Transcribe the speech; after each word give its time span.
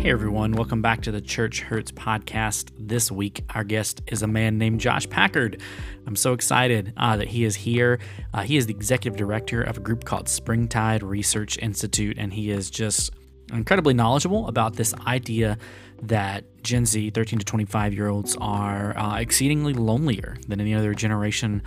Hey 0.00 0.12
everyone, 0.12 0.52
welcome 0.52 0.80
back 0.80 1.02
to 1.02 1.12
the 1.12 1.20
Church 1.20 1.60
Hurts 1.60 1.92
podcast. 1.92 2.70
This 2.78 3.12
week, 3.12 3.44
our 3.50 3.64
guest 3.64 4.00
is 4.06 4.22
a 4.22 4.26
man 4.26 4.56
named 4.56 4.80
Josh 4.80 5.06
Packard. 5.06 5.60
I'm 6.06 6.16
so 6.16 6.32
excited 6.32 6.94
uh, 6.96 7.18
that 7.18 7.28
he 7.28 7.44
is 7.44 7.54
here. 7.54 7.98
Uh, 8.32 8.40
he 8.40 8.56
is 8.56 8.64
the 8.64 8.72
executive 8.72 9.18
director 9.18 9.60
of 9.60 9.76
a 9.76 9.80
group 9.80 10.04
called 10.04 10.26
Springtide 10.26 11.02
Research 11.02 11.58
Institute, 11.58 12.16
and 12.18 12.32
he 12.32 12.50
is 12.50 12.70
just 12.70 13.10
incredibly 13.52 13.92
knowledgeable 13.92 14.48
about 14.48 14.76
this 14.76 14.94
idea 15.06 15.58
that 16.00 16.44
Gen 16.62 16.86
Z, 16.86 17.10
13 17.10 17.38
to 17.38 17.44
25 17.44 17.92
year 17.92 18.08
olds, 18.08 18.38
are 18.40 18.96
uh, 18.96 19.18
exceedingly 19.18 19.74
lonelier 19.74 20.38
than 20.48 20.62
any 20.62 20.72
other 20.72 20.94
generation 20.94 21.62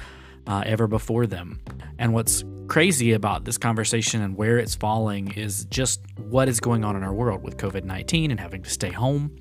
uh, 0.47 0.63
ever 0.65 0.87
before 0.87 1.27
them. 1.27 1.59
And 1.99 2.15
what's 2.15 2.43
crazy 2.67 3.13
about 3.13 3.45
this 3.45 3.57
conversation 3.57 4.21
and 4.21 4.35
where 4.35 4.57
it's 4.57 4.75
falling 4.75 5.31
is 5.33 5.65
just 5.65 6.01
what 6.17 6.47
is 6.47 6.59
going 6.59 6.83
on 6.83 6.95
in 6.95 7.03
our 7.03 7.13
world 7.13 7.43
with 7.43 7.57
COVID 7.57 7.83
19 7.83 8.31
and 8.31 8.39
having 8.39 8.63
to 8.63 8.69
stay 8.69 8.91
home. 8.91 9.35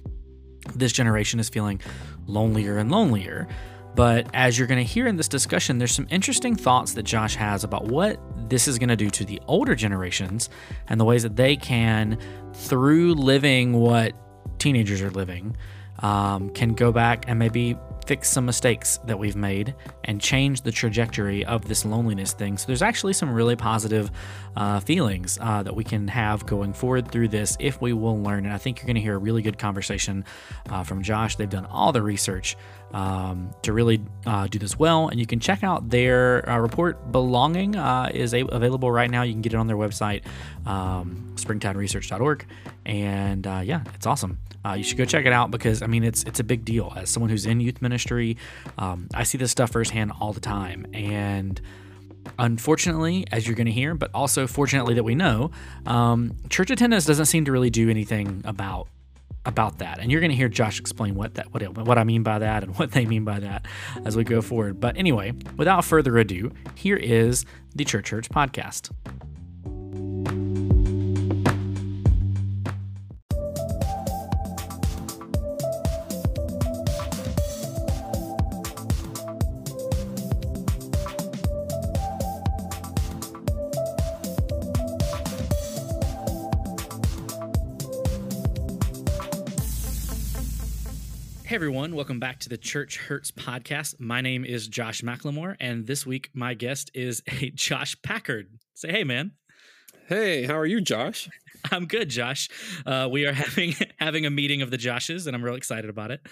This 0.74 0.92
generation 0.92 1.40
is 1.40 1.48
feeling 1.48 1.80
lonelier 2.26 2.78
and 2.78 2.90
lonelier. 2.90 3.48
But 3.94 4.26
as 4.32 4.58
you're 4.58 4.68
going 4.68 4.84
to 4.84 4.90
hear 4.90 5.06
in 5.06 5.16
this 5.16 5.28
discussion, 5.28 5.78
there's 5.78 5.92
some 5.92 6.06
interesting 6.10 6.56
thoughts 6.56 6.94
that 6.94 7.02
Josh 7.02 7.34
has 7.36 7.62
about 7.62 7.86
what 7.86 8.18
this 8.48 8.66
is 8.66 8.78
going 8.78 8.88
to 8.88 8.96
do 8.96 9.10
to 9.10 9.24
the 9.24 9.40
older 9.46 9.74
generations 9.74 10.48
and 10.88 10.98
the 10.98 11.04
ways 11.04 11.22
that 11.24 11.36
they 11.36 11.56
can, 11.56 12.18
through 12.54 13.14
living 13.14 13.74
what 13.74 14.14
teenagers 14.58 15.02
are 15.02 15.10
living, 15.10 15.56
um, 15.98 16.48
can 16.50 16.72
go 16.72 16.90
back 16.90 17.26
and 17.28 17.38
maybe 17.38 17.76
fix 18.06 18.28
some 18.28 18.44
mistakes 18.44 18.98
that 19.06 19.18
we've 19.18 19.36
made 19.36 19.74
and 20.04 20.20
change 20.20 20.62
the 20.62 20.72
trajectory 20.72 21.44
of 21.44 21.66
this 21.66 21.84
loneliness 21.84 22.32
thing. 22.32 22.58
So 22.58 22.66
there's 22.66 22.82
actually 22.82 23.12
some 23.12 23.32
really 23.32 23.56
positive 23.56 24.10
uh, 24.56 24.80
feelings 24.80 25.38
uh, 25.40 25.62
that 25.62 25.74
we 25.74 25.84
can 25.84 26.08
have 26.08 26.44
going 26.46 26.72
forward 26.72 27.10
through 27.10 27.28
this 27.28 27.56
if 27.60 27.80
we 27.80 27.92
will 27.92 28.20
learn. 28.20 28.44
And 28.44 28.52
I 28.52 28.58
think 28.58 28.78
you're 28.78 28.86
going 28.86 28.96
to 28.96 29.00
hear 29.00 29.14
a 29.14 29.18
really 29.18 29.42
good 29.42 29.58
conversation 29.58 30.24
uh, 30.70 30.82
from 30.82 31.02
Josh. 31.02 31.36
They've 31.36 31.48
done 31.48 31.66
all 31.66 31.92
the 31.92 32.02
research 32.02 32.56
um, 32.92 33.54
to 33.62 33.72
really 33.72 34.02
uh, 34.26 34.46
do 34.46 34.58
this 34.58 34.78
well. 34.78 35.08
And 35.08 35.18
you 35.18 35.26
can 35.26 35.40
check 35.40 35.64
out 35.64 35.88
their 35.88 36.48
uh, 36.48 36.58
report. 36.58 37.12
Belonging 37.12 37.76
uh, 37.76 38.10
is 38.12 38.34
a- 38.34 38.44
available 38.46 38.90
right 38.90 39.10
now. 39.10 39.22
You 39.22 39.32
can 39.32 39.42
get 39.42 39.54
it 39.54 39.56
on 39.56 39.66
their 39.66 39.76
website, 39.76 40.22
um, 40.66 41.32
springtideresearch.org. 41.36 42.46
And 42.84 43.46
uh, 43.46 43.62
yeah, 43.64 43.82
it's 43.94 44.06
awesome. 44.06 44.38
Uh, 44.64 44.74
you 44.74 44.84
should 44.84 44.98
go 44.98 45.04
check 45.04 45.26
it 45.26 45.32
out 45.32 45.50
because 45.50 45.82
I 45.82 45.86
mean 45.86 46.04
it's 46.04 46.22
it's 46.24 46.40
a 46.40 46.44
big 46.44 46.64
deal. 46.64 46.92
As 46.96 47.10
someone 47.10 47.30
who's 47.30 47.46
in 47.46 47.60
youth 47.60 47.82
ministry, 47.82 48.36
um, 48.78 49.08
I 49.14 49.24
see 49.24 49.38
this 49.38 49.50
stuff 49.50 49.72
firsthand 49.72 50.12
all 50.20 50.32
the 50.32 50.40
time, 50.40 50.86
and 50.94 51.60
unfortunately, 52.38 53.26
as 53.32 53.46
you're 53.46 53.56
going 53.56 53.66
to 53.66 53.72
hear, 53.72 53.94
but 53.94 54.10
also 54.14 54.46
fortunately 54.46 54.94
that 54.94 55.04
we 55.04 55.14
know, 55.14 55.50
um, 55.86 56.36
church 56.48 56.70
attendance 56.70 57.04
doesn't 57.06 57.26
seem 57.26 57.44
to 57.44 57.52
really 57.52 57.70
do 57.70 57.90
anything 57.90 58.42
about 58.44 58.88
about 59.44 59.78
that. 59.78 59.98
And 59.98 60.12
you're 60.12 60.20
going 60.20 60.30
to 60.30 60.36
hear 60.36 60.48
Josh 60.48 60.78
explain 60.78 61.14
what 61.14 61.34
that 61.34 61.52
what, 61.52 61.62
what 61.86 61.98
I 61.98 62.04
mean 62.04 62.22
by 62.22 62.38
that 62.38 62.62
and 62.62 62.76
what 62.78 62.92
they 62.92 63.06
mean 63.06 63.24
by 63.24 63.40
that 63.40 63.66
as 64.04 64.16
we 64.16 64.24
go 64.24 64.40
forward. 64.40 64.80
But 64.80 64.96
anyway, 64.96 65.32
without 65.56 65.84
further 65.84 66.16
ado, 66.18 66.52
here 66.74 66.96
is 66.96 67.44
the 67.74 67.84
Church 67.84 68.10
Hurts 68.10 68.28
podcast. 68.28 68.90
Hey 91.52 91.56
everyone, 91.56 91.94
welcome 91.94 92.18
back 92.18 92.38
to 92.38 92.48
the 92.48 92.56
Church 92.56 92.96
Hurts 92.96 93.30
podcast. 93.30 94.00
My 94.00 94.22
name 94.22 94.42
is 94.42 94.66
Josh 94.66 95.02
McLemore, 95.02 95.54
and 95.60 95.86
this 95.86 96.06
week 96.06 96.30
my 96.32 96.54
guest 96.54 96.90
is 96.94 97.22
a 97.42 97.50
Josh 97.50 97.94
Packard. 98.00 98.46
Say 98.72 98.90
hey, 98.90 99.04
man. 99.04 99.32
Hey, 100.08 100.46
how 100.46 100.56
are 100.56 100.64
you, 100.64 100.80
Josh? 100.80 101.28
I'm 101.70 101.84
good, 101.84 102.08
Josh. 102.08 102.48
Uh, 102.86 103.06
we 103.12 103.26
are 103.26 103.32
having 103.34 103.74
having 103.98 104.24
a 104.24 104.30
meeting 104.30 104.62
of 104.62 104.70
the 104.70 104.78
Joshes, 104.78 105.26
and 105.26 105.36
I'm 105.36 105.44
real 105.44 105.54
excited 105.54 105.90
about 105.90 106.10
it. 106.10 106.22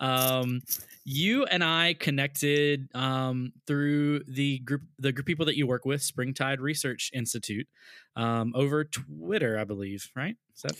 Um, 0.00 0.60
you 1.04 1.44
and 1.44 1.64
I 1.64 1.94
connected 1.94 2.88
um, 2.94 3.52
through 3.66 4.22
the 4.28 4.60
group 4.60 4.82
the 4.96 5.10
group 5.10 5.26
people 5.26 5.46
that 5.46 5.56
you 5.56 5.66
work 5.66 5.84
with, 5.84 6.02
Springtide 6.02 6.60
Research 6.60 7.10
Institute, 7.12 7.66
um, 8.14 8.52
over 8.54 8.84
Twitter, 8.84 9.58
I 9.58 9.64
believe. 9.64 10.08
Right? 10.14 10.36
Is 10.54 10.62
that 10.62 10.76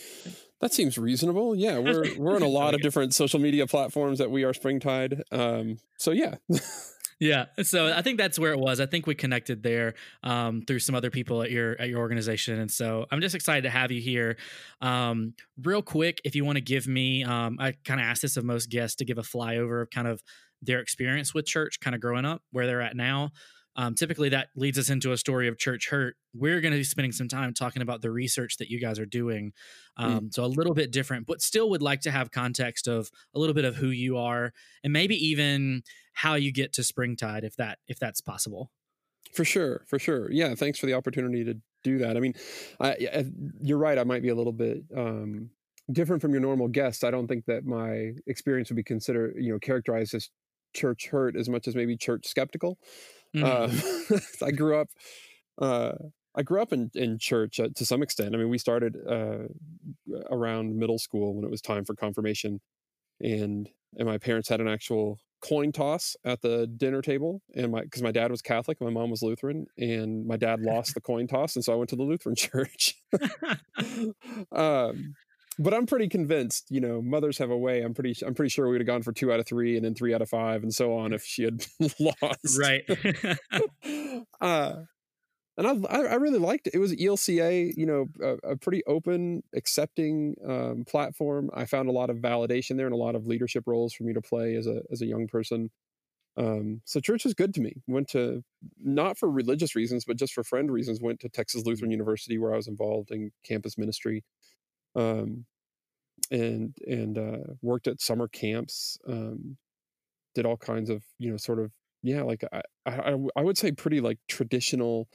that 0.63 0.73
seems 0.73 0.97
reasonable? 0.97 1.55
Yeah, 1.55 1.77
we're 1.79 2.05
we're 2.17 2.35
on 2.35 2.41
a 2.41 2.47
lot 2.47 2.73
of 2.73 2.81
different 2.81 3.13
social 3.13 3.39
media 3.39 3.67
platforms 3.67 4.19
that 4.19 4.31
we 4.31 4.43
are 4.43 4.53
Springtide. 4.53 5.23
Um, 5.31 5.77
so 5.97 6.11
yeah. 6.11 6.35
Yeah, 7.19 7.45
so 7.61 7.93
I 7.93 8.01
think 8.01 8.17
that's 8.17 8.37
where 8.37 8.51
it 8.51 8.59
was. 8.59 8.81
I 8.81 8.85
think 8.85 9.07
we 9.07 9.15
connected 9.15 9.63
there 9.63 9.93
um, 10.23 10.61
through 10.61 10.79
some 10.79 10.93
other 10.93 11.09
people 11.09 11.41
at 11.41 11.51
your 11.51 11.79
at 11.79 11.87
your 11.87 11.99
organization, 11.99 12.59
and 12.59 12.69
so 12.69 13.05
I'm 13.11 13.21
just 13.21 13.33
excited 13.33 13.61
to 13.61 13.69
have 13.69 13.91
you 13.91 14.01
here. 14.01 14.35
Um, 14.81 15.33
real 15.63 15.81
quick, 15.81 16.19
if 16.25 16.35
you 16.35 16.43
want 16.43 16.57
to 16.57 16.61
give 16.61 16.85
me, 16.85 17.23
um, 17.23 17.59
I 17.61 17.75
kind 17.85 18.01
of 18.01 18.07
asked 18.07 18.23
this 18.23 18.35
of 18.35 18.43
most 18.43 18.69
guests 18.69 18.97
to 18.97 19.05
give 19.05 19.19
a 19.19 19.21
flyover 19.21 19.83
of 19.83 19.89
kind 19.89 20.07
of 20.07 20.21
their 20.61 20.79
experience 20.79 21.33
with 21.33 21.45
church, 21.45 21.79
kind 21.79 21.95
of 21.95 22.01
growing 22.01 22.25
up, 22.25 22.41
where 22.51 22.67
they're 22.67 22.81
at 22.81 22.97
now. 22.97 23.29
Um, 23.75 23.95
typically, 23.95 24.29
that 24.29 24.49
leads 24.55 24.77
us 24.77 24.89
into 24.89 25.11
a 25.11 25.17
story 25.17 25.47
of 25.47 25.57
church 25.57 25.89
hurt. 25.89 26.15
We're 26.33 26.61
going 26.61 26.73
to 26.73 26.77
be 26.77 26.83
spending 26.83 27.11
some 27.11 27.27
time 27.27 27.53
talking 27.53 27.81
about 27.81 28.01
the 28.01 28.11
research 28.11 28.57
that 28.57 28.69
you 28.69 28.79
guys 28.79 28.99
are 28.99 29.05
doing. 29.05 29.53
Um, 29.97 30.21
mm. 30.21 30.33
So, 30.33 30.43
a 30.43 30.47
little 30.47 30.73
bit 30.73 30.91
different, 30.91 31.25
but 31.25 31.41
still 31.41 31.69
would 31.71 31.81
like 31.81 32.01
to 32.01 32.11
have 32.11 32.31
context 32.31 32.87
of 32.87 33.09
a 33.33 33.39
little 33.39 33.55
bit 33.55 33.65
of 33.65 33.75
who 33.75 33.87
you 33.87 34.17
are 34.17 34.53
and 34.83 34.93
maybe 34.93 35.15
even 35.27 35.83
how 36.13 36.35
you 36.35 36.51
get 36.51 36.73
to 36.73 36.83
Springtide, 36.83 37.43
if 37.43 37.55
that 37.55 37.79
if 37.87 37.99
that's 37.99 38.21
possible. 38.21 38.71
For 39.33 39.45
sure, 39.45 39.83
for 39.87 39.97
sure. 39.97 40.31
Yeah, 40.31 40.53
thanks 40.53 40.77
for 40.77 40.85
the 40.85 40.93
opportunity 40.93 41.43
to 41.45 41.57
do 41.83 41.97
that. 41.99 42.15
I 42.15 42.19
mean, 42.19 42.33
I, 42.79 43.25
you're 43.61 43.77
right. 43.77 43.97
I 43.97 44.03
might 44.03 44.21
be 44.21 44.29
a 44.29 44.35
little 44.35 44.53
bit 44.53 44.83
um, 44.95 45.49
different 45.91 46.21
from 46.21 46.31
your 46.31 46.41
normal 46.41 46.67
guest. 46.67 47.03
I 47.03 47.11
don't 47.11 47.27
think 47.27 47.45
that 47.45 47.65
my 47.65 48.11
experience 48.27 48.69
would 48.69 48.75
be 48.75 48.83
considered, 48.83 49.35
you 49.37 49.51
know, 49.51 49.59
characterized 49.59 50.13
as 50.13 50.29
church 50.73 51.07
hurt 51.07 51.35
as 51.35 51.49
much 51.49 51.67
as 51.67 51.75
maybe 51.75 51.97
church 51.97 52.27
skeptical. 52.27 52.77
Mm-hmm. 53.35 54.13
Uh, 54.13 54.19
I 54.45 54.51
grew 54.51 54.79
up. 54.79 54.89
Uh, 55.59 55.93
I 56.35 56.41
grew 56.41 56.61
up 56.61 56.73
in, 56.73 56.89
in 56.95 57.19
church 57.19 57.59
uh, 57.59 57.69
to 57.75 57.85
some 57.85 58.01
extent. 58.01 58.33
I 58.33 58.37
mean, 58.37 58.49
we 58.49 58.57
started 58.57 58.95
uh, 59.07 59.47
around 60.31 60.75
middle 60.75 60.97
school 60.97 61.35
when 61.35 61.45
it 61.45 61.51
was 61.51 61.61
time 61.61 61.85
for 61.85 61.95
confirmation, 61.95 62.59
and 63.19 63.69
and 63.97 64.07
my 64.07 64.17
parents 64.17 64.49
had 64.49 64.61
an 64.61 64.67
actual 64.67 65.19
coin 65.41 65.71
toss 65.73 66.15
at 66.23 66.41
the 66.41 66.67
dinner 66.77 67.01
table 67.01 67.41
and 67.53 67.71
my 67.73 67.81
because 67.81 68.01
my 68.01 68.13
dad 68.13 68.31
was 68.31 68.41
catholic 68.41 68.77
and 68.79 68.89
my 68.89 68.99
mom 68.99 69.09
was 69.09 69.21
lutheran 69.21 69.65
and 69.77 70.25
my 70.25 70.37
dad 70.37 70.61
lost 70.61 70.93
the 70.93 71.01
coin 71.01 71.27
toss 71.27 71.57
and 71.57 71.65
so 71.65 71.73
i 71.73 71.75
went 71.75 71.89
to 71.89 71.97
the 71.97 72.03
lutheran 72.03 72.35
church 72.37 72.95
um, 74.53 75.13
but 75.59 75.73
i'm 75.73 75.85
pretty 75.85 76.07
convinced 76.07 76.65
you 76.69 76.81
know 76.81 77.01
mothers 77.01 77.37
have 77.37 77.49
a 77.49 77.57
way 77.57 77.81
i'm 77.81 77.93
pretty 77.93 78.15
i'm 78.25 78.33
pretty 78.33 78.49
sure 78.49 78.65
we 78.65 78.73
would 78.73 78.81
have 78.81 78.87
gone 78.87 79.03
for 79.03 79.11
two 79.11 79.31
out 79.31 79.39
of 79.39 79.45
three 79.45 79.75
and 79.75 79.85
then 79.85 79.93
three 79.93 80.13
out 80.13 80.21
of 80.21 80.29
five 80.29 80.63
and 80.63 80.73
so 80.73 80.95
on 80.97 81.13
if 81.13 81.23
she 81.23 81.43
had 81.43 81.65
lost 81.99 82.59
right 82.59 82.83
uh, 84.41 84.75
and 85.55 85.67
I, 85.67 85.97
I 85.97 86.15
really 86.15 86.39
liked 86.39 86.67
it. 86.67 86.73
It 86.73 86.79
was 86.79 86.95
ELCA, 86.95 87.73
you 87.77 87.85
know, 87.85 88.07
a, 88.21 88.53
a 88.53 88.57
pretty 88.57 88.83
open, 88.87 89.43
accepting 89.55 90.35
um, 90.47 90.83
platform. 90.87 91.51
I 91.53 91.65
found 91.65 91.89
a 91.89 91.91
lot 91.91 92.09
of 92.09 92.17
validation 92.17 92.75
there 92.75 92.87
and 92.87 92.93
a 92.93 92.97
lot 92.97 93.15
of 93.15 93.27
leadership 93.27 93.65
roles 93.67 93.93
for 93.93 94.03
me 94.03 94.13
to 94.13 94.21
play 94.21 94.55
as 94.55 94.65
a 94.65 94.81
as 94.91 95.01
a 95.01 95.05
young 95.05 95.27
person. 95.27 95.69
Um, 96.35 96.81
so 96.85 96.99
church 96.99 97.23
was 97.23 97.35
good 97.35 97.53
to 97.53 97.61
me. 97.61 97.75
Went 97.87 98.07
to 98.09 98.43
not 98.83 99.19
for 99.19 99.29
religious 99.29 99.75
reasons, 99.75 100.05
but 100.05 100.17
just 100.17 100.33
for 100.33 100.43
friend 100.43 100.71
reasons. 100.71 100.99
Went 101.01 101.19
to 101.19 101.29
Texas 101.29 101.63
Lutheran 101.65 101.91
University 101.91 102.39
where 102.39 102.53
I 102.53 102.57
was 102.57 102.67
involved 102.67 103.11
in 103.11 103.31
campus 103.45 103.77
ministry, 103.77 104.23
um, 104.95 105.45
and 106.31 106.75
and 106.85 107.17
uh, 107.17 107.53
worked 107.61 107.87
at 107.87 108.01
summer 108.01 108.27
camps. 108.27 108.97
Um, 109.07 109.57
did 110.35 110.45
all 110.45 110.57
kinds 110.57 110.89
of 110.89 111.03
you 111.19 111.31
know 111.31 111.37
sort 111.37 111.59
of 111.59 111.71
yeah 112.01 112.21
like 112.23 112.43
I, 112.51 112.61
I 112.85 113.15
I 113.35 113.41
would 113.41 113.57
say 113.57 113.71
pretty 113.71 114.01
like 114.01 114.19
traditional 114.27 115.07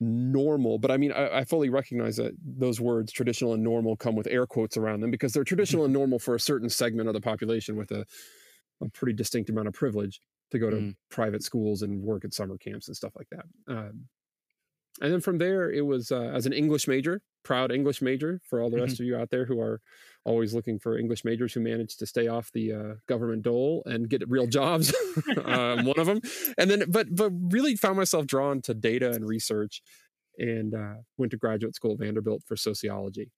normal 0.00 0.78
but 0.78 0.92
i 0.92 0.96
mean 0.96 1.10
I, 1.10 1.38
I, 1.38 1.44
fully 1.44 1.70
recognize 1.70 2.18
that 2.18 2.32
those 2.40 2.80
words 2.80 3.10
traditional 3.10 3.54
and 3.54 3.64
normal 3.64 3.96
come 3.96 4.14
with 4.14 4.28
air 4.28 4.46
quotes 4.46 4.76
around 4.76 5.00
them 5.00 5.10
because 5.10 5.32
they're 5.32 5.42
traditional 5.42 5.84
and 5.84 5.92
normal 5.92 6.20
for 6.20 6.36
a 6.36 6.40
certain 6.40 6.68
segment 6.68 7.08
of 7.08 7.14
the 7.14 7.20
population 7.20 7.74
with 7.74 7.90
a, 7.90 8.04
a 8.80 8.88
pretty 8.90 9.12
distinct 9.12 9.50
amount 9.50 9.66
of 9.66 9.74
privilege 9.74 10.20
to 10.52 10.58
go 10.60 10.70
to 10.70 10.76
mm. 10.76 10.94
private 11.10 11.42
schools 11.42 11.82
and 11.82 12.00
work 12.00 12.24
at 12.24 12.32
summer 12.32 12.56
camps 12.56 12.86
and 12.86 12.96
stuff 12.96 13.12
like 13.16 13.26
that 13.32 13.44
um, 13.66 14.04
and 15.00 15.12
then 15.12 15.20
from 15.20 15.38
there 15.38 15.68
it 15.68 15.84
was 15.84 16.12
uh, 16.12 16.30
as 16.32 16.46
an 16.46 16.52
english 16.52 16.86
major 16.86 17.20
proud 17.48 17.72
english 17.72 18.02
major 18.02 18.42
for 18.44 18.60
all 18.60 18.68
the 18.68 18.76
rest 18.76 18.96
mm-hmm. 18.96 19.04
of 19.04 19.06
you 19.06 19.16
out 19.16 19.30
there 19.30 19.46
who 19.46 19.58
are 19.58 19.80
always 20.26 20.52
looking 20.52 20.78
for 20.78 20.98
english 20.98 21.24
majors 21.24 21.54
who 21.54 21.60
manage 21.60 21.96
to 21.96 22.04
stay 22.04 22.28
off 22.28 22.52
the 22.52 22.70
uh, 22.70 22.94
government 23.06 23.42
dole 23.42 23.82
and 23.86 24.10
get 24.10 24.28
real 24.28 24.46
jobs 24.46 24.94
um, 25.46 25.86
one 25.86 25.98
of 25.98 26.06
them 26.10 26.20
and 26.58 26.70
then 26.70 26.84
but 26.90 27.06
but 27.10 27.32
really 27.50 27.74
found 27.74 27.96
myself 27.96 28.26
drawn 28.26 28.60
to 28.60 28.74
data 28.74 29.10
and 29.10 29.26
research 29.26 29.80
and 30.36 30.74
uh, 30.74 30.96
went 31.16 31.30
to 31.30 31.38
graduate 31.38 31.74
school 31.74 31.92
at 31.92 31.98
vanderbilt 31.98 32.42
for 32.46 32.54
sociology 32.54 33.30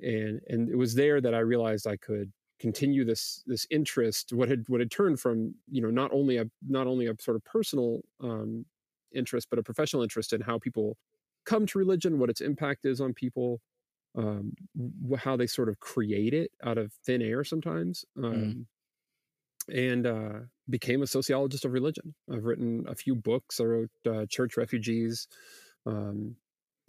and 0.00 0.40
and 0.48 0.68
it 0.68 0.76
was 0.76 0.96
there 0.96 1.20
that 1.20 1.32
I 1.32 1.38
realized 1.38 1.86
I 1.86 1.96
could 1.96 2.32
continue 2.58 3.04
this 3.04 3.44
this 3.46 3.66
interest 3.70 4.32
what 4.32 4.48
had 4.48 4.64
what 4.66 4.80
had 4.80 4.90
turned 4.90 5.20
from 5.20 5.54
you 5.70 5.80
know 5.80 5.90
not 5.90 6.10
only 6.12 6.38
a 6.38 6.46
not 6.66 6.88
only 6.88 7.06
a 7.06 7.14
sort 7.20 7.36
of 7.36 7.44
personal 7.44 8.00
um, 8.20 8.66
interest 9.14 9.46
but 9.48 9.60
a 9.60 9.62
professional 9.62 10.02
interest 10.02 10.32
in 10.32 10.40
how 10.40 10.58
people 10.58 10.96
come 11.44 11.66
to 11.66 11.78
religion 11.78 12.18
what 12.18 12.30
its 12.30 12.40
impact 12.40 12.84
is 12.84 13.00
on 13.00 13.12
people 13.12 13.60
um, 14.16 14.52
how 15.18 15.36
they 15.36 15.46
sort 15.46 15.68
of 15.68 15.80
create 15.80 16.34
it 16.34 16.52
out 16.64 16.78
of 16.78 16.92
thin 17.04 17.20
air 17.20 17.44
sometimes 17.44 18.04
mm. 18.16 18.24
um, 18.24 18.66
mm. 19.70 19.90
and 19.92 20.06
uh, 20.06 20.40
became 20.68 21.02
a 21.02 21.06
sociologist 21.06 21.64
of 21.64 21.72
religion 21.72 22.14
i've 22.32 22.44
written 22.44 22.84
a 22.88 22.94
few 22.94 23.14
books 23.14 23.60
i 23.60 23.64
wrote 23.64 23.90
uh, 24.08 24.26
church 24.28 24.56
refugees 24.56 25.28
um, 25.86 26.36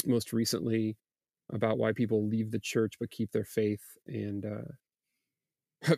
most 0.06 0.34
recently 0.34 0.98
about 1.54 1.78
why 1.78 1.92
people 1.92 2.28
leave 2.28 2.51
the 2.51 2.60
church 2.60 2.96
but 3.00 3.12
keep 3.12 3.31
their 3.31 3.46
faith 3.46 3.84
and 4.08 4.46
uh, 4.46 4.72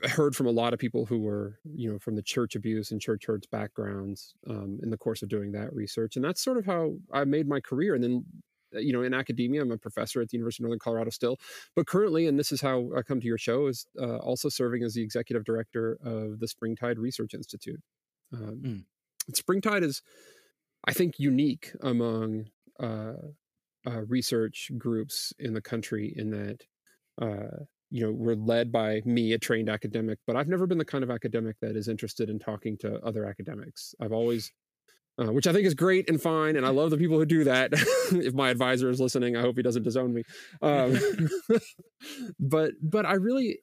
heard 0.10 0.36
from 0.36 0.48
a 0.48 0.52
lot 0.52 0.74
of 0.74 0.80
people 0.80 1.06
who 1.06 1.20
were 1.20 1.60
you 1.64 1.92
know 1.92 2.00
from 2.00 2.16
the 2.16 2.22
church 2.22 2.56
abuse 2.56 2.92
and 2.92 3.02
church 3.02 3.26
hurts 3.26 3.48
backgrounds 3.48 4.34
um, 4.50 4.80
in 4.82 4.90
the 4.90 4.98
course 4.98 5.22
of 5.22 5.30
doing 5.30 5.52
that 5.52 5.74
research 5.74 6.16
and 6.16 6.26
that's 6.26 6.42
sort 6.42 6.58
of 6.58 6.66
how 6.66 6.94
i 7.14 7.24
made 7.24 7.48
my 7.48 7.60
career 7.60 7.96
and 7.96 8.04
then 8.04 8.26
uh, 8.76 8.80
you 8.80 8.92
know 8.92 9.02
in 9.02 9.14
academia 9.14 9.62
i'm 9.62 9.72
a 9.72 9.78
professor 9.78 10.22
at 10.22 10.30
the 10.30 10.38
university 10.38 10.64
of 10.64 10.68
northern 10.68 10.80
colorado 10.80 11.10
still 11.10 11.38
but 11.76 11.88
currently 11.88 12.28
and 12.28 12.38
this 12.38 12.52
is 12.52 12.62
how 12.62 12.90
i 12.98 13.02
come 13.02 13.20
to 13.20 13.28
your 13.28 13.38
show 13.38 13.68
is 13.68 13.86
uh, 14.02 14.18
also 14.18 14.50
serving 14.50 14.84
as 14.84 14.94
the 14.94 15.02
executive 15.02 15.44
director 15.44 15.98
of 16.04 16.40
the 16.40 16.48
springtide 16.48 17.00
research 17.00 17.34
institute 17.34 17.82
um, 18.34 18.62
mm. 18.64 19.36
springtide 19.36 19.84
is 19.84 20.02
i 20.86 20.94
think 20.94 21.16
unique 21.18 21.72
among 21.82 22.46
uh, 22.80 23.14
uh, 23.86 24.02
research 24.08 24.72
groups 24.78 25.34
in 25.40 25.54
the 25.54 25.62
country 25.62 26.14
in 26.16 26.32
that 26.32 26.62
uh, 27.22 27.64
you 27.90 28.06
know 28.06 28.12
we're 28.12 28.36
led 28.36 28.72
by 28.72 29.02
me 29.06 29.34
a 29.34 29.38
trained 29.38 29.70
academic 29.70 30.20
but 30.28 30.36
i've 30.36 30.48
never 30.48 30.68
been 30.68 30.78
the 30.78 30.86
kind 30.86 31.04
of 31.04 31.12
academic 31.12 31.56
that 31.62 31.76
is 31.76 31.88
interested 31.88 32.30
in 32.30 32.40
talking 32.40 32.78
to 32.78 33.00
other 33.06 33.26
academics. 33.26 33.96
I've 34.02 34.12
always 34.12 34.52
uh, 35.20 35.32
which 35.32 35.48
i 35.48 35.54
think 35.54 35.66
is 35.66 35.74
great 35.74 36.10
and 36.10 36.22
fine 36.22 36.56
and 36.56 36.66
i 36.66 36.70
love 36.70 36.92
the 36.92 36.98
people 36.98 37.18
who 37.18 37.26
do 37.26 37.44
that. 37.46 37.72
If 38.12 38.34
my 38.34 38.50
advisor 38.50 38.90
is 38.90 39.02
listening 39.02 39.36
i 39.36 39.42
hope 39.42 39.58
he 39.58 39.64
doesn't 39.64 39.84
disown 39.84 40.14
me. 40.14 40.24
Um, 40.62 40.98
but 42.40 42.72
but 42.82 43.06
i 43.06 43.14
really 43.14 43.60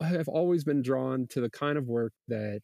have 0.00 0.28
always 0.28 0.64
been 0.64 0.82
drawn 0.82 1.26
to 1.28 1.40
the 1.40 1.50
kind 1.50 1.76
of 1.76 1.88
work 1.88 2.12
that 2.28 2.60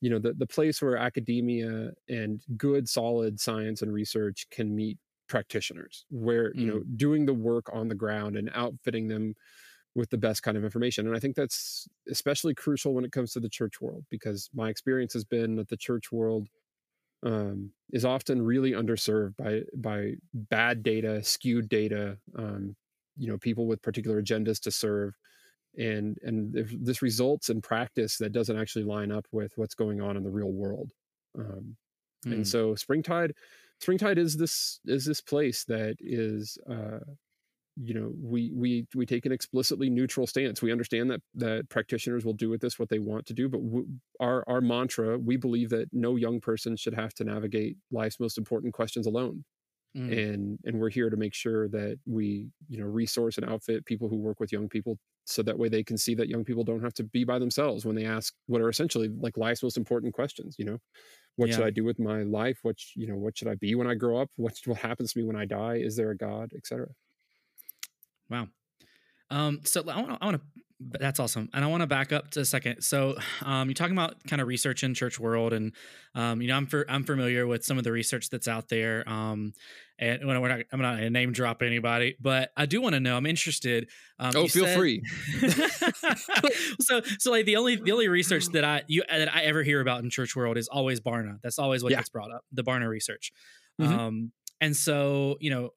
you 0.00 0.10
know 0.10 0.18
the, 0.18 0.32
the 0.32 0.46
place 0.46 0.80
where 0.82 0.96
academia 0.96 1.90
and 2.08 2.42
good 2.56 2.88
solid 2.88 3.38
science 3.38 3.82
and 3.82 3.92
research 3.92 4.46
can 4.50 4.74
meet 4.74 4.98
practitioners 5.28 6.06
where 6.10 6.52
you 6.56 6.66
know 6.66 6.80
mm. 6.80 6.96
doing 6.96 7.24
the 7.24 7.34
work 7.34 7.70
on 7.72 7.88
the 7.88 7.94
ground 7.94 8.36
and 8.36 8.50
outfitting 8.54 9.06
them 9.06 9.34
with 9.94 10.10
the 10.10 10.18
best 10.18 10.42
kind 10.42 10.56
of 10.56 10.64
information 10.64 11.06
and 11.06 11.16
i 11.16 11.18
think 11.18 11.34
that's 11.34 11.88
especially 12.08 12.54
crucial 12.54 12.94
when 12.94 13.04
it 13.04 13.12
comes 13.12 13.32
to 13.32 13.40
the 13.40 13.48
church 13.48 13.80
world 13.80 14.04
because 14.10 14.48
my 14.54 14.68
experience 14.68 15.12
has 15.12 15.24
been 15.24 15.56
that 15.56 15.68
the 15.68 15.76
church 15.76 16.12
world 16.12 16.48
um, 17.22 17.70
is 17.92 18.04
often 18.04 18.40
really 18.40 18.72
underserved 18.72 19.36
by 19.36 19.62
by 19.76 20.14
bad 20.32 20.82
data 20.82 21.22
skewed 21.22 21.68
data 21.68 22.16
um, 22.38 22.74
you 23.16 23.28
know 23.28 23.36
people 23.38 23.66
with 23.66 23.82
particular 23.82 24.22
agendas 24.22 24.60
to 24.60 24.70
serve 24.70 25.14
and 25.76 26.18
and 26.22 26.56
if 26.56 26.72
this 26.80 27.02
results 27.02 27.50
in 27.50 27.60
practice 27.60 28.16
that 28.16 28.32
doesn't 28.32 28.58
actually 28.58 28.84
line 28.84 29.12
up 29.12 29.26
with 29.32 29.52
what's 29.56 29.74
going 29.74 30.00
on 30.00 30.16
in 30.16 30.22
the 30.22 30.30
real 30.30 30.52
world 30.52 30.92
um, 31.38 31.76
mm. 32.24 32.32
and 32.32 32.34
hmm. 32.36 32.42
so 32.42 32.74
springtide 32.74 33.34
Springtide 33.80 34.18
is 34.18 34.36
this 34.36 34.78
is 34.84 35.06
this 35.06 35.22
place 35.22 35.64
that 35.64 35.96
is 36.00 36.58
uh, 36.68 36.98
you 37.76 37.94
know 37.94 38.12
we 38.20 38.50
we 38.54 38.86
we 38.94 39.06
take 39.06 39.26
an 39.26 39.32
explicitly 39.32 39.90
neutral 39.90 40.26
stance. 40.26 40.62
We 40.62 40.72
understand 40.72 41.10
that 41.10 41.20
that 41.34 41.68
practitioners 41.68 42.24
will 42.24 42.34
do 42.34 42.50
with 42.50 42.60
this 42.60 42.78
what 42.78 42.88
they 42.88 42.98
want 42.98 43.26
to 43.26 43.34
do, 43.34 43.48
but 43.48 43.62
w- 43.62 43.88
our 44.20 44.44
our 44.48 44.60
mantra 44.60 45.18
we 45.18 45.36
believe 45.36 45.70
that 45.70 45.88
no 45.92 46.16
young 46.16 46.40
person 46.40 46.76
should 46.76 46.94
have 46.94 47.14
to 47.14 47.24
navigate 47.24 47.76
life's 47.90 48.20
most 48.20 48.38
important 48.38 48.74
questions 48.74 49.06
alone. 49.06 49.44
Mm. 49.96 50.24
and 50.24 50.58
and 50.64 50.78
we're 50.78 50.88
here 50.88 51.10
to 51.10 51.16
make 51.16 51.34
sure 51.34 51.66
that 51.66 51.98
we 52.06 52.46
you 52.68 52.78
know 52.78 52.86
resource 52.86 53.38
and 53.38 53.50
outfit 53.50 53.84
people 53.86 54.08
who 54.08 54.18
work 54.18 54.38
with 54.38 54.52
young 54.52 54.68
people 54.68 54.96
so 55.24 55.42
that 55.42 55.58
way 55.58 55.68
they 55.68 55.82
can 55.82 55.98
see 55.98 56.14
that 56.14 56.28
young 56.28 56.44
people 56.44 56.62
don't 56.62 56.80
have 56.80 56.94
to 56.94 57.02
be 57.02 57.24
by 57.24 57.40
themselves 57.40 57.84
when 57.84 57.96
they 57.96 58.04
ask 58.04 58.32
what 58.46 58.60
are 58.60 58.68
essentially 58.68 59.10
like 59.18 59.36
life's 59.36 59.64
most 59.64 59.76
important 59.76 60.14
questions 60.14 60.54
you 60.60 60.64
know 60.64 60.78
what 61.34 61.48
yeah. 61.48 61.56
should 61.56 61.64
i 61.64 61.70
do 61.70 61.82
with 61.82 61.98
my 61.98 62.22
life 62.22 62.60
what 62.62 62.76
you 62.94 63.08
know 63.08 63.16
what 63.16 63.36
should 63.36 63.48
i 63.48 63.56
be 63.56 63.74
when 63.74 63.88
i 63.88 63.94
grow 63.94 64.20
up 64.20 64.28
what 64.36 64.54
what 64.64 64.78
happens 64.78 65.12
to 65.12 65.18
me 65.18 65.24
when 65.24 65.34
i 65.34 65.44
die 65.44 65.78
is 65.78 65.96
there 65.96 66.10
a 66.10 66.16
god 66.16 66.52
etc 66.56 66.86
wow 68.30 68.46
um 69.30 69.60
so 69.64 69.82
i 69.88 69.96
want 69.96 70.08
to 70.08 70.18
i 70.20 70.26
want 70.26 70.36
to 70.36 70.60
that's 70.80 71.20
awesome. 71.20 71.48
And 71.52 71.64
I 71.64 71.68
want 71.68 71.82
to 71.82 71.86
back 71.86 72.12
up 72.12 72.30
to 72.32 72.40
a 72.40 72.44
second. 72.44 72.82
So, 72.82 73.16
um, 73.42 73.68
you're 73.68 73.74
talking 73.74 73.92
about 73.92 74.24
kind 74.26 74.40
of 74.40 74.48
research 74.48 74.82
in 74.82 74.94
church 74.94 75.20
world, 75.20 75.52
and 75.52 75.72
um, 76.14 76.40
you 76.40 76.48
know, 76.48 76.56
I'm 76.56 76.66
for, 76.66 76.86
I'm 76.88 77.04
familiar 77.04 77.46
with 77.46 77.64
some 77.64 77.76
of 77.76 77.84
the 77.84 77.92
research 77.92 78.30
that's 78.30 78.48
out 78.48 78.68
there. 78.68 79.06
Um, 79.08 79.52
and 79.98 80.26
we're 80.26 80.48
not, 80.48 80.60
I'm 80.72 80.80
not 80.80 80.96
gonna 80.96 81.10
name 81.10 81.32
drop 81.32 81.62
anybody, 81.62 82.16
but 82.18 82.50
I 82.56 82.64
do 82.64 82.80
want 82.80 82.94
to 82.94 83.00
know. 83.00 83.16
I'm 83.16 83.26
interested. 83.26 83.88
Um, 84.18 84.32
oh, 84.34 84.48
feel 84.48 84.64
said, 84.64 84.78
free. 84.78 85.02
so, 86.80 87.02
so 87.18 87.30
like 87.30 87.44
the 87.44 87.56
only 87.56 87.76
the 87.76 87.92
only 87.92 88.08
research 88.08 88.46
that 88.48 88.64
I 88.64 88.82
you 88.86 89.02
that 89.10 89.34
I 89.34 89.42
ever 89.42 89.62
hear 89.62 89.80
about 89.80 90.02
in 90.02 90.08
church 90.08 90.34
world 90.34 90.56
is 90.56 90.68
always 90.68 91.00
Barna. 91.00 91.38
That's 91.42 91.58
always 91.58 91.82
what 91.82 91.92
yeah. 91.92 91.98
gets 91.98 92.08
brought 92.08 92.32
up. 92.32 92.42
The 92.52 92.64
Barna 92.64 92.88
research. 92.88 93.32
Mm-hmm. 93.78 93.98
Um, 93.98 94.32
and 94.62 94.76
so, 94.76 95.36
you 95.40 95.50
know, 95.50 95.70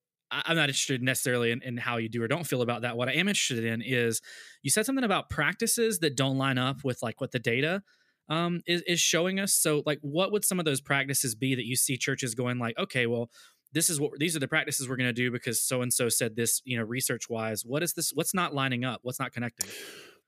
I'm 0.45 0.55
not 0.55 0.69
interested 0.69 1.01
necessarily 1.01 1.51
in, 1.51 1.61
in, 1.61 1.77
how 1.77 1.97
you 1.97 2.09
do 2.09 2.23
or 2.23 2.27
don't 2.27 2.45
feel 2.45 2.61
about 2.61 2.81
that. 2.81 2.97
What 2.97 3.09
I 3.09 3.13
am 3.13 3.27
interested 3.27 3.63
in 3.63 3.81
is 3.81 4.21
you 4.61 4.71
said 4.71 4.85
something 4.85 5.03
about 5.03 5.29
practices 5.29 5.99
that 5.99 6.15
don't 6.15 6.37
line 6.37 6.57
up 6.57 6.83
with 6.83 7.01
like 7.01 7.21
what 7.21 7.31
the 7.31 7.39
data 7.39 7.83
um, 8.29 8.61
is, 8.65 8.81
is 8.87 8.99
showing 8.99 9.39
us. 9.39 9.53
So, 9.53 9.83
like, 9.85 9.99
what 10.01 10.31
would 10.31 10.45
some 10.45 10.59
of 10.59 10.65
those 10.65 10.81
practices 10.81 11.35
be 11.35 11.55
that 11.55 11.65
you 11.65 11.75
see 11.75 11.97
churches 11.97 12.35
going 12.35 12.57
like, 12.57 12.77
okay, 12.77 13.05
well, 13.05 13.29
this 13.73 13.89
is 13.89 13.99
what 13.99 14.11
these 14.19 14.35
are 14.35 14.39
the 14.39 14.47
practices 14.47 14.87
we're 14.87 14.95
going 14.95 15.09
to 15.09 15.13
do 15.13 15.31
because 15.31 15.59
so 15.59 15.81
and 15.81 15.91
so 15.91 16.07
said 16.07 16.35
this, 16.35 16.61
you 16.63 16.77
know, 16.77 16.83
research 16.83 17.29
wise. 17.29 17.63
What 17.65 17.83
is 17.83 17.93
this? 17.93 18.11
What's 18.13 18.33
not 18.33 18.53
lining 18.53 18.85
up? 18.85 18.99
What's 19.03 19.19
not 19.19 19.33
connecting? 19.33 19.69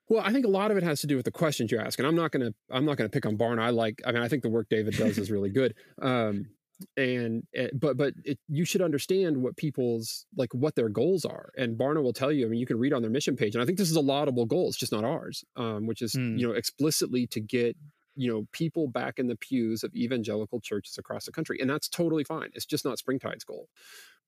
Well, 0.09 0.21
I 0.23 0.31
think 0.31 0.45
a 0.45 0.49
lot 0.49 0.71
of 0.71 0.77
it 0.77 0.83
has 0.83 1.01
to 1.01 1.07
do 1.07 1.15
with 1.15 1.25
the 1.25 1.31
questions 1.31 1.71
you 1.71 1.79
ask, 1.79 1.97
and 1.97 2.07
I'm 2.07 2.15
not 2.15 2.31
gonna 2.31 2.51
I'm 2.69 2.85
not 2.85 2.97
gonna 2.97 3.09
pick 3.09 3.25
on 3.25 3.37
Barna. 3.37 3.61
I 3.61 3.69
like 3.69 4.01
I 4.05 4.11
mean 4.11 4.21
I 4.21 4.27
think 4.27 4.43
the 4.43 4.49
work 4.49 4.67
David 4.69 4.95
does 4.95 5.17
is 5.17 5.31
really 5.31 5.49
good. 5.49 5.73
Um, 6.01 6.47
and, 6.97 7.43
and, 7.53 7.71
but 7.73 7.97
but 7.97 8.13
it, 8.23 8.39
you 8.47 8.65
should 8.65 8.81
understand 8.81 9.37
what 9.37 9.55
people's 9.55 10.25
like 10.35 10.53
what 10.53 10.75
their 10.75 10.89
goals 10.89 11.25
are 11.25 11.51
and 11.57 11.77
barna 11.77 12.01
will 12.01 12.13
tell 12.13 12.31
you 12.31 12.45
i 12.45 12.49
mean 12.49 12.59
you 12.59 12.65
can 12.65 12.77
read 12.77 12.93
on 12.93 13.01
their 13.01 13.11
mission 13.11 13.35
page 13.35 13.55
and 13.55 13.61
i 13.61 13.65
think 13.65 13.77
this 13.77 13.89
is 13.89 13.95
a 13.95 14.01
laudable 14.01 14.45
goal 14.45 14.67
it's 14.67 14.77
just 14.77 14.91
not 14.91 15.03
ours 15.03 15.43
um, 15.55 15.87
which 15.87 16.01
is 16.01 16.13
mm. 16.13 16.37
you 16.37 16.47
know 16.47 16.53
explicitly 16.53 17.27
to 17.27 17.39
get 17.39 17.75
you 18.15 18.31
know 18.31 18.45
people 18.51 18.87
back 18.87 19.19
in 19.19 19.27
the 19.27 19.35
pews 19.35 19.83
of 19.83 19.93
evangelical 19.95 20.59
churches 20.59 20.97
across 20.97 21.25
the 21.25 21.31
country 21.31 21.57
and 21.59 21.69
that's 21.69 21.87
totally 21.87 22.23
fine 22.23 22.49
it's 22.53 22.65
just 22.65 22.85
not 22.85 22.97
springtide's 22.97 23.43
goal 23.43 23.67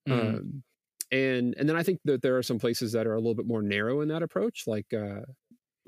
mm. 0.08 0.12
um, 0.12 0.62
and 1.10 1.54
and 1.58 1.68
then 1.68 1.76
i 1.76 1.82
think 1.82 2.00
that 2.04 2.22
there 2.22 2.36
are 2.36 2.42
some 2.42 2.58
places 2.58 2.92
that 2.92 3.06
are 3.06 3.14
a 3.14 3.18
little 3.18 3.34
bit 3.34 3.46
more 3.46 3.62
narrow 3.62 4.00
in 4.00 4.08
that 4.08 4.22
approach 4.22 4.64
like 4.66 4.86
uh, 4.94 5.20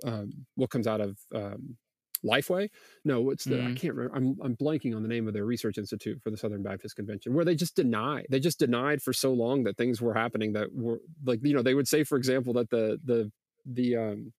um, 0.04 0.30
what 0.54 0.70
comes 0.70 0.86
out 0.86 1.00
of 1.00 1.18
um, 1.34 1.76
Lifeway. 2.24 2.68
No, 3.04 3.30
it's 3.30 3.44
the? 3.44 3.54
Mm. 3.54 3.58
I 3.58 3.64
mm-hmm. 3.64 3.74
can't 3.74 3.94
remember. 3.94 4.16
I'm 4.16 4.36
I'm 4.42 4.56
blanking 4.56 4.94
on 4.94 5.02
the 5.02 5.08
name 5.08 5.26
of 5.26 5.34
their 5.34 5.44
research 5.44 5.78
institute 5.78 6.20
for 6.22 6.30
the 6.30 6.36
Southern 6.36 6.62
Baptist 6.62 6.96
Convention, 6.96 7.34
where 7.34 7.44
they 7.44 7.54
just 7.54 7.76
deny. 7.76 8.24
They 8.28 8.40
just 8.40 8.58
denied 8.58 9.02
for 9.02 9.12
so 9.12 9.32
long 9.32 9.64
that 9.64 9.76
things 9.76 10.00
were 10.00 10.14
happening 10.14 10.52
that 10.52 10.74
were 10.74 11.00
like 11.24 11.40
you 11.42 11.54
know 11.54 11.62
they 11.62 11.74
would 11.74 11.88
say, 11.88 12.04
for 12.04 12.16
example, 12.16 12.52
that 12.54 12.70
the 12.70 12.98
the 13.04 13.30
the 13.66 13.96
um 13.96 14.32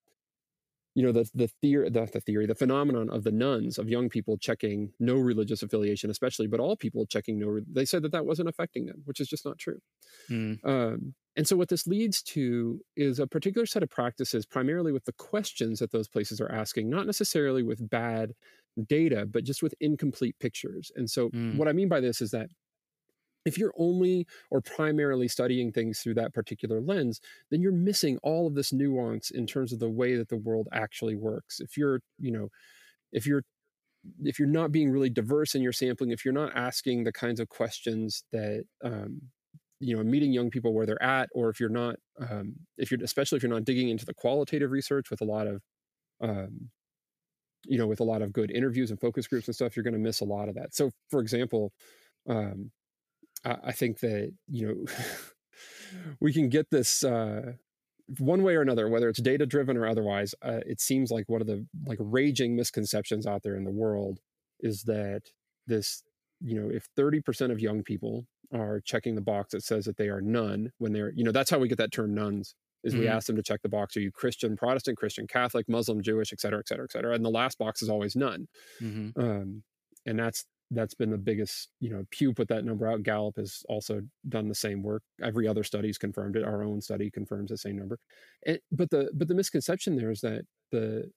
you 0.96 1.04
know 1.04 1.12
the 1.12 1.30
the 1.34 1.48
theory 1.48 1.90
the, 1.90 2.06
the 2.12 2.20
theory 2.20 2.46
the 2.46 2.56
phenomenon 2.56 3.10
of 3.10 3.24
the 3.24 3.32
nones 3.32 3.78
of 3.78 3.90
young 3.90 4.10
people 4.10 4.38
checking 4.38 4.92
no 5.00 5.16
religious 5.16 5.64
affiliation 5.64 6.10
especially 6.10 6.48
but 6.48 6.60
all 6.60 6.76
people 6.76 7.06
checking 7.06 7.40
no 7.40 7.60
they 7.72 7.86
said 7.86 8.02
that 8.02 8.12
that 8.12 8.26
wasn't 8.26 8.48
affecting 8.48 8.86
them 8.86 9.02
which 9.06 9.20
is 9.20 9.28
just 9.28 9.46
not 9.46 9.58
true 9.58 9.80
mm. 10.30 10.58
um, 10.66 11.14
and 11.38 11.48
so 11.48 11.56
what 11.56 11.70
this 11.70 11.88
leads 11.88 12.22
to 12.22 12.82
is 12.98 13.20
a 13.20 13.28
particular 13.28 13.66
set 13.66 13.84
of 13.84 13.90
practices 13.90 14.46
primarily 14.46 14.92
with 14.92 15.06
the 15.06 15.14
questions 15.14 15.80
that 15.80 15.92
those 15.92 16.08
places 16.08 16.42
are 16.42 16.52
asking 16.52 16.90
not 16.90 17.06
necessarily 17.06 17.64
with 17.64 17.90
bad 17.90 18.34
data 18.88 19.26
but 19.26 19.44
just 19.44 19.64
with 19.64 19.74
incomplete 19.80 20.36
pictures 20.40 20.92
and 20.96 21.10
so 21.10 21.30
mm. 21.30 21.56
what 21.58 21.68
i 21.68 21.74
mean 21.74 21.90
by 21.90 22.00
this 22.00 22.22
is 22.22 22.32
that 22.32 22.50
if 23.46 23.58
you're 23.58 23.74
only 23.78 24.28
or 24.50 24.62
primarily 24.62 25.28
studying 25.28 25.72
things 25.72 26.00
through 26.00 26.16
that 26.16 26.34
particular 26.34 26.82
lens, 26.82 27.20
then 27.50 27.62
you're 27.62 27.72
missing 27.72 28.18
all 28.24 28.48
of 28.48 28.56
this 28.56 28.72
nuance 28.74 29.32
in 29.32 29.48
terms 29.48 29.74
of 29.74 29.80
the 29.80 29.90
way 29.90 30.16
that 30.16 30.30
the 30.30 30.38
world 30.38 30.68
actually 30.72 31.16
works. 31.16 31.60
If 31.60 31.78
you're, 31.78 32.02
you 32.20 32.32
know, 32.32 32.50
if 33.12 33.26
you're 33.26 33.44
if 34.24 34.40
you're 34.40 34.48
not 34.48 34.72
being 34.72 34.90
really 34.90 35.10
diverse 35.10 35.54
in 35.56 35.62
your 35.62 35.74
sampling, 35.74 36.12
if 36.12 36.26
you're 36.26 36.34
not 36.34 36.56
asking 36.56 37.04
the 37.04 37.12
kinds 37.12 37.40
of 37.40 37.50
questions 37.50 38.24
that 38.32 38.64
um, 38.84 39.22
you 39.82 39.98
know, 39.98 40.04
meeting 40.04 40.32
young 40.32 40.52
people 40.52 40.74
where 40.74 40.86
they're 40.86 41.02
at, 41.02 41.28
or 41.34 41.50
if 41.50 41.60
you're 41.60 41.70
not, 41.70 41.96
um, 42.20 42.54
if 42.78 42.92
you're 42.92 43.04
especially 43.04 43.38
if 43.38 43.44
you're 43.44 43.52
not 43.52 43.66
digging 43.66 43.90
into 43.90 44.06
the 44.06 44.14
qualitative 44.14 44.70
research 44.72 45.10
with 45.10 45.22
a 45.22 45.26
lot 45.26 45.48
of, 45.48 45.62
um, 46.22 46.70
you 47.66 47.78
know, 47.80 47.88
with 47.88 48.00
a 48.00 48.04
lot 48.04 48.22
of 48.22 48.32
good 48.32 48.52
interviews 48.52 48.92
and 48.92 49.00
focus 49.02 49.28
groups 49.28 49.48
and 49.48 49.56
stuff, 49.56 49.76
you're 49.76 49.84
going 49.84 49.94
to 49.94 50.00
miss 50.00 50.22
a 50.22 50.26
lot 50.26 50.50
of 50.50 50.56
that. 50.56 50.76
So, 50.76 50.92
for 51.10 51.20
example, 51.20 51.74
um, 52.30 52.72
I 53.44 53.72
think 53.72 54.00
that 54.00 54.32
you 54.48 54.68
know 54.68 54.86
we 56.20 56.34
can 56.34 56.50
get 56.50 56.70
this 56.70 57.04
uh, 57.04 57.54
one 58.20 58.44
way 58.44 58.56
or 58.56 58.62
another, 58.62 58.90
whether 58.90 59.10
it's 59.10 59.22
data 59.22 59.46
driven 59.46 59.78
or 59.78 59.88
otherwise, 59.88 60.36
uh, 60.42 60.60
it 60.66 60.82
seems 60.82 61.12
like 61.12 61.30
one 61.30 61.42
of 61.42 61.48
the 61.48 61.66
like 61.86 62.00
raging 62.00 62.56
misconceptions 62.56 63.26
out 63.26 63.44
there 63.44 63.56
in 63.56 63.64
the 63.64 63.72
world 63.72 64.20
is 64.60 64.84
that 64.84 65.22
this, 65.68 66.04
you 66.42 66.60
know, 66.60 66.70
if 66.70 66.88
30% 66.98 67.52
of 67.52 67.60
young 67.60 67.84
people 67.84 68.26
are 68.54 68.82
checking 68.84 69.16
the 69.16 69.22
box 69.22 69.52
that 69.52 69.64
says 69.64 69.86
that 69.86 69.98
they 69.98 70.10
are 70.10 70.22
none 70.22 70.72
when 70.78 70.92
they're, 70.94 71.12
you 71.16 71.24
know, 71.24 71.32
that's 71.32 71.50
how 71.50 71.60
we 71.60 71.68
get 71.68 71.78
that 71.78 71.92
term 71.92 72.14
nones 72.14 72.56
is 72.84 72.94
mm-hmm. 72.94 73.04
we 73.04 73.08
ask 73.08 73.28
them 73.28 73.36
to 73.36 73.44
check 73.44 73.62
the 73.62 73.70
box 73.70 73.96
are 73.96 74.02
you 74.02 74.12
christian 74.12 74.56
protestant 74.56 74.98
christian 74.98 75.28
catholic 75.28 75.70
muslim 75.70 76.02
jewish 76.02 76.34
et 76.34 76.40
cetera 76.40 76.58
et 76.58 76.68
cetera 76.68 76.84
et 76.84 76.92
cetera 76.92 77.14
and 77.14 77.24
the 77.24 77.30
last 77.30 77.60
box 77.60 77.82
is 77.84 77.90
always 77.90 78.16
none 78.16 78.48
mm-hmm. 78.82 79.20
um, 79.22 79.62
and 80.06 80.18
that's 80.18 80.46
that's 80.72 80.94
been 80.94 81.12
the 81.12 81.18
biggest 81.18 81.70
you 81.80 81.90
know 81.90 82.04
pew 82.12 82.34
put 82.34 82.48
that 82.48 82.66
number 82.66 82.88
out 82.88 83.04
gallup 83.04 83.36
has 83.38 83.64
also 83.70 84.02
done 84.30 84.48
the 84.48 84.56
same 84.56 84.82
work 84.82 85.04
every 85.24 85.48
other 85.48 85.64
study's 85.64 85.98
confirmed 85.98 86.36
it 86.36 86.44
our 86.44 86.64
own 86.64 86.82
study 86.82 87.12
confirms 87.12 87.50
the 87.50 87.58
same 87.58 87.78
number 87.78 88.00
and, 88.46 88.60
but 88.72 88.90
the 88.90 89.10
but 89.14 89.28
the 89.28 89.36
misconception 89.36 89.96
there 89.96 90.12
is 90.12 90.22
that 90.22 90.46
the 90.72 91.10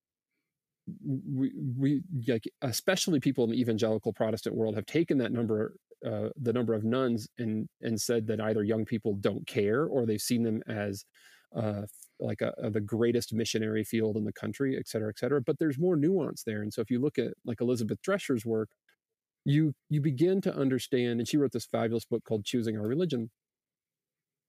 we, 1.07 1.51
we 1.79 2.03
like 2.29 2.45
especially 2.63 3.19
people 3.19 3.45
in 3.45 3.51
the 3.51 3.61
evangelical 3.61 4.13
protestant 4.13 4.55
world 4.55 4.75
have 4.75 4.87
taken 4.87 5.17
that 5.19 5.33
number 5.33 5.75
uh, 6.07 6.29
the 6.37 6.53
number 6.53 6.75
of 6.75 6.85
nones 6.85 7.27
and 7.39 7.67
and 7.81 7.99
said 7.99 8.27
that 8.27 8.41
either 8.41 8.63
young 8.63 8.85
people 8.85 9.15
don't 9.15 9.47
care 9.47 9.87
or 9.87 10.05
they've 10.05 10.21
seen 10.21 10.43
them 10.43 10.63
as 10.69 11.05
uh, 11.57 11.83
like 12.21 12.41
a, 12.43 12.53
a, 12.59 12.71
the 12.71 12.81
greatest 12.81 13.33
missionary 13.33 13.85
field 13.85 14.17
in 14.17 14.25
the 14.25 14.33
country, 14.33 14.77
et 14.79 14.89
cetera, 14.89 15.09
et 15.09 15.19
cetera. 15.19 15.41
But 15.41 15.59
there's 15.59 15.79
more 15.79 15.97
nuance 15.97 16.43
there. 16.43 16.63
And 16.63 16.73
so 16.73 16.81
if 16.81 16.91
you 16.91 17.01
look 17.01 17.19
at 17.19 17.33
like 17.45 17.61
Elizabeth 17.61 18.01
Drescher's 18.03 18.45
work, 18.45 18.69
you 19.45 19.75
you 19.91 20.01
begin 20.01 20.41
to 20.43 20.55
understand, 20.55 21.21
and 21.21 21.29
she 21.29 21.37
wrote 21.37 21.53
this 21.53 21.67
fabulous 21.67 22.05
book 22.05 22.25
called 22.25 22.45
Choosing 22.45 22.79
Our 22.79 22.87
Religion, 22.87 23.31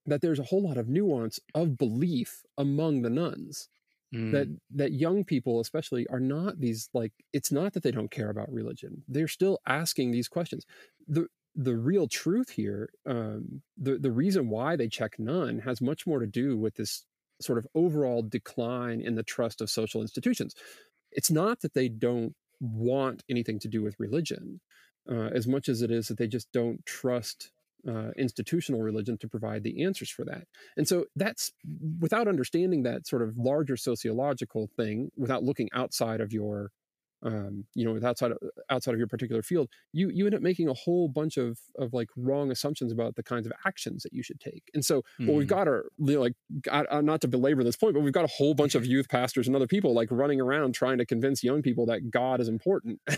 that 0.06 0.20
there's 0.20 0.38
a 0.38 0.44
whole 0.44 0.62
lot 0.62 0.76
of 0.76 0.88
nuance 0.88 1.40
of 1.54 1.76
belief 1.76 2.42
among 2.56 3.02
the 3.02 3.10
nones 3.10 3.68
Mm. 4.14 4.32
That 4.32 4.48
that 4.70 4.92
young 4.92 5.24
people, 5.24 5.60
especially, 5.60 6.06
are 6.08 6.20
not 6.20 6.60
these 6.60 6.88
like. 6.94 7.12
It's 7.32 7.50
not 7.50 7.72
that 7.72 7.82
they 7.82 7.90
don't 7.90 8.10
care 8.10 8.30
about 8.30 8.52
religion; 8.52 9.02
they're 9.08 9.28
still 9.28 9.58
asking 9.66 10.12
these 10.12 10.28
questions. 10.28 10.64
the 11.08 11.26
The 11.56 11.76
real 11.76 12.06
truth 12.06 12.50
here, 12.50 12.90
um, 13.04 13.62
the 13.76 13.98
the 13.98 14.12
reason 14.12 14.48
why 14.48 14.76
they 14.76 14.88
check 14.88 15.18
none, 15.18 15.58
has 15.60 15.80
much 15.80 16.06
more 16.06 16.20
to 16.20 16.26
do 16.26 16.56
with 16.56 16.76
this 16.76 17.04
sort 17.40 17.58
of 17.58 17.66
overall 17.74 18.22
decline 18.22 19.00
in 19.00 19.16
the 19.16 19.22
trust 19.24 19.60
of 19.60 19.70
social 19.70 20.00
institutions. 20.02 20.54
It's 21.10 21.30
not 21.30 21.60
that 21.60 21.74
they 21.74 21.88
don't 21.88 22.34
want 22.60 23.24
anything 23.28 23.58
to 23.60 23.68
do 23.68 23.82
with 23.82 23.98
religion 23.98 24.60
uh, 25.10 25.30
as 25.34 25.46
much 25.46 25.68
as 25.68 25.82
it 25.82 25.90
is 25.90 26.08
that 26.08 26.18
they 26.18 26.26
just 26.26 26.50
don't 26.52 26.84
trust 26.86 27.50
uh, 27.88 28.10
institutional 28.18 28.82
religion 28.82 29.16
to 29.18 29.28
provide 29.28 29.62
the 29.62 29.84
answers 29.84 30.10
for 30.10 30.24
that. 30.24 30.46
And 30.76 30.88
so 30.88 31.06
that's 31.14 31.52
without 32.00 32.28
understanding 32.28 32.82
that 32.82 33.06
sort 33.06 33.22
of 33.22 33.38
larger 33.38 33.76
sociological 33.76 34.68
thing, 34.76 35.10
without 35.16 35.44
looking 35.44 35.68
outside 35.72 36.20
of 36.20 36.32
your 36.32 36.70
um, 37.22 37.64
you 37.74 37.84
know, 37.84 38.06
outside 38.06 38.32
of, 38.32 38.38
outside 38.70 38.92
of 38.92 38.98
your 38.98 39.08
particular 39.08 39.42
field, 39.42 39.68
you 39.92 40.10
you 40.10 40.26
end 40.26 40.34
up 40.34 40.42
making 40.42 40.68
a 40.68 40.74
whole 40.74 41.08
bunch 41.08 41.36
of 41.36 41.58
of 41.78 41.92
like 41.92 42.08
wrong 42.16 42.50
assumptions 42.50 42.92
about 42.92 43.16
the 43.16 43.22
kinds 43.22 43.46
of 43.46 43.52
actions 43.66 44.02
that 44.02 44.12
you 44.12 44.22
should 44.22 44.38
take. 44.38 44.64
And 44.74 44.84
so, 44.84 45.02
mm. 45.20 45.26
what 45.26 45.36
we've 45.36 45.46
hmm. 45.46 45.54
got 45.54 45.66
our 45.66 45.86
you 45.98 46.14
know, 46.14 46.20
like 46.20 46.34
got, 46.60 46.86
uh, 46.90 47.00
not 47.00 47.22
to 47.22 47.28
belabor 47.28 47.64
this 47.64 47.76
point, 47.76 47.94
but 47.94 48.00
we've 48.00 48.12
got 48.12 48.24
a 48.24 48.32
whole 48.36 48.54
bunch 48.54 48.74
of 48.74 48.84
youth 48.86 49.08
pastors 49.08 49.46
and 49.46 49.56
other 49.56 49.66
people 49.66 49.94
like 49.94 50.08
running 50.10 50.40
around 50.40 50.74
trying 50.74 50.98
to 50.98 51.06
convince 51.06 51.42
young 51.42 51.62
people 51.62 51.86
that 51.86 52.10
God 52.10 52.40
is 52.40 52.48
important. 52.48 53.00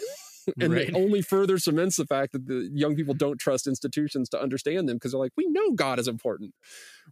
and 0.60 0.72
right. 0.72 0.88
it 0.88 0.94
only 0.94 1.22
further 1.22 1.58
cements 1.58 1.96
the 1.96 2.06
fact 2.06 2.32
that 2.32 2.46
the 2.46 2.68
young 2.72 2.96
people 2.96 3.14
don't 3.14 3.38
trust 3.38 3.66
institutions 3.66 4.28
to 4.30 4.40
understand 4.40 4.88
them 4.88 4.96
because 4.96 5.12
they're 5.12 5.20
like, 5.20 5.32
we 5.36 5.46
know 5.48 5.72
God 5.72 5.98
is 5.98 6.08
important. 6.08 6.54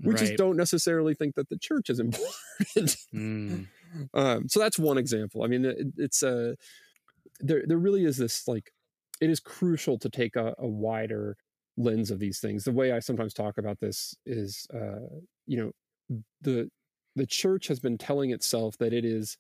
We 0.01 0.11
right. 0.11 0.19
just 0.19 0.37
don't 0.37 0.57
necessarily 0.57 1.15
think 1.15 1.35
that 1.35 1.49
the 1.49 1.59
church 1.59 1.91
is 1.91 2.01
important. 2.01 2.97
Mm. 3.15 3.67
Um, 4.15 4.49
so 4.49 4.61
that's 4.61 4.79
one 4.79 4.99
example. 4.99 5.43
I 5.43 5.47
mean, 5.47 5.65
it, 5.65 5.87
it's 5.97 6.23
a 6.23 6.51
uh, 6.51 6.55
there. 7.41 7.63
There 7.67 7.79
really 7.79 8.05
is 8.05 8.17
this 8.17 8.47
like 8.49 8.73
it 9.21 9.31
is 9.31 9.41
crucial 9.41 9.99
to 9.99 10.11
take 10.11 10.37
a, 10.37 10.55
a, 10.59 10.67
wider 10.67 11.37
lens 11.77 12.11
of 12.11 12.19
these 12.19 12.39
things. 12.39 12.65
The 12.65 12.73
way 12.73 12.93
I 12.93 12.99
sometimes 12.99 13.33
talk 13.33 13.59
about 13.59 13.81
this 13.81 14.15
is, 14.27 14.67
uh, 14.75 15.21
you 15.47 15.57
know, 15.57 16.21
the 16.43 16.71
the 17.15 17.27
church 17.27 17.69
has 17.69 17.81
been 17.81 17.99
telling 17.99 18.31
itself 18.31 18.77
that 18.79 18.93
it 18.93 19.05
is 19.05 19.39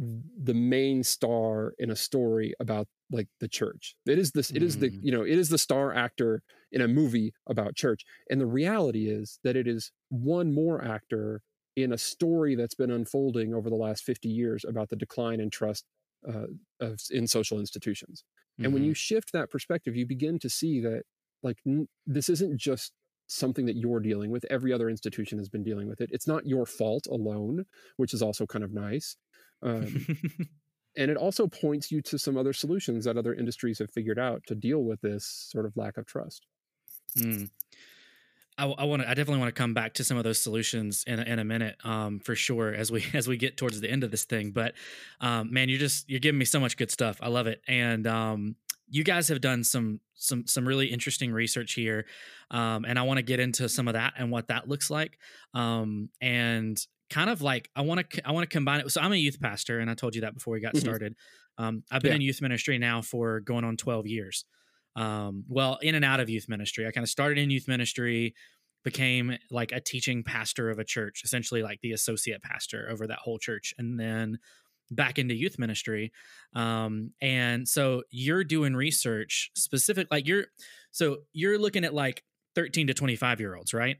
the 0.00 0.54
main 0.54 1.02
star 1.02 1.74
in 1.78 1.90
a 1.90 1.96
story 1.96 2.54
about 2.58 2.88
like 3.10 3.28
the 3.40 3.48
church. 3.48 3.96
It 4.06 4.18
is 4.18 4.32
this. 4.32 4.50
It 4.50 4.62
is 4.62 4.78
the 4.78 4.88
mm. 4.88 4.98
you 5.02 5.12
know 5.12 5.22
it 5.22 5.38
is 5.38 5.50
the 5.50 5.58
star 5.58 5.94
actor 5.94 6.42
in 6.72 6.80
a 6.80 6.88
movie 6.88 7.34
about 7.48 7.74
church. 7.74 8.04
And 8.30 8.40
the 8.40 8.46
reality 8.46 9.08
is 9.08 9.38
that 9.44 9.56
it 9.56 9.66
is 9.66 9.92
one 10.08 10.54
more 10.54 10.82
actor 10.82 11.42
in 11.76 11.92
a 11.92 11.98
story 11.98 12.54
that's 12.54 12.74
been 12.74 12.90
unfolding 12.90 13.54
over 13.54 13.68
the 13.68 13.76
last 13.76 14.04
50 14.04 14.28
years 14.28 14.64
about 14.64 14.88
the 14.88 14.96
decline 14.96 15.40
in 15.40 15.50
trust 15.50 15.84
uh, 16.28 16.46
of, 16.80 17.00
in 17.10 17.26
social 17.26 17.58
institutions. 17.58 18.24
Mm-hmm. 18.54 18.64
And 18.64 18.74
when 18.74 18.84
you 18.84 18.90
mm-hmm. 18.90 18.96
shift 18.96 19.32
that 19.32 19.50
perspective, 19.50 19.96
you 19.96 20.06
begin 20.06 20.38
to 20.40 20.48
see 20.48 20.80
that 20.80 21.02
like 21.42 21.58
n- 21.66 21.88
this 22.06 22.28
isn't 22.28 22.58
just 22.58 22.92
something 23.26 23.66
that 23.66 23.76
you're 23.76 24.00
dealing 24.00 24.30
with. 24.30 24.44
Every 24.50 24.72
other 24.72 24.90
institution 24.90 25.38
has 25.38 25.48
been 25.48 25.62
dealing 25.62 25.88
with 25.88 26.00
it. 26.00 26.10
It's 26.12 26.26
not 26.26 26.46
your 26.46 26.66
fault 26.66 27.06
alone, 27.06 27.64
which 27.96 28.12
is 28.12 28.22
also 28.22 28.44
kind 28.46 28.64
of 28.64 28.72
nice. 28.72 29.16
Um, 29.62 30.06
and 30.96 31.10
it 31.10 31.16
also 31.16 31.46
points 31.46 31.90
you 31.90 32.02
to 32.02 32.18
some 32.18 32.36
other 32.36 32.52
solutions 32.52 33.04
that 33.04 33.16
other 33.16 33.34
industries 33.34 33.78
have 33.78 33.90
figured 33.90 34.18
out 34.18 34.42
to 34.46 34.54
deal 34.54 34.82
with 34.82 35.00
this 35.00 35.26
sort 35.50 35.66
of 35.66 35.76
lack 35.76 35.96
of 35.96 36.06
trust. 36.06 36.46
Mm. 37.16 37.50
I, 38.58 38.66
I 38.66 38.84
want 38.84 39.02
to. 39.02 39.08
I 39.08 39.14
definitely 39.14 39.40
want 39.40 39.54
to 39.54 39.58
come 39.58 39.72
back 39.72 39.94
to 39.94 40.04
some 40.04 40.18
of 40.18 40.24
those 40.24 40.40
solutions 40.40 41.02
in 41.06 41.18
a, 41.18 41.22
in 41.22 41.38
a 41.38 41.44
minute, 41.44 41.76
um, 41.82 42.20
for 42.20 42.34
sure, 42.34 42.74
as 42.74 42.92
we 42.92 43.04
as 43.14 43.26
we 43.26 43.36
get 43.36 43.56
towards 43.56 43.80
the 43.80 43.90
end 43.90 44.04
of 44.04 44.10
this 44.10 44.24
thing. 44.24 44.50
But 44.50 44.74
um, 45.20 45.52
man, 45.52 45.68
you're 45.68 45.78
just 45.78 46.08
you're 46.08 46.20
giving 46.20 46.38
me 46.38 46.44
so 46.44 46.60
much 46.60 46.76
good 46.76 46.90
stuff. 46.90 47.16
I 47.22 47.28
love 47.28 47.46
it, 47.46 47.62
and 47.66 48.06
um, 48.06 48.56
you 48.88 49.02
guys 49.02 49.28
have 49.28 49.40
done 49.40 49.64
some 49.64 50.00
some 50.14 50.46
some 50.46 50.68
really 50.68 50.86
interesting 50.86 51.32
research 51.32 51.72
here, 51.72 52.04
um, 52.50 52.84
and 52.84 52.98
I 52.98 53.02
want 53.02 53.16
to 53.16 53.22
get 53.22 53.40
into 53.40 53.68
some 53.68 53.88
of 53.88 53.94
that 53.94 54.14
and 54.18 54.30
what 54.30 54.48
that 54.48 54.68
looks 54.68 54.90
like, 54.90 55.18
um, 55.54 56.10
and 56.20 56.78
kind 57.10 57.28
of 57.28 57.42
like 57.42 57.68
I 57.76 57.82
want 57.82 58.08
to 58.08 58.28
I 58.28 58.32
want 58.32 58.48
to 58.48 58.52
combine 58.52 58.80
it. 58.80 58.90
So 58.90 59.00
I'm 59.00 59.12
a 59.12 59.16
youth 59.16 59.40
pastor, 59.40 59.80
and 59.80 59.90
I 59.90 59.94
told 59.94 60.14
you 60.14 60.22
that 60.22 60.34
before 60.34 60.54
we 60.54 60.60
got 60.60 60.74
mm-hmm. 60.74 60.80
started. 60.80 61.16
Um, 61.58 61.82
I've 61.90 62.00
been 62.00 62.12
yeah. 62.12 62.16
in 62.16 62.22
youth 62.22 62.40
ministry 62.40 62.78
now 62.78 63.02
for 63.02 63.40
going 63.40 63.64
on 63.64 63.76
12 63.76 64.06
years 64.06 64.46
um, 64.96 65.44
well, 65.48 65.78
in 65.82 65.94
and 65.94 66.04
out 66.04 66.20
of 66.20 66.28
youth 66.28 66.48
ministry. 66.48 66.86
I 66.86 66.90
kind 66.90 67.04
of 67.04 67.10
started 67.10 67.38
in 67.38 67.50
youth 67.50 67.68
ministry, 67.68 68.34
became 68.84 69.36
like 69.50 69.72
a 69.72 69.80
teaching 69.80 70.22
pastor 70.22 70.70
of 70.70 70.78
a 70.78 70.84
church, 70.84 71.22
essentially 71.24 71.62
like 71.62 71.80
the 71.80 71.92
associate 71.92 72.42
pastor 72.42 72.88
over 72.90 73.06
that 73.06 73.18
whole 73.18 73.38
church, 73.38 73.74
and 73.78 73.98
then 73.98 74.38
back 74.90 75.18
into 75.18 75.34
youth 75.34 75.58
ministry. 75.58 76.12
Um, 76.54 77.12
and 77.20 77.68
so 77.68 78.02
you're 78.10 78.42
doing 78.44 78.74
research 78.74 79.50
specific, 79.54 80.08
like 80.10 80.26
you're, 80.26 80.46
so 80.90 81.18
you're 81.32 81.58
looking 81.58 81.84
at 81.84 81.94
like 81.94 82.24
13 82.56 82.88
to 82.88 82.94
25 82.94 83.38
year 83.40 83.54
olds, 83.54 83.72
right? 83.72 83.98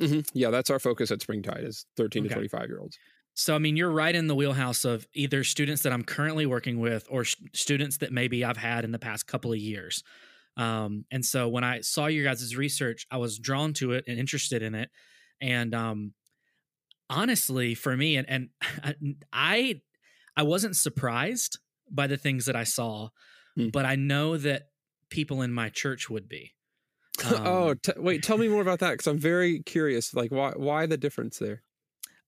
Mm-hmm. 0.00 0.20
Yeah, 0.32 0.50
that's 0.50 0.70
our 0.70 0.78
focus 0.78 1.10
at 1.10 1.20
Springtide 1.20 1.64
is 1.64 1.86
13 1.96 2.22
okay. 2.22 2.28
to 2.28 2.34
25 2.34 2.68
year 2.68 2.80
olds. 2.80 2.98
So, 3.34 3.54
I 3.54 3.58
mean, 3.58 3.76
you're 3.76 3.90
right 3.90 4.14
in 4.14 4.26
the 4.26 4.34
wheelhouse 4.34 4.84
of 4.84 5.06
either 5.14 5.44
students 5.44 5.82
that 5.82 5.92
I'm 5.92 6.02
currently 6.02 6.44
working 6.44 6.80
with 6.80 7.06
or 7.08 7.24
sh- 7.24 7.36
students 7.52 7.98
that 7.98 8.12
maybe 8.12 8.44
I've 8.44 8.56
had 8.56 8.84
in 8.84 8.90
the 8.90 8.98
past 8.98 9.28
couple 9.28 9.52
of 9.52 9.58
years. 9.58 10.02
Um, 10.56 11.04
and 11.12 11.24
so 11.24 11.48
when 11.48 11.62
I 11.62 11.80
saw 11.82 12.06
your 12.06 12.24
guys' 12.24 12.56
research, 12.56 13.06
I 13.12 13.18
was 13.18 13.38
drawn 13.38 13.74
to 13.74 13.92
it 13.92 14.04
and 14.08 14.18
interested 14.18 14.60
in 14.62 14.74
it. 14.74 14.90
And 15.40 15.72
um, 15.72 16.14
honestly, 17.08 17.74
for 17.74 17.96
me, 17.96 18.16
and, 18.16 18.28
and 18.28 19.14
I, 19.32 19.82
I 20.36 20.42
wasn't 20.42 20.76
surprised 20.76 21.58
by 21.88 22.08
the 22.08 22.16
things 22.16 22.46
that 22.46 22.56
I 22.56 22.64
saw, 22.64 23.10
hmm. 23.56 23.68
but 23.68 23.84
I 23.84 23.94
know 23.94 24.36
that 24.36 24.64
people 25.10 25.42
in 25.42 25.52
my 25.52 25.68
church 25.68 26.10
would 26.10 26.28
be. 26.28 26.52
Oh, 27.24 27.36
um, 27.36 27.46
oh, 27.46 27.74
t- 27.74 27.92
wait, 27.96 28.22
tell 28.22 28.38
me 28.38 28.48
more 28.48 28.62
about 28.62 28.78
that 28.80 28.92
because 28.92 29.06
I'm 29.06 29.18
very 29.18 29.60
curious. 29.60 30.14
Like, 30.14 30.30
why 30.30 30.52
why 30.56 30.86
the 30.86 30.96
difference 30.96 31.38
there? 31.38 31.62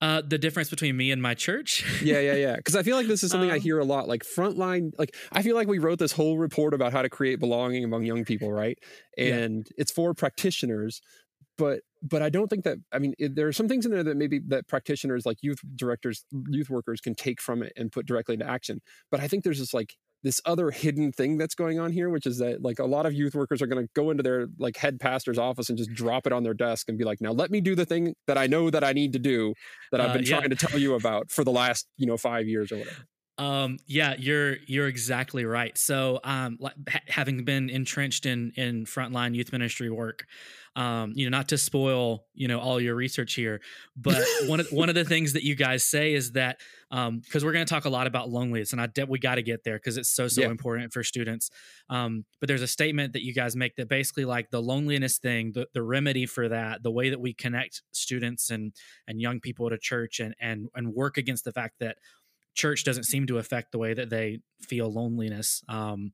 Uh, 0.02 0.22
the 0.26 0.38
difference 0.38 0.70
between 0.70 0.96
me 0.96 1.10
and 1.10 1.20
my 1.20 1.34
church. 1.34 1.84
yeah, 2.02 2.20
yeah, 2.20 2.34
yeah. 2.34 2.56
Because 2.56 2.74
I 2.74 2.82
feel 2.82 2.96
like 2.96 3.06
this 3.06 3.22
is 3.22 3.30
something 3.32 3.50
um, 3.50 3.56
I 3.56 3.58
hear 3.58 3.78
a 3.78 3.84
lot. 3.84 4.08
Like 4.08 4.24
frontline, 4.24 4.92
like 4.98 5.14
I 5.30 5.42
feel 5.42 5.54
like 5.54 5.68
we 5.68 5.78
wrote 5.78 5.98
this 5.98 6.12
whole 6.12 6.38
report 6.38 6.72
about 6.72 6.92
how 6.92 7.02
to 7.02 7.10
create 7.10 7.38
belonging 7.38 7.84
among 7.84 8.04
young 8.04 8.24
people, 8.24 8.50
right? 8.50 8.78
And 9.18 9.66
yeah. 9.66 9.74
it's 9.76 9.92
for 9.92 10.14
practitioners, 10.14 11.02
but 11.58 11.80
but 12.02 12.22
I 12.22 12.30
don't 12.30 12.48
think 12.48 12.64
that. 12.64 12.78
I 12.92 12.98
mean, 12.98 13.12
it, 13.18 13.36
there 13.36 13.46
are 13.46 13.52
some 13.52 13.68
things 13.68 13.84
in 13.84 13.92
there 13.92 14.02
that 14.02 14.16
maybe 14.16 14.40
that 14.48 14.66
practitioners, 14.68 15.26
like 15.26 15.42
youth 15.42 15.60
directors, 15.76 16.24
youth 16.48 16.70
workers, 16.70 17.02
can 17.02 17.14
take 17.14 17.40
from 17.40 17.62
it 17.62 17.74
and 17.76 17.92
put 17.92 18.06
directly 18.06 18.34
into 18.34 18.48
action. 18.48 18.80
But 19.10 19.20
I 19.20 19.28
think 19.28 19.44
there's 19.44 19.58
this 19.58 19.74
like 19.74 19.96
this 20.22 20.40
other 20.44 20.70
hidden 20.70 21.12
thing 21.12 21.38
that's 21.38 21.54
going 21.54 21.78
on 21.78 21.92
here, 21.92 22.10
which 22.10 22.26
is 22.26 22.38
that 22.38 22.62
like 22.62 22.78
a 22.78 22.84
lot 22.84 23.06
of 23.06 23.12
youth 23.14 23.34
workers 23.34 23.62
are 23.62 23.66
going 23.66 23.82
to 23.82 23.90
go 23.94 24.10
into 24.10 24.22
their 24.22 24.46
like 24.58 24.76
head 24.76 25.00
pastor's 25.00 25.38
office 25.38 25.68
and 25.68 25.78
just 25.78 25.92
drop 25.92 26.26
it 26.26 26.32
on 26.32 26.42
their 26.42 26.54
desk 26.54 26.88
and 26.88 26.98
be 26.98 27.04
like, 27.04 27.20
now 27.20 27.32
let 27.32 27.50
me 27.50 27.60
do 27.60 27.74
the 27.74 27.86
thing 27.86 28.14
that 28.26 28.36
I 28.36 28.46
know 28.46 28.70
that 28.70 28.84
I 28.84 28.92
need 28.92 29.12
to 29.14 29.18
do 29.18 29.54
that 29.92 30.00
I've 30.00 30.10
uh, 30.10 30.14
been 30.14 30.22
uh, 30.22 30.28
yeah. 30.28 30.36
trying 30.38 30.50
to 30.50 30.56
tell 30.56 30.78
you 30.78 30.94
about 30.94 31.30
for 31.30 31.44
the 31.44 31.52
last, 31.52 31.86
you 31.96 32.06
know, 32.06 32.16
five 32.16 32.46
years 32.46 32.70
or 32.70 32.78
whatever. 32.78 33.04
Um, 33.40 33.78
yeah, 33.86 34.16
you're 34.18 34.56
you're 34.66 34.86
exactly 34.86 35.46
right. 35.46 35.76
So, 35.78 36.20
um, 36.24 36.58
ha- 36.60 37.00
having 37.08 37.42
been 37.44 37.70
entrenched 37.70 38.26
in 38.26 38.52
in 38.54 38.84
frontline 38.84 39.34
youth 39.34 39.50
ministry 39.50 39.88
work, 39.88 40.26
um, 40.76 41.14
you 41.16 41.24
know, 41.24 41.34
not 41.34 41.48
to 41.48 41.56
spoil 41.56 42.26
you 42.34 42.48
know 42.48 42.60
all 42.60 42.78
your 42.78 42.94
research 42.94 43.32
here, 43.32 43.62
but 43.96 44.22
one 44.46 44.60
of 44.60 44.68
one 44.70 44.90
of 44.90 44.94
the 44.94 45.06
things 45.06 45.32
that 45.32 45.42
you 45.42 45.54
guys 45.54 45.84
say 45.84 46.12
is 46.12 46.32
that 46.32 46.60
because 46.90 47.08
um, 47.08 47.22
we're 47.42 47.52
going 47.52 47.64
to 47.64 47.70
talk 47.72 47.86
a 47.86 47.88
lot 47.88 48.06
about 48.06 48.28
loneliness, 48.28 48.72
and 48.72 48.80
I 48.80 48.88
de- 48.88 49.06
we 49.06 49.18
got 49.18 49.36
to 49.36 49.42
get 49.42 49.64
there 49.64 49.76
because 49.76 49.96
it's 49.96 50.10
so 50.10 50.28
so 50.28 50.42
yeah. 50.42 50.48
important 50.48 50.92
for 50.92 51.02
students. 51.02 51.50
Um, 51.88 52.26
but 52.40 52.48
there's 52.48 52.60
a 52.60 52.68
statement 52.68 53.14
that 53.14 53.24
you 53.24 53.32
guys 53.32 53.56
make 53.56 53.74
that 53.76 53.88
basically 53.88 54.26
like 54.26 54.50
the 54.50 54.60
loneliness 54.60 55.16
thing, 55.16 55.52
the 55.52 55.66
the 55.72 55.82
remedy 55.82 56.26
for 56.26 56.46
that, 56.50 56.82
the 56.82 56.90
way 56.90 57.08
that 57.08 57.20
we 57.20 57.32
connect 57.32 57.80
students 57.92 58.50
and 58.50 58.74
and 59.08 59.18
young 59.18 59.40
people 59.40 59.70
to 59.70 59.78
church 59.78 60.20
and 60.20 60.34
and 60.38 60.68
and 60.74 60.92
work 60.92 61.16
against 61.16 61.46
the 61.46 61.52
fact 61.52 61.76
that 61.80 61.96
church 62.54 62.84
doesn't 62.84 63.04
seem 63.04 63.26
to 63.26 63.38
affect 63.38 63.72
the 63.72 63.78
way 63.78 63.94
that 63.94 64.10
they 64.10 64.40
feel 64.60 64.92
loneliness 64.92 65.62
um, 65.68 66.12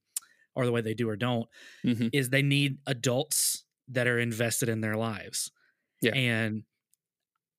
or 0.54 0.64
the 0.64 0.72
way 0.72 0.80
they 0.80 0.94
do 0.94 1.08
or 1.08 1.16
don't 1.16 1.48
mm-hmm. 1.84 2.08
is 2.12 2.30
they 2.30 2.42
need 2.42 2.78
adults 2.86 3.64
that 3.88 4.06
are 4.06 4.18
invested 4.18 4.68
in 4.68 4.80
their 4.80 4.96
lives. 4.96 5.50
Yeah. 6.02 6.14
And 6.14 6.64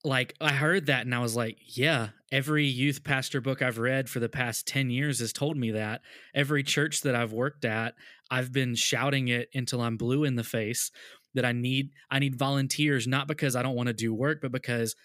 like 0.03 0.33
i 0.39 0.51
heard 0.51 0.85
that 0.85 1.05
and 1.05 1.13
i 1.13 1.19
was 1.19 1.35
like 1.35 1.57
yeah 1.75 2.09
every 2.31 2.65
youth 2.65 3.03
pastor 3.03 3.41
book 3.41 3.61
i've 3.61 3.79
read 3.79 4.09
for 4.09 4.19
the 4.19 4.29
past 4.29 4.67
10 4.67 4.89
years 4.89 5.19
has 5.19 5.33
told 5.33 5.57
me 5.57 5.71
that. 5.71 6.01
Every 6.33 6.63
church 6.63 7.01
that 7.01 7.15
i've 7.15 7.33
worked 7.33 7.65
at 7.65 7.95
i've 8.29 8.51
been 8.51 8.75
shouting 8.75 9.27
it 9.27 9.49
until 9.53 9.81
i'm 9.81 9.97
blue 9.97 10.23
in 10.23 10.35
the 10.35 10.43
face 10.43 10.91
that 11.33 11.45
i 11.45 11.51
need 11.51 11.89
i 12.11 12.19
need 12.19 12.37
volunteers 12.37 13.07
not 13.07 13.27
because 13.27 13.55
i 13.55 13.61
don't 13.61 13.75
want 13.75 13.87
to 13.87 13.93
do 13.93 14.13
work 14.13 14.39
but 14.41 14.51
because 14.51 14.95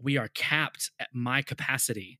we 0.00 0.16
are 0.16 0.28
capped 0.28 0.90
at 1.00 1.08
my 1.12 1.42
capacity 1.42 2.18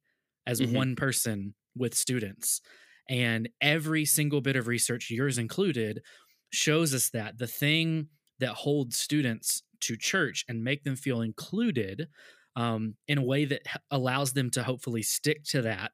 as 0.49 0.61
mm-hmm. 0.61 0.75
one 0.75 0.97
person 0.97 1.55
with 1.77 1.95
students. 1.95 2.61
And 3.09 3.49
every 3.61 4.05
single 4.05 4.41
bit 4.41 4.57
of 4.57 4.67
research, 4.67 5.11
yours 5.11 5.39
included, 5.39 6.03
shows 6.51 6.93
us 6.95 7.11
that 7.11 7.39
the 7.39 7.47
thing 7.47 8.09
that 8.41 8.51
holds 8.51 8.99
students 8.99 9.63
to 9.81 9.97
church 9.97 10.45
and 10.49 10.65
make 10.65 10.83
them 10.83 10.97
feel 10.97 11.21
included 11.21 12.09
um, 12.57 12.95
in 13.07 13.19
a 13.19 13.25
way 13.25 13.45
that 13.45 13.63
allows 13.91 14.33
them 14.33 14.51
to 14.51 14.65
hopefully 14.65 15.03
stick 15.03 15.45
to 15.45 15.63
that 15.63 15.93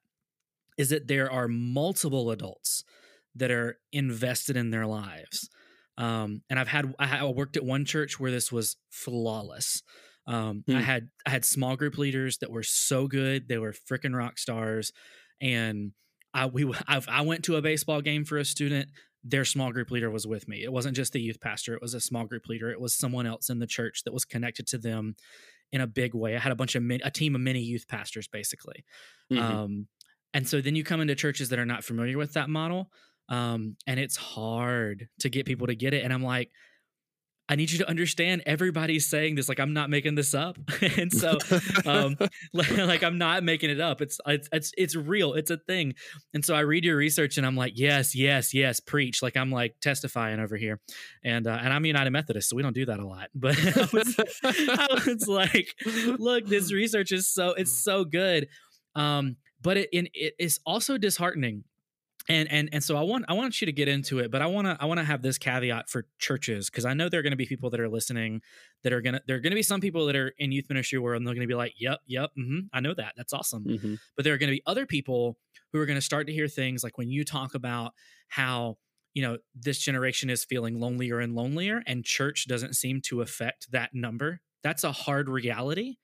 is 0.77 0.89
that 0.89 1.07
there 1.07 1.31
are 1.31 1.47
multiple 1.47 2.31
adults 2.31 2.83
that 3.35 3.51
are 3.51 3.77
invested 3.91 4.57
in 4.57 4.71
their 4.71 4.87
lives. 4.87 5.49
Um, 5.97 6.41
and 6.49 6.59
I've 6.59 6.67
had 6.67 6.93
I 6.99 7.23
worked 7.25 7.55
at 7.55 7.63
one 7.63 7.85
church 7.85 8.19
where 8.19 8.31
this 8.31 8.51
was 8.51 8.77
flawless. 8.89 9.83
Um, 10.27 10.63
I 10.67 10.71
hmm. 10.71 10.77
had 10.79 11.09
I 11.25 11.29
had 11.29 11.45
small 11.45 11.75
group 11.75 11.97
leaders 11.97 12.39
that 12.39 12.51
were 12.51 12.63
so 12.63 13.07
good; 13.07 13.47
they 13.47 13.57
were 13.57 13.73
freaking 13.73 14.15
rock 14.15 14.37
stars. 14.37 14.91
And 15.41 15.91
I 16.33 16.47
we 16.47 16.71
I've, 16.87 17.07
I 17.09 17.21
went 17.21 17.43
to 17.45 17.55
a 17.55 17.61
baseball 17.61 18.01
game 18.01 18.25
for 18.25 18.37
a 18.37 18.45
student. 18.45 18.89
Their 19.23 19.45
small 19.45 19.71
group 19.71 19.89
leader 19.89 20.11
was 20.11 20.27
with 20.27 20.47
me. 20.47 20.63
It 20.63 20.71
wasn't 20.71 20.95
just 20.95 21.13
the 21.13 21.21
youth 21.21 21.39
pastor; 21.41 21.73
it 21.73 21.81
was 21.81 21.93
a 21.93 22.01
small 22.01 22.25
group 22.25 22.47
leader. 22.47 22.71
It 22.71 22.79
was 22.79 22.95
someone 22.95 23.25
else 23.25 23.49
in 23.49 23.59
the 23.59 23.67
church 23.67 24.03
that 24.05 24.13
was 24.13 24.25
connected 24.25 24.67
to 24.67 24.77
them 24.77 25.15
in 25.71 25.81
a 25.81 25.87
big 25.87 26.13
way. 26.13 26.35
I 26.35 26.39
had 26.39 26.51
a 26.51 26.55
bunch 26.55 26.75
of 26.75 26.83
a 27.03 27.11
team 27.11 27.35
of 27.35 27.41
many 27.41 27.59
youth 27.59 27.87
pastors, 27.87 28.27
basically. 28.27 28.85
Mm-hmm. 29.31 29.43
Um, 29.43 29.87
and 30.33 30.47
so 30.47 30.61
then 30.61 30.75
you 30.75 30.83
come 30.83 31.01
into 31.01 31.15
churches 31.15 31.49
that 31.49 31.59
are 31.59 31.65
not 31.65 31.83
familiar 31.83 32.17
with 32.17 32.33
that 32.33 32.49
model, 32.49 32.91
um, 33.29 33.77
and 33.87 33.99
it's 33.99 34.15
hard 34.15 35.07
to 35.19 35.29
get 35.29 35.45
people 35.45 35.67
to 35.67 35.75
get 35.75 35.93
it. 35.93 36.03
And 36.03 36.13
I'm 36.13 36.23
like, 36.23 36.51
I 37.47 37.55
need 37.55 37.71
you 37.71 37.77
to 37.79 37.89
understand 37.89 38.41
everybody's 38.45 39.05
saying 39.07 39.35
this. 39.35 39.47
Like 39.47 39.59
I'm 39.59 39.73
not 39.73 39.89
making 39.89 40.15
this 40.15 40.33
up, 40.33 40.57
and 40.97 41.11
so 41.11 41.37
um, 41.85 42.17
like 42.53 43.03
I'm 43.03 43.17
not 43.17 43.43
making 43.43 43.69
it 43.69 43.79
up. 43.79 44.01
It's, 44.01 44.19
it's 44.25 44.49
it's 44.51 44.71
it's 44.77 44.95
real. 44.95 45.33
It's 45.33 45.51
a 45.51 45.57
thing. 45.57 45.93
And 46.33 46.43
so 46.43 46.55
I 46.55 46.61
read 46.61 46.85
your 46.85 46.97
research, 46.97 47.37
and 47.37 47.45
I'm 47.45 47.55
like, 47.55 47.73
yes, 47.75 48.15
yes, 48.15 48.53
yes, 48.53 48.79
preach. 48.79 49.21
Like 49.21 49.37
I'm 49.37 49.51
like 49.51 49.75
testifying 49.79 50.39
over 50.39 50.57
here, 50.57 50.79
and 51.23 51.45
uh, 51.45 51.59
and 51.61 51.71
I'm 51.71 51.85
United 51.85 52.11
Methodist, 52.11 52.49
so 52.49 52.55
we 52.55 52.63
don't 52.63 52.75
do 52.75 52.85
that 52.85 52.99
a 52.99 53.05
lot. 53.05 53.29
But 53.35 53.57
I 53.59 53.87
was, 53.93 54.15
I 54.43 54.87
was 55.05 55.27
like, 55.27 55.75
look, 56.17 56.45
this 56.47 56.71
research 56.71 57.11
is 57.11 57.27
so 57.27 57.49
it's 57.49 57.71
so 57.71 58.05
good. 58.05 58.47
Um, 58.95 59.35
but 59.61 59.77
it, 59.77 59.89
it 59.91 60.33
is 60.39 60.59
also 60.65 60.97
disheartening 60.97 61.63
and 62.27 62.51
and 62.51 62.69
and 62.71 62.83
so 62.83 62.97
I 62.97 63.01
want 63.01 63.25
I 63.27 63.33
want 63.33 63.61
you 63.61 63.65
to 63.65 63.71
get 63.71 63.87
into 63.87 64.19
it, 64.19 64.31
but 64.31 64.41
I 64.41 64.47
want 64.47 64.67
to 64.67 64.77
I 64.79 64.85
want 64.85 64.99
to 64.99 65.03
have 65.03 65.21
this 65.21 65.37
caveat 65.37 65.89
for 65.89 66.07
churches 66.17 66.69
because 66.69 66.85
I 66.85 66.93
know 66.93 67.07
there 67.07 67.19
are 67.19 67.23
going 67.23 67.31
to 67.31 67.37
be 67.37 67.45
people 67.45 67.69
that 67.69 67.79
are 67.79 67.89
listening 67.89 68.41
that 68.83 68.93
are 68.93 69.01
gonna 69.01 69.21
there 69.27 69.37
are 69.37 69.39
going 69.39 69.51
to 69.51 69.55
be 69.55 69.63
some 69.63 69.79
people 69.79 70.05
that 70.07 70.15
are 70.15 70.33
in 70.37 70.51
youth 70.51 70.65
ministry 70.69 70.97
where 70.97 71.17
they're 71.17 71.25
going 71.25 71.41
to 71.41 71.47
be 71.47 71.53
like, 71.53 71.73
yep, 71.77 71.99
yep, 72.07 72.31
mm-hmm, 72.37 72.61
I 72.73 72.79
know 72.79 72.93
that, 72.95 73.13
that's 73.15 73.33
awesome. 73.33 73.65
Mm-hmm. 73.65 73.95
But 74.15 74.25
there 74.25 74.33
are 74.33 74.37
going 74.37 74.49
to 74.49 74.55
be 74.55 74.63
other 74.65 74.85
people 74.85 75.37
who 75.71 75.79
are 75.79 75.85
going 75.85 75.97
to 75.97 76.05
start 76.05 76.27
to 76.27 76.33
hear 76.33 76.47
things 76.47 76.83
like 76.83 76.97
when 76.97 77.09
you 77.09 77.23
talk 77.23 77.53
about 77.53 77.93
how 78.29 78.77
you 79.13 79.21
know 79.21 79.37
this 79.53 79.77
generation 79.79 80.29
is 80.29 80.43
feeling 80.43 80.79
lonelier 80.79 81.19
and 81.19 81.35
lonelier, 81.35 81.83
and 81.85 82.03
church 82.03 82.47
doesn't 82.47 82.75
seem 82.75 83.01
to 83.01 83.21
affect 83.21 83.71
that 83.71 83.91
number. 83.93 84.41
That's 84.63 84.83
a 84.83 84.91
hard 84.91 85.29
reality 85.29 85.97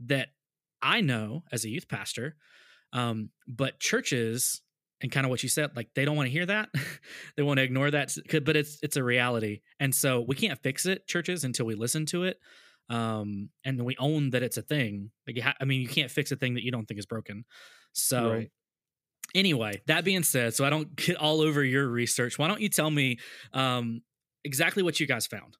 that 0.00 0.28
I 0.80 1.00
know 1.00 1.42
as 1.50 1.64
a 1.64 1.68
youth 1.68 1.88
pastor. 1.88 2.36
Um, 2.92 3.30
but 3.48 3.80
churches 3.80 4.62
and 5.06 5.12
kind 5.12 5.24
of 5.24 5.30
what 5.30 5.40
you 5.44 5.48
said 5.48 5.70
like 5.76 5.88
they 5.94 6.04
don't 6.04 6.16
want 6.16 6.26
to 6.26 6.32
hear 6.32 6.46
that. 6.46 6.68
They 7.36 7.42
want 7.42 7.58
to 7.58 7.62
ignore 7.62 7.90
that 7.90 8.12
but 8.44 8.56
it's 8.56 8.78
it's 8.82 8.96
a 8.96 9.04
reality. 9.04 9.60
And 9.78 9.94
so 9.94 10.24
we 10.26 10.34
can't 10.34 10.60
fix 10.62 10.84
it 10.84 11.06
churches 11.06 11.44
until 11.44 11.66
we 11.66 11.74
listen 11.74 12.06
to 12.06 12.24
it 12.24 12.38
um 12.88 13.50
and 13.64 13.80
we 13.84 13.96
own 13.98 14.30
that 14.30 14.42
it's 14.42 14.56
a 14.56 14.62
thing. 14.62 15.10
Like 15.26 15.38
ha- 15.38 15.54
i 15.60 15.64
mean 15.64 15.80
you 15.80 15.88
can't 15.88 16.10
fix 16.10 16.32
a 16.32 16.36
thing 16.36 16.54
that 16.54 16.64
you 16.64 16.72
don't 16.72 16.86
think 16.86 16.98
is 16.98 17.06
broken. 17.06 17.44
So 17.92 18.32
right. 18.32 18.50
anyway 19.34 19.80
that 19.86 20.04
being 20.04 20.22
said 20.22 20.54
so 20.54 20.64
i 20.64 20.70
don't 20.70 20.94
get 20.96 21.16
all 21.16 21.40
over 21.40 21.62
your 21.62 21.86
research. 21.86 22.38
Why 22.38 22.48
don't 22.48 22.60
you 22.60 22.68
tell 22.68 22.90
me 22.90 23.18
um 23.52 24.02
exactly 24.44 24.82
what 24.82 24.98
you 24.98 25.06
guys 25.06 25.28
found? 25.28 25.56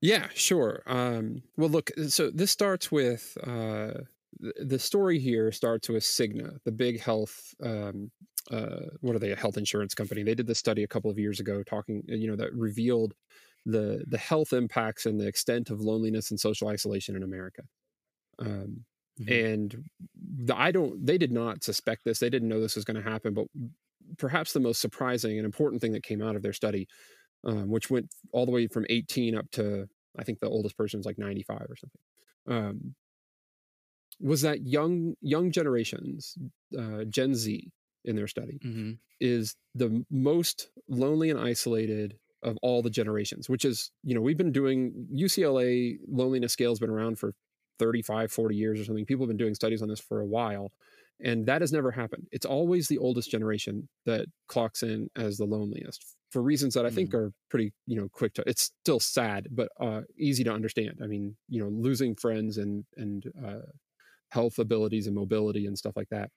Yeah 0.00 0.26
sure. 0.34 0.82
Um 0.86 1.42
well 1.56 1.70
look 1.70 1.92
so 2.08 2.30
this 2.30 2.50
starts 2.50 2.90
with 2.90 3.38
uh 3.46 4.02
the 4.38 4.78
story 4.78 5.18
here 5.18 5.50
starts 5.52 5.88
with 5.88 6.02
Cigna, 6.02 6.58
the 6.64 6.72
big 6.72 7.00
health. 7.00 7.54
Um, 7.62 8.10
uh, 8.50 8.86
what 9.00 9.16
are 9.16 9.18
they? 9.18 9.32
A 9.32 9.36
health 9.36 9.56
insurance 9.56 9.94
company. 9.94 10.22
They 10.22 10.34
did 10.34 10.46
this 10.46 10.58
study 10.58 10.82
a 10.84 10.88
couple 10.88 11.10
of 11.10 11.18
years 11.18 11.40
ago, 11.40 11.62
talking, 11.62 12.02
uh, 12.10 12.14
you 12.14 12.28
know, 12.28 12.36
that 12.36 12.52
revealed 12.54 13.14
the 13.64 14.04
the 14.06 14.18
health 14.18 14.52
impacts 14.52 15.06
and 15.06 15.20
the 15.20 15.26
extent 15.26 15.70
of 15.70 15.80
loneliness 15.80 16.30
and 16.30 16.38
social 16.38 16.68
isolation 16.68 17.16
in 17.16 17.22
America. 17.22 17.62
Um, 18.38 18.84
mm-hmm. 19.20 19.32
And 19.32 19.84
the, 20.14 20.56
I 20.56 20.70
don't. 20.70 21.04
They 21.04 21.18
did 21.18 21.32
not 21.32 21.64
suspect 21.64 22.04
this. 22.04 22.18
They 22.18 22.30
didn't 22.30 22.48
know 22.48 22.60
this 22.60 22.76
was 22.76 22.84
going 22.84 23.02
to 23.02 23.10
happen. 23.10 23.34
But 23.34 23.46
perhaps 24.18 24.52
the 24.52 24.60
most 24.60 24.80
surprising 24.80 25.38
and 25.38 25.46
important 25.46 25.80
thing 25.80 25.92
that 25.92 26.04
came 26.04 26.22
out 26.22 26.36
of 26.36 26.42
their 26.42 26.52
study, 26.52 26.86
um, 27.44 27.68
which 27.68 27.90
went 27.90 28.08
all 28.32 28.46
the 28.46 28.52
way 28.52 28.68
from 28.68 28.86
18 28.88 29.36
up 29.36 29.50
to 29.52 29.88
I 30.18 30.24
think 30.24 30.40
the 30.40 30.48
oldest 30.48 30.76
person 30.76 31.00
is 31.00 31.06
like 31.06 31.18
95 31.18 31.66
or 31.68 31.76
something. 31.76 32.00
Um, 32.48 32.94
was 34.20 34.42
that 34.42 34.66
young 34.66 35.14
young 35.20 35.50
generations, 35.50 36.36
uh, 36.78 37.04
Gen 37.04 37.34
Z, 37.34 37.70
in 38.04 38.16
their 38.16 38.26
study, 38.26 38.58
mm-hmm. 38.64 38.92
is 39.20 39.56
the 39.74 40.04
most 40.10 40.68
lonely 40.88 41.30
and 41.30 41.38
isolated 41.38 42.18
of 42.42 42.56
all 42.62 42.82
the 42.82 42.90
generations. 42.90 43.48
Which 43.48 43.64
is, 43.64 43.90
you 44.02 44.14
know, 44.14 44.20
we've 44.20 44.38
been 44.38 44.52
doing 44.52 45.08
UCLA 45.14 45.98
loneliness 46.08 46.52
scale 46.52 46.70
has 46.70 46.78
been 46.78 46.90
around 46.90 47.18
for 47.18 47.32
35, 47.78 48.32
40 48.32 48.56
years 48.56 48.80
or 48.80 48.84
something. 48.84 49.04
People 49.04 49.24
have 49.24 49.28
been 49.28 49.36
doing 49.36 49.54
studies 49.54 49.82
on 49.82 49.88
this 49.88 50.00
for 50.00 50.20
a 50.20 50.26
while, 50.26 50.72
and 51.22 51.46
that 51.46 51.60
has 51.60 51.72
never 51.72 51.90
happened. 51.90 52.26
It's 52.32 52.46
always 52.46 52.88
the 52.88 52.98
oldest 52.98 53.30
generation 53.30 53.88
that 54.06 54.26
clocks 54.48 54.82
in 54.82 55.08
as 55.16 55.36
the 55.36 55.44
loneliest 55.44 56.16
for 56.30 56.42
reasons 56.42 56.74
that 56.74 56.84
I 56.84 56.90
think 56.90 57.10
mm. 57.10 57.14
are 57.14 57.32
pretty, 57.48 57.72
you 57.86 57.96
know, 57.96 58.08
quick 58.12 58.34
to. 58.34 58.44
It's 58.46 58.72
still 58.82 59.00
sad, 59.00 59.48
but 59.50 59.68
uh, 59.80 60.02
easy 60.18 60.44
to 60.44 60.52
understand. 60.52 61.00
I 61.02 61.06
mean, 61.06 61.36
you 61.48 61.62
know, 61.62 61.68
losing 61.68 62.14
friends 62.14 62.58
and 62.58 62.84
and 62.96 63.24
uh, 63.44 63.66
health 64.30 64.58
abilities 64.58 65.06
and 65.06 65.16
mobility 65.16 65.66
and 65.66 65.78
stuff 65.78 65.96
like 65.96 66.08
that. 66.10 66.30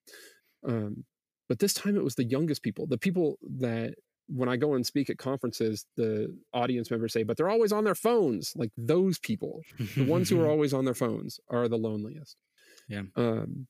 Um, 0.67 1.05
but 1.47 1.59
this 1.59 1.73
time 1.73 1.95
it 1.95 2.03
was 2.03 2.15
the 2.15 2.23
youngest 2.23 2.61
people, 2.61 2.85
the 2.87 2.97
people 2.97 3.37
that 3.57 3.95
when 4.27 4.47
I 4.47 4.57
go 4.57 4.75
and 4.75 4.85
speak 4.85 5.09
at 5.09 5.17
conferences, 5.17 5.85
the 5.97 6.37
audience 6.53 6.91
members 6.91 7.13
say, 7.13 7.23
but 7.23 7.35
they're 7.35 7.49
always 7.49 7.71
on 7.71 7.83
their 7.83 7.95
phones. 7.95 8.53
Like 8.55 8.71
those 8.77 9.17
people, 9.17 9.61
the 9.95 10.05
ones 10.05 10.29
who 10.29 10.39
are 10.41 10.47
always 10.49 10.73
on 10.73 10.85
their 10.85 10.93
phones 10.93 11.39
are 11.49 11.67
the 11.67 11.77
loneliest. 11.77 12.37
Yeah. 12.87 13.03
Um, 13.15 13.67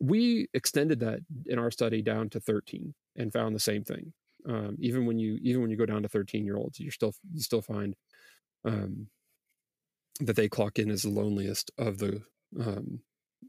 we 0.00 0.48
extended 0.54 1.00
that 1.00 1.20
in 1.46 1.58
our 1.58 1.70
study 1.70 2.00
down 2.00 2.30
to 2.30 2.40
13 2.40 2.94
and 3.16 3.32
found 3.32 3.54
the 3.54 3.60
same 3.60 3.84
thing. 3.84 4.14
Um, 4.48 4.76
even 4.80 5.06
when 5.06 5.18
you 5.18 5.38
even 5.42 5.60
when 5.60 5.70
you 5.70 5.76
go 5.76 5.86
down 5.86 6.02
to 6.02 6.08
13 6.08 6.44
year 6.44 6.56
olds, 6.56 6.80
you're 6.80 6.90
still 6.90 7.14
you 7.32 7.42
still 7.42 7.62
find 7.62 7.94
um, 8.64 9.08
that 10.18 10.34
they 10.36 10.48
clock 10.48 10.78
in 10.78 10.90
as 10.90 11.02
the 11.02 11.10
loneliest 11.10 11.70
of 11.78 11.98
the 11.98 12.22
um, 12.60 13.00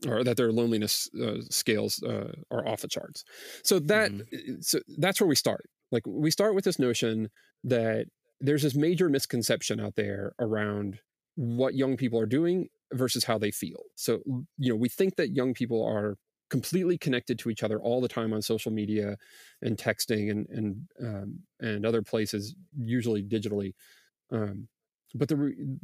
or 0.08 0.24
that 0.24 0.38
their 0.38 0.52
loneliness 0.52 1.10
uh, 1.22 1.38
scales 1.50 2.02
uh, 2.04 2.32
are 2.52 2.68
off 2.68 2.82
the 2.82 2.88
charts. 2.88 3.24
So 3.63 3.80
that 3.80 4.12
mm-hmm. 4.12 4.56
so 4.62 4.80
that's 4.98 5.22
where 5.22 5.28
we 5.28 5.36
start. 5.36 5.70
Like 5.92 6.04
we 6.08 6.32
start 6.32 6.56
with 6.56 6.66
this 6.66 6.80
notion 6.80 7.30
that 7.63 8.08
there's 8.42 8.63
this 8.63 8.76
major 8.76 9.10
misconception 9.10 9.80
out 9.80 9.96
there 9.96 10.34
around 10.39 11.00
what 11.36 11.76
young 11.76 11.98
people 11.98 12.20
are 12.20 12.26
doing 12.26 12.68
versus 12.92 13.24
how 13.24 13.38
they 13.38 13.52
feel. 13.52 13.84
So 13.96 14.22
you 14.58 14.70
know, 14.70 14.76
we 14.76 14.89
think 14.89 15.16
that 15.16 15.32
young 15.32 15.54
people 15.54 15.86
are 15.86 16.18
completely 16.50 16.98
connected 16.98 17.39
to 17.39 17.50
each 17.50 17.63
other 17.63 17.82
all 17.82 18.02
the 18.02 18.08
time 18.08 18.34
on 18.34 18.42
social 18.42 18.72
media 18.72 19.18
and 19.62 19.78
texting 19.78 20.30
and 20.30 20.48
and 20.50 20.88
um, 21.02 21.39
and 21.60 21.86
other 21.86 22.02
places, 22.02 22.56
usually 22.78 23.24
digitally. 23.24 23.74
Um, 24.32 24.68
but 25.16 25.30
the 25.30 25.36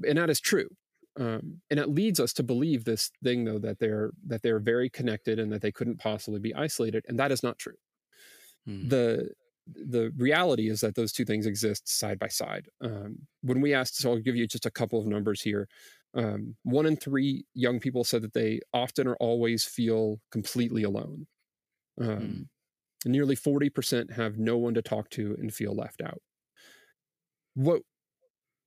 and 0.08 0.18
that 0.18 0.30
is 0.30 0.40
true. 0.40 0.70
Um, 1.18 1.62
and 1.70 1.80
it 1.80 1.90
leads 1.90 2.20
us 2.20 2.34
to 2.34 2.44
believe 2.44 2.86
this 2.86 3.12
thing 3.24 3.44
though 3.44 3.60
that 3.60 3.80
they're 3.80 4.12
that 4.28 4.42
they're 4.42 4.60
very 4.60 4.90
connected 4.90 5.40
and 5.40 5.52
that 5.52 5.62
they 5.62 5.72
couldn't 5.72 6.00
possibly 6.00 6.40
be 6.40 6.54
isolated 6.54 7.06
and 7.08 7.20
that 7.20 7.32
is 7.32 7.44
not 7.44 7.58
true. 7.58 7.76
Hmm. 8.66 8.88
the 8.88 9.30
the 9.68 10.12
reality 10.18 10.70
is 10.70 10.82
that 10.82 10.96
those 10.96 11.12
two 11.12 11.26
things 11.26 11.46
exist 11.46 11.88
side 11.88 12.20
by 12.20 12.28
side. 12.28 12.68
Um, 12.82 13.20
when 13.42 13.62
we 13.62 13.74
asked 13.74 13.98
so 13.98 14.12
i'll 14.12 14.20
give 14.20 14.36
you 14.36 14.48
just 14.48 14.66
a 14.66 14.72
couple 14.72 15.00
of 15.00 15.08
numbers 15.08 15.42
here. 15.42 15.68
Um, 16.16 16.56
one 16.64 16.88
in 16.88 16.98
three 16.98 17.46
young 17.54 17.80
people 17.80 18.04
said 18.04 18.24
that 18.24 18.34
they 18.34 18.62
often 18.74 19.08
or 19.08 19.16
always 19.18 19.64
feel 19.64 20.20
completely 20.32 20.84
alone. 20.84 21.28
Um, 22.02 22.48
hmm. 23.06 23.12
nearly 23.12 23.36
40% 23.36 24.14
have 24.14 24.38
no 24.38 24.58
one 24.58 24.74
to 24.74 24.82
talk 24.82 25.10
to 25.12 25.36
and 25.40 25.54
feel 25.54 25.76
left 25.76 26.02
out. 26.02 26.22
What 27.54 27.82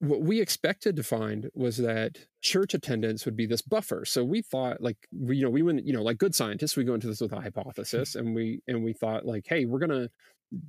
what 0.03 0.23
we 0.23 0.41
expected 0.41 0.97
to 0.97 1.03
find 1.05 1.49
was 1.55 1.77
that 1.77 2.19
church 2.41 2.75
attendance 2.75 3.25
would 3.25 3.37
be 3.37 3.47
this 3.47 3.63
buffer. 3.63 4.05
So 4.05 4.25
we 4.25 4.43
thought 4.43 4.81
like 4.81 4.97
we, 5.13 5.37
you 5.37 5.45
know, 5.45 5.51
we 5.51 5.63
went, 5.63 5.87
you 5.87 5.93
know, 5.93 6.03
like 6.03 6.19
good 6.19 6.35
scientists, 6.35 6.77
we 6.77 6.83
go 6.83 6.95
into 6.95 7.07
this 7.07 7.21
with 7.21 7.31
a 7.31 7.37
hmm. 7.37 7.43
hypothesis 7.43 8.17
and 8.17 8.35
we 8.35 8.63
and 8.67 8.83
we 8.83 8.95
thought 8.95 9.25
like, 9.25 9.45
hey, 9.47 9.65
we're 9.65 9.79
gonna 9.79 10.09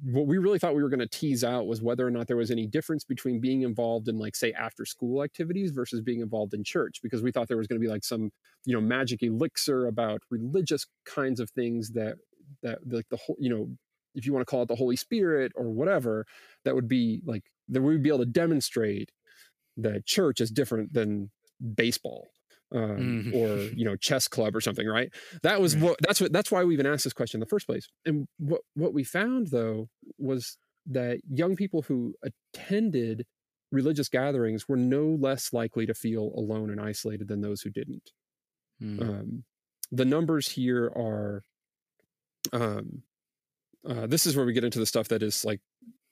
what 0.04 0.28
we 0.28 0.38
really 0.38 0.60
thought 0.60 0.76
we 0.76 0.84
were 0.84 0.90
going 0.90 1.00
to 1.00 1.08
tease 1.08 1.44
out 1.44 1.66
was 1.66 1.82
whether 1.82 2.08
or 2.08 2.12
not 2.12 2.28
there 2.28 2.38
was 2.38 2.52
any 2.52 2.68
difference 2.68 3.04
between 3.04 3.42
being 3.42 3.64
involved 3.64 4.08
in 4.08 4.18
like 4.18 4.36
say 4.36 4.54
after 4.54 4.86
school 4.86 5.24
activities 5.24 5.72
versus 5.72 6.00
being 6.00 6.22
involved 6.22 6.54
in 6.54 6.64
church 6.64 7.00
because 7.04 7.22
we 7.22 7.32
thought 7.32 7.50
there 7.50 7.58
was 7.58 7.68
going 7.68 7.82
to 7.82 7.86
be 7.86 7.92
like 7.92 8.04
some 8.04 8.30
you 8.66 8.74
know 8.74 8.80
magic 8.80 9.24
elixir 9.24 9.88
about 9.88 10.22
religious 10.30 10.86
kinds 11.06 11.40
of 11.40 11.50
things 11.50 11.90
that 11.92 12.16
that 12.62 12.80
like 12.90 13.10
the 13.10 13.18
whole 13.18 13.36
you 13.40 13.50
know 13.50 13.68
if 14.16 14.26
you 14.26 14.32
want 14.32 14.46
to 14.46 14.50
call 14.50 14.62
it 14.62 14.68
the 14.68 14.76
holy 14.76 14.96
spirit 14.96 15.52
or 15.56 15.70
whatever 15.72 16.26
that 16.64 16.76
would 16.76 16.88
be 16.88 17.22
like 17.26 17.44
that 17.68 17.82
we 17.82 17.94
would 17.94 18.04
be 18.04 18.10
able 18.10 18.20
to 18.20 18.26
demonstrate 18.26 19.12
the 19.78 20.02
church 20.06 20.42
is 20.42 20.52
different 20.52 20.94
than 20.94 21.32
baseball 21.76 22.28
um, 22.74 23.32
mm. 23.32 23.36
or 23.36 23.74
you 23.76 23.86
know 23.86 23.96
chess 23.96 24.28
club 24.28 24.56
or 24.56 24.62
something 24.62 24.88
right 24.88 25.14
that 25.44 25.62
was 25.62 25.76
what 25.76 25.98
that's 26.02 26.20
what 26.20 26.34
that's 26.34 26.52
why 26.52 26.64
we 26.64 26.74
even 26.74 26.86
asked 26.86 27.04
this 27.04 27.14
question 27.14 27.38
in 27.38 27.40
the 27.40 27.46
first 27.50 27.68
place 27.68 27.88
and 28.06 28.28
what 28.38 28.62
what 28.76 28.94
we 28.94 29.04
found 29.04 29.48
though 29.48 29.88
was 30.18 30.58
that 30.86 31.20
young 31.30 31.56
people 31.56 31.84
who 31.84 32.14
attended 32.24 33.26
religious 33.72 34.10
gatherings 34.10 34.68
were 34.68 34.78
no 34.78 35.18
less 35.20 35.54
likely 35.54 35.86
to 35.86 35.94
feel 35.94 36.32
alone 36.36 36.70
and 36.70 36.82
isolated 36.82 37.28
than 37.28 37.42
those 37.42 37.62
who 37.62 37.70
didn't 37.70 38.12
mm. 38.82 39.02
um, 39.02 39.44
the 39.92 40.06
numbers 40.06 40.50
here 40.50 40.86
are 40.96 41.44
um, 42.52 43.04
uh, 43.88 44.08
this 44.08 44.26
is 44.26 44.36
where 44.36 44.46
we 44.46 44.54
get 44.54 44.64
into 44.64 44.80
the 44.80 44.86
stuff 44.86 45.08
that 45.10 45.24
is 45.24 45.46
like 45.46 45.62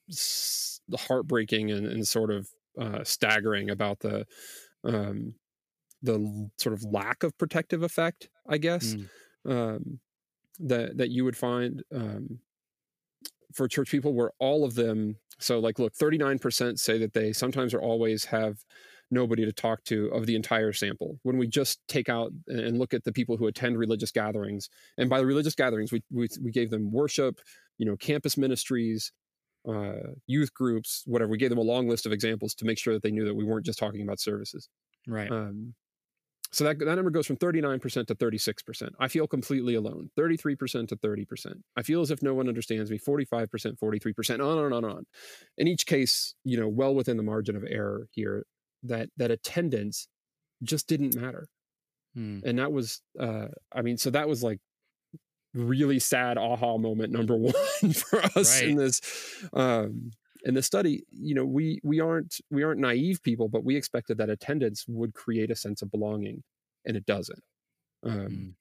s- 0.09 0.81
heartbreaking 0.95 1.71
and, 1.71 1.87
and 1.87 2.07
sort 2.07 2.31
of 2.31 2.49
uh, 2.79 3.03
staggering 3.03 3.69
about 3.69 3.99
the 3.99 4.25
um, 4.83 5.35
the 6.01 6.49
sort 6.57 6.73
of 6.73 6.83
lack 6.83 7.23
of 7.23 7.37
protective 7.37 7.83
effect, 7.83 8.29
I 8.47 8.57
guess, 8.57 8.95
mm. 8.95 9.07
um, 9.47 9.99
that 10.59 10.97
that 10.97 11.09
you 11.09 11.23
would 11.23 11.37
find 11.37 11.83
um, 11.93 12.39
for 13.53 13.67
church 13.67 13.91
people, 13.91 14.13
where 14.13 14.31
all 14.39 14.63
of 14.65 14.75
them. 14.75 15.17
So, 15.39 15.59
like, 15.59 15.79
look, 15.79 15.93
thirty 15.93 16.17
nine 16.17 16.39
percent 16.39 16.79
say 16.79 16.97
that 16.99 17.13
they 17.13 17.33
sometimes 17.33 17.73
or 17.73 17.81
always 17.81 18.25
have 18.25 18.63
nobody 19.13 19.43
to 19.43 19.51
talk 19.51 19.83
to 19.83 20.05
of 20.07 20.25
the 20.25 20.35
entire 20.35 20.71
sample. 20.71 21.19
When 21.23 21.37
we 21.37 21.47
just 21.47 21.79
take 21.87 22.07
out 22.09 22.31
and 22.47 22.77
look 22.77 22.93
at 22.93 23.03
the 23.03 23.11
people 23.11 23.37
who 23.37 23.47
attend 23.47 23.77
religious 23.77 24.11
gatherings, 24.11 24.69
and 24.97 25.09
by 25.09 25.19
the 25.19 25.25
religious 25.25 25.55
gatherings, 25.55 25.91
we 25.91 26.01
we, 26.11 26.29
we 26.41 26.51
gave 26.51 26.69
them 26.69 26.91
worship, 26.91 27.39
you 27.77 27.85
know, 27.85 27.97
campus 27.97 28.37
ministries, 28.37 29.11
uh, 29.67 30.13
youth 30.27 30.53
groups, 30.53 31.03
whatever. 31.05 31.31
We 31.31 31.37
gave 31.37 31.49
them 31.49 31.59
a 31.59 31.63
long 31.63 31.87
list 31.87 32.05
of 32.05 32.11
examples 32.11 32.55
to 32.55 32.65
make 32.65 32.79
sure 32.79 32.93
that 32.93 33.03
they 33.03 33.11
knew 33.11 33.25
that 33.25 33.35
we 33.35 33.43
weren't 33.43 33.65
just 33.65 33.79
talking 33.79 34.01
about 34.01 34.19
services. 34.19 34.69
Right. 35.07 35.31
Um, 35.31 35.73
so 36.53 36.65
that, 36.65 36.79
that 36.79 36.95
number 36.95 37.11
goes 37.11 37.25
from 37.25 37.37
39% 37.37 38.07
to 38.07 38.15
36%. 38.15 38.89
I 38.99 39.07
feel 39.07 39.25
completely 39.25 39.75
alone. 39.75 40.09
33% 40.19 40.89
to 40.89 40.97
30%. 40.97 41.53
I 41.77 41.81
feel 41.81 42.01
as 42.01 42.11
if 42.11 42.21
no 42.21 42.33
one 42.33 42.49
understands 42.49 42.91
me. 42.91 42.99
45%, 42.99 43.47
43%, 43.79 44.33
on 44.33 44.65
and 44.65 44.73
on 44.73 44.83
and 44.83 44.93
on. 44.93 45.05
In 45.57 45.67
each 45.67 45.85
case, 45.85 46.35
you 46.43 46.59
know, 46.59 46.67
well 46.67 46.93
within 46.93 47.15
the 47.15 47.23
margin 47.23 47.55
of 47.55 47.63
error 47.67 48.07
here, 48.11 48.45
that 48.83 49.09
that 49.15 49.31
attendance 49.31 50.07
just 50.63 50.87
didn't 50.87 51.15
matter. 51.15 51.47
Hmm. 52.15 52.39
And 52.43 52.59
that 52.59 52.73
was, 52.73 53.01
uh, 53.17 53.47
I 53.73 53.81
mean, 53.81 53.97
so 53.97 54.09
that 54.09 54.27
was 54.27 54.43
like 54.43 54.59
really 55.53 55.99
sad 55.99 56.37
aha 56.37 56.77
moment 56.77 57.11
number 57.11 57.35
one 57.37 57.53
for 57.93 58.23
us 58.37 58.61
right. 58.61 58.69
in 58.69 58.75
this 58.77 59.01
um 59.53 60.11
in 60.43 60.53
the 60.53 60.63
study 60.63 61.03
you 61.11 61.35
know 61.35 61.45
we 61.45 61.79
we 61.83 61.99
aren't 61.99 62.39
we 62.49 62.63
aren't 62.63 62.79
naive 62.79 63.21
people 63.21 63.47
but 63.47 63.63
we 63.63 63.75
expected 63.75 64.17
that 64.17 64.29
attendance 64.29 64.85
would 64.87 65.13
create 65.13 65.51
a 65.51 65.55
sense 65.55 65.81
of 65.81 65.91
belonging 65.91 66.43
and 66.85 66.97
it 66.97 67.05
doesn't 67.05 67.43
um 68.03 68.11
mm. 68.11 68.53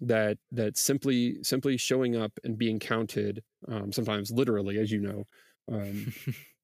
that 0.00 0.38
that 0.50 0.76
simply 0.76 1.36
simply 1.42 1.76
showing 1.76 2.16
up 2.16 2.32
and 2.44 2.58
being 2.58 2.78
counted 2.78 3.42
um 3.68 3.92
sometimes 3.92 4.30
literally 4.30 4.78
as 4.78 4.90
you 4.90 5.00
know 5.00 5.24
um 5.70 6.12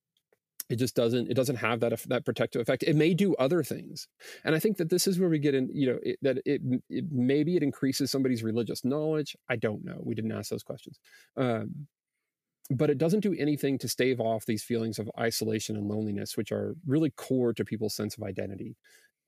it 0.71 0.77
just 0.77 0.95
doesn't 0.95 1.31
it 1.31 1.35
doesn't 1.35 1.57
have 1.57 1.81
that 1.81 1.99
that 2.09 2.25
protective 2.25 2.61
effect. 2.61 2.83
It 2.83 2.97
may 2.97 3.15
do 3.15 3.35
other 3.37 3.63
things. 3.63 4.09
And 4.45 4.55
i 4.55 4.59
think 4.59 4.79
that 4.79 4.91
this 4.91 5.07
is 5.07 5.19
where 5.19 5.29
we 5.29 5.39
get 5.39 5.55
in 5.55 5.69
you 5.73 5.87
know 5.87 5.99
it, 6.03 6.19
that 6.23 6.39
it, 6.45 6.63
it, 6.89 7.05
maybe 7.11 7.57
it 7.57 7.63
increases 7.63 8.11
somebody's 8.11 8.43
religious 8.43 8.85
knowledge. 8.85 9.37
I 9.49 9.57
don't 9.57 9.85
know. 9.85 10.01
We 10.03 10.15
didn't 10.15 10.33
ask 10.33 10.51
those 10.51 10.63
questions. 10.63 10.99
Um, 11.37 11.87
but 12.71 12.89
it 12.89 12.97
doesn't 12.97 13.21
do 13.21 13.35
anything 13.39 13.77
to 13.79 13.89
stave 13.89 14.21
off 14.21 14.47
these 14.47 14.65
feelings 14.65 14.99
of 14.99 15.11
isolation 15.19 15.77
and 15.77 15.87
loneliness 15.87 16.37
which 16.37 16.51
are 16.51 16.75
really 16.87 17.11
core 17.11 17.53
to 17.53 17.65
people's 17.65 17.95
sense 17.95 18.17
of 18.17 18.23
identity. 18.23 18.77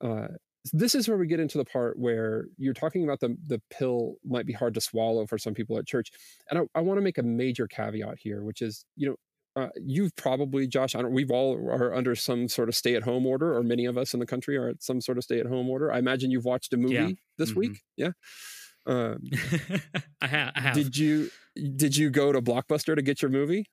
Uh, 0.00 0.28
this 0.72 0.94
is 0.94 1.06
where 1.06 1.18
we 1.18 1.26
get 1.26 1.38
into 1.38 1.58
the 1.58 1.64
part 1.64 1.98
where 1.98 2.46
you're 2.56 2.74
talking 2.74 3.04
about 3.04 3.20
the 3.20 3.36
the 3.46 3.60
pill 3.70 4.14
might 4.24 4.46
be 4.46 4.52
hard 4.52 4.74
to 4.74 4.80
swallow 4.80 5.26
for 5.26 5.38
some 5.38 5.54
people 5.54 5.78
at 5.78 5.86
church. 5.86 6.10
And 6.50 6.58
i, 6.58 6.78
I 6.78 6.80
want 6.80 6.96
to 6.96 7.02
make 7.02 7.18
a 7.18 7.22
major 7.22 7.66
caveat 7.68 8.18
here 8.18 8.42
which 8.42 8.62
is 8.62 8.86
you 8.96 9.10
know 9.10 9.16
uh, 9.56 9.68
you've 9.82 10.14
probably, 10.16 10.66
Josh, 10.66 10.94
I 10.94 11.00
don't. 11.00 11.12
We've 11.12 11.30
all 11.30 11.54
are 11.54 11.94
under 11.94 12.14
some 12.14 12.46
sort 12.46 12.68
of 12.68 12.74
stay-at-home 12.74 13.24
order, 13.24 13.56
or 13.56 13.62
many 13.62 13.86
of 13.86 13.96
us 13.96 14.12
in 14.12 14.20
the 14.20 14.26
country 14.26 14.56
are 14.56 14.68
at 14.68 14.82
some 14.82 15.00
sort 15.00 15.16
of 15.16 15.24
stay-at-home 15.24 15.68
order. 15.70 15.90
I 15.90 15.98
imagine 15.98 16.30
you've 16.30 16.44
watched 16.44 16.74
a 16.74 16.76
movie 16.76 16.94
yeah. 16.94 17.10
this 17.38 17.50
mm-hmm. 17.50 17.60
week. 17.60 17.82
Yeah, 17.96 18.10
um, 18.86 19.22
I, 20.20 20.26
have, 20.26 20.52
I 20.54 20.60
have. 20.60 20.74
Did 20.74 20.96
you 20.98 21.30
Did 21.54 21.96
you 21.96 22.10
go 22.10 22.32
to 22.32 22.42
Blockbuster 22.42 22.94
to 22.94 23.02
get 23.02 23.22
your 23.22 23.30
movie? 23.30 23.66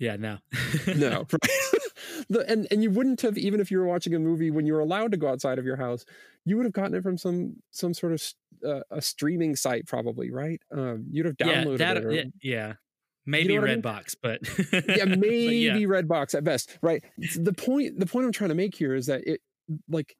Yeah, 0.00 0.16
no, 0.16 0.38
no. 0.88 1.26
the, 2.28 2.44
and 2.48 2.66
and 2.72 2.82
you 2.82 2.90
wouldn't 2.90 3.20
have 3.20 3.38
even 3.38 3.60
if 3.60 3.70
you 3.70 3.78
were 3.78 3.86
watching 3.86 4.14
a 4.14 4.18
movie 4.18 4.50
when 4.50 4.66
you 4.66 4.72
were 4.72 4.80
allowed 4.80 5.12
to 5.12 5.16
go 5.16 5.28
outside 5.28 5.60
of 5.60 5.64
your 5.64 5.76
house, 5.76 6.04
you 6.44 6.56
would 6.56 6.66
have 6.66 6.72
gotten 6.72 6.94
it 6.94 7.02
from 7.04 7.16
some 7.16 7.56
some 7.70 7.94
sort 7.94 8.12
of 8.12 8.22
uh, 8.66 8.80
a 8.90 9.00
streaming 9.00 9.54
site, 9.54 9.86
probably, 9.86 10.32
right? 10.32 10.60
Um, 10.72 11.06
you'd 11.10 11.26
have 11.26 11.36
downloaded 11.36 11.78
yeah, 11.78 11.94
that, 11.94 11.96
it. 11.96 12.04
Or, 12.04 12.24
yeah, 12.42 12.72
maybe 13.28 13.52
you 13.52 13.60
know 13.60 13.66
Redbox, 13.66 14.16
I 14.24 14.28
mean? 14.28 14.38
but 14.72 14.96
yeah, 14.96 15.04
maybe 15.16 15.56
yeah. 15.56 15.74
Redbox 15.74 16.34
at 16.34 16.44
best, 16.44 16.78
right? 16.82 17.02
The 17.36 17.52
point 17.52 17.98
the 18.00 18.06
point 18.06 18.26
I'm 18.26 18.32
trying 18.32 18.48
to 18.48 18.56
make 18.56 18.74
here 18.74 18.94
is 18.94 19.06
that 19.06 19.26
it 19.26 19.40
like 19.88 20.16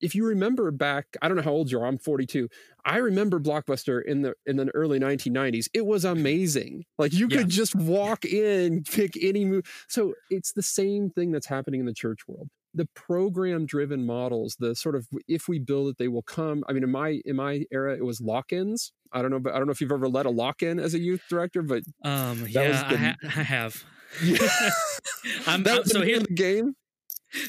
if 0.00 0.14
you 0.14 0.26
remember 0.26 0.70
back, 0.70 1.06
I 1.20 1.28
don't 1.28 1.36
know 1.36 1.42
how 1.42 1.50
old 1.50 1.72
you 1.72 1.80
are. 1.80 1.86
I'm 1.86 1.98
42. 1.98 2.48
I 2.84 2.98
remember 2.98 3.40
Blockbuster 3.40 4.00
in 4.04 4.22
the 4.22 4.34
in 4.46 4.56
the 4.56 4.68
early 4.74 5.00
1990s. 5.00 5.66
It 5.74 5.86
was 5.86 6.04
amazing. 6.04 6.84
Like 6.98 7.12
you 7.12 7.28
could 7.28 7.48
just 7.48 7.74
walk 7.74 8.24
in, 8.24 8.84
pick 8.84 9.16
any 9.20 9.44
movie. 9.44 9.66
So 9.88 10.14
it's 10.30 10.52
the 10.52 10.62
same 10.62 11.10
thing 11.10 11.32
that's 11.32 11.46
happening 11.46 11.80
in 11.80 11.86
the 11.86 11.94
church 11.94 12.20
world 12.28 12.48
the 12.74 12.86
program 12.94 13.64
driven 13.66 14.04
models 14.04 14.56
the 14.60 14.74
sort 14.74 14.94
of 14.94 15.08
if 15.26 15.48
we 15.48 15.58
build 15.58 15.88
it 15.88 15.96
they 15.98 16.08
will 16.08 16.22
come 16.22 16.62
i 16.68 16.72
mean 16.72 16.82
in 16.82 16.90
my 16.90 17.20
in 17.24 17.34
my 17.34 17.64
era 17.72 17.96
it 17.96 18.04
was 18.04 18.20
lock-ins 18.20 18.92
i 19.12 19.22
don't 19.22 19.30
know 19.30 19.38
but 19.38 19.54
i 19.54 19.58
don't 19.58 19.66
know 19.66 19.72
if 19.72 19.80
you've 19.80 19.92
ever 19.92 20.08
led 20.08 20.26
a 20.26 20.30
lock-in 20.30 20.78
as 20.78 20.94
a 20.94 20.98
youth 20.98 21.22
director 21.28 21.62
but 21.62 21.82
um 22.04 22.46
yeah 22.48 22.88
the, 22.88 22.94
I, 22.94 22.96
ha- 22.96 23.16
I, 23.22 23.42
have. 23.42 23.84
I'm, 25.46 25.66
I'm 25.66 25.84
so 25.84 26.02
here 26.02 26.20
the 26.20 26.34
game? 26.34 26.74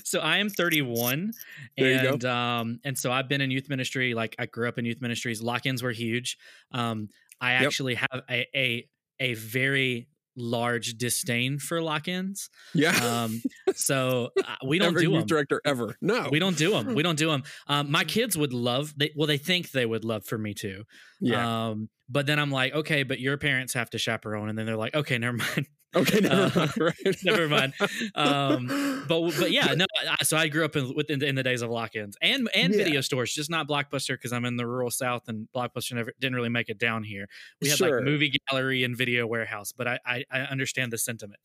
So 0.03 0.19
I 0.19 0.37
am 0.37 0.49
31 0.49 1.31
and 1.77 2.25
um 2.25 2.79
and 2.83 2.97
so 2.97 3.11
I've 3.11 3.29
been 3.29 3.41
in 3.41 3.49
youth 3.49 3.69
ministry 3.69 4.13
like 4.13 4.35
I 4.37 4.45
grew 4.45 4.67
up 4.67 4.77
in 4.77 4.85
youth 4.85 5.01
ministries 5.01 5.41
lock-ins 5.41 5.81
were 5.81 5.91
huge. 5.91 6.37
Um 6.71 7.09
I 7.39 7.53
yep. 7.53 7.63
actually 7.63 7.95
have 7.95 8.21
a, 8.29 8.45
a 8.55 8.89
a 9.19 9.33
very 9.35 10.07
large 10.35 10.93
disdain 10.93 11.59
for 11.59 11.81
lock-ins. 11.81 12.49
Yeah. 12.73 12.95
Um, 12.95 13.41
so 13.75 14.29
uh, 14.37 14.55
we 14.65 14.79
don't 14.79 14.89
Every 14.89 15.03
do 15.03 15.11
them. 15.13 15.25
Director 15.25 15.61
ever? 15.65 15.95
No, 16.01 16.29
we 16.31 16.39
don't 16.39 16.57
do 16.57 16.71
them. 16.71 16.95
We 16.95 17.03
don't 17.09 17.17
do 17.17 17.29
them. 17.29 17.43
Um, 17.67 17.91
my 17.91 18.03
kids 18.03 18.37
would 18.37 18.53
love. 18.53 18.93
They 18.97 19.11
well, 19.15 19.27
they 19.27 19.37
think 19.37 19.71
they 19.71 19.85
would 19.85 20.05
love 20.05 20.25
for 20.25 20.37
me 20.37 20.53
to. 20.55 20.83
Yeah. 21.19 21.67
Um, 21.69 21.89
but 22.09 22.25
then 22.25 22.39
I'm 22.39 22.51
like, 22.51 22.73
okay, 22.73 23.03
but 23.03 23.19
your 23.19 23.37
parents 23.37 23.73
have 23.73 23.89
to 23.91 23.97
chaperone, 23.99 24.49
and 24.49 24.57
then 24.57 24.65
they're 24.65 24.75
like, 24.77 24.95
okay, 24.95 25.17
never 25.17 25.37
mind. 25.55 25.67
Okay, 25.95 26.19
never 26.21 26.35
Uh, 26.59 26.67
mind. 26.77 27.17
Never 27.23 27.47
mind. 27.47 27.73
Um, 28.15 28.67
but 29.07 29.31
but 29.39 29.51
yeah, 29.51 29.73
no. 29.77 29.85
I- 30.07 30.23
So 30.23 30.37
I 30.37 30.47
grew 30.47 30.63
up 30.65 30.75
in 30.75 30.93
within 30.95 31.19
the, 31.19 31.27
in 31.27 31.35
the 31.35 31.43
days 31.43 31.61
of 31.63 31.69
lock-ins 31.71 32.15
and 32.21 32.47
and 32.53 32.73
Yeah. 32.73 32.83
video 32.83 33.01
stores, 33.01 33.33
just 33.33 33.49
not 33.49 33.67
Blockbuster 33.67 34.13
because 34.15 34.31
I'm 34.31 34.45
in 34.45 34.55
the 34.57 34.67
rural 34.67 34.91
South 34.91 35.23
and 35.27 35.47
Blockbuster 35.55 35.93
never 35.93 36.13
didn't 36.19 36.35
really 36.35 36.49
make 36.49 36.69
it 36.69 36.77
down 36.77 37.03
here. 37.03 37.27
We 37.61 37.69
had 37.69 37.77
Sure. 37.79 37.97
like 37.97 38.05
movie 38.05 38.31
gallery 38.49 38.83
and 38.83 38.95
video 38.95 39.25
warehouse, 39.25 39.71
but 39.71 39.87
I 39.87 39.99
I, 40.05 40.23
I 40.31 40.39
understand 40.41 40.91
the 40.93 40.97
sentiment. 40.99 41.39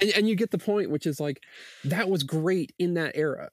and, 0.00 0.10
and 0.16 0.28
you 0.28 0.34
get 0.34 0.50
the 0.50 0.58
point, 0.58 0.90
which 0.90 1.06
is 1.06 1.20
like 1.20 1.42
that 1.84 2.08
was 2.10 2.24
great 2.24 2.72
in 2.78 2.94
that 2.94 3.12
era. 3.16 3.50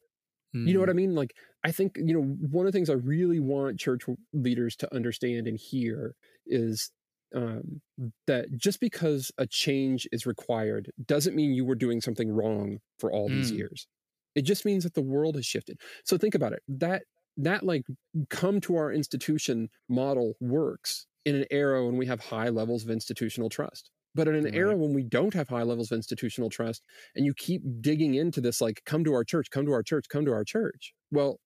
You 0.54 0.74
know 0.74 0.80
what 0.80 0.90
I 0.90 0.94
mean? 0.94 1.16
Like, 1.16 1.36
I 1.66 1.72
think, 1.74 1.98
you 1.98 2.14
know, 2.14 2.22
one 2.22 2.66
of 2.66 2.72
the 2.72 2.78
things 2.78 2.90
I 2.90 2.94
really 2.94 3.42
want 3.42 3.78
church 3.78 4.04
leaders 4.32 4.78
to 4.78 4.96
understand 4.96 5.48
and 5.48 5.60
hear 5.60 6.16
is 6.48 6.92
um, 7.34 7.82
that 8.28 8.48
just 8.58 8.80
because 8.80 9.32
a 9.38 9.48
change 9.48 10.08
is 10.12 10.26
required 10.26 10.92
doesn't 11.06 11.36
mean 11.36 11.54
you 11.54 11.66
were 11.66 11.76
doing 11.76 12.02
something 12.02 12.30
wrong 12.32 12.80
for 13.00 13.12
all 13.12 13.30
these 13.30 13.52
Mm. 13.52 13.52
years. 13.52 13.88
It 14.36 14.44
just 14.44 14.66
means 14.66 14.84
that 14.84 14.94
the 14.94 15.02
world 15.02 15.36
has 15.36 15.46
shifted. 15.46 15.80
So 16.04 16.18
think 16.18 16.36
about 16.36 16.54
it. 16.54 16.62
That 16.68 17.04
that 17.38 17.64
like 17.64 17.84
come 18.30 18.62
to 18.62 18.76
our 18.78 18.92
institution 18.92 19.70
model 19.90 20.36
works 20.40 21.08
in 21.26 21.36
an 21.36 21.46
era 21.52 21.86
when 21.86 21.98
we 21.98 22.06
have 22.06 22.20
high 22.20 22.50
levels 22.50 22.84
of 22.84 22.90
institutional 22.90 23.50
trust. 23.50 23.90
But 24.14 24.30
in 24.30 24.36
an 24.36 24.50
era 24.54 24.78
when 24.78 24.94
we 24.94 25.04
don't 25.04 25.34
have 25.34 25.50
high 25.50 25.64
levels 25.64 25.92
of 25.92 25.96
institutional 25.98 26.50
trust, 26.50 26.84
and 27.16 27.26
you 27.26 27.34
keep 27.34 27.62
digging 27.82 28.16
into 28.16 28.40
this 28.42 28.62
like 28.62 28.82
come 28.86 29.04
to 29.04 29.14
our 29.14 29.24
church 29.24 29.50
come 29.50 29.66
to 29.66 29.74
our 29.74 29.84
church 29.84 30.06
come 30.10 30.26
to 30.26 30.32
our 30.32 30.44
church 30.46 30.94
well 31.12 31.40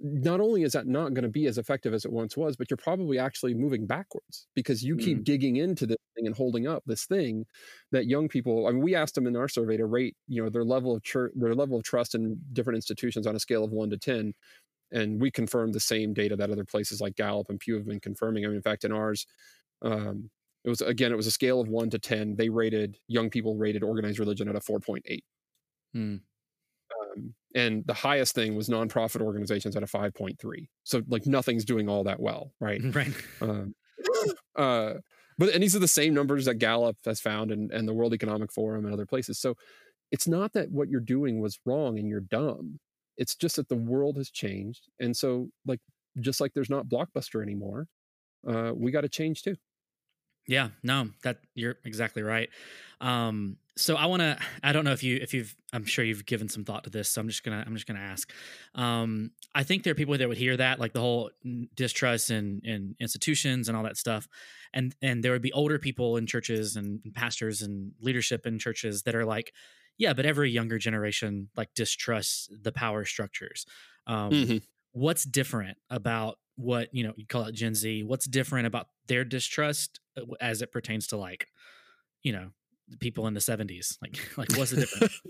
not 0.00 0.40
only 0.40 0.62
is 0.64 0.72
that 0.72 0.86
not 0.86 1.14
going 1.14 1.22
to 1.22 1.28
be 1.28 1.46
as 1.46 1.56
effective 1.56 1.94
as 1.94 2.04
it 2.04 2.12
once 2.12 2.36
was 2.36 2.56
but 2.56 2.68
you're 2.70 2.76
probably 2.76 3.18
actually 3.18 3.54
moving 3.54 3.86
backwards 3.86 4.48
because 4.54 4.82
you 4.82 4.96
keep 4.96 5.22
digging 5.22 5.56
into 5.56 5.86
this 5.86 5.96
thing 6.16 6.26
and 6.26 6.36
holding 6.36 6.66
up 6.66 6.82
this 6.86 7.06
thing 7.06 7.44
that 7.92 8.06
young 8.06 8.28
people 8.28 8.66
i 8.66 8.72
mean 8.72 8.82
we 8.82 8.94
asked 8.94 9.14
them 9.14 9.26
in 9.26 9.36
our 9.36 9.48
survey 9.48 9.76
to 9.76 9.86
rate 9.86 10.16
you 10.26 10.42
know 10.42 10.50
their 10.50 10.64
level 10.64 10.94
of 10.96 11.02
their 11.36 11.54
level 11.54 11.76
of 11.76 11.84
trust 11.84 12.14
in 12.14 12.40
different 12.52 12.76
institutions 12.76 13.26
on 13.26 13.36
a 13.36 13.40
scale 13.40 13.64
of 13.64 13.70
1 13.70 13.90
to 13.90 13.96
10 13.98 14.32
and 14.92 15.20
we 15.20 15.30
confirmed 15.30 15.74
the 15.74 15.80
same 15.80 16.12
data 16.12 16.36
that 16.36 16.50
other 16.50 16.64
places 16.64 17.00
like 17.00 17.14
gallup 17.16 17.48
and 17.50 17.60
pew 17.60 17.74
have 17.74 17.86
been 17.86 18.00
confirming. 18.00 18.44
I 18.44 18.48
mean 18.48 18.56
in 18.56 18.62
fact 18.62 18.84
in 18.84 18.92
ours 18.92 19.26
um, 19.82 20.30
it 20.64 20.70
was 20.70 20.80
again 20.80 21.12
it 21.12 21.16
was 21.16 21.26
a 21.26 21.30
scale 21.30 21.60
of 21.60 21.68
1 21.68 21.90
to 21.90 21.98
10 21.98 22.36
they 22.36 22.48
rated 22.48 22.98
young 23.08 23.30
people 23.30 23.56
rated 23.56 23.82
organized 23.82 24.18
religion 24.18 24.48
at 24.48 24.56
a 24.56 24.60
4.8 24.60 25.24
Hmm. 25.94 26.16
Um, 27.16 27.34
and 27.54 27.84
the 27.86 27.94
highest 27.94 28.34
thing 28.34 28.54
was 28.54 28.68
nonprofit 28.68 29.20
organizations 29.20 29.76
at 29.76 29.82
a 29.82 29.86
5.3 29.86 30.36
so 30.82 31.02
like 31.08 31.26
nothing's 31.26 31.64
doing 31.64 31.88
all 31.88 32.04
that 32.04 32.20
well 32.20 32.52
right? 32.60 32.80
Right. 32.94 33.14
um, 33.40 33.74
uh, 34.56 34.94
but 35.38 35.52
and 35.52 35.62
these 35.62 35.74
are 35.74 35.80
the 35.80 35.88
same 35.88 36.14
numbers 36.14 36.44
that 36.44 36.54
gallup 36.54 36.96
has 37.04 37.20
found 37.20 37.50
and, 37.50 37.70
and 37.72 37.88
the 37.88 37.94
world 37.94 38.14
economic 38.14 38.52
forum 38.52 38.84
and 38.84 38.94
other 38.94 39.06
places. 39.06 39.40
So 39.40 39.54
it's 40.12 40.28
not 40.28 40.52
that 40.52 40.70
what 40.70 40.88
you're 40.88 41.00
doing 41.00 41.40
was 41.40 41.58
wrong 41.64 41.98
and 41.98 42.08
you're 42.08 42.20
dumb. 42.20 42.78
It's 43.16 43.34
just 43.34 43.56
that 43.56 43.68
the 43.68 43.76
world 43.76 44.16
has 44.16 44.30
changed. 44.30 44.88
And 45.00 45.16
so 45.16 45.48
like 45.66 45.80
just 46.20 46.40
like 46.40 46.52
there's 46.54 46.70
not 46.70 46.86
blockbuster 46.86 47.42
anymore 47.42 47.86
uh, 48.46 48.72
we 48.74 48.90
got 48.92 49.00
to 49.00 49.08
change 49.08 49.42
too 49.42 49.56
Yeah, 50.46 50.70
no, 50.82 51.10
that 51.22 51.38
you're 51.54 51.76
exactly 51.84 52.22
right. 52.22 52.50
Um, 53.00 53.58
so 53.76 53.96
I 53.96 54.06
want 54.06 54.20
to. 54.20 54.38
I 54.62 54.72
don't 54.72 54.84
know 54.84 54.92
if 54.92 55.02
you 55.02 55.16
if 55.20 55.32
you've. 55.34 55.56
I'm 55.72 55.84
sure 55.84 56.04
you've 56.04 56.26
given 56.26 56.48
some 56.48 56.64
thought 56.64 56.84
to 56.84 56.90
this. 56.90 57.08
So 57.08 57.20
I'm 57.20 57.28
just 57.28 57.42
gonna. 57.42 57.64
I'm 57.66 57.74
just 57.74 57.86
gonna 57.86 57.98
ask. 58.00 58.30
Um, 58.74 59.32
I 59.54 59.62
think 59.64 59.82
there 59.82 59.92
are 59.92 59.94
people 59.96 60.16
that 60.16 60.28
would 60.28 60.36
hear 60.36 60.56
that, 60.56 60.78
like 60.78 60.92
the 60.92 61.00
whole 61.00 61.30
distrust 61.74 62.30
in 62.30 62.60
in 62.62 62.94
institutions 63.00 63.68
and 63.68 63.76
all 63.76 63.82
that 63.84 63.96
stuff, 63.96 64.28
and 64.72 64.94
and 65.02 65.24
there 65.24 65.32
would 65.32 65.42
be 65.42 65.52
older 65.52 65.78
people 65.78 66.16
in 66.18 66.26
churches 66.26 66.76
and 66.76 67.02
pastors 67.14 67.62
and 67.62 67.94
leadership 68.00 68.46
in 68.46 68.58
churches 68.58 69.02
that 69.04 69.14
are 69.14 69.24
like, 69.24 69.52
yeah, 69.96 70.12
but 70.12 70.26
every 70.26 70.50
younger 70.50 70.78
generation 70.78 71.48
like 71.56 71.72
distrusts 71.74 72.48
the 72.52 72.70
power 72.72 73.04
structures. 73.04 73.66
Um, 74.06 74.46
Mhm. 74.46 74.64
What's 74.94 75.24
different 75.24 75.76
about 75.90 76.38
what 76.56 76.88
you 76.92 77.04
know 77.04 77.12
you 77.16 77.26
call 77.26 77.42
it 77.44 77.54
gen 77.54 77.74
z 77.74 78.02
what's 78.02 78.26
different 78.26 78.66
about 78.66 78.86
their 79.08 79.24
distrust 79.24 80.00
uh, 80.16 80.22
as 80.40 80.62
it 80.62 80.72
pertains 80.72 81.06
to 81.06 81.16
like 81.16 81.48
you 82.22 82.32
know 82.32 82.50
the 82.88 82.96
people 82.96 83.26
in 83.26 83.34
the 83.34 83.40
70s 83.40 83.98
like 84.00 84.18
like 84.36 84.56
what's 84.56 84.70
the 84.70 84.80
difference 84.80 85.20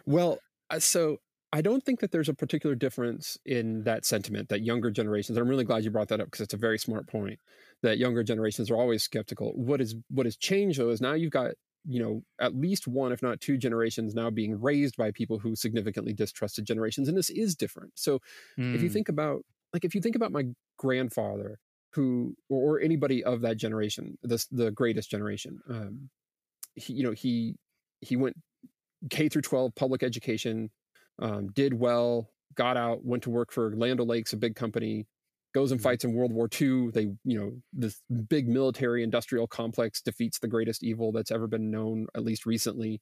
well, 0.06 0.38
uh, 0.70 0.78
so 0.78 1.18
I 1.52 1.62
don't 1.62 1.84
think 1.84 2.00
that 2.00 2.12
there's 2.12 2.28
a 2.28 2.34
particular 2.34 2.76
difference 2.76 3.36
in 3.44 3.82
that 3.84 4.04
sentiment 4.04 4.48
that 4.50 4.62
younger 4.62 4.90
generations. 4.90 5.36
I'm 5.36 5.48
really 5.48 5.64
glad 5.64 5.82
you 5.82 5.90
brought 5.90 6.08
that 6.08 6.20
up 6.20 6.26
because 6.26 6.42
it's 6.42 6.54
a 6.54 6.58
very 6.58 6.78
smart 6.78 7.08
point. 7.08 7.40
That 7.82 7.98
younger 7.98 8.22
generations 8.22 8.70
are 8.70 8.76
always 8.76 9.02
skeptical. 9.02 9.52
What 9.54 9.80
is 9.80 9.96
what 10.10 10.26
has 10.26 10.36
changed 10.36 10.78
though 10.78 10.90
is 10.90 11.00
now 11.00 11.14
you've 11.14 11.32
got 11.32 11.52
you 11.86 12.02
know 12.02 12.22
at 12.40 12.54
least 12.54 12.86
one, 12.86 13.12
if 13.12 13.22
not 13.22 13.40
two 13.40 13.56
generations 13.56 14.14
now 14.14 14.30
being 14.30 14.60
raised 14.60 14.96
by 14.96 15.10
people 15.10 15.38
who 15.38 15.56
significantly 15.56 16.12
distrusted 16.12 16.64
generations, 16.64 17.08
and 17.08 17.16
this 17.16 17.30
is 17.30 17.54
different. 17.56 17.92
So 17.98 18.20
if 18.72 18.82
you 18.82 18.88
Mm, 18.88 18.90
think 18.90 19.08
about 19.08 19.44
like 19.72 19.84
if 19.84 19.94
you 19.94 20.00
think 20.00 20.16
about 20.16 20.32
my 20.32 20.44
grandfather 20.78 21.58
who 21.92 22.36
or, 22.48 22.76
or 22.76 22.80
anybody 22.80 23.24
of 23.24 23.40
that 23.42 23.56
generation 23.56 24.16
this 24.22 24.46
the 24.46 24.70
greatest 24.70 25.10
generation 25.10 25.60
um 25.68 26.08
he 26.74 26.94
you 26.94 27.02
know 27.02 27.12
he 27.12 27.56
he 28.00 28.16
went 28.16 28.36
k 29.10 29.28
through 29.28 29.42
12 29.42 29.74
public 29.74 30.02
education 30.02 30.70
um 31.20 31.48
did 31.52 31.74
well 31.74 32.30
got 32.54 32.76
out 32.76 33.04
went 33.04 33.22
to 33.22 33.30
work 33.30 33.52
for 33.52 33.74
land 33.76 34.00
o'lakes 34.00 34.32
a 34.32 34.36
big 34.36 34.54
company 34.54 35.06
goes 35.52 35.72
and 35.72 35.80
Mhm. 35.80 35.82
fights 35.82 36.04
in 36.04 36.12
world 36.14 36.32
war 36.32 36.48
ii 36.60 36.90
they 36.90 37.04
you 37.24 37.38
know 37.38 37.52
this 37.72 38.02
big 38.28 38.48
military 38.48 39.02
industrial 39.02 39.46
complex 39.46 40.00
defeats 40.02 40.38
the 40.38 40.48
greatest 40.48 40.82
evil 40.82 41.12
that's 41.12 41.30
ever 41.30 41.46
been 41.46 41.70
known 41.70 42.06
at 42.14 42.24
least 42.24 42.46
recently. 42.46 43.00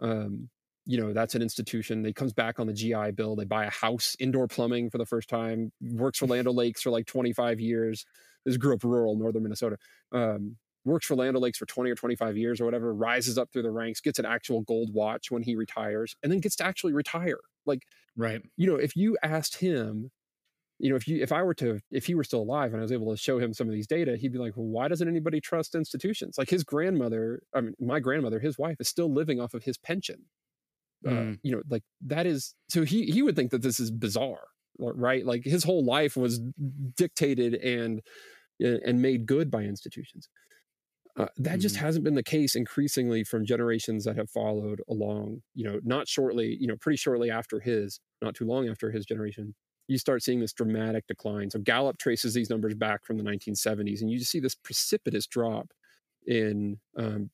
Um 0.00 0.50
you 0.86 0.98
know 1.00 1.12
that's 1.14 1.34
an 1.34 1.42
institution. 1.42 2.02
They 2.02 2.12
comes 2.12 2.32
back 2.34 2.60
on 2.60 2.66
the 2.66 2.74
gi 2.74 3.12
bill. 3.12 3.36
They 3.36 3.44
buy 3.46 3.64
a 3.64 3.70
house 3.70 4.16
indoor 4.20 4.48
plumbing 4.48 4.90
for 4.90 4.98
the 4.98 5.06
first 5.06 5.28
time. 5.30 5.72
Works 5.80 6.18
for 6.18 6.26
land 6.26 6.46
o'lakes 6.48 6.82
for 6.82 6.90
like 6.90 7.06
25 7.06 7.60
years. 7.60 8.04
This 8.44 8.56
grew 8.58 8.74
up 8.74 8.84
rural 8.84 9.16
northern 9.16 9.42
minnesota. 9.44 9.76
Um 10.12 10.58
works 10.84 11.06
for 11.06 11.14
land 11.16 11.36
o'lakes 11.36 11.56
for 11.58 11.66
20 11.66 11.90
or 11.90 11.94
25 11.94 12.36
years 12.36 12.60
or 12.60 12.66
whatever 12.66 12.94
rises 12.94 13.38
up 13.38 13.50
through 13.52 13.62
the 13.62 13.70
ranks 13.70 14.00
gets 14.02 14.18
an 14.18 14.26
actual 14.26 14.60
gold 14.62 14.92
watch 14.92 15.30
when 15.30 15.42
he 15.42 15.56
retires 15.56 16.14
and 16.22 16.30
then 16.30 16.40
gets 16.40 16.56
to 16.56 16.64
actually 16.64 16.92
retire. 16.92 17.40
Like 17.66 17.86
right. 18.16 18.44
you 18.56 18.66
know 18.66 18.76
if 18.76 18.96
you 18.96 19.16
asked 19.22 19.56
him 19.58 20.10
you 20.78 20.90
know 20.90 20.96
if 20.96 21.06
you 21.08 21.22
if 21.22 21.32
i 21.32 21.42
were 21.42 21.54
to 21.54 21.80
if 21.90 22.06
he 22.06 22.14
were 22.14 22.24
still 22.24 22.42
alive 22.42 22.72
and 22.72 22.80
i 22.80 22.82
was 22.82 22.92
able 22.92 23.10
to 23.10 23.16
show 23.16 23.38
him 23.38 23.54
some 23.54 23.68
of 23.68 23.74
these 23.74 23.86
data 23.86 24.16
he'd 24.16 24.32
be 24.32 24.38
like 24.38 24.56
well 24.56 24.66
why 24.66 24.88
doesn't 24.88 25.08
anybody 25.08 25.40
trust 25.40 25.74
institutions? 25.74 26.36
Like 26.38 26.50
his 26.50 26.64
grandmother 26.64 27.42
i 27.54 27.60
mean 27.60 27.74
my 27.80 28.00
grandmother 28.00 28.40
his 28.40 28.58
wife 28.58 28.76
is 28.80 28.88
still 28.88 29.12
living 29.12 29.40
off 29.40 29.54
of 29.54 29.64
his 29.64 29.78
pension. 29.78 30.26
Uh, 31.06 31.24
Mm. 31.24 31.38
you 31.42 31.52
know 31.52 31.62
like 31.70 31.82
that 32.00 32.26
is 32.26 32.54
so 32.70 32.84
he 32.84 33.06
he 33.06 33.22
would 33.22 33.36
think 33.36 33.50
that 33.50 33.62
this 33.62 33.78
is 33.80 33.90
bizarre 33.90 34.46
right? 34.78 35.24
Like 35.26 35.44
his 35.44 35.62
whole 35.64 35.84
life 35.84 36.16
was 36.16 36.40
dictated 36.96 37.54
and 37.56 38.02
and 38.60 39.02
made 39.02 39.26
good 39.26 39.50
by 39.50 39.62
institutions. 39.62 40.28
Uh, 41.16 41.28
that 41.36 41.60
just 41.60 41.76
Mhm. 41.76 41.78
hasn't 41.78 42.04
been 42.04 42.16
the 42.16 42.24
case 42.24 42.56
increasingly 42.56 43.22
from 43.22 43.46
generations 43.46 44.04
that 44.04 44.16
have 44.16 44.28
followed 44.30 44.82
along 44.88 45.42
you 45.54 45.64
know 45.64 45.80
not 45.84 46.08
shortly 46.08 46.56
you 46.60 46.66
know 46.66 46.76
pretty 46.80 46.96
shortly 46.96 47.30
after 47.30 47.60
his 47.60 48.00
not 48.20 48.34
too 48.34 48.44
long 48.44 48.68
after 48.68 48.90
his 48.90 49.06
generation 49.06 49.54
you 49.88 49.98
start 49.98 50.22
seeing 50.22 50.40
this 50.40 50.52
dramatic 50.52 51.06
decline 51.06 51.50
so 51.50 51.58
gallup 51.58 51.98
traces 51.98 52.34
these 52.34 52.50
numbers 52.50 52.74
back 52.74 53.04
from 53.04 53.16
the 53.18 53.24
1970s 53.24 54.00
and 54.00 54.10
you 54.10 54.18
just 54.18 54.30
see 54.30 54.40
this 54.40 54.54
precipitous 54.54 55.26
drop 55.26 55.72
in 56.26 56.78
um, 56.96 57.30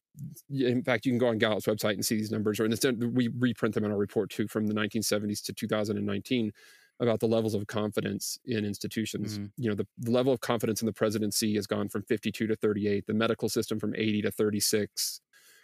in 0.51 0.83
fact 0.83 1.07
you 1.07 1.13
can 1.13 1.19
go 1.19 1.29
on 1.29 1.39
gallup's 1.39 1.67
website 1.67 1.95
and 1.95 2.05
see 2.05 2.17
these 2.17 2.33
numbers 2.33 2.59
or 2.59 2.65
instead 2.65 3.03
we 3.17 3.29
reprint 3.39 3.75
them 3.75 3.85
in 3.85 3.93
our 3.93 3.97
report 3.99 4.31
too 4.31 4.49
from 4.49 4.67
the 4.67 4.75
1970s 4.75 5.43
to 5.43 5.53
2019 5.53 6.53
about 6.99 7.21
the 7.21 7.27
levels 7.29 7.55
of 7.55 7.67
confidence 7.67 8.39
in 8.45 8.65
institutions 8.65 9.39
Mhm. 9.39 9.53
you 9.57 9.69
know 9.69 9.77
the, 9.77 9.87
the 9.99 10.11
level 10.11 10.33
of 10.33 10.41
confidence 10.41 10.83
in 10.83 10.87
the 10.87 10.93
presidency 10.93 11.55
has 11.55 11.67
gone 11.67 11.89
from 11.89 12.03
52 12.03 12.47
to 12.49 12.57
38 12.57 13.07
the 13.07 13.15
medical 13.15 13.49
system 13.49 13.79
from 13.79 13.95
80 13.95 14.23
to 14.23 14.31
36 14.33 15.21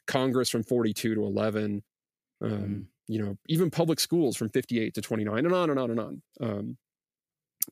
congress 0.07 0.49
from 0.49 0.63
42 0.63 1.15
to 1.17 1.25
11 1.25 1.83
um, 2.43 2.51
Mhm. 2.51 2.87
You 3.09 3.23
know 3.23 3.37
even 3.49 3.71
public 3.71 4.01
schools 4.01 4.37
from 4.37 4.49
58 4.51 4.95
to 4.95 5.01
29 5.01 5.45
and 5.45 5.55
on 5.55 5.71
and 5.71 5.79
on 5.79 5.91
and 5.91 6.01
on. 6.01 6.23
Um, 6.41 6.77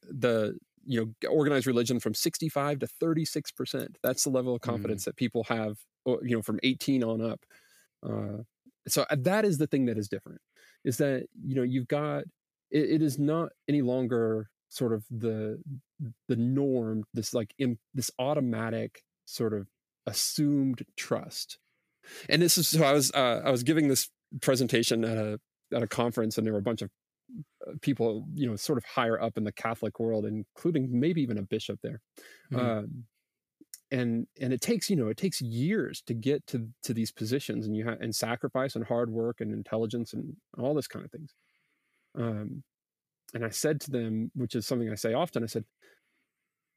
the 0.03 0.59
you 0.87 1.01
know 1.01 1.29
organized 1.29 1.67
religion 1.67 2.01
from 2.01 2.15
65 2.15 2.81
to 2.81 2.87
36 2.87 3.51
percent. 3.53 3.99
That's 4.03 4.25
the 4.25 4.31
level 4.31 4.55
of 4.55 4.61
confidence 4.61 5.05
that 5.05 5.17
people 5.17 5.45
have 5.45 5.77
you 6.07 6.37
know 6.37 6.43
from 6.43 6.61
18 6.63 7.03
on 7.03 7.21
up. 7.21 7.41
Uh, 8.05 8.43
so 8.87 9.05
uh, 9.11 9.17
that 9.21 9.45
is 9.45 9.59
the 9.59 9.67
thing 9.67 9.87
that 9.87 9.99
is 9.99 10.09
different 10.09 10.41
is 10.85 10.99
that 10.99 11.27
you 11.43 11.55
know 11.55 11.63
you've 11.63 11.89
got 11.89 12.25
it, 12.71 12.91
it 12.91 13.03
is 13.03 13.19
not 13.19 13.51
any 13.69 13.83
longer 13.83 14.49
sort 14.69 14.93
of 14.93 15.05
the 15.11 15.61
the 16.29 16.37
norm 16.37 17.05
this 17.15 17.33
like 17.33 17.55
im, 17.59 17.79
this 17.95 18.11
automatic 18.19 19.03
sort 19.25 19.55
of 19.55 19.69
assumed 20.07 20.85
trust. 20.97 21.59
And 22.29 22.43
this 22.43 22.59
is 22.59 22.69
so 22.69 22.85
i 22.85 22.93
was 22.93 23.11
uh, 23.13 23.41
i 23.45 23.51
was 23.51 23.63
giving 23.63 23.89
this 23.89 24.11
presentation 24.41 25.05
at 25.05 25.17
a 25.19 25.41
at 25.73 25.83
a 25.83 25.89
conference 25.89 26.37
and 26.39 26.47
there 26.47 26.53
were 26.53 26.59
a 26.61 26.63
bunch 26.63 26.83
of 26.83 26.91
uh, 27.67 27.73
people 27.83 28.27
you 28.35 28.47
know 28.49 28.57
sort 28.57 28.79
of 28.79 28.85
higher 28.85 29.21
up 29.21 29.37
in 29.39 29.45
the 29.45 29.53
catholic 29.53 29.99
world 30.01 30.27
including 30.27 30.89
maybe 30.99 31.23
even 31.23 31.39
a 31.39 31.43
bishop 31.43 31.81
there 31.83 32.01
Mhm. 32.51 32.59
um, 32.61 33.07
and 33.91 34.27
and 34.41 34.53
it 34.53 34.61
takes 34.61 34.89
you 34.91 34.97
know 34.97 35.09
it 35.09 35.17
takes 35.17 35.41
years 35.41 36.03
to 36.03 36.15
get 36.15 36.47
to 36.47 36.69
to 36.83 36.95
these 36.95 37.13
positions 37.13 37.67
and 37.67 37.77
you 37.77 37.85
have 37.85 38.01
and 38.01 38.15
sacrifice 38.15 38.75
and 38.77 38.85
hard 38.87 39.11
work 39.11 39.41
and 39.41 39.53
intelligence 39.53 40.13
and 40.13 40.37
all 40.59 40.75
this 40.75 40.89
kind 40.89 41.05
of 41.05 41.11
things 41.11 41.35
um 42.17 42.63
and 43.35 43.45
i 43.45 43.51
said 43.51 43.81
to 43.81 43.91
them 43.91 44.31
which 44.35 44.55
is 44.55 44.67
something 44.67 44.91
i 44.91 44.95
say 44.95 45.15
often 45.15 45.43
i 45.43 45.47
said 45.47 45.65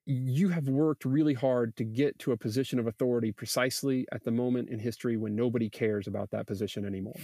you 0.10 0.50
have 0.50 0.68
worked 0.70 1.04
really 1.06 1.34
hard 1.34 1.76
to 1.76 1.84
get 1.84 2.18
to 2.20 2.32
a 2.32 2.38
position 2.38 2.80
of 2.80 2.88
authority 2.88 3.32
precisely 3.32 4.06
at 4.12 4.24
the 4.24 4.32
moment 4.32 4.70
in 4.70 4.80
history 4.80 5.18
when 5.18 5.36
nobody 5.36 5.70
cares 5.70 6.08
about 6.08 6.32
that 6.32 6.48
position 6.48 6.86
anymore 6.86 7.16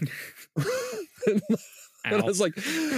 and 2.05 2.21
I 2.21 2.25
was 2.25 2.39
like, 2.39 2.53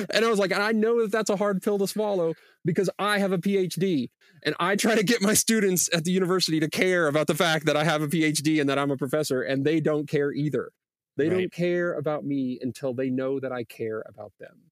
and 0.10 0.26
I 0.26 0.30
was 0.30 0.40
like, 0.40 0.52
and 0.52 0.62
I 0.62 0.72
know 0.72 1.02
that 1.02 1.12
that's 1.12 1.30
a 1.30 1.36
hard 1.36 1.62
pill 1.62 1.78
to 1.80 1.88
swallow 1.88 2.34
because 2.64 2.90
I 2.98 3.20
have 3.20 3.32
a 3.32 3.38
PhD 3.38 4.10
and 4.44 4.56
I 4.60 4.76
try 4.76 4.96
to 4.96 5.04
get 5.04 5.22
my 5.22 5.34
students 5.34 5.90
at 5.94 6.04
the 6.04 6.12
university 6.12 6.60
to 6.60 6.70
care 6.70 7.08
about 7.08 7.28
the 7.28 7.36
fact 7.36 7.66
that 7.66 7.78
I 7.78 7.84
have 7.84 8.02
a 8.02 8.08
PhD 8.08 8.60
and 8.60 8.70
that 8.70 8.80
I'm 8.80 8.92
a 8.92 8.98
professor, 8.98 9.42
and 9.42 9.66
they 9.66 9.80
don't 9.80 10.08
care 10.08 10.32
either. 10.32 10.72
They 11.18 11.30
right. 11.30 11.40
don't 11.40 11.54
care 11.54 11.94
about 11.94 12.26
me 12.26 12.60
until 12.62 12.94
they 12.94 13.10
know 13.10 13.40
that 13.40 13.52
I 13.52 13.64
care 13.64 14.04
about 14.08 14.34
them. 14.40 14.72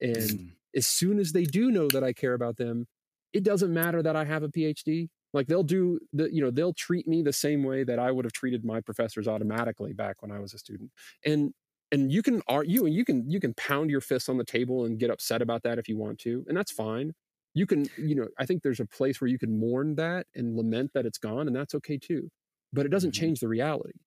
And 0.00 0.16
mm. 0.16 0.50
as 0.74 0.86
soon 0.86 1.18
as 1.18 1.32
they 1.32 1.44
do 1.44 1.70
know 1.70 1.88
that 1.88 2.02
I 2.02 2.12
care 2.12 2.34
about 2.34 2.56
them, 2.56 2.86
it 3.32 3.44
doesn't 3.44 3.72
matter 3.72 4.02
that 4.02 4.16
I 4.16 4.24
have 4.24 4.42
a 4.42 4.48
PhD. 4.48 5.08
Like 5.34 5.46
they'll 5.46 5.62
do 5.62 5.98
the, 6.12 6.32
you 6.32 6.42
know, 6.42 6.50
they'll 6.50 6.72
treat 6.72 7.06
me 7.06 7.22
the 7.22 7.32
same 7.32 7.62
way 7.62 7.84
that 7.84 7.98
I 7.98 8.10
would 8.10 8.24
have 8.24 8.32
treated 8.32 8.64
my 8.64 8.80
professors 8.80 9.28
automatically 9.28 9.92
back 9.92 10.22
when 10.22 10.32
I 10.32 10.40
was 10.40 10.54
a 10.54 10.58
student. 10.58 10.90
And 11.24 11.52
and 11.90 12.12
you 12.12 12.22
can 12.22 12.42
argue 12.48 12.86
and 12.86 12.94
you 12.94 13.04
can 13.04 13.28
you 13.30 13.40
can 13.40 13.54
pound 13.54 13.90
your 13.90 14.00
fists 14.00 14.28
on 14.28 14.36
the 14.36 14.44
table 14.44 14.84
and 14.84 14.98
get 14.98 15.10
upset 15.10 15.42
about 15.42 15.62
that 15.62 15.78
if 15.78 15.88
you 15.88 15.96
want 15.96 16.18
to 16.18 16.44
and 16.48 16.56
that's 16.56 16.72
fine 16.72 17.12
you 17.54 17.66
can 17.66 17.86
you 17.96 18.14
know 18.14 18.26
i 18.38 18.44
think 18.44 18.62
there's 18.62 18.80
a 18.80 18.86
place 18.86 19.20
where 19.20 19.28
you 19.28 19.38
can 19.38 19.58
mourn 19.58 19.94
that 19.96 20.26
and 20.34 20.56
lament 20.56 20.90
that 20.94 21.06
it's 21.06 21.18
gone 21.18 21.46
and 21.46 21.56
that's 21.56 21.74
okay 21.74 21.98
too 21.98 22.28
but 22.72 22.84
it 22.84 22.90
doesn't 22.90 23.12
mm-hmm. 23.12 23.20
change 23.20 23.40
the 23.40 23.48
reality 23.48 23.98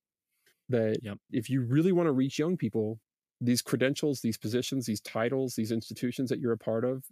that 0.69 0.99
yep. 1.01 1.17
if 1.31 1.49
you 1.49 1.61
really 1.61 1.91
want 1.91 2.07
to 2.07 2.11
reach 2.11 2.39
young 2.39 2.55
people 2.55 2.99
these 3.39 3.61
credentials 3.61 4.21
these 4.21 4.37
positions 4.37 4.85
these 4.85 5.01
titles 5.01 5.55
these 5.55 5.71
institutions 5.71 6.29
that 6.29 6.39
you're 6.39 6.53
a 6.53 6.57
part 6.57 6.85
of 6.85 7.03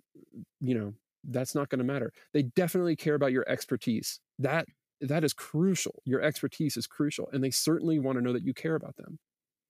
you 0.60 0.78
know 0.78 0.94
that's 1.24 1.56
not 1.56 1.70
going 1.70 1.80
to 1.80 1.86
matter. 1.86 2.12
They 2.34 2.44
definitely 2.44 2.96
care 2.96 3.16
about 3.16 3.32
your 3.32 3.48
expertise. 3.48 4.20
That 4.40 4.68
that 5.02 5.24
is 5.24 5.34
crucial. 5.34 6.02
Your 6.06 6.22
expertise 6.22 6.76
is 6.78 6.88
crucial 6.88 7.30
and 7.32 7.44
they 7.44 7.52
certainly 7.52 8.00
want 8.00 8.18
to 8.18 8.24
know 8.24 8.34
that 8.34 8.44
you 8.44 8.54
care 8.54 8.76
about 8.76 8.96
them. 8.98 9.18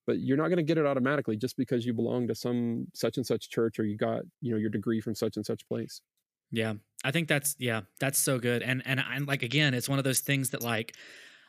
But 0.08 0.20
you're 0.20 0.38
not 0.38 0.48
going 0.48 0.58
to 0.58 0.64
get 0.64 0.80
it 0.80 0.88
automatically 0.88 1.38
just 1.38 1.56
because 1.56 1.86
you 1.86 1.94
belong 1.94 2.28
to 2.28 2.36
some 2.36 2.88
such 2.96 3.18
and 3.18 3.26
such 3.26 3.50
church 3.50 3.78
or 3.80 3.86
you 3.86 3.96
got 3.96 4.24
you 4.42 4.52
know 4.52 4.58
your 4.58 4.72
degree 4.72 5.02
from 5.02 5.16
such 5.16 5.36
and 5.36 5.46
such 5.46 5.68
place. 5.68 6.02
Yeah. 6.52 6.74
I 7.04 7.12
think 7.12 7.28
that's 7.28 7.56
yeah 7.60 7.82
that's 8.00 8.18
so 8.18 8.40
good. 8.40 8.64
And 8.64 8.82
and 8.86 9.00
i 9.00 9.18
like 9.20 9.44
again 9.44 9.74
it's 9.74 9.90
one 9.90 10.00
of 10.00 10.04
those 10.04 10.20
things 10.20 10.50
that 10.52 10.64
like 10.64 10.96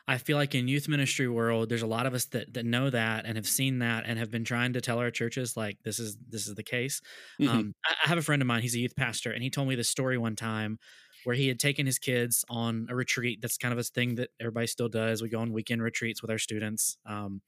I 0.07 0.17
feel 0.17 0.37
like 0.37 0.55
in 0.55 0.67
youth 0.67 0.87
ministry 0.87 1.27
world, 1.27 1.69
there's 1.69 1.81
a 1.81 1.87
lot 1.87 2.05
of 2.05 2.13
us 2.13 2.25
that 2.25 2.53
that 2.53 2.65
know 2.65 2.89
that 2.89 3.25
and 3.25 3.37
have 3.37 3.47
seen 3.47 3.79
that 3.79 4.05
and 4.05 4.17
have 4.19 4.31
been 4.31 4.43
trying 4.43 4.73
to 4.73 4.81
tell 4.81 4.99
our 4.99 5.11
churches 5.11 5.55
like 5.55 5.77
this 5.83 5.99
is 5.99 6.17
this 6.29 6.47
is 6.47 6.55
the 6.55 6.63
case. 6.63 7.01
Mm-hmm. 7.39 7.51
Um, 7.51 7.75
I, 7.85 7.93
I, 8.05 8.09
have 8.09 8.17
a 8.17 8.21
friend 8.21 8.41
of 8.41 8.47
mine; 8.47 8.61
he's 8.61 8.75
a 8.75 8.79
youth 8.79 8.95
pastor, 8.95 9.31
and 9.31 9.43
he 9.43 9.49
told 9.49 9.67
me 9.67 9.75
this 9.75 9.89
story 9.89 10.17
one 10.17 10.35
time 10.35 10.79
where 11.23 11.35
he 11.35 11.47
had 11.47 11.59
taken 11.59 11.85
his 11.85 11.99
kids 11.99 12.43
on 12.49 12.87
a 12.89 12.95
retreat. 12.95 13.41
That's 13.41 13.57
kind 13.57 13.71
of 13.71 13.77
a 13.77 13.83
thing 13.83 14.15
that 14.15 14.29
everybody 14.39 14.67
still 14.67 14.89
does. 14.89 15.21
We 15.21 15.29
go 15.29 15.39
on 15.39 15.53
weekend 15.53 15.81
retreats 15.81 16.21
with 16.21 16.31
our 16.31 16.39
students. 16.39 16.97
Um, 17.05 17.41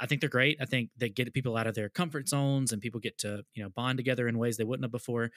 I 0.00 0.06
think 0.06 0.22
they're 0.22 0.30
great. 0.30 0.56
I 0.60 0.64
think 0.64 0.90
they 0.96 1.10
get 1.10 1.32
people 1.34 1.56
out 1.56 1.66
of 1.66 1.74
their 1.74 1.90
comfort 1.90 2.28
zones 2.28 2.72
and 2.72 2.80
people 2.80 3.00
get 3.00 3.18
to, 3.18 3.42
you 3.54 3.62
know, 3.62 3.68
bond 3.68 3.98
together 3.98 4.26
in 4.26 4.38
ways 4.38 4.56
they 4.56 4.64
wouldn't 4.64 4.84
have 4.84 4.90
before. 4.90 5.30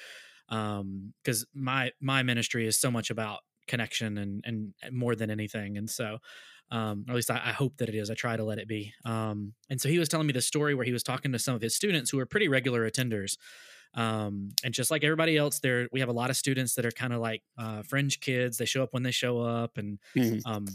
Um, 0.48 1.14
cause 1.26 1.46
my, 1.54 1.92
my 2.00 2.24
ministry 2.24 2.66
is 2.66 2.80
so 2.80 2.90
much 2.90 3.10
about 3.10 3.40
connection 3.68 4.18
and, 4.18 4.42
and 4.46 4.74
more 4.92 5.16
than 5.16 5.30
anything. 5.30 5.78
And 5.78 5.90
so, 5.90 6.20
um, 6.74 7.06
or 7.08 7.12
at 7.12 7.16
least 7.16 7.30
I, 7.30 7.36
I, 7.36 7.52
hope 7.52 7.78
that 7.78 7.88
it 7.88 7.94
is. 7.94 8.10
I 8.10 8.16
try 8.16 8.36
to 8.36 8.44
let 8.44 8.58
it 8.58 8.68
be. 8.68 8.94
Um, 9.06 9.54
and 9.70 9.80
so 9.80 9.88
he 9.90 10.00
was 10.00 10.10
telling 10.10 10.26
me 10.26 10.34
the 10.34 10.42
story 10.42 10.74
where 10.74 10.86
he 10.86 10.92
was 10.92 11.04
talking 11.04 11.32
to 11.32 11.40
some 11.40 11.54
of 11.54 11.62
his 11.62 11.76
students 11.76 12.10
who 12.10 12.18
are 12.18 12.26
pretty 12.26 12.48
regular 12.48 12.90
attenders. 12.90 13.38
Um, 13.94 14.50
and 14.64 14.74
just 14.74 14.90
like 14.90 15.04
everybody 15.04 15.38
else, 15.38 15.60
there 15.60 15.88
we 15.92 16.00
have 16.00 16.10
a 16.10 16.14
lot 16.14 16.32
of 16.32 16.36
students 16.36 16.74
that 16.74 16.86
are 16.86 16.92
kind 16.92 17.14
of 17.14 17.22
like 17.22 17.44
uh, 17.60 17.84
fringe 17.84 18.20
kids. 18.22 18.58
They 18.58 18.66
show 18.66 18.82
up 18.82 18.92
when 18.92 19.04
they 19.04 19.12
show 19.12 19.40
up, 19.40 19.78
and 19.78 20.00
mm-hmm. 20.18 20.52
um, 20.52 20.66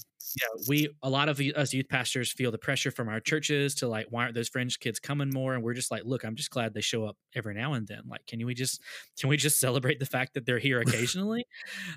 yeah, 0.40 0.62
we 0.68 0.88
a 1.02 1.10
lot 1.10 1.28
of 1.28 1.40
us 1.40 1.74
youth 1.74 1.88
pastors 1.88 2.30
feel 2.30 2.52
the 2.52 2.58
pressure 2.58 2.92
from 2.92 3.08
our 3.08 3.18
churches 3.18 3.74
to 3.76 3.88
like, 3.88 4.06
why 4.10 4.22
aren't 4.22 4.36
those 4.36 4.48
fringe 4.48 4.78
kids 4.78 5.00
coming 5.00 5.30
more? 5.34 5.54
And 5.54 5.64
we're 5.64 5.74
just 5.74 5.90
like, 5.90 6.04
look, 6.04 6.22
I'm 6.22 6.36
just 6.36 6.50
glad 6.50 6.74
they 6.74 6.80
show 6.80 7.06
up 7.06 7.16
every 7.34 7.54
now 7.54 7.72
and 7.72 7.88
then. 7.88 8.02
Like, 8.08 8.24
can 8.28 8.46
we 8.46 8.54
just 8.54 8.80
can 9.18 9.28
we 9.28 9.36
just 9.36 9.58
celebrate 9.58 9.98
the 9.98 10.06
fact 10.06 10.34
that 10.34 10.46
they're 10.46 10.60
here 10.60 10.80
occasionally? 10.80 11.44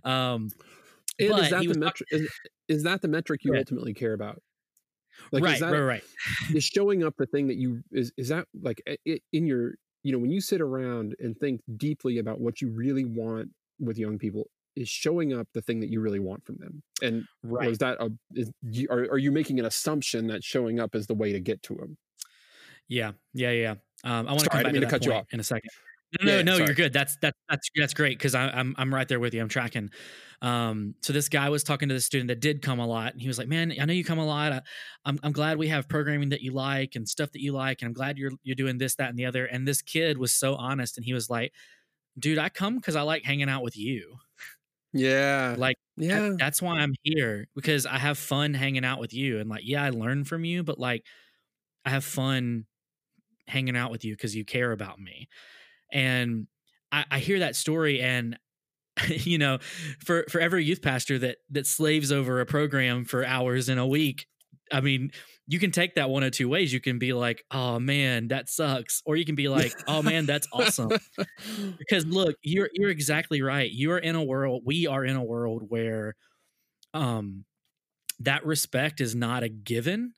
um, 0.04 0.50
and 1.22 1.40
is 1.40 1.50
that 1.50 1.68
the 1.68 1.80
metric? 1.80 2.10
Is, 2.12 2.30
is, 2.68 2.84
that 2.84 3.02
the 3.02 3.08
metric 3.08 3.42
you 3.44 3.54
yeah. 3.54 3.60
ultimately 3.60 3.94
care 3.94 4.14
about? 4.14 4.42
Like, 5.32 5.44
right, 5.44 5.60
that, 5.60 5.72
right, 5.72 5.80
right. 5.80 6.04
Is 6.56 6.64
showing 6.64 7.04
up 7.04 7.16
the 7.18 7.26
thing 7.26 7.48
that 7.48 7.58
you 7.58 7.84
is 7.92 8.12
is 8.18 8.30
that 8.30 8.48
like 8.62 8.82
in 9.06 9.46
your 9.46 9.76
you 10.04 10.12
know 10.12 10.18
when 10.18 10.32
you 10.32 10.42
sit 10.42 10.62
around 10.62 11.16
and 11.20 11.38
think 11.38 11.62
deeply 11.78 12.18
about 12.18 12.40
what 12.40 12.62
you 12.62 12.70
really 12.70 13.06
want 13.06 13.50
with 13.80 13.98
young 13.98 14.18
people 14.18 14.46
is 14.76 14.88
showing 14.88 15.34
up 15.34 15.48
the 15.54 15.62
thing 15.62 15.80
that 15.82 15.90
you 15.90 16.00
really 16.00 16.20
want 16.20 16.46
from 16.46 16.56
them 16.58 16.82
and 17.02 17.26
right. 17.44 17.70
is 17.70 17.78
that 17.80 17.98
a 18.00 18.10
is 18.34 18.52
are, 18.90 19.02
are 19.12 19.18
you 19.18 19.32
making 19.32 19.60
an 19.60 19.66
assumption 19.66 20.28
that 20.28 20.44
showing 20.44 20.80
up 20.80 20.96
is 20.96 21.08
the 21.08 21.14
way 21.14 21.34
to 21.34 21.40
get 21.40 21.62
to 21.62 21.76
them 21.76 21.98
yeah 22.88 23.12
yeah 23.34 23.52
yeah 23.52 23.76
um, 24.04 24.28
i 24.28 24.32
want 24.32 24.40
to 24.40 24.50
come 24.50 24.64
back 24.64 24.74
to, 24.74 24.80
to 24.80 24.86
cut 24.86 25.06
you 25.06 25.14
off 25.14 25.26
in 25.32 25.40
a 25.40 25.44
second 25.44 25.70
no, 26.20 26.26
no, 26.26 26.38
yeah, 26.38 26.42
no, 26.42 26.58
you're 26.58 26.74
good. 26.76 26.92
That's 26.94 27.18
that's 27.22 27.38
that's 27.50 27.70
that's 27.76 27.94
great 27.94 28.18
because 28.18 28.36
I'm 28.36 28.76
I'm 28.78 28.94
right 28.94 29.08
there 29.08 29.20
with 29.20 29.34
you. 29.34 29.42
I'm 29.42 29.48
tracking. 29.50 29.90
Um, 30.42 30.96
so 31.02 31.14
this 31.14 31.30
guy 31.30 31.50
was 31.50 31.64
talking 31.64 31.88
to 31.90 31.96
the 31.96 32.02
student 32.02 32.28
that 32.30 32.40
did 32.42 32.62
come 32.62 32.80
a 32.80 32.88
lot, 32.88 33.14
and 33.14 33.22
he 33.22 33.28
was 33.28 33.38
like, 33.38 33.48
"Man, 33.48 33.74
I 33.80 33.86
know 33.86 33.94
you 33.94 34.04
come 34.04 34.20
a 34.20 34.26
lot. 34.26 34.52
I, 34.52 34.62
I'm 35.06 35.20
I'm 35.24 35.32
glad 35.32 35.58
we 35.58 35.68
have 35.70 35.88
programming 35.88 36.30
that 36.30 36.42
you 36.42 36.52
like 36.52 36.96
and 36.96 37.08
stuff 37.08 37.32
that 37.32 37.42
you 37.42 37.54
like, 37.54 37.82
and 37.82 37.88
I'm 37.88 37.94
glad 37.94 38.18
you're 38.18 38.32
you're 38.44 38.56
doing 38.56 38.78
this, 38.78 38.96
that, 38.96 39.10
and 39.10 39.18
the 39.18 39.26
other." 39.26 39.46
And 39.46 39.68
this 39.68 39.82
kid 39.82 40.18
was 40.18 40.34
so 40.34 40.56
honest, 40.56 40.98
and 40.98 41.06
he 41.06 41.14
was 41.14 41.30
like, 41.30 41.54
"Dude, 42.20 42.40
I 42.40 42.50
come 42.50 42.78
because 42.78 42.96
I 42.98 43.04
like 43.04 43.24
hanging 43.26 43.50
out 43.50 43.64
with 43.64 43.78
you." 43.78 44.18
Yeah, 44.94 45.58
like 45.58 45.78
yeah, 45.98 46.20
that, 46.22 46.36
that's 46.40 46.62
why 46.62 46.80
I'm 46.80 46.94
here 47.04 47.48
because 47.56 47.86
I 47.86 47.98
have 47.98 48.18
fun 48.18 48.54
hanging 48.54 48.86
out 48.86 49.00
with 49.00 49.14
you, 49.14 49.40
and 49.40 49.50
like 49.50 49.64
yeah, 49.66 49.84
I 49.84 49.90
learn 49.92 50.26
from 50.26 50.44
you, 50.46 50.64
but 50.64 50.80
like 50.80 51.06
I 51.86 51.92
have 51.92 52.06
fun 52.06 52.66
hanging 53.48 53.78
out 53.78 53.92
with 53.92 54.06
you 54.06 54.14
because 54.16 54.36
you 54.36 54.46
care 54.46 54.72
about 54.72 55.00
me. 55.00 55.28
And 55.92 56.48
I, 56.92 57.06
I 57.12 57.20
hear 57.20 57.40
that 57.40 57.56
story 57.56 58.02
and 58.02 58.38
you 59.08 59.38
know, 59.38 59.60
for 60.04 60.26
for 60.30 60.40
every 60.42 60.66
youth 60.66 60.82
pastor 60.82 61.18
that 61.20 61.38
that 61.52 61.68
slaves 61.68 62.12
over 62.12 62.42
a 62.42 62.46
program 62.46 63.06
for 63.06 63.26
hours 63.26 63.70
in 63.70 63.78
a 63.78 63.88
week, 63.88 64.28
I 64.72 64.82
mean, 64.82 65.12
you 65.48 65.60
can 65.60 65.72
take 65.72 65.96
that 65.96 66.10
one 66.10 66.24
of 66.24 66.32
two 66.32 66.50
ways. 66.50 66.74
You 66.74 66.80
can 66.80 67.00
be 67.00 67.14
like, 67.14 67.44
"Oh 67.52 67.80
man, 67.80 68.28
that 68.30 68.50
sucks," 68.50 69.02
or 69.06 69.16
you 69.16 69.26
can 69.26 69.36
be 69.36 69.48
like, 69.50 69.74
"Oh 69.88 70.02
man, 70.02 70.26
that's 70.26 70.48
awesome." 70.54 70.92
because 71.78 72.06
look, 72.06 72.36
you're 72.42 72.70
you're 72.74 72.90
exactly 72.90 73.42
right. 73.42 73.70
You 73.70 73.92
are 73.92 74.00
in 74.00 74.16
a 74.16 74.24
world. 74.24 74.64
We 74.66 74.88
are 74.88 75.06
in 75.06 75.16
a 75.16 75.24
world 75.24 75.64
where, 75.70 76.16
um, 76.94 77.46
that 78.20 78.46
respect 78.46 79.02
is 79.02 79.16
not 79.16 79.44
a 79.44 79.50
given, 79.50 80.14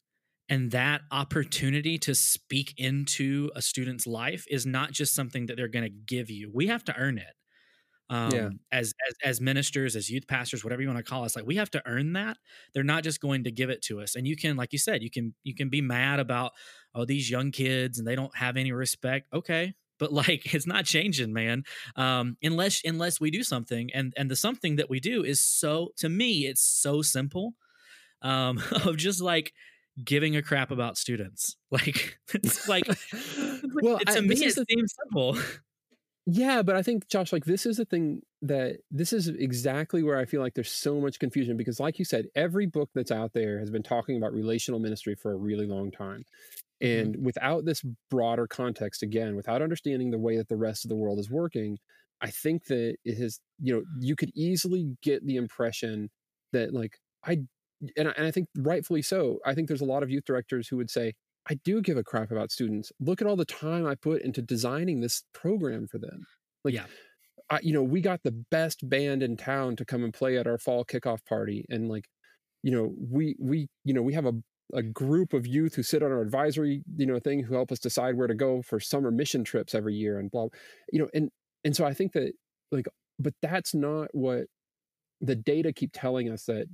and 0.50 0.72
that 0.72 1.02
opportunity 1.12 1.98
to 2.00 2.14
speak 2.14 2.74
into 2.78 3.50
a 3.56 3.62
student's 3.62 4.06
life 4.06 4.46
is 4.50 4.66
not 4.66 4.92
just 4.92 5.16
something 5.16 5.46
that 5.46 5.58
they're 5.58 5.68
going 5.68 5.86
to 5.86 5.90
give 5.90 6.30
you. 6.30 6.52
We 6.54 6.68
have 6.68 6.84
to 6.86 6.98
earn 6.98 7.18
it. 7.18 7.34
Um, 8.10 8.32
yeah. 8.32 8.50
as, 8.72 8.94
as 9.08 9.16
as 9.24 9.42
ministers, 9.42 9.96
as 9.96 10.10
youth 10.10 10.28
pastors, 10.28 10.64
whatever 10.64 10.82
you 10.82 10.88
want 10.90 11.04
to 11.04 11.10
call 11.10 11.24
us, 11.24 11.36
like 11.36 11.48
we 11.48 11.56
have 11.56 11.72
to 11.72 11.82
earn 11.86 12.14
that. 12.14 12.38
They're 12.74 12.84
not 12.84 13.04
just 13.04 13.22
going 13.22 13.46
to 13.46 13.52
give 13.52 13.70
it 13.70 13.82
to 13.84 14.02
us. 14.02 14.16
And 14.16 14.28
you 14.28 14.36
can, 14.36 14.58
like 14.58 14.74
you 14.74 14.78
said, 14.78 15.02
you 15.02 15.10
can 15.10 15.34
you 15.44 15.56
can 15.56 15.70
be 15.70 15.82
mad 15.82 16.20
about 16.20 16.52
oh 16.94 17.06
these 17.06 17.32
young 17.32 17.52
kids 17.52 17.98
and 17.98 18.08
they 18.08 18.16
don't 18.16 18.36
have 18.36 18.58
any 18.58 18.72
respect. 18.72 19.28
Okay, 19.34 19.74
but 20.00 20.12
like 20.12 20.42
it's 20.54 20.68
not 20.68 20.86
changing 20.86 21.34
man 21.34 21.64
um, 21.96 22.38
unless 22.44 22.82
unless 22.84 23.20
we 23.20 23.32
do 23.32 23.44
something 23.44 23.90
and 23.94 24.14
and 24.18 24.30
the 24.30 24.36
something 24.36 24.76
that 24.76 24.90
we 24.90 25.00
do 25.00 25.24
is 25.24 25.40
so 25.40 25.90
to 25.98 26.10
me 26.10 26.46
it's 26.46 26.62
so 26.62 27.02
simple 27.02 27.54
um, 28.22 28.62
of 28.86 28.98
just 28.98 29.22
like 29.22 29.54
giving 30.04 30.36
a 30.36 30.42
crap 30.42 30.72
about 30.72 30.98
students. 30.98 31.56
Like 31.72 32.20
it's 32.36 32.68
like, 32.70 32.86
well, 33.82 33.98
to 33.98 34.18
I, 34.18 34.22
me 34.22 34.36
it 34.36 34.56
the, 34.56 34.66
seems 34.70 34.94
simple. 35.04 35.36
Yeah, 36.28 36.62
but 36.62 36.76
I 36.76 36.84
think 36.84 37.10
Josh, 37.10 37.34
like 37.34 37.46
this 37.46 37.66
is 37.66 37.78
the 37.78 37.86
thing 37.86 38.22
that 38.44 38.78
this 38.92 39.12
is 39.12 39.28
exactly 39.28 40.04
where 40.04 40.20
I 40.20 40.26
feel 40.26 40.40
like 40.40 40.54
there's 40.54 40.72
so 40.72 41.02
much 41.02 41.18
confusion 41.18 41.58
because, 41.58 41.80
like 41.80 41.98
you 41.98 42.06
said, 42.06 42.28
every 42.36 42.68
book 42.68 42.92
that's 42.94 43.12
out 43.12 43.34
there 43.34 43.58
has 43.60 43.72
been 43.72 43.82
talking 43.82 44.18
about 44.18 44.34
relational 44.34 44.80
ministry 44.80 45.16
for 45.16 45.32
a 45.32 45.36
really 45.36 45.66
long 45.66 45.92
time. 45.92 46.26
Mm-hmm. 46.82 47.02
And 47.02 47.16
mm-hmm. 47.16 47.26
without 47.26 47.66
this 47.66 47.84
broader 48.10 48.48
context, 48.48 49.04
again, 49.04 49.36
without 49.36 49.62
understanding 49.62 50.12
the 50.12 50.20
way 50.20 50.38
that 50.38 50.48
the 50.48 50.56
rest 50.56 50.86
of 50.86 50.90
the 50.90 50.96
world 50.96 51.20
is 51.20 51.30
working, 51.30 51.80
I 52.22 52.30
think 52.30 52.66
that 52.66 52.96
it 53.04 53.18
has, 53.18 53.40
you 53.60 53.74
know, 53.74 53.84
you 54.00 54.16
could 54.16 54.32
easily 54.36 54.96
get 55.02 55.26
the 55.26 55.36
impression 55.36 56.10
that, 56.54 56.74
like, 56.74 57.00
I 57.26 57.40
and 57.98 58.10
I, 58.10 58.12
and 58.18 58.26
I 58.26 58.32
think 58.32 58.48
rightfully 58.58 59.02
so. 59.02 59.40
I 59.46 59.54
think 59.54 59.68
there's 59.68 59.82
a 59.82 59.86
lot 59.86 60.04
of 60.04 60.10
youth 60.10 60.26
directors 60.26 60.68
who 60.68 60.78
would 60.78 60.90
say, 60.90 61.14
I 61.50 61.56
do 61.66 61.82
give 61.82 61.98
a 61.98 62.04
crap 62.04 62.32
about 62.32 62.52
students. 62.52 62.92
Look 63.00 63.22
at 63.22 63.28
all 63.28 63.36
the 63.36 63.46
time 63.46 63.86
I 63.86 63.96
put 63.96 64.22
into 64.22 64.42
designing 64.42 65.02
this 65.02 65.24
program 65.34 65.88
for 65.88 65.98
them. 65.98 66.26
Like, 66.64 66.74
yeah. 66.74 66.86
I, 67.50 67.60
you 67.62 67.74
know, 67.74 67.84
we 67.84 68.00
got 68.00 68.22
the 68.24 68.32
best 68.32 68.88
band 68.88 69.22
in 69.22 69.36
town 69.36 69.76
to 69.76 69.86
come 69.86 70.04
and 70.04 70.14
play 70.14 70.38
at 70.38 70.48
our 70.48 70.58
fall 70.58 70.86
kickoff 70.86 71.26
party, 71.26 71.66
and 71.70 71.90
like, 71.90 72.06
you 72.64 72.72
know 72.72 72.94
we 73.12 73.36
we 73.40 73.68
you 73.84 73.94
know 73.94 74.02
we 74.02 74.14
have 74.14 74.26
a 74.26 74.34
a 74.74 74.82
group 74.82 75.34
of 75.34 75.46
youth 75.46 75.76
who 75.76 75.84
sit 75.84 76.02
on 76.02 76.12
our 76.12 76.22
advisory 76.22 76.82
you 76.96 77.06
know 77.06 77.20
thing 77.20 77.44
who 77.44 77.54
help 77.54 77.72
us 77.72 77.80
decide 77.80 78.16
where 78.16 78.28
to 78.28 78.34
go 78.34 78.62
for 78.62 78.80
summer 78.80 79.12
mission 79.12 79.44
trips 79.44 79.76
every 79.76 79.94
year 79.94 80.18
and 80.18 80.32
blah 80.32 80.48
you 80.92 81.00
know 81.00 81.10
and 81.14 81.30
and 81.64 81.76
so 81.76 81.86
i 81.86 81.94
think 81.94 82.14
that 82.14 82.32
like 82.72 82.88
but 83.20 83.34
that's 83.42 83.76
not 83.76 84.08
what 84.14 84.46
the 85.24 85.36
data 85.36 85.72
keep 85.72 85.92
telling 85.94 86.30
us 86.30 86.46
that 86.46 86.68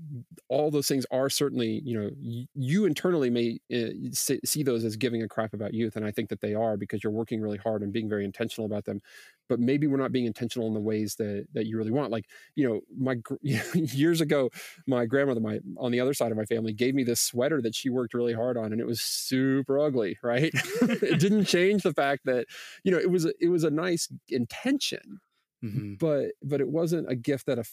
all 0.50 0.72
those 0.72 0.88
things 0.88 1.06
are 1.12 1.30
certainly 1.30 1.82
you 1.86 2.00
know 2.00 2.10
y- 2.20 2.48
you 2.56 2.86
internally 2.86 3.30
may 3.30 3.60
uh, 3.74 3.90
see 4.12 4.64
those 4.64 4.84
as 4.84 4.96
giving 4.96 5.22
a 5.22 5.28
crap 5.28 5.54
about 5.54 5.74
youth 5.74 5.96
and 5.96 6.06
i 6.06 6.12
think 6.12 6.30
that 6.30 6.42
they 6.42 6.54
are 6.54 6.76
because 6.78 7.04
you're 7.04 7.14
working 7.14 7.42
really 7.42 7.58
hard 7.58 7.82
and 7.82 7.94
being 7.94 8.10
very 8.10 8.26
intentional 8.26 8.66
about 8.66 8.86
them. 8.86 9.02
But 9.48 9.60
maybe 9.60 9.88
we're 9.88 9.98
not 9.98 10.12
being 10.12 10.26
intentional 10.26 10.68
in 10.68 10.74
the 10.74 10.80
ways 10.80 11.16
that 11.16 11.48
that 11.54 11.66
you 11.66 11.78
really 11.78 11.92
want. 11.92 12.12
Like 12.12 12.26
you 12.56 12.68
know 12.68 12.82
my 12.98 13.18
years 13.74 14.22
ago 14.22 14.50
my 14.88 15.06
grandmother 15.06 15.42
my 15.42 15.60
on 15.78 15.92
the 15.92 16.00
other 16.00 16.14
side 16.14 16.32
of 16.32 16.38
my 16.38 16.46
family 16.46 16.74
gave 16.74 16.96
me 16.96 17.04
this 17.04 17.20
sweater 17.20 17.62
that 17.62 17.76
she 17.76 17.90
worked 17.90 18.14
really 18.14 18.34
hard 18.34 18.58
on 18.58 18.72
and 18.72 18.82
it 18.82 18.88
was 18.88 19.02
super 19.02 19.80
ugly 19.80 20.18
right? 20.24 20.54
It 21.10 21.20
didn't 21.20 21.46
change 21.46 21.84
the 21.84 21.94
fact 21.94 22.26
that 22.26 22.46
you 22.84 22.92
know 22.92 22.98
it 22.98 23.10
was 23.10 23.26
it 23.26 23.50
was 23.50 23.64
a 23.64 23.70
nice 23.70 24.08
intention 24.28 25.20
mm-hmm. 25.64 25.94
but 25.96 26.32
but 26.44 26.62
it 26.62 26.70
wasn't 26.70 27.10
a 27.10 27.16
gift 27.16 27.46
that 27.48 27.58
a 27.58 27.64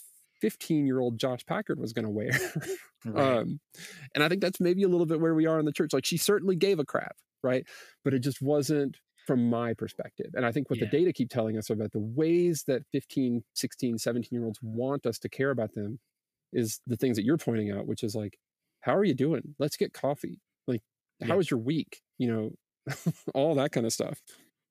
15 0.41 0.87
year 0.87 1.01
old 1.01 1.19
Josh 1.19 1.45
Packard 1.47 1.81
was 1.81 1.93
going 1.93 2.05
to 2.05 2.11
wear. 2.11 2.31
right. 3.05 3.39
um, 3.39 3.61
and 4.15 4.23
I 4.23 4.29
think 4.29 4.41
that's 4.41 4.61
maybe 4.61 4.83
a 4.83 4.89
little 4.89 5.07
bit 5.07 5.21
where 5.21 5.35
we 5.35 5.47
are 5.47 5.59
in 5.59 5.67
the 5.67 5.73
church. 5.73 5.93
Like 5.93 6.07
she 6.07 6.17
certainly 6.17 6.57
gave 6.57 6.79
a 6.79 6.85
crap, 6.85 7.17
right? 7.43 7.67
But 8.05 8.15
it 8.15 8.21
just 8.21 8.43
wasn't 8.43 8.97
from 9.27 9.51
my 9.51 9.75
perspective. 9.75 10.31
And 10.35 10.47
I 10.47 10.53
think 10.53 10.71
what 10.71 10.79
yeah. 10.79 10.87
the 10.87 10.99
data 10.99 11.13
keep 11.13 11.31
telling 11.31 11.59
us 11.59 11.69
about 11.69 11.93
the 11.93 12.01
ways 12.01 12.65
that 12.69 12.83
15, 12.93 13.43
16, 13.55 13.99
17 13.99 14.29
year 14.31 14.45
olds 14.45 14.61
want 14.63 15.05
us 15.05 15.19
to 15.21 15.29
care 15.29 15.51
about 15.51 15.75
them 15.75 15.99
is 16.53 16.81
the 16.87 16.97
things 16.97 17.17
that 17.17 17.25
you're 17.25 17.37
pointing 17.37 17.73
out, 17.73 17.87
which 17.87 18.03
is 18.03 18.15
like, 18.15 18.39
how 18.81 18.95
are 18.95 19.05
you 19.05 19.15
doing? 19.15 19.55
Let's 19.59 19.77
get 19.77 19.93
coffee. 19.93 20.41
Like, 20.67 20.83
how 21.21 21.29
yeah. 21.29 21.35
was 21.35 21.51
your 21.51 21.59
week? 21.59 22.03
You 22.19 22.29
know, 22.33 22.95
all 23.35 23.57
that 23.57 23.73
kind 23.73 23.85
of 23.85 23.93
stuff. 23.93 24.21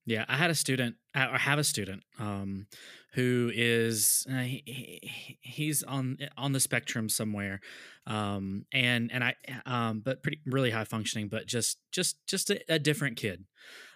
Yeah, 0.06 0.26
I 0.28 0.38
had 0.38 0.52
a 0.52 0.56
student, 0.56 0.96
or 1.16 1.38
have 1.38 1.58
a 1.58 1.64
student, 1.64 2.04
um, 2.20 2.68
who 3.14 3.52
is 3.54 4.28
uh, 4.30 4.42
he, 4.42 5.38
he's 5.42 5.82
on 5.84 6.18
on 6.38 6.52
the 6.52 6.60
spectrum 6.60 7.10
somewhere, 7.10 7.60
um, 8.06 8.66
and 8.72 9.12
and 9.12 9.24
I, 9.24 9.36
um, 9.66 10.02
but 10.06 10.22
pretty 10.22 10.42
really 10.46 10.70
high 10.70 10.84
functioning, 10.84 11.28
but 11.28 11.48
just 11.48 11.80
just 11.92 12.18
just 12.28 12.52
a, 12.52 12.62
a 12.70 12.78
different 12.78 13.18
kid, 13.18 13.46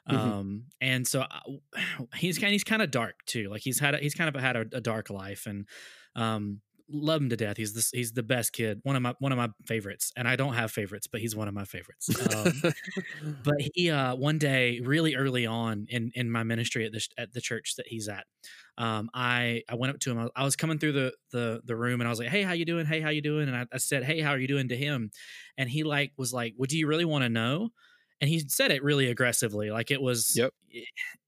mm-hmm. 0.09 0.17
um, 0.17 0.63
and 0.81 1.07
so 1.07 1.21
I, 1.29 1.41
he's 2.15 2.39
kind 2.39 2.53
he's 2.53 2.63
kind 2.63 2.81
of 2.81 2.89
dark 2.89 3.25
too. 3.27 3.49
Like 3.49 3.61
he's 3.61 3.79
had 3.79 3.93
a, 3.93 3.97
he's 3.99 4.15
kind 4.15 4.33
of 4.33 4.41
had 4.41 4.55
a, 4.55 4.65
a 4.73 4.81
dark 4.81 5.11
life, 5.11 5.45
and 5.45 5.67
um, 6.15 6.61
love 6.91 7.21
him 7.21 7.29
to 7.29 7.37
death. 7.37 7.57
He's 7.57 7.73
the, 7.73 7.97
he's 7.97 8.11
the 8.11 8.23
best 8.23 8.53
kid. 8.53 8.79
One 8.83 8.95
of 8.95 9.01
my 9.01 9.13
one 9.19 9.31
of 9.31 9.37
my 9.37 9.49
favorites. 9.65 10.11
And 10.15 10.27
I 10.27 10.35
don't 10.35 10.53
have 10.53 10.71
favorites, 10.71 11.07
but 11.07 11.21
he's 11.21 11.35
one 11.35 11.47
of 11.47 11.53
my 11.53 11.65
favorites. 11.65 12.09
Um, 12.35 12.73
but 13.43 13.55
he 13.73 13.89
uh, 13.89 14.15
one 14.15 14.37
day, 14.37 14.79
really 14.81 15.15
early 15.15 15.45
on 15.45 15.85
in 15.89 16.11
in 16.15 16.31
my 16.31 16.43
ministry 16.43 16.85
at 16.85 16.91
the 16.91 17.07
at 17.17 17.33
the 17.33 17.41
church 17.41 17.75
that 17.77 17.87
he's 17.87 18.07
at, 18.07 18.25
um, 18.77 19.09
I 19.13 19.63
I 19.69 19.75
went 19.75 19.93
up 19.93 19.99
to 20.01 20.11
him. 20.11 20.29
I, 20.35 20.43
was 20.43 20.55
coming 20.55 20.79
through 20.79 20.93
the 20.93 21.13
the 21.31 21.61
the 21.65 21.75
room, 21.75 22.01
and 22.01 22.07
I 22.07 22.09
was 22.09 22.19
like, 22.19 22.29
"Hey, 22.29 22.43
how 22.43 22.53
you 22.53 22.65
doing? 22.65 22.85
Hey, 22.85 23.01
how 23.01 23.09
you 23.09 23.21
doing?" 23.21 23.47
And 23.47 23.55
I, 23.55 23.65
I 23.71 23.77
said, 23.77 24.03
"Hey, 24.03 24.21
how 24.21 24.31
are 24.31 24.39
you 24.39 24.47
doing?" 24.47 24.69
to 24.69 24.77
him, 24.77 25.11
and 25.57 25.69
he 25.69 25.83
like 25.83 26.13
was 26.17 26.33
like, 26.33 26.53
"Well, 26.57 26.67
do 26.67 26.77
you 26.77 26.87
really 26.87 27.05
want 27.05 27.23
to 27.23 27.29
know?" 27.29 27.69
And 28.21 28.29
he 28.29 28.39
said 28.39 28.71
it 28.71 28.83
really 28.83 29.07
aggressively, 29.09 29.71
like 29.71 29.91
it 29.91 30.01
was. 30.01 30.35
Yep. 30.35 30.53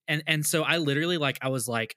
And 0.08 0.24
and 0.28 0.46
so 0.46 0.64
I 0.64 0.78
literally 0.78 1.18
like 1.18 1.38
I 1.42 1.50
was 1.50 1.68
like 1.68 1.96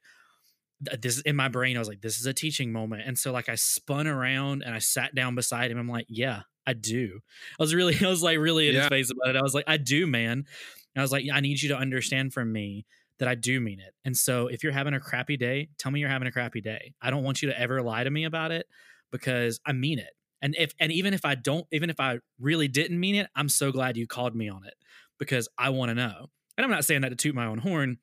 this 0.81 1.17
is 1.17 1.23
in 1.23 1.37
my 1.37 1.49
brain 1.49 1.77
i 1.77 1.79
was 1.79 1.89
like 1.89 2.01
this 2.01 2.19
is 2.19 2.27
a 2.27 2.35
teaching 2.35 2.73
moment 2.73 3.03
and 3.07 3.19
so 3.19 3.33
like 3.33 3.49
i 3.49 3.55
spun 3.55 4.07
around 4.07 4.63
and 4.63 4.75
i 4.75 4.79
sat 4.79 5.15
down 5.15 5.35
beside 5.35 5.71
him 5.71 5.79
i'm 5.79 5.89
like 5.89 6.07
yeah 6.09 6.43
i 6.67 6.73
do. 6.73 7.21
I 7.59 7.63
was 7.63 7.75
really 7.75 7.97
i 8.03 8.09
was 8.09 8.23
like 8.23 8.39
really 8.39 8.69
in 8.69 8.75
yeah. 8.75 8.83
his 8.83 8.89
face 8.89 9.11
about 9.11 9.35
it 9.35 9.39
i 9.39 9.43
was 9.43 9.55
like 9.55 9.65
i 9.67 9.77
do 9.77 10.07
man. 10.07 10.33
And 10.33 11.01
i 11.01 11.03
was 11.03 11.13
like 11.13 11.25
i 11.33 11.41
need 11.41 11.63
you 11.63 11.69
to 11.71 11.77
understand 11.77 12.33
from 12.33 12.53
me 12.53 12.87
that 13.19 13.29
i 13.29 13.35
do 13.35 13.61
mean 13.61 13.81
it. 13.81 13.95
And 14.05 14.17
so 14.17 14.49
if 14.49 14.63
you're 14.63 14.73
having 14.73 14.95
a 14.95 15.01
crappy 15.01 15.37
day 15.37 15.69
tell 15.79 15.93
me 15.93 16.01
you're 16.01 16.09
having 16.09 16.29
a 16.29 16.33
crappy 16.33 16.61
day. 16.61 16.95
I 17.01 17.11
don't 17.11 17.23
want 17.23 17.43
you 17.43 17.49
to 17.49 17.59
ever 17.59 17.83
lie 17.83 18.05
to 18.05 18.11
me 18.11 18.25
about 18.25 18.51
it 18.51 18.67
because 19.13 19.61
i 19.67 19.73
mean 19.73 19.99
it. 19.99 20.11
And 20.43 20.55
if 20.59 20.73
and 20.81 20.91
even 20.93 21.15
if 21.15 21.25
i 21.25 21.35
don't 21.35 21.67
even 21.73 21.91
if 21.91 22.01
i 22.01 22.19
really 22.41 22.69
didn't 22.69 22.99
mean 22.99 23.15
it 23.15 23.29
i'm 23.37 23.49
so 23.49 23.73
glad 23.73 23.97
you 23.97 24.07
called 24.07 24.35
me 24.35 24.49
on 24.49 24.65
it 24.65 24.75
because 25.19 25.49
i 25.59 25.71
want 25.71 25.91
to 25.91 25.95
know. 25.95 26.31
And 26.57 26.65
i'm 26.65 26.71
not 26.71 26.85
saying 26.85 27.03
that 27.03 27.11
to 27.11 27.17
toot 27.17 27.35
my 27.35 27.47
own 27.47 27.59
horn 27.59 27.99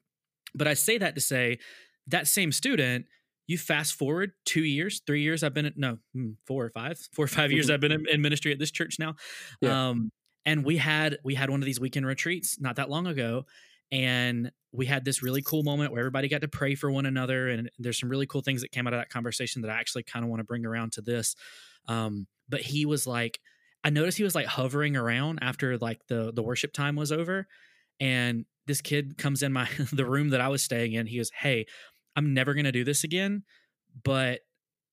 but 0.54 0.68
i 0.68 0.74
say 0.74 0.98
that 0.98 1.16
to 1.16 1.22
say 1.22 1.60
that 2.12 2.28
same 2.28 2.52
student 2.52 3.06
you 3.48 3.58
fast 3.58 3.96
forward 3.96 4.32
two 4.46 4.64
years 4.64 5.02
three 5.06 5.22
years 5.22 5.44
i've 5.44 5.54
been 5.54 5.66
at 5.66 5.78
no 5.78 5.98
hmm, 6.14 6.32
four 6.46 6.66
or 6.66 6.70
five 6.70 6.98
four 7.12 7.26
or 7.26 7.28
five 7.28 7.52
years 7.52 7.70
i've 7.70 7.82
been 7.82 8.06
in, 8.08 8.22
ministry 8.22 8.52
at 8.52 8.60
this 8.60 8.72
church 8.72 8.98
now 9.00 9.16
yeah. 9.62 9.90
um, 9.90 10.12
and 10.46 10.64
we 10.64 10.78
had 10.78 11.18
we 11.24 11.36
had 11.36 11.50
one 11.50 11.62
of 11.62 11.66
these 11.66 11.80
weekend 11.80 12.06
retreats 12.06 12.60
not 12.60 12.78
that 12.78 12.90
long 12.90 13.08
ago 13.08 13.46
and 13.92 14.52
we 14.72 14.86
had 14.86 15.04
this 15.04 15.22
really 15.22 15.42
cool 15.42 15.64
moment 15.64 15.92
where 15.92 16.00
everybody 16.00 16.30
got 16.30 16.42
to 16.42 16.48
pray 16.48 16.76
for 16.76 16.90
one 16.90 17.06
another 17.06 17.50
and 17.50 17.70
there's 17.78 18.00
some 18.00 18.10
really 18.10 18.26
cool 18.26 18.42
things 18.42 18.62
that 18.62 18.72
came 18.72 18.88
out 18.88 18.94
of 18.94 19.00
that 19.00 19.10
conversation 19.10 19.62
that 19.62 19.72
i 19.72 19.76
actually 19.76 20.04
kind 20.04 20.24
of 20.24 20.30
want 20.30 20.40
to 20.40 20.46
bring 20.46 20.66
around 20.66 20.92
to 20.94 21.02
this 21.02 21.36
um, 21.88 22.28
but 22.48 22.62
he 22.62 22.86
was 22.86 23.06
like 23.06 23.40
i 23.84 23.90
noticed 23.90 24.18
he 24.18 24.24
was 24.24 24.36
like 24.36 24.46
hovering 24.46 24.96
around 24.96 25.40
after 25.42 25.78
like 25.78 26.00
the 26.08 26.32
the 26.34 26.44
worship 26.44 26.74
time 26.74 26.96
was 26.96 27.12
over 27.12 27.48
and 28.00 28.46
this 28.68 28.82
kid 28.82 29.18
comes 29.18 29.44
in 29.44 29.52
my 29.52 29.68
the 29.92 30.06
room 30.06 30.30
that 30.30 30.42
i 30.42 30.48
was 30.48 30.64
staying 30.64 30.94
in 30.94 31.06
he 31.08 31.18
goes 31.18 31.32
hey 31.38 31.66
I'm 32.16 32.34
never 32.34 32.54
going 32.54 32.66
to 32.66 32.72
do 32.72 32.84
this 32.84 33.04
again, 33.04 33.44
but 34.04 34.42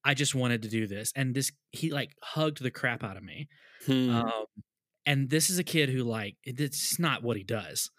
I 0.04 0.14
just 0.14 0.34
wanted 0.34 0.62
to 0.62 0.68
do 0.68 0.86
this. 0.86 1.12
And 1.14 1.34
this, 1.34 1.52
he 1.70 1.90
like 1.90 2.14
hugged 2.22 2.62
the 2.62 2.70
crap 2.70 3.02
out 3.02 3.16
of 3.16 3.22
me. 3.22 3.48
Hmm. 3.86 4.10
Um, 4.10 4.44
and 5.06 5.30
this 5.30 5.50
is 5.50 5.58
a 5.58 5.64
kid 5.64 5.88
who 5.88 6.04
like, 6.04 6.36
it's 6.44 6.98
not 6.98 7.22
what 7.22 7.36
he 7.36 7.44
does. 7.44 7.90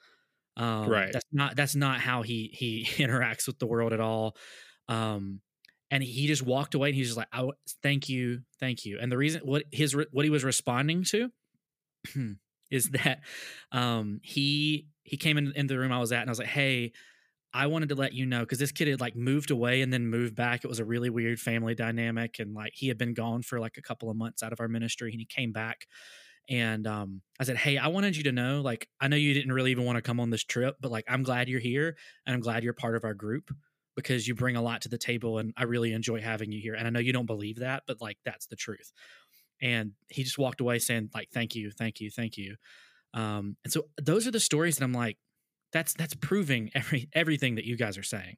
Um, 0.58 0.88
right. 0.88 1.12
That's 1.12 1.26
not, 1.32 1.56
that's 1.56 1.76
not 1.76 2.00
how 2.00 2.22
he, 2.22 2.52
he 2.54 2.86
interacts 3.04 3.48
with 3.48 3.60
the 3.60 3.68
world 3.68 3.94
at 3.94 4.00
all. 4.00 4.36
Um, 4.88 5.42
and 5.92 6.04
he 6.04 6.28
just 6.28 6.44
walked 6.44 6.76
away 6.76 6.90
and 6.90 6.96
he's 6.96 7.08
just 7.08 7.18
like, 7.18 7.28
"I 7.32 7.50
thank 7.82 8.10
you, 8.10 8.42
thank 8.60 8.86
you." 8.86 9.00
And 9.00 9.12
the 9.12 9.18
reason 9.18 9.42
what 9.44 9.64
his 9.72 9.96
what 10.12 10.24
he 10.24 10.30
was 10.30 10.44
responding 10.44 11.04
to 11.06 11.30
is 12.72 12.90
that 12.90 13.22
um, 13.72 14.20
he 14.24 14.88
he 15.04 15.18
came 15.18 15.38
in, 15.38 15.52
into 15.56 15.74
the 15.74 15.80
room 15.80 15.92
I 15.92 16.00
was 16.00 16.12
at 16.12 16.22
and 16.22 16.30
I 16.30 16.32
was 16.32 16.40
like, 16.40 16.48
"Hey, 16.48 16.92
I 17.54 17.68
wanted 17.68 17.90
to 17.90 17.96
let 17.96 18.14
you 18.14 18.26
know 18.26 18.42
because 18.42 18.60
this 18.60 18.72
kid 18.72 18.88
had 18.88 19.02
like 19.02 19.16
moved 19.16 19.50
away 19.50 19.82
and 19.82 19.92
then 19.92 20.08
moved 20.08 20.36
back. 20.36 20.64
It 20.64 20.68
was 20.68 20.80
a 20.80 20.86
really 20.86 21.10
weird 21.10 21.40
family 21.40 21.74
dynamic. 21.74 22.38
And 22.40 22.54
like 22.54 22.74
he 22.76 22.88
had 22.88 22.98
been 22.98 23.14
gone 23.14 23.42
for 23.42 23.60
like 23.60 23.78
a 23.78 23.82
couple 23.82 24.10
of 24.10 24.18
months 24.18 24.44
out 24.44 24.54
of 24.54 24.60
our 24.60 24.68
ministry 24.68 25.12
and 25.12 25.20
he 25.20 25.26
came 25.26 25.52
back. 25.52 25.88
And 26.48 26.86
um, 26.88 27.22
I 27.40 27.44
said, 27.44 27.58
Hey, 27.58 27.78
I 27.78 27.88
wanted 27.88 28.16
you 28.16 28.24
to 28.24 28.32
know, 28.32 28.62
like, 28.62 28.88
I 29.00 29.08
know 29.08 29.16
you 29.16 29.34
didn't 29.34 29.52
really 29.52 29.72
even 29.72 29.86
want 29.86 29.98
to 29.98 30.02
come 30.02 30.20
on 30.20 30.30
this 30.30 30.44
trip, 30.44 30.78
but 30.80 30.92
like, 30.92 31.06
I'm 31.08 31.24
glad 31.24 31.48
you're 31.48 31.60
here 31.60 31.96
and 32.26 32.34
I'm 32.34 32.42
glad 32.42 32.64
you're 32.64 32.74
part 32.74 32.96
of 32.96 33.04
our 33.04 33.14
group 33.14 33.52
because 33.96 34.28
you 34.28 34.36
bring 34.36 34.56
a 34.56 34.62
lot 34.62 34.82
to 34.82 34.90
the 34.90 34.98
table 34.98 35.40
and 35.40 35.54
I 35.58 35.64
really 35.64 35.94
enjoy 35.94 36.22
having 36.22 36.52
you 36.52 36.62
here. 36.62 36.74
And 36.74 36.88
I 36.88 36.90
know 36.90 37.00
you 37.00 37.14
don't 37.14 37.26
believe 37.26 37.60
that, 37.60 37.84
but 37.88 38.02
like, 38.02 38.18
that's 38.26 38.48
the 38.48 38.56
truth. 38.56 38.92
And 39.62 39.92
he 40.08 40.24
just 40.24 40.38
walked 40.38 40.62
away 40.62 40.80
saying, 40.80 41.10
like, 41.14 41.30
thank 41.34 41.54
you, 41.56 41.72
thank 41.72 42.00
you, 42.00 42.10
thank 42.10 42.38
you. 42.38 42.56
Um, 43.14 43.58
and 43.64 43.74
so 43.74 43.86
those 44.02 44.28
are 44.28 44.32
the 44.32 44.40
stories 44.40 44.78
that 44.78 44.84
I'm 44.84 44.94
like, 44.94 45.18
that's 45.74 45.94
that's 45.94 46.16
proving 46.16 46.72
every 46.76 47.10
everything 47.14 47.56
that 47.56 47.66
you 47.66 47.78
guys 47.78 47.98
are 47.98 48.04
saying. 48.04 48.38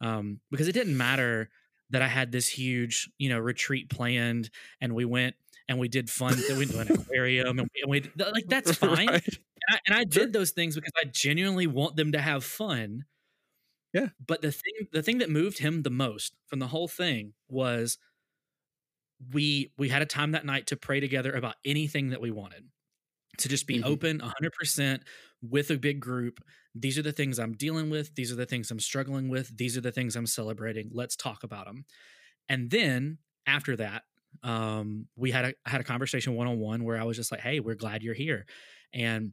Um, 0.00 0.40
because 0.50 0.68
it 0.68 0.72
didn't 0.72 0.96
matter 0.96 1.48
that 1.90 2.02
i 2.02 2.08
had 2.08 2.32
this 2.32 2.48
huge 2.48 3.08
you 3.16 3.28
know 3.28 3.38
retreat 3.38 3.88
planned 3.88 4.50
and 4.80 4.94
we 4.94 5.04
went 5.04 5.36
and 5.68 5.78
we 5.78 5.88
did 5.88 6.08
fun 6.08 6.36
we 6.48 6.56
went 6.56 6.70
to 6.70 6.80
an 6.80 6.92
aquarium 7.00 7.58
and 7.58 7.68
we, 7.74 7.82
and 7.82 7.90
we 7.90 8.24
like 8.32 8.44
that's 8.48 8.76
fine. 8.76 9.08
Right. 9.08 9.26
and, 9.26 9.38
I, 9.70 9.78
and 9.86 9.96
I 9.96 10.04
did 10.04 10.32
those 10.32 10.50
things 10.50 10.74
because 10.74 10.92
i 10.96 11.04
genuinely 11.04 11.66
want 11.66 11.96
them 11.96 12.12
to 12.12 12.20
have 12.20 12.44
fun. 12.44 13.04
Yeah. 13.92 14.08
But 14.24 14.42
the 14.42 14.52
thing 14.52 14.88
the 14.92 15.02
thing 15.02 15.18
that 15.18 15.30
moved 15.30 15.58
him 15.58 15.82
the 15.82 15.90
most 15.90 16.34
from 16.46 16.58
the 16.58 16.66
whole 16.66 16.88
thing 16.88 17.32
was 17.48 17.98
we 19.32 19.72
we 19.78 19.88
had 19.88 20.02
a 20.02 20.06
time 20.06 20.32
that 20.32 20.44
night 20.44 20.66
to 20.68 20.76
pray 20.76 21.00
together 21.00 21.32
about 21.32 21.54
anything 21.64 22.10
that 22.10 22.20
we 22.20 22.30
wanted 22.30 22.64
to 23.38 23.48
just 23.48 23.66
be 23.66 23.78
mm-hmm. 23.78 23.92
open 23.92 24.20
100% 24.20 25.00
with 25.42 25.70
a 25.70 25.76
big 25.76 26.00
group. 26.00 26.40
These 26.74 26.98
are 26.98 27.02
the 27.02 27.12
things 27.12 27.38
I'm 27.38 27.54
dealing 27.54 27.90
with. 27.90 28.14
These 28.14 28.32
are 28.32 28.36
the 28.36 28.46
things 28.46 28.70
I'm 28.70 28.80
struggling 28.80 29.28
with. 29.28 29.56
These 29.56 29.76
are 29.76 29.80
the 29.80 29.92
things 29.92 30.16
I'm 30.16 30.26
celebrating. 30.26 30.90
Let's 30.92 31.16
talk 31.16 31.42
about 31.42 31.66
them. 31.66 31.84
And 32.48 32.70
then 32.70 33.18
after 33.46 33.76
that, 33.76 34.02
um, 34.42 35.06
we 35.16 35.30
had 35.30 35.46
a 35.46 35.54
had 35.64 35.80
a 35.80 35.84
conversation 35.84 36.34
one 36.34 36.46
on 36.46 36.58
one 36.58 36.84
where 36.84 37.00
I 37.00 37.04
was 37.04 37.16
just 37.16 37.32
like, 37.32 37.40
"Hey, 37.40 37.60
we're 37.60 37.74
glad 37.74 38.02
you're 38.02 38.14
here." 38.14 38.46
And 38.92 39.32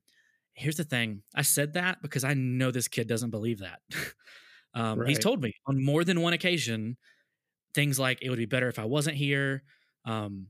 here's 0.54 0.78
the 0.78 0.84
thing: 0.84 1.24
I 1.36 1.42
said 1.42 1.74
that 1.74 2.02
because 2.02 2.24
I 2.24 2.34
know 2.34 2.72
this 2.72 2.88
kid 2.88 3.08
doesn't 3.08 3.32
believe 3.32 3.60
that. 3.60 3.82
um, 4.74 5.00
right. 5.00 5.10
He's 5.10 5.20
told 5.20 5.42
me 5.42 5.54
on 5.68 5.84
more 5.84 6.04
than 6.04 6.22
one 6.22 6.34
occasion 6.34 6.98
things 7.76 8.00
like, 8.00 8.20
"It 8.22 8.30
would 8.30 8.40
be 8.40 8.46
better 8.46 8.70
if 8.70 8.80
I 8.80 8.86
wasn't 8.86 9.18
here." 9.18 9.64
Um, 10.06 10.48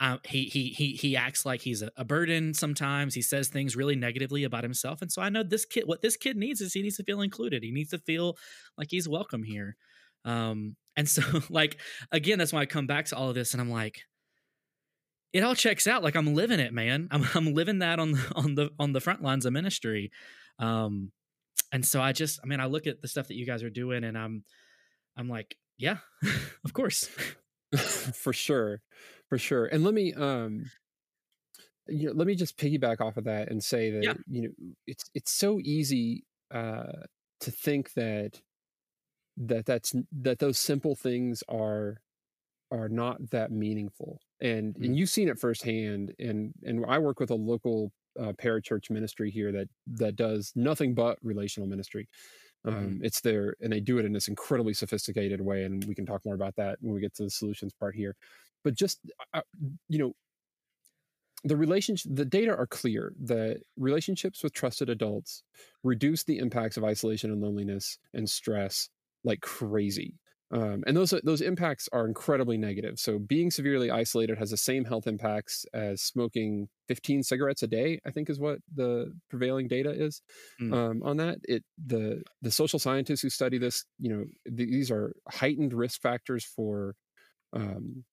uh, 0.00 0.18
he 0.24 0.44
he 0.44 0.68
he 0.68 0.92
he 0.92 1.16
acts 1.16 1.46
like 1.46 1.60
he's 1.60 1.82
a, 1.82 1.90
a, 1.96 2.04
burden 2.04 2.52
sometimes. 2.52 3.14
He 3.14 3.22
says 3.22 3.48
things 3.48 3.76
really 3.76 3.94
negatively 3.94 4.44
about 4.44 4.64
himself, 4.64 5.02
and 5.02 5.10
so 5.10 5.22
I 5.22 5.28
know 5.28 5.42
this 5.42 5.64
kid. 5.64 5.84
What 5.86 6.02
this 6.02 6.16
kid 6.16 6.36
needs 6.36 6.60
is 6.60 6.72
he 6.72 6.82
needs 6.82 6.96
to 6.96 7.04
feel 7.04 7.20
included. 7.20 7.62
He 7.62 7.70
needs 7.70 7.90
to 7.90 7.98
feel 7.98 8.36
like 8.76 8.88
he's 8.90 9.08
welcome 9.08 9.44
here. 9.44 9.76
Um, 10.24 10.76
and 10.96 11.08
so, 11.08 11.22
like 11.48 11.78
again, 12.10 12.38
that's 12.38 12.52
why 12.52 12.60
I 12.60 12.66
come 12.66 12.86
back 12.86 13.06
to 13.06 13.16
all 13.16 13.28
of 13.28 13.34
this, 13.34 13.52
and 13.52 13.60
I'm 13.60 13.70
like, 13.70 14.00
it 15.32 15.44
all 15.44 15.54
checks 15.54 15.86
out. 15.86 16.02
Like 16.02 16.16
I'm 16.16 16.34
living 16.34 16.60
it, 16.60 16.72
man. 16.72 17.08
I'm 17.10 17.24
I'm 17.34 17.54
living 17.54 17.78
that 17.78 17.98
on 17.98 18.12
the 18.12 18.32
on 18.34 18.54
the 18.56 18.70
on 18.78 18.92
the 18.92 19.00
front 19.00 19.22
lines 19.22 19.46
of 19.46 19.52
ministry. 19.52 20.10
Um, 20.58 21.12
and 21.72 21.84
so 21.84 22.00
I 22.00 22.12
just, 22.12 22.38
I 22.42 22.46
mean, 22.46 22.60
I 22.60 22.66
look 22.66 22.86
at 22.86 23.00
the 23.02 23.08
stuff 23.08 23.28
that 23.28 23.34
you 23.34 23.46
guys 23.46 23.62
are 23.64 23.70
doing, 23.70 24.04
and 24.04 24.16
I'm, 24.16 24.44
I'm 25.16 25.28
like, 25.28 25.56
yeah, 25.76 25.98
of 26.64 26.72
course, 26.72 27.08
for 27.76 28.32
sure, 28.32 28.80
for 29.34 29.38
sure. 29.38 29.66
And 29.66 29.82
let 29.82 29.94
me, 29.94 30.12
um, 30.14 30.70
you 31.86 32.06
know, 32.06 32.12
let 32.12 32.26
me 32.26 32.34
just 32.34 32.56
piggyback 32.56 33.00
off 33.00 33.16
of 33.16 33.24
that 33.24 33.50
and 33.50 33.62
say 33.62 33.90
that 33.90 34.08
Yeah. 34.08 34.14
you 34.26 34.42
know 34.42 34.50
it's 34.86 35.04
it's 35.14 35.30
so 35.32 35.60
easy 35.60 36.24
uh, 36.50 37.02
to 37.40 37.50
think 37.50 37.92
that 37.94 38.40
that 39.36 39.66
that's 39.66 39.94
that 40.12 40.38
those 40.38 40.58
simple 40.58 40.96
things 40.96 41.42
are 41.48 42.00
are 42.72 42.88
not 42.88 43.30
that 43.30 43.52
meaningful 43.52 44.20
and 44.40 44.76
Mm. 44.78 44.82
and 44.82 44.96
you've 44.96 45.10
seen 45.10 45.28
it 45.28 45.38
firsthand 45.38 46.14
and 46.18 46.54
and 46.64 46.84
i 46.88 46.98
work 46.98 47.20
with 47.20 47.30
a 47.30 47.34
local 47.36 47.92
uh, 48.20 48.32
parachurch 48.34 48.90
ministry 48.90 49.30
here 49.30 49.52
that 49.52 49.68
that 49.86 50.16
does 50.16 50.52
nothing 50.56 50.94
but 50.94 51.18
relational 51.22 51.68
ministry 51.68 52.08
um, 52.66 52.98
Mhm. 52.98 53.02
it's 53.02 53.20
there 53.22 53.56
and 53.60 53.72
they 53.72 53.80
do 53.80 53.98
it 53.98 54.04
in 54.06 54.12
this 54.12 54.28
incredibly 54.28 54.74
sophisticated 54.74 55.40
way 55.40 55.64
and 55.64 55.84
we 55.86 55.94
can 55.94 56.06
talk 56.06 56.24
more 56.24 56.34
about 56.34 56.56
that 56.56 56.78
when 56.80 56.94
we 56.94 57.00
get 57.00 57.14
to 57.14 57.24
the 57.24 57.30
solutions 57.30 57.72
part 57.74 57.94
here 57.96 58.16
but 58.64 58.74
just 58.74 58.98
uh, 59.32 59.42
you 59.88 59.98
know 59.98 60.12
the 61.44 61.56
relationship 61.56 62.10
the 62.14 62.24
data 62.24 62.56
are 62.56 62.66
clear 62.66 63.12
that 63.22 63.60
relationships 63.76 64.42
with 64.42 64.54
trusted 64.54 64.88
adults 64.88 65.42
reduce 65.82 66.24
the 66.24 66.38
impacts 66.38 66.76
of 66.76 66.84
isolation 66.84 67.30
and 67.30 67.42
loneliness 67.42 67.98
and 68.14 68.28
stress 68.28 68.88
like 69.24 69.40
crazy. 69.40 70.18
Um, 70.50 70.84
and 70.86 70.96
those 70.96 71.12
those 71.24 71.40
impacts 71.40 71.88
are 71.92 72.06
incredibly 72.06 72.56
negative. 72.56 72.98
So 72.98 73.18
being 73.18 73.50
severely 73.50 73.90
isolated 73.90 74.38
has 74.38 74.50
the 74.50 74.56
same 74.56 74.84
health 74.84 75.06
impacts 75.06 75.66
as 75.74 76.00
smoking 76.02 76.68
15 76.88 77.22
cigarettes 77.22 77.62
a 77.62 77.66
day 77.66 77.98
i 78.06 78.10
think 78.10 78.28
is 78.28 78.38
what 78.38 78.58
the 78.74 79.10
prevailing 79.30 79.68
data 79.68 79.90
is. 79.90 80.20
Mm. 80.60 80.74
um, 80.74 81.02
on 81.02 81.16
that 81.16 81.38
it 81.44 81.64
the 81.86 82.22
the 82.42 82.50
social 82.50 82.78
scientists 82.78 83.22
who 83.22 83.30
study 83.30 83.56
this 83.56 83.84
you 83.98 84.10
know 84.10 84.24
th- 84.46 84.68
these 84.68 84.90
are 84.90 85.14
heightened 85.28 85.72
risk 85.72 86.00
factors 86.02 86.44
for 86.44 86.94
um, 87.54 88.04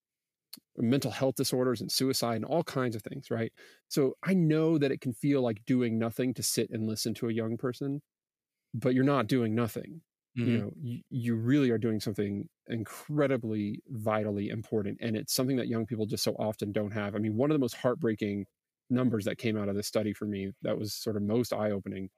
mental 0.78 1.12
health 1.12 1.36
disorders 1.36 1.82
and 1.82 1.92
suicide 1.92 2.36
and 2.36 2.46
all 2.46 2.64
kinds 2.64 2.96
of 2.96 3.04
things, 3.04 3.32
right? 3.32 3.54
So 3.90 4.16
I 4.24 4.34
know 4.34 4.78
that 4.78 4.92
it 4.92 5.02
can 5.02 5.14
feel 5.14 5.42
like 5.42 5.66
doing 5.66 6.00
nothing 6.00 6.34
to 6.36 6.44
sit 6.44 6.70
and 6.72 6.88
listen 6.88 7.14
to 7.16 7.30
a 7.30 7.34
young 7.34 7.58
person, 7.58 8.02
but 8.74 8.94
you're 8.94 9.04
not 9.04 9.28
doing 9.28 9.56
nothing. 9.56 10.02
Mhm. 10.36 10.42
You 10.44 10.60
know, 10.60 10.72
you, 10.80 11.02
you 11.10 11.36
really 11.36 11.70
are 11.70 11.78
doing 11.78 12.00
something 12.00 12.50
incredibly 12.68 13.82
vitally 13.90 14.50
important. 14.50 14.98
And 15.02 15.16
it's 15.16 15.34
something 15.34 15.58
that 15.58 15.68
young 15.68 15.86
people 15.86 16.06
just 16.08 16.24
so 16.24 16.34
often 16.34 16.72
don't 16.72 16.92
have. 16.92 17.16
I 17.16 17.20
mean, 17.20 17.38
one 17.38 17.52
of 17.52 17.56
the 17.56 17.60
most 17.60 17.76
heartbreaking 17.76 18.46
numbers 18.90 19.26
that 19.26 19.38
came 19.38 19.58
out 19.58 19.70
of 19.70 19.76
this 19.76 19.88
study 19.88 20.14
for 20.14 20.26
me 20.26 20.52
that 20.64 20.78
was 20.80 20.94
sort 20.96 21.16
of 21.16 21.24
most 21.24 21.54
eye 21.54 21.72
opening 21.72 22.10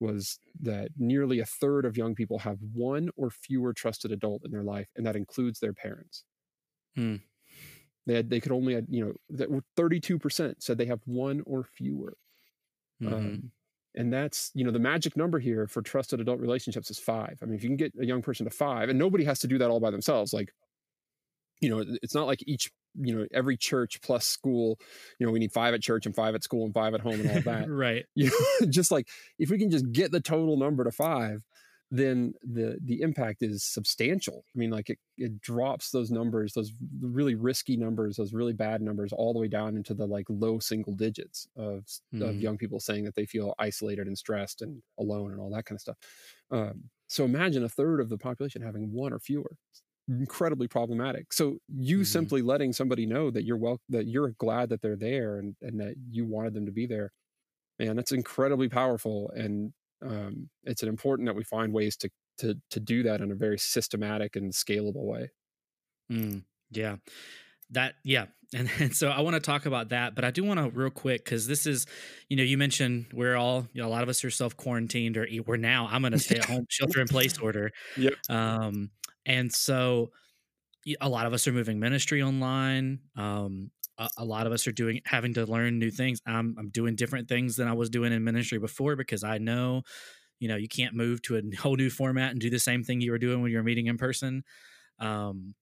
was 0.00 0.38
that 0.60 0.90
nearly 0.96 1.38
a 1.38 1.44
third 1.46 1.84
of 1.84 1.96
young 1.96 2.14
people 2.14 2.40
have 2.40 2.58
one 2.72 3.10
or 3.16 3.30
fewer 3.30 3.72
trusted 3.72 4.10
adult 4.12 4.42
in 4.44 4.50
their 4.50 4.64
life, 4.64 4.88
and 4.96 5.06
that 5.06 5.16
includes 5.16 5.60
their 5.60 5.72
parents. 5.72 6.24
Hmm. 6.94 7.16
They 8.06 8.14
had 8.14 8.30
they 8.30 8.40
could 8.40 8.52
only 8.52 8.74
had 8.74 8.86
you 8.88 9.04
know 9.04 9.12
that 9.30 9.50
were 9.50 9.62
thirty 9.76 10.00
two 10.00 10.18
percent 10.18 10.62
said 10.62 10.78
they 10.78 10.86
have 10.86 11.00
one 11.06 11.42
or 11.46 11.62
fewer, 11.64 12.16
Mhm. 13.02 13.12
um, 13.12 13.50
and 13.94 14.12
that's 14.12 14.50
you 14.54 14.64
know 14.64 14.70
the 14.72 14.78
magic 14.78 15.16
number 15.16 15.38
here 15.38 15.66
for 15.68 15.82
trusted 15.82 16.20
adult 16.20 16.40
relationships 16.40 16.90
is 16.90 16.98
five. 16.98 17.38
I 17.42 17.46
mean, 17.46 17.54
if 17.54 17.62
you 17.62 17.68
can 17.68 17.76
get 17.76 17.92
a 18.00 18.04
young 18.06 18.22
person 18.22 18.44
to 18.44 18.50
five, 18.50 18.88
and 18.88 18.98
nobody 18.98 19.24
has 19.24 19.38
to 19.40 19.46
do 19.46 19.58
that 19.58 19.70
all 19.70 19.78
by 19.80 19.90
themselves. 19.90 20.32
Like, 20.32 20.52
you 21.60 21.68
know, 21.68 21.84
it's 22.02 22.14
not 22.14 22.26
like 22.26 22.42
each 22.46 22.70
you 23.00 23.14
know 23.16 23.26
every 23.32 23.56
church 23.56 24.00
plus 24.02 24.26
school. 24.26 24.78
You 25.18 25.26
know, 25.26 25.32
we 25.32 25.38
need 25.38 25.52
five 25.52 25.72
at 25.74 25.80
church 25.82 26.04
and 26.06 26.14
five 26.14 26.34
at 26.34 26.42
school 26.42 26.64
and 26.64 26.74
five 26.74 26.94
at 26.94 27.00
home 27.00 27.20
and 27.20 27.30
all 27.30 27.40
that. 27.52 27.70
right. 27.70 28.04
you 28.14 28.30
know, 28.60 28.66
just 28.68 28.90
like 28.90 29.08
if 29.38 29.48
we 29.50 29.58
can 29.58 29.70
just 29.70 29.90
get 29.92 30.10
the 30.10 30.20
total 30.20 30.56
number 30.56 30.82
to 30.84 30.90
five 30.90 31.42
then 31.92 32.34
the 32.42 32.78
the 32.82 33.02
impact 33.02 33.42
is 33.42 33.64
substantial 33.64 34.44
i 34.54 34.58
mean 34.58 34.70
like 34.70 34.90
it, 34.90 34.98
it 35.18 35.40
drops 35.40 35.90
those 35.90 36.10
numbers 36.10 36.54
those 36.54 36.72
really 37.00 37.34
risky 37.34 37.76
numbers 37.76 38.16
those 38.16 38.32
really 38.32 38.54
bad 38.54 38.82
numbers 38.82 39.12
all 39.12 39.34
the 39.34 39.38
way 39.40 39.48
down 39.48 39.76
into 39.76 39.94
the 39.94 40.06
like 40.06 40.26
low 40.30 40.58
single 40.58 40.94
digits 40.94 41.46
of 41.56 41.86
of 42.20 42.40
Mhm. 42.40 42.42
young 42.42 42.58
people 42.58 42.80
saying 42.80 43.04
that 43.04 43.14
they 43.14 43.26
feel 43.26 43.54
isolated 43.58 44.06
and 44.06 44.18
stressed 44.18 44.62
and 44.62 44.82
alone 44.98 45.32
and 45.32 45.40
all 45.40 45.50
that 45.50 45.66
kind 45.66 45.76
of 45.76 45.82
stuff 45.82 45.98
um, 46.50 46.90
so 47.08 47.24
imagine 47.24 47.62
a 47.64 47.68
third 47.68 48.00
of 48.00 48.08
the 48.08 48.18
population 48.18 48.62
having 48.62 48.92
one 48.92 49.12
or 49.12 49.20
fewer 49.20 49.56
It's 49.70 49.82
incredibly 50.08 50.68
problematic 50.68 51.32
so 51.32 51.58
you 51.68 52.02
Mhm. 52.02 52.02
simply 52.04 52.42
letting 52.42 52.72
somebody 52.72 53.06
know 53.06 53.30
that 53.30 53.44
you're 53.44 53.56
well 53.58 53.80
that 53.88 54.06
you're 54.06 54.30
glad 54.32 54.68
that 54.70 54.80
they're 54.82 54.96
there 54.96 55.38
and, 55.38 55.56
and 55.60 55.80
that 55.80 55.96
you 56.10 56.24
wanted 56.26 56.54
them 56.54 56.66
to 56.66 56.72
be 56.72 56.86
there 56.86 57.12
man 57.78 57.96
that's 57.96 58.12
incredibly 58.12 58.68
powerful 58.68 59.30
and 59.36 59.72
um, 60.02 60.48
it's 60.64 60.82
important 60.82 61.26
that 61.26 61.36
we 61.36 61.44
find 61.44 61.72
ways 61.72 61.96
to 61.98 62.10
to 62.38 62.54
to 62.70 62.80
do 62.80 63.02
that 63.02 63.20
in 63.20 63.30
a 63.30 63.34
very 63.34 63.58
systematic 63.58 64.36
and 64.36 64.52
scalable 64.52 65.04
way 65.04 65.30
Mm, 66.10 66.44
yeah. 66.70 66.96
That 67.70 67.94
yeah. 68.04 68.26
And, 68.54 68.70
and 68.80 68.94
so 68.94 69.08
I 69.08 69.22
want 69.22 69.32
to 69.32 69.40
talk 69.40 69.64
about 69.64 69.88
that, 69.88 70.14
but 70.14 70.26
I 70.26 70.30
do 70.30 70.44
want 70.44 70.60
to 70.60 70.68
real 70.78 70.90
quick 70.90 71.24
because 71.24 71.46
this 71.46 71.64
is, 71.64 71.86
you 72.28 72.36
know, 72.36 72.42
you 72.42 72.58
mentioned 72.58 73.06
we're 73.14 73.34
all, 73.34 73.66
you 73.72 73.80
know, 73.80 73.88
a 73.88 73.90
lot 73.90 74.02
of 74.02 74.10
us 74.10 74.22
are 74.26 74.30
self 74.30 74.58
quarantined 74.58 75.16
or 75.16 75.26
we're 75.46 75.56
now. 75.56 75.88
I'm 75.90 76.02
going 76.02 76.12
to 76.12 76.18
stay 76.18 76.36
at 76.36 76.44
home, 76.44 76.66
shelter 76.68 77.00
in 77.00 77.08
place 77.08 77.38
order. 77.38 77.70
Yep. 77.96 78.12
Um, 78.28 78.90
and 79.24 79.50
so 79.50 80.10
a 81.00 81.08
lot 81.08 81.24
of 81.24 81.32
us 81.32 81.48
are 81.48 81.52
moving 81.52 81.80
ministry 81.80 82.22
online. 82.22 82.98
Um, 83.16 83.70
a, 84.16 84.24
lot 84.24 84.46
of 84.46 84.52
us 84.52 84.66
are 84.66 84.72
doing 84.72 85.00
having 85.04 85.34
to 85.34 85.46
learn 85.46 85.78
new 85.78 85.90
things. 85.90 86.20
I'm 86.26 86.54
I'm 86.58 86.70
doing 86.70 86.96
different 86.96 87.28
things 87.28 87.56
than 87.56 87.68
I 87.68 87.72
was 87.72 87.90
doing 87.90 88.12
in 88.12 88.24
ministry 88.24 88.58
before 88.58 88.96
because 88.96 89.24
I 89.24 89.38
know, 89.38 89.82
you 90.40 90.48
know, 90.48 90.56
you 90.56 90.68
can't 90.68 90.94
move 90.94 91.22
to 91.22 91.36
a 91.36 91.56
whole 91.58 91.76
new 91.76 91.90
format 91.90 92.30
and 92.30 92.40
do 92.40 92.50
the 92.50 92.58
same 92.58 92.84
thing 92.84 93.00
you 93.00 93.10
were 93.12 93.18
doing 93.18 93.42
when 93.42 93.50
you 93.50 93.58
were 93.58 93.64
meeting 93.64 93.86
in 93.86 93.98
person. 93.98 94.44
Um, 94.98 95.54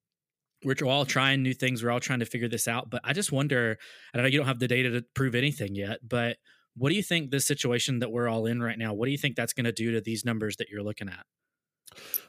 we're 0.64 0.76
all 0.84 1.07
trying 1.07 1.43
new 1.43 1.55
things. 1.55 1.82
We're 1.82 1.91
all 1.91 2.01
trying 2.01 2.20
to 2.20 2.26
figure 2.26 2.49
this 2.49 2.68
out. 2.68 2.91
But 2.91 3.01
I 3.05 3.12
just 3.12 3.32
wonder, 3.32 3.78
I 4.14 4.18
know 4.18 4.26
you 4.26 4.38
don't 4.38 4.47
have 4.47 4.59
the 4.59 4.68
data 4.68 4.91
to 4.91 5.05
prove 5.14 5.34
anything 5.34 5.74
yet, 5.74 6.01
but 6.07 6.36
what 6.76 6.91
do 6.91 6.97
you 6.97 7.03
think 7.03 7.30
this 7.30 7.47
situation 7.47 8.01
that 8.01 8.11
we're 8.11 8.28
all 8.28 8.47
in 8.47 8.62
right 8.62 8.78
now, 8.78 8.93
what 8.93 9.07
do 9.07 9.12
you 9.12 9.18
think 9.18 9.36
that's 9.36 9.53
going 9.53 9.64
to 9.64 9.72
do 9.72 9.93
to 9.93 10.01
these 10.01 10.24
numbers 10.24 10.57
that 10.57 10.68
you're 10.68 10.82
looking 10.82 11.09
at? 11.09 11.24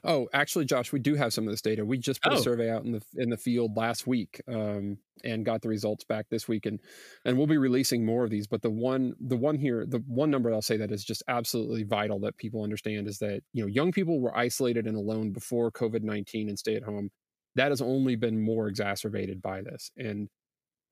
Oh 0.03 0.27
actually 0.33 0.65
josh 0.65 0.91
we 0.91 0.99
do 0.99 1.15
have 1.15 1.33
some 1.33 1.45
of 1.47 1.51
this 1.51 1.61
data. 1.61 1.85
We 1.85 1.97
just 1.97 2.21
put 2.21 2.33
Oh. 2.33 2.35
a 2.35 2.39
survey 2.39 2.69
out 2.69 2.83
in 2.83 2.91
the 2.91 3.01
in 3.15 3.29
the 3.29 3.37
field 3.37 3.77
last 3.77 4.07
week 4.07 4.41
um, 4.47 4.97
and 5.23 5.45
got 5.45 5.61
the 5.61 5.69
results 5.69 6.03
back 6.03 6.25
this 6.29 6.47
week 6.47 6.65
and 6.65 6.79
and 7.25 7.37
we'll 7.37 7.47
be 7.47 7.57
releasing 7.57 8.05
more 8.05 8.23
of 8.23 8.29
these 8.31 8.47
but 8.47 8.61
the 8.61 8.71
one 8.71 9.13
the 9.19 9.37
one 9.37 9.57
here 9.57 9.85
the 9.85 9.99
one 10.07 10.31
number 10.31 10.51
i'll 10.51 10.61
say 10.61 10.77
that 10.77 10.91
is 10.91 11.03
just 11.03 11.21
absolutely 11.27 11.83
vital 11.83 12.19
that 12.19 12.37
people 12.37 12.63
understand 12.63 13.07
is 13.07 13.19
that 13.19 13.41
you 13.53 13.61
know 13.63 13.67
young 13.67 13.91
people 13.91 14.19
were 14.19 14.35
isolated 14.35 14.87
and 14.87 14.97
alone 14.97 15.31
before 15.31 15.71
covid-19 15.71 16.49
and 16.49 16.57
stay 16.59 16.75
at 16.75 16.83
home. 16.83 17.09
That 17.55 17.69
has 17.71 17.81
only 17.81 18.15
been 18.15 18.41
more 18.41 18.67
exacerbated 18.67 19.41
by 19.41 19.61
this 19.61 19.91
and 19.97 20.29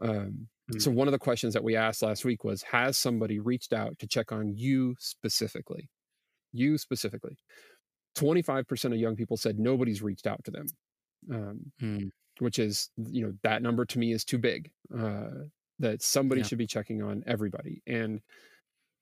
um, 0.01 0.47
so 0.78 0.91
one 0.91 1.07
of 1.07 1.11
the 1.11 1.20
questions 1.20 1.53
that 1.55 1.63
we 1.63 1.76
asked 1.76 2.01
last 2.03 2.24
week 2.24 2.43
was 2.43 2.61
has 2.63 2.97
somebody 2.97 3.39
reached 3.39 3.74
out 3.74 3.97
to 3.99 4.07
check 4.07 4.32
on 4.32 4.53
you 4.55 4.95
specifically? 4.99 5.89
You 6.53 6.78
specifically 6.78 7.38
25% 8.20 8.86
of 8.93 8.97
young 8.99 9.15
people 9.15 9.38
said 9.38 9.59
nobody's 9.59 10.01
reached 10.01 10.28
out 10.28 10.43
to 10.45 10.51
them 10.51 10.65
um, 11.32 11.72
Mm, 11.82 12.11
which 12.39 12.59
is 12.59 12.89
you 12.97 13.26
know 13.26 13.34
that 13.43 13.61
number 13.61 13.86
to 13.86 13.99
me 13.99 14.11
is 14.13 14.24
too 14.26 14.38
big 14.38 14.72
uh, 14.97 15.30
that 15.80 16.01
somebody 16.01 16.41
Yeah. 16.41 16.47
should 16.47 16.57
be 16.57 16.67
checking 16.67 17.01
on 17.03 17.24
everybody 17.28 17.82
and 17.88 18.22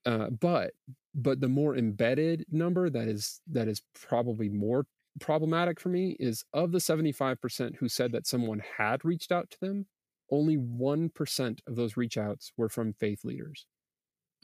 uh, 0.06 0.30
but 0.30 0.72
but 1.16 1.40
the 1.42 1.48
more 1.50 1.76
embedded 1.76 2.46
number 2.52 2.90
that 2.90 3.08
is 3.08 3.42
that 3.48 3.68
is 3.68 3.82
probably 3.94 4.50
more 4.50 4.86
problematic 5.20 5.80
for 5.80 5.90
me 5.90 6.16
is 6.20 6.46
of 6.54 6.72
the 6.72 6.78
75% 6.80 7.76
who 7.78 7.90
said 7.90 8.12
that 8.12 8.28
someone 8.28 8.62
had 8.78 9.04
reached 9.04 9.32
out 9.32 9.50
to 9.52 9.60
them 9.60 9.88
only 10.32 10.58
1% 10.58 11.60
of 11.68 11.76
those 11.76 11.98
reach 11.98 12.18
outs 12.18 12.52
were 12.58 12.70
from 12.70 12.94
faith 12.94 13.24
leaders 13.24 13.66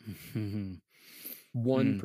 mhm. 0.07 0.81
Hmm. 1.53 1.59
one 1.61 2.01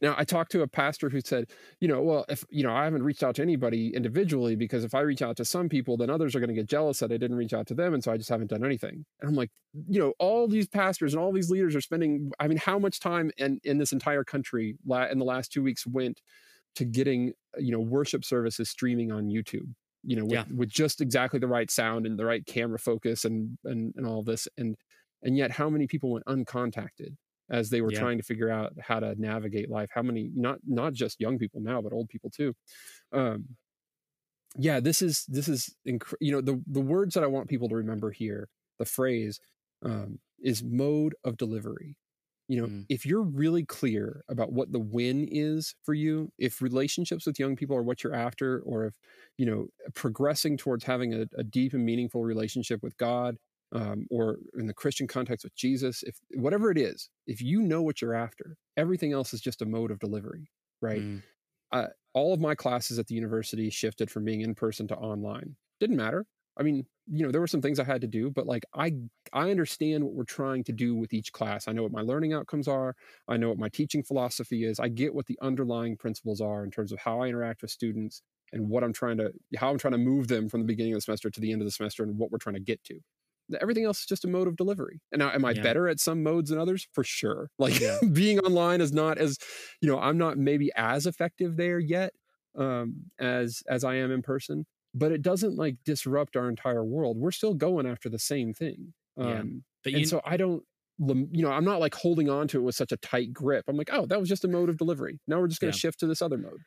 Now, 0.00 0.14
I 0.16 0.24
talked 0.24 0.52
to 0.52 0.62
a 0.62 0.68
pastor 0.68 1.10
who 1.10 1.20
said, 1.20 1.50
you 1.80 1.88
know, 1.88 2.00
well, 2.02 2.24
if 2.28 2.44
you 2.50 2.62
know, 2.62 2.72
I 2.74 2.84
haven't 2.84 3.02
reached 3.02 3.22
out 3.24 3.34
to 3.36 3.42
anybody 3.42 3.94
individually 3.94 4.54
because 4.56 4.84
if 4.84 4.94
I 4.94 5.00
reach 5.00 5.20
out 5.22 5.36
to 5.38 5.44
some 5.44 5.68
people, 5.68 5.96
then 5.96 6.10
others 6.10 6.34
are 6.34 6.40
going 6.40 6.48
to 6.48 6.54
get 6.54 6.66
jealous 6.66 7.00
that 7.00 7.10
I 7.12 7.16
didn't 7.16 7.36
reach 7.36 7.52
out 7.52 7.66
to 7.68 7.74
them, 7.74 7.92
and 7.94 8.04
so 8.04 8.12
I 8.12 8.16
just 8.16 8.28
haven't 8.30 8.50
done 8.50 8.64
anything. 8.64 9.04
And 9.20 9.28
I'm 9.28 9.34
like, 9.34 9.50
you 9.88 9.98
know, 10.00 10.14
all 10.20 10.46
these 10.46 10.68
pastors 10.68 11.12
and 11.12 11.20
all 11.22 11.32
these 11.32 11.50
leaders 11.50 11.74
are 11.74 11.80
spending. 11.80 12.30
I 12.38 12.46
mean, 12.48 12.58
how 12.58 12.78
much 12.78 13.00
time 13.00 13.30
in 13.36 13.60
in 13.64 13.78
this 13.78 13.92
entire 13.92 14.24
country 14.24 14.76
la- 14.86 15.06
in 15.06 15.18
the 15.18 15.24
last 15.24 15.52
two 15.52 15.62
weeks 15.62 15.86
went 15.86 16.20
to 16.76 16.84
getting 16.84 17.32
you 17.58 17.72
know 17.72 17.80
worship 17.80 18.24
services 18.24 18.70
streaming 18.70 19.12
on 19.12 19.26
YouTube? 19.28 19.74
You 20.02 20.16
know, 20.16 20.24
with, 20.24 20.32
Yeah. 20.32 20.44
with 20.54 20.68
just 20.68 21.00
exactly 21.00 21.40
the 21.40 21.48
right 21.48 21.70
sound 21.70 22.06
and 22.06 22.18
the 22.18 22.26
right 22.26 22.44
camera 22.46 22.78
focus 22.78 23.24
and 23.24 23.58
and 23.64 23.92
and 23.96 24.06
all 24.06 24.22
this, 24.22 24.46
and 24.58 24.76
and 25.22 25.36
yet 25.36 25.50
how 25.52 25.70
many 25.70 25.86
people 25.86 26.10
went 26.12 26.26
uncontacted 26.26 27.16
as 27.50 27.70
they 27.70 27.80
were 27.82 27.90
Yeah. 27.90 27.98
trying 27.98 28.18
to 28.18 28.24
figure 28.24 28.50
out 28.50 28.72
how 28.80 29.00
to 29.00 29.14
navigate 29.20 29.70
life 29.70 29.90
how 29.94 30.02
many 30.02 30.30
not 30.34 30.58
not 30.66 30.92
just 30.94 31.20
young 31.20 31.38
people 31.38 31.60
now 31.60 31.80
but 31.82 31.92
old 31.92 32.08
people 32.08 32.30
too 32.30 32.54
um 33.12 33.56
yeah 34.56 34.80
this 34.80 35.02
is 35.02 35.24
this 35.26 35.48
is 35.48 35.74
inc- 35.86 36.14
you 36.20 36.32
know 36.32 36.40
the 36.40 36.62
the 36.66 36.80
words 36.80 37.14
that 37.14 37.24
i 37.24 37.26
want 37.26 37.48
people 37.48 37.68
to 37.68 37.76
remember 37.76 38.10
here 38.10 38.48
the 38.78 38.84
phrase 38.84 39.40
um, 39.82 40.18
is 40.40 40.64
mode 40.64 41.14
of 41.24 41.36
delivery. 41.36 41.96
You 42.48 42.62
know, 42.62 42.70
Mm. 42.70 42.86
if 42.88 43.06
you're 43.06 43.22
really 43.22 43.64
clear 43.64 44.24
about 44.28 44.52
what 44.52 44.72
the 44.72 44.80
win 44.80 45.28
is 45.30 45.74
for 45.84 45.94
you, 45.94 46.32
if 46.38 46.60
relationships 46.62 47.26
with 47.26 47.38
young 47.38 47.54
people 47.54 47.76
are 47.76 47.82
what 47.82 48.02
you're 48.02 48.14
after, 48.14 48.60
or 48.60 48.86
if, 48.86 48.94
you 49.38 49.46
know, 49.46 49.68
progressing 49.94 50.56
towards 50.56 50.84
having 50.84 51.14
a, 51.14 51.26
a 51.36 51.44
deep 51.44 51.74
and 51.74 51.84
meaningful 51.84 52.22
relationship 52.24 52.82
with 52.82 52.96
God, 52.96 53.36
um, 53.74 54.06
or 54.10 54.38
in 54.56 54.66
the 54.66 54.74
Christian 54.74 55.06
context 55.06 55.44
with 55.44 55.54
Jesus, 55.56 56.02
if 56.04 56.16
whatever 56.34 56.70
it 56.70 56.78
is, 56.78 57.10
if 57.26 57.42
you 57.42 57.60
know 57.60 57.82
what 57.82 58.00
you're 58.00 58.14
after, 58.14 58.56
everything 58.76 59.12
else 59.12 59.34
is 59.34 59.40
just 59.40 59.62
a 59.62 59.66
mode 59.66 59.90
of 59.90 59.98
delivery, 59.98 60.48
right? 60.80 61.02
Mm. 61.02 61.22
uh, 61.72 61.86
all 62.14 62.32
of 62.32 62.40
my 62.40 62.54
classes 62.54 62.98
at 62.98 63.08
the 63.08 63.14
university 63.16 63.68
shifted 63.70 64.10
from 64.10 64.24
being 64.24 64.42
in 64.42 64.54
person 64.54 64.86
to 64.88 64.96
online. 64.96 65.56
Didn't 65.80 65.96
matter. 65.96 66.24
I 66.56 66.62
mean, 66.62 66.86
you 67.10 67.24
know, 67.24 67.32
there 67.32 67.40
were 67.40 67.48
some 67.48 67.60
things 67.60 67.80
I 67.80 67.84
had 67.84 68.00
to 68.02 68.06
do, 68.06 68.30
but 68.30 68.46
like 68.46 68.64
I 68.74 68.92
I 69.32 69.50
understand 69.50 70.04
what 70.04 70.14
we're 70.14 70.24
trying 70.24 70.62
to 70.64 70.72
do 70.72 70.94
with 70.94 71.12
each 71.12 71.32
class. 71.32 71.66
I 71.66 71.72
know 71.72 71.82
what 71.82 71.92
my 71.92 72.00
learning 72.00 72.32
outcomes 72.32 72.68
are. 72.68 72.94
I 73.28 73.36
know 73.36 73.48
what 73.48 73.58
my 73.58 73.68
teaching 73.68 74.04
philosophy 74.04 74.64
is. 74.64 74.78
I 74.78 74.88
get 74.88 75.14
what 75.14 75.26
the 75.26 75.38
underlying 75.42 75.96
principles 75.96 76.40
are 76.40 76.64
in 76.64 76.70
terms 76.70 76.92
of 76.92 77.00
how 77.00 77.20
I 77.22 77.26
interact 77.26 77.62
with 77.62 77.72
students 77.72 78.22
and 78.52 78.68
what 78.68 78.84
I'm 78.84 78.92
trying 78.92 79.16
to 79.18 79.32
how 79.56 79.70
I'm 79.70 79.78
trying 79.78 79.92
to 79.92 79.98
move 79.98 80.28
them 80.28 80.48
from 80.48 80.60
the 80.60 80.66
beginning 80.66 80.92
of 80.92 80.98
the 80.98 81.02
semester 81.02 81.28
to 81.28 81.40
the 81.40 81.52
end 81.52 81.60
of 81.60 81.66
the 81.66 81.72
semester 81.72 82.04
and 82.04 82.16
what 82.16 82.30
we're 82.30 82.38
trying 82.38 82.54
to 82.54 82.60
get 82.60 82.82
to. 82.84 83.00
Everything 83.60 83.84
else 83.84 84.00
is 84.00 84.06
just 84.06 84.24
a 84.24 84.28
mode 84.28 84.48
of 84.48 84.56
delivery. 84.56 85.00
And 85.12 85.18
now, 85.20 85.30
am 85.32 85.44
I 85.44 85.52
Yeah. 85.52 85.62
better 85.62 85.88
at 85.88 86.00
some 86.00 86.22
modes 86.22 86.50
than 86.50 86.58
others? 86.58 86.86
For 86.92 87.04
sure. 87.04 87.50
Like 87.58 87.80
Yeah. 87.80 87.98
being 88.12 88.38
online 88.40 88.80
is 88.80 88.92
not 88.92 89.18
as, 89.18 89.38
you 89.80 89.88
know, 89.88 89.98
I'm 89.98 90.18
not 90.18 90.38
maybe 90.38 90.70
as 90.76 91.06
effective 91.06 91.56
there 91.56 91.78
yet 91.78 92.12
um, 92.56 93.10
as 93.18 93.62
as 93.68 93.84
I 93.84 93.94
am 93.96 94.10
in 94.10 94.22
person. 94.22 94.66
But 94.94 95.10
it 95.12 95.22
doesn't 95.22 95.56
like 95.56 95.76
disrupt 95.84 96.36
our 96.36 96.48
entire 96.48 96.84
world. 96.84 97.18
We're 97.18 97.32
still 97.32 97.54
going 97.54 97.86
after 97.86 98.08
the 98.08 98.18
same 98.18 98.54
thing. 98.54 98.94
Yeah. 99.20 99.42
Um, 99.42 99.64
But 99.82 99.92
and 99.92 100.06
you, 100.06 100.06
so 100.06 100.20
I 100.24 100.36
don't, 100.36 100.64
you 100.98 101.42
know, 101.42 101.50
I'm 101.50 101.64
not 101.64 101.80
like 101.80 101.94
holding 101.94 102.28
on 102.30 102.46
to 102.48 102.58
it 102.58 102.62
with 102.62 102.76
such 102.76 102.92
a 102.92 102.96
tight 102.98 103.32
grip. 103.32 103.64
I'm 103.68 103.76
like, 103.76 103.90
oh, 103.92 104.06
that 104.06 104.20
was 104.20 104.28
just 104.28 104.44
a 104.44 104.48
mode 104.48 104.68
of 104.68 104.76
delivery. 104.78 105.20
Now 105.26 105.40
we're 105.40 105.48
just 105.48 105.60
going 105.60 105.72
to 105.72 105.72
Yeah. 105.72 105.78
shift 105.78 105.98
to 106.00 106.06
this 106.06 106.22
other 106.22 106.38
mode. 106.38 106.62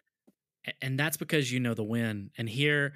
And 0.81 0.99
that's 0.99 1.17
because 1.17 1.51
you 1.51 1.59
know 1.59 1.73
the 1.73 1.83
win 1.83 2.31
and 2.37 2.49
here 2.49 2.93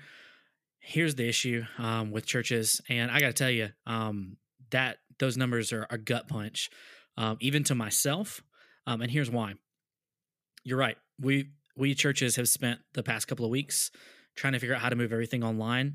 here's 0.81 1.15
the 1.15 1.27
issue 1.27 1.63
um, 1.77 2.11
with 2.11 2.25
churches 2.25 2.81
and 2.89 3.09
i 3.11 3.19
gotta 3.19 3.33
tell 3.33 3.49
you 3.49 3.69
um, 3.85 4.37
that 4.71 4.97
those 5.19 5.37
numbers 5.37 5.71
are 5.71 5.85
a 5.89 5.97
gut 5.97 6.27
punch 6.27 6.69
um, 7.17 7.37
even 7.39 7.63
to 7.63 7.75
myself 7.75 8.41
um, 8.87 9.01
and 9.01 9.11
here's 9.11 9.29
why 9.29 9.53
you're 10.63 10.77
right 10.77 10.97
we 11.19 11.49
we 11.77 11.95
churches 11.95 12.35
have 12.35 12.49
spent 12.49 12.79
the 12.93 13.03
past 13.03 13.27
couple 13.27 13.45
of 13.45 13.51
weeks 13.51 13.91
trying 14.35 14.53
to 14.53 14.59
figure 14.59 14.75
out 14.75 14.81
how 14.81 14.89
to 14.89 14.95
move 14.95 15.11
everything 15.13 15.43
online 15.43 15.93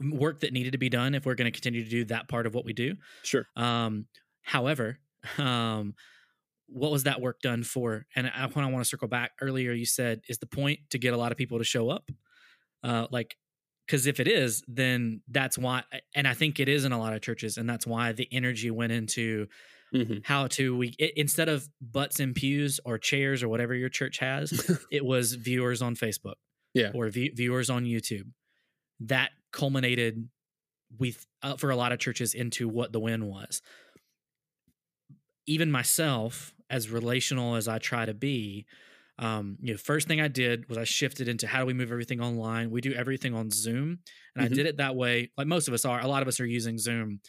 work 0.00 0.40
that 0.40 0.52
needed 0.52 0.72
to 0.72 0.78
be 0.78 0.88
done 0.88 1.14
if 1.14 1.24
we're 1.24 1.34
going 1.36 1.50
to 1.50 1.56
continue 1.56 1.82
to 1.84 1.88
do 1.90 2.04
that 2.04 2.28
part 2.28 2.46
of 2.46 2.54
what 2.54 2.64
we 2.64 2.72
do 2.72 2.94
Sure. 3.22 3.46
um, 3.56 4.06
however, 4.42 4.98
um, 5.38 5.94
what 6.66 6.90
was 6.90 7.04
that 7.04 7.20
work 7.20 7.40
done 7.40 7.62
for? 7.62 8.06
And 8.16 8.26
I, 8.26 8.46
when 8.46 8.64
I 8.64 8.70
want 8.70 8.84
to 8.84 8.88
circle 8.88 9.06
back 9.08 9.32
earlier, 9.40 9.72
you 9.72 9.86
said 9.86 10.22
is 10.28 10.38
the 10.38 10.46
point 10.46 10.80
to 10.90 10.98
get 10.98 11.12
a 11.14 11.16
lot 11.16 11.30
of 11.30 11.38
people 11.38 11.58
to 11.58 11.64
show 11.64 11.90
up, 11.90 12.10
uh, 12.82 13.06
like 13.10 13.36
because 13.86 14.06
if 14.06 14.18
it 14.20 14.28
is, 14.28 14.62
then 14.68 15.20
that's 15.28 15.58
why. 15.58 15.82
And 16.14 16.26
I 16.26 16.34
think 16.34 16.58
it 16.60 16.68
is 16.68 16.84
in 16.84 16.92
a 16.92 16.98
lot 16.98 17.12
of 17.14 17.20
churches, 17.22 17.56
and 17.58 17.68
that's 17.68 17.86
why 17.86 18.12
the 18.12 18.28
energy 18.32 18.70
went 18.70 18.92
into 18.92 19.46
Mhm. 19.94 20.24
how 20.24 20.48
to 20.48 20.76
we 20.76 20.92
i 21.00 21.12
instead 21.14 21.48
of 21.48 21.68
butts 21.80 22.18
in 22.18 22.34
pews 22.34 22.80
or 22.84 22.98
chairs 22.98 23.44
or 23.44 23.48
whatever 23.48 23.74
your 23.74 23.88
church 23.88 24.18
has, 24.18 24.50
it 24.90 25.04
was 25.04 25.34
viewers 25.34 25.82
on 25.82 25.94
Facebook, 25.94 26.34
Yeah. 26.74 26.90
or 26.94 27.08
vi- 27.10 27.30
viewers 27.34 27.70
on 27.70 27.84
YouTube. 27.84 28.32
That 29.00 29.30
culminated 29.52 30.28
with 30.98 31.24
uh, 31.42 31.56
for 31.56 31.70
a 31.70 31.76
lot 31.76 31.92
of 31.92 31.98
churches 32.00 32.34
into 32.34 32.68
what 32.68 32.92
the 32.92 32.98
win 33.00 33.26
was. 33.26 33.62
Even 35.46 35.70
myself, 35.70 36.54
as 36.70 36.88
relational 36.90 37.54
as 37.54 37.68
I 37.68 37.78
try 37.78 38.06
to 38.06 38.14
be, 38.14 38.66
um, 39.18 39.56
you 39.60 39.72
know, 39.72 39.78
first 39.78 40.08
thing 40.08 40.20
I 40.20 40.28
did 40.28 40.68
was 40.68 40.78
I 40.78 40.84
shifted 40.84 41.28
into 41.28 41.46
how 41.46 41.60
do 41.60 41.66
we 41.66 41.72
move 41.74 41.92
everything 41.92 42.20
online. 42.20 42.70
We 42.70 42.80
do 42.80 42.92
everything 42.92 43.34
on 43.34 43.50
Zoom, 43.50 44.00
and 44.34 44.44
I 44.44 44.48
Mhm. 44.48 44.54
did 44.54 44.66
it 44.66 44.78
that 44.78 44.96
way. 44.96 45.30
Like 45.36 45.46
most 45.46 45.68
of 45.68 45.74
us 45.74 45.84
are. 45.84 46.00
A 46.00 46.08
lot 46.08 46.22
of 46.22 46.28
us 46.28 46.40
are 46.40 46.46
using 46.46 46.78
Zoom, 46.78 47.20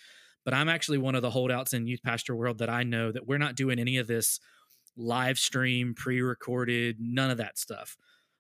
but 0.46 0.54
I'm 0.54 0.70
actually 0.70 0.98
one 0.98 1.16
of 1.16 1.22
the 1.22 1.30
holdouts 1.32 1.74
in 1.74 1.88
youth 1.88 2.02
pastor 2.04 2.36
world 2.36 2.58
that 2.60 2.70
I 2.70 2.84
know 2.84 3.12
that 3.12 3.28
we're 3.28 3.38
not 3.38 3.56
doing 3.56 3.80
any 3.80 3.98
of 3.98 4.08
this 4.08 4.40
live 4.98 5.38
stream, 5.40 5.94
pre-recorded, 5.96 6.98
none 7.00 7.32
of 7.32 7.38
that 7.38 7.58
stuff. 7.58 7.98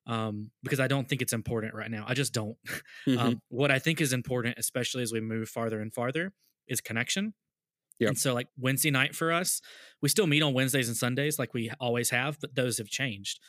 Um, 0.07 0.51
because 0.63 0.79
I 0.79 0.87
don't 0.87 1.09
think 1.09 1.21
it's 1.21 1.33
important 1.33 1.73
right 1.73 1.89
now. 1.91 2.05
I 2.07 2.13
just 2.13 2.33
don't. 2.33 2.57
Mhm. 3.07 3.17
Um, 3.19 3.41
what 3.49 3.71
I 3.71 3.79
think 3.79 4.01
is 4.01 4.13
important, 4.13 4.57
especially 4.57 5.03
as 5.03 5.11
we 5.11 5.21
move 5.21 5.49
farther 5.49 5.79
and 5.81 5.93
farther, 5.93 6.33
is 6.67 6.81
connection. 6.81 7.33
And 8.09 8.17
so, 8.17 8.33
like 8.33 8.47
Wednesday 8.57 8.91
night 8.91 9.15
for 9.15 9.31
us, 9.31 9.61
we 10.01 10.09
still 10.09 10.27
meet 10.27 10.43
on 10.43 10.53
Wednesdays 10.53 10.87
and 10.87 10.97
Sundays, 10.97 11.39
like 11.39 11.53
we 11.53 11.71
always 11.79 12.09
have, 12.09 12.39
but 12.39 12.55
those 12.55 12.77
have 12.77 12.87
changed. 12.87 13.39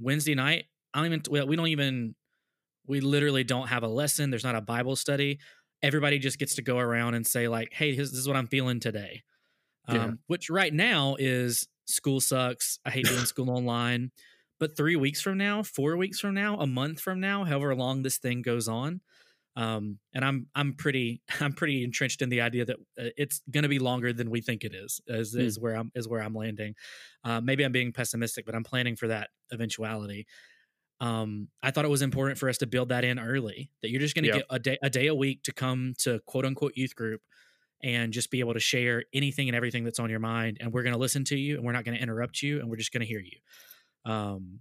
Wednesday 0.00 0.34
night, 0.34 0.66
I 0.94 0.98
don't 1.02 1.12
even. 1.12 1.46
We 1.48 1.56
don't 1.56 1.68
even. 1.68 2.14
We 2.86 3.00
literally 3.00 3.44
don't 3.44 3.68
have 3.68 3.84
a 3.84 3.88
lesson. 3.88 4.30
There's 4.30 4.44
not 4.44 4.56
a 4.56 4.60
Bible 4.60 4.96
study. 4.96 5.38
Everybody 5.82 6.18
just 6.18 6.38
gets 6.38 6.56
to 6.56 6.62
go 6.62 6.78
around 6.78 7.14
and 7.14 7.26
say 7.26 7.48
like, 7.48 7.72
"Hey, 7.72 7.94
this 7.94 8.12
is 8.12 8.26
what 8.26 8.36
I'm 8.36 8.48
feeling 8.48 8.80
today," 8.80 9.22
um, 9.88 10.18
which 10.26 10.50
right 10.50 10.72
now 10.72 11.16
is 11.18 11.68
school 11.86 12.20
sucks. 12.20 12.78
I 12.84 12.90
hate 12.90 13.06
doing 13.06 13.24
school 13.24 13.50
online. 13.50 14.10
But 14.58 14.76
three 14.76 14.94
weeks 14.96 15.20
from 15.20 15.38
now, 15.38 15.62
four 15.64 15.96
weeks 15.96 16.20
from 16.20 16.34
now, 16.34 16.56
a 16.58 16.66
month 16.66 17.00
from 17.00 17.18
now, 17.20 17.44
however 17.44 17.74
long 17.74 18.02
this 18.02 18.18
thing 18.18 18.42
goes 18.42 18.68
on, 18.68 19.00
um, 19.56 19.98
and 20.14 20.24
I'm 20.24 20.48
I'm 20.54 20.74
pretty 20.74 21.22
I'm 21.40 21.52
pretty 21.52 21.84
entrenched 21.84 22.22
in 22.22 22.28
the 22.28 22.40
idea 22.40 22.64
that 22.64 22.76
uh, 22.98 23.10
it's 23.16 23.42
going 23.50 23.62
to 23.64 23.68
be 23.68 23.78
longer 23.78 24.12
than 24.12 24.30
we 24.30 24.40
think 24.40 24.64
it 24.64 24.74
is. 24.74 25.00
Is, 25.06 25.32
Hmm. 25.34 25.40
is 25.40 25.58
where 25.60 25.74
I'm 25.76 25.90
is 25.94 26.08
where 26.08 26.22
I'm 26.22 26.34
landing. 26.34 26.74
Uh, 27.24 27.40
maybe 27.40 27.64
I'm 27.64 27.72
being 27.72 27.92
pessimistic, 27.92 28.46
but 28.46 28.54
I'm 28.54 28.64
planning 28.64 28.96
for 28.96 29.08
that 29.08 29.30
eventuality. 29.52 30.26
Um, 31.00 31.48
I 31.62 31.72
thought 31.72 31.84
it 31.84 31.88
was 31.88 32.02
important 32.02 32.38
for 32.38 32.48
us 32.48 32.58
to 32.58 32.66
build 32.66 32.90
that 32.90 33.04
in 33.04 33.18
early. 33.18 33.70
That 33.82 33.90
you're 33.90 34.00
just 34.00 34.14
going 34.14 34.22
to 34.24 34.28
Yeah. 34.28 34.36
get 34.38 34.46
a 34.50 34.58
day 34.58 34.78
a 34.82 34.90
day 34.90 35.06
a 35.08 35.14
week 35.14 35.42
to 35.44 35.52
come 35.52 35.94
to 35.98 36.20
quote 36.26 36.44
unquote 36.46 36.76
youth 36.76 36.94
group 36.94 37.22
and 37.82 38.12
just 38.12 38.30
be 38.30 38.38
able 38.40 38.54
to 38.54 38.60
share 38.60 39.04
anything 39.12 39.48
and 39.48 39.56
everything 39.56 39.82
that's 39.84 39.98
on 39.98 40.08
your 40.08 40.20
mind, 40.20 40.58
and 40.60 40.72
we're 40.72 40.84
going 40.84 40.92
to 40.92 40.98
listen 41.00 41.24
to 41.24 41.36
you, 41.36 41.56
and 41.56 41.64
we're 41.64 41.72
not 41.72 41.84
going 41.84 41.96
to 41.96 42.02
interrupt 42.02 42.40
you, 42.40 42.60
and 42.60 42.70
we're 42.70 42.76
just 42.76 42.92
going 42.92 43.00
to 43.00 43.06
hear 43.06 43.20
you. 43.20 43.38
Um, 44.04 44.60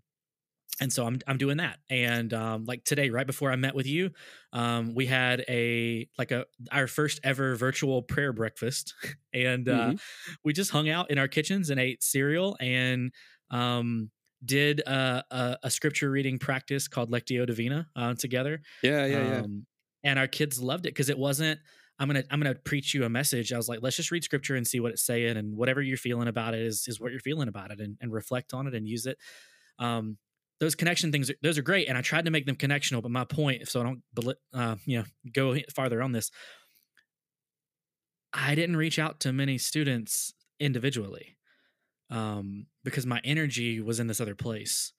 and 0.82 0.92
so 0.92 1.06
I'm 1.08 1.20
I'm 1.28 1.38
doing 1.38 1.58
that. 1.58 1.80
And 1.90 2.34
um, 2.34 2.66
like 2.66 2.84
today, 2.84 3.10
right 3.12 3.28
before 3.28 3.52
I 3.52 3.56
met 3.56 3.76
with 3.76 3.88
you, 3.88 4.12
um, 4.52 4.96
we 4.96 5.06
had 5.06 5.46
a 5.48 6.10
like 6.18 6.32
a 6.32 6.46
our 6.72 6.88
first 6.88 7.20
ever 7.24 7.56
virtual 7.56 8.04
prayer 8.04 8.34
breakfast, 8.34 8.96
and 9.34 9.70
uh, 9.70 9.94
Mhm. 9.94 10.00
we 10.44 10.54
just 10.54 10.72
hung 10.72 10.90
out 10.90 11.12
in 11.12 11.18
our 11.18 11.28
kitchens 11.28 11.70
and 11.70 11.80
ate 11.80 12.04
cereal 12.04 12.58
and 12.60 13.14
um, 13.52 14.12
did 14.44 14.80
a, 14.82 15.24
a, 15.32 15.58
a 15.64 15.72
scripture 15.72 16.10
reading 16.10 16.40
practice 16.40 16.88
called 16.88 17.12
Lectio 17.12 17.46
Divina 17.46 17.90
uh, 17.96 18.16
together. 18.16 18.62
Yeah, 18.82 19.06
yeah, 19.06 19.22
yeah. 19.24 19.44
Um, 19.44 19.68
and 20.04 20.18
our 20.18 20.28
kids 20.28 20.62
loved 20.62 20.86
it 20.86 20.90
because 20.90 21.10
it 21.10 21.18
wasn't. 21.18 21.60
I'm 22.00 22.08
gonna 22.08 22.24
I'm 22.32 22.40
gonna 22.42 22.56
preach 22.56 22.96
you 22.96 23.04
a 23.06 23.10
message. 23.10 23.54
I 23.54 23.58
was 23.58 23.70
like, 23.70 23.80
let's 23.84 23.96
just 23.96 24.10
read 24.10 24.24
scripture 24.24 24.56
and 24.56 24.66
see 24.66 24.80
what 24.80 24.92
it's 24.92 25.04
saying, 25.04 25.38
and 25.38 25.56
whatever 25.56 25.82
you're 25.82 25.98
feeling 25.98 26.28
about 26.28 26.56
it 26.56 26.62
is 26.62 26.88
is 26.88 27.00
what 27.00 27.12
you're 27.12 27.20
feeling 27.20 27.48
about 27.48 27.72
it, 27.72 27.80
and, 27.80 27.98
and 28.02 28.12
reflect 28.12 28.54
on 28.54 28.66
it 28.68 28.74
and 28.74 28.88
use 28.88 29.06
it. 29.06 29.20
Um, 29.80 30.18
those 30.62 30.76
connection 30.76 31.12
things, 31.12 31.32
those 31.42 31.58
are 31.58 31.64
great, 31.64 31.90
and 31.90 31.98
I 31.98 32.02
tried 32.02 32.26
to 32.26 32.32
make 32.32 32.46
them 32.46 32.56
connectional. 32.56 33.02
But 33.02 33.10
my 33.10 33.26
point, 33.26 33.68
so 33.68 33.82
I 33.82 33.84
don't, 33.84 34.38
uh, 34.54 34.76
you 34.86 35.00
know, 35.00 35.06
go 35.34 35.58
farther 35.74 36.04
on 36.04 36.12
this, 36.12 36.30
I 38.32 38.54
didn't 38.54 38.78
reach 38.78 39.00
out 39.00 39.20
to 39.22 39.34
many 39.34 39.58
students 39.58 40.34
individually, 40.60 41.36
um, 42.12 42.68
because 42.84 43.08
my 43.08 43.20
energy 43.24 43.82
was 43.82 44.00
in 44.00 44.06
this 44.06 44.22
other 44.22 44.36
place. 44.36 44.94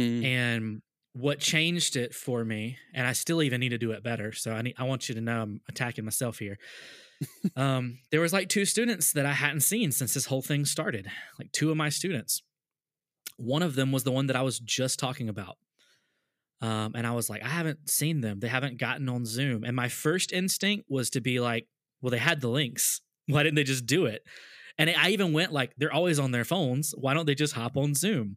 Mm. 0.00 0.24
And 0.24 0.82
what 1.12 1.40
changed 1.40 1.94
it 1.94 2.14
for 2.14 2.42
me, 2.42 2.78
and 2.94 3.06
I 3.06 3.12
still 3.12 3.42
even 3.42 3.60
need 3.60 3.68
to 3.68 3.78
do 3.78 3.92
it 3.92 4.02
better. 4.02 4.32
So 4.32 4.52
I 4.52 4.62
need, 4.62 4.76
I 4.78 4.84
want 4.84 5.10
you 5.10 5.14
to 5.14 5.20
know 5.20 5.42
I'm 5.42 5.60
attacking 5.68 6.06
myself 6.06 6.38
here. 6.38 6.56
um, 7.56 7.98
there 8.10 8.22
was 8.22 8.32
like 8.32 8.48
two 8.48 8.64
students 8.64 9.12
that 9.12 9.26
I 9.26 9.32
hadn't 9.32 9.60
seen 9.60 9.92
since 9.92 10.14
this 10.14 10.24
whole 10.24 10.40
thing 10.40 10.64
started. 10.64 11.06
Like 11.38 11.52
two 11.52 11.70
of 11.70 11.76
my 11.76 11.90
students. 11.90 12.42
One 13.42 13.62
of 13.62 13.74
them 13.74 13.90
was 13.90 14.04
the 14.04 14.12
one 14.12 14.28
that 14.28 14.36
I 14.36 14.42
was 14.42 14.58
just 14.60 14.98
talking 14.98 15.28
about. 15.28 15.56
Um, 16.60 16.92
and 16.94 17.06
I 17.06 17.10
was 17.10 17.28
like, 17.28 17.42
I 17.42 17.48
haven't 17.48 17.90
seen 17.90 18.20
them. 18.20 18.38
They 18.38 18.48
haven't 18.48 18.78
gotten 18.78 19.08
on 19.08 19.26
Zoom. 19.26 19.64
And 19.64 19.74
my 19.74 19.88
first 19.88 20.32
instinct 20.32 20.86
was 20.88 21.10
to 21.10 21.20
be 21.20 21.40
like, 21.40 21.66
well, 22.00 22.10
they 22.10 22.18
had 22.18 22.40
the 22.40 22.48
links. 22.48 23.00
Why 23.26 23.42
didn't 23.42 23.56
they 23.56 23.64
just 23.64 23.84
do 23.84 24.06
it? 24.06 24.22
And 24.78 24.88
I 24.90 25.10
even 25.10 25.32
went 25.32 25.52
like, 25.52 25.72
they're 25.76 25.92
always 25.92 26.18
on 26.18 26.30
their 26.30 26.44
phones. 26.44 26.94
Why 26.96 27.14
don't 27.14 27.26
they 27.26 27.34
just 27.34 27.54
hop 27.54 27.76
on 27.76 27.94
Zoom? 27.94 28.36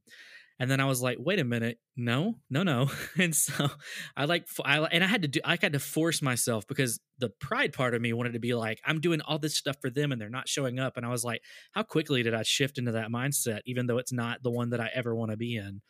And 0.57 0.71
then 0.71 0.79
I 0.79 0.85
was 0.85 1.01
like, 1.01 1.17
wait 1.19 1.39
a 1.39 1.43
minute, 1.43 1.79
no, 1.97 2.35
no, 2.49 2.63
no. 2.63 2.89
And 3.19 3.35
so 3.35 3.67
I 4.15 4.25
like, 4.25 4.47
I 4.63 4.79
and 4.79 5.03
I 5.03 5.07
had 5.07 5.23
to 5.23 5.27
do, 5.27 5.41
I 5.43 5.57
had 5.61 5.73
to 5.73 5.79
force 5.79 6.21
myself 6.21 6.65
because 6.67 6.99
the 7.17 7.29
pride 7.29 7.73
part 7.73 7.93
of 7.93 8.01
me 8.01 8.13
wanted 8.13 8.33
to 8.33 8.39
be 8.39 8.53
like, 8.53 8.79
I'm 8.85 9.01
doing 9.01 9.21
all 9.21 9.37
this 9.37 9.55
stuff 9.57 9.75
for 9.81 9.89
them 9.89 10.11
and 10.11 10.21
they're 10.21 10.29
not 10.29 10.47
showing 10.47 10.79
up. 10.79 10.95
And 10.97 11.05
I 11.05 11.09
was 11.09 11.25
like, 11.25 11.41
how 11.73 11.83
quickly 11.83 12.23
did 12.23 12.33
I 12.33 12.43
shift 12.43 12.77
into 12.77 12.93
that 12.93 13.09
mindset, 13.09 13.61
even 13.65 13.87
though 13.87 13.97
it's 13.97 14.13
not 14.13 14.43
the 14.43 14.51
one 14.51 14.69
that 14.69 14.79
I 14.79 14.89
ever 14.93 15.13
want 15.13 15.31
to 15.31 15.37
be 15.37 15.55
in? 15.57 15.81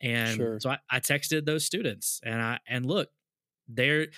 And 0.00 0.36
Sure. 0.36 0.58
so 0.58 0.70
I, 0.70 0.78
I 0.90 1.00
texted 1.00 1.44
those 1.44 1.64
students 1.64 2.20
and 2.24 2.40
I, 2.40 2.60
and 2.68 2.86
look, 2.86 3.10
they're, 3.68 4.08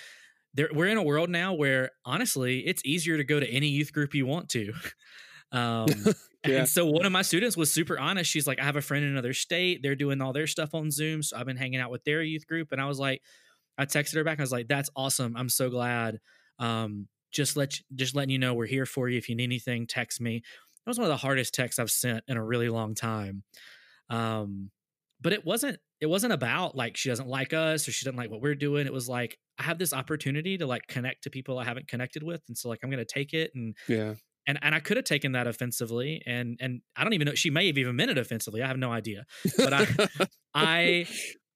there, 0.54 0.68
we're 0.72 0.88
in 0.88 0.96
a 0.98 1.02
world 1.02 1.30
now 1.30 1.54
where 1.54 1.90
honestly, 2.04 2.60
it's 2.66 2.82
easier 2.84 3.16
to 3.16 3.24
go 3.24 3.40
to 3.40 3.48
any 3.48 3.68
youth 3.68 3.92
group 3.92 4.14
you 4.14 4.26
want 4.26 4.48
to. 4.50 4.72
Um, 5.52 6.14
yeah. 6.46 6.58
And 6.60 6.68
so 6.68 6.86
one 6.86 7.04
of 7.04 7.12
my 7.12 7.22
students 7.22 7.56
was 7.56 7.70
super 7.70 7.98
honest. 7.98 8.30
She's 8.30 8.46
like, 8.46 8.60
I 8.60 8.64
have 8.64 8.76
a 8.76 8.80
friend 8.80 9.04
in 9.04 9.10
another 9.10 9.34
state. 9.34 9.82
They're 9.82 9.94
doing 9.94 10.20
all 10.22 10.32
their 10.32 10.46
stuff 10.46 10.74
on 10.74 10.90
Zoom. 10.90 11.22
So 11.22 11.36
I've 11.36 11.46
been 11.46 11.56
hanging 11.56 11.80
out 11.80 11.90
with 11.90 12.04
their 12.04 12.22
youth 12.22 12.46
group. 12.46 12.72
And 12.72 12.80
I 12.80 12.86
was 12.86 12.98
like, 12.98 13.22
I 13.76 13.84
texted 13.84 14.14
her 14.14 14.24
back. 14.24 14.38
I 14.38 14.42
was 14.42 14.52
like, 14.52 14.68
that's 14.68 14.90
awesome. 14.96 15.36
I'm 15.36 15.48
so 15.48 15.68
glad. 15.68 16.18
Um, 16.58 17.08
just 17.30 17.56
let 17.56 17.78
you, 17.78 17.84
just 17.94 18.14
letting 18.14 18.30
you 18.30 18.38
know 18.38 18.54
we're 18.54 18.66
here 18.66 18.86
for 18.86 19.08
you. 19.08 19.18
If 19.18 19.28
you 19.28 19.36
need 19.36 19.44
anything, 19.44 19.86
text 19.86 20.20
me. 20.20 20.42
That 20.84 20.90
was 20.90 20.98
one 20.98 21.06
of 21.06 21.10
the 21.10 21.16
hardest 21.16 21.54
texts 21.54 21.78
I've 21.78 21.90
sent 21.90 22.24
in 22.26 22.36
a 22.36 22.44
really 22.44 22.68
long 22.68 22.94
time. 22.94 23.42
Um, 24.08 24.70
but 25.20 25.32
it 25.32 25.44
wasn't 25.44 25.78
it 26.00 26.06
wasn't 26.06 26.32
about 26.32 26.74
like 26.74 26.96
she 26.96 27.10
doesn't 27.10 27.28
like 27.28 27.52
us 27.52 27.86
or 27.86 27.92
she 27.92 28.04
doesn't 28.04 28.16
like 28.16 28.30
what 28.30 28.40
we're 28.40 28.54
doing. 28.54 28.86
It 28.86 28.92
was 28.92 29.08
like 29.08 29.38
I 29.58 29.64
have 29.64 29.78
this 29.78 29.92
opportunity 29.92 30.56
to 30.58 30.66
like 30.66 30.86
connect 30.88 31.24
to 31.24 31.30
people 31.30 31.58
I 31.58 31.64
haven't 31.64 31.88
connected 31.88 32.22
with, 32.22 32.42
and 32.48 32.56
so 32.56 32.68
like 32.68 32.80
I'm 32.82 32.90
gonna 32.90 33.04
take 33.04 33.34
it 33.34 33.50
and 33.54 33.76
yeah. 33.86 34.14
And, 34.46 34.58
and 34.62 34.74
I 34.74 34.80
could 34.80 34.96
have 34.96 35.04
taken 35.04 35.32
that 35.32 35.46
offensively, 35.46 36.22
and 36.26 36.56
and 36.60 36.80
I 36.96 37.04
don't 37.04 37.12
even 37.12 37.26
know. 37.26 37.34
She 37.34 37.50
may 37.50 37.66
have 37.66 37.78
even 37.78 37.94
meant 37.94 38.10
it 38.10 38.18
offensively. 38.18 38.62
I 38.62 38.68
have 38.68 38.78
no 38.78 38.90
idea. 38.90 39.26
But 39.56 39.72
I, 39.72 39.86
I, 40.54 41.06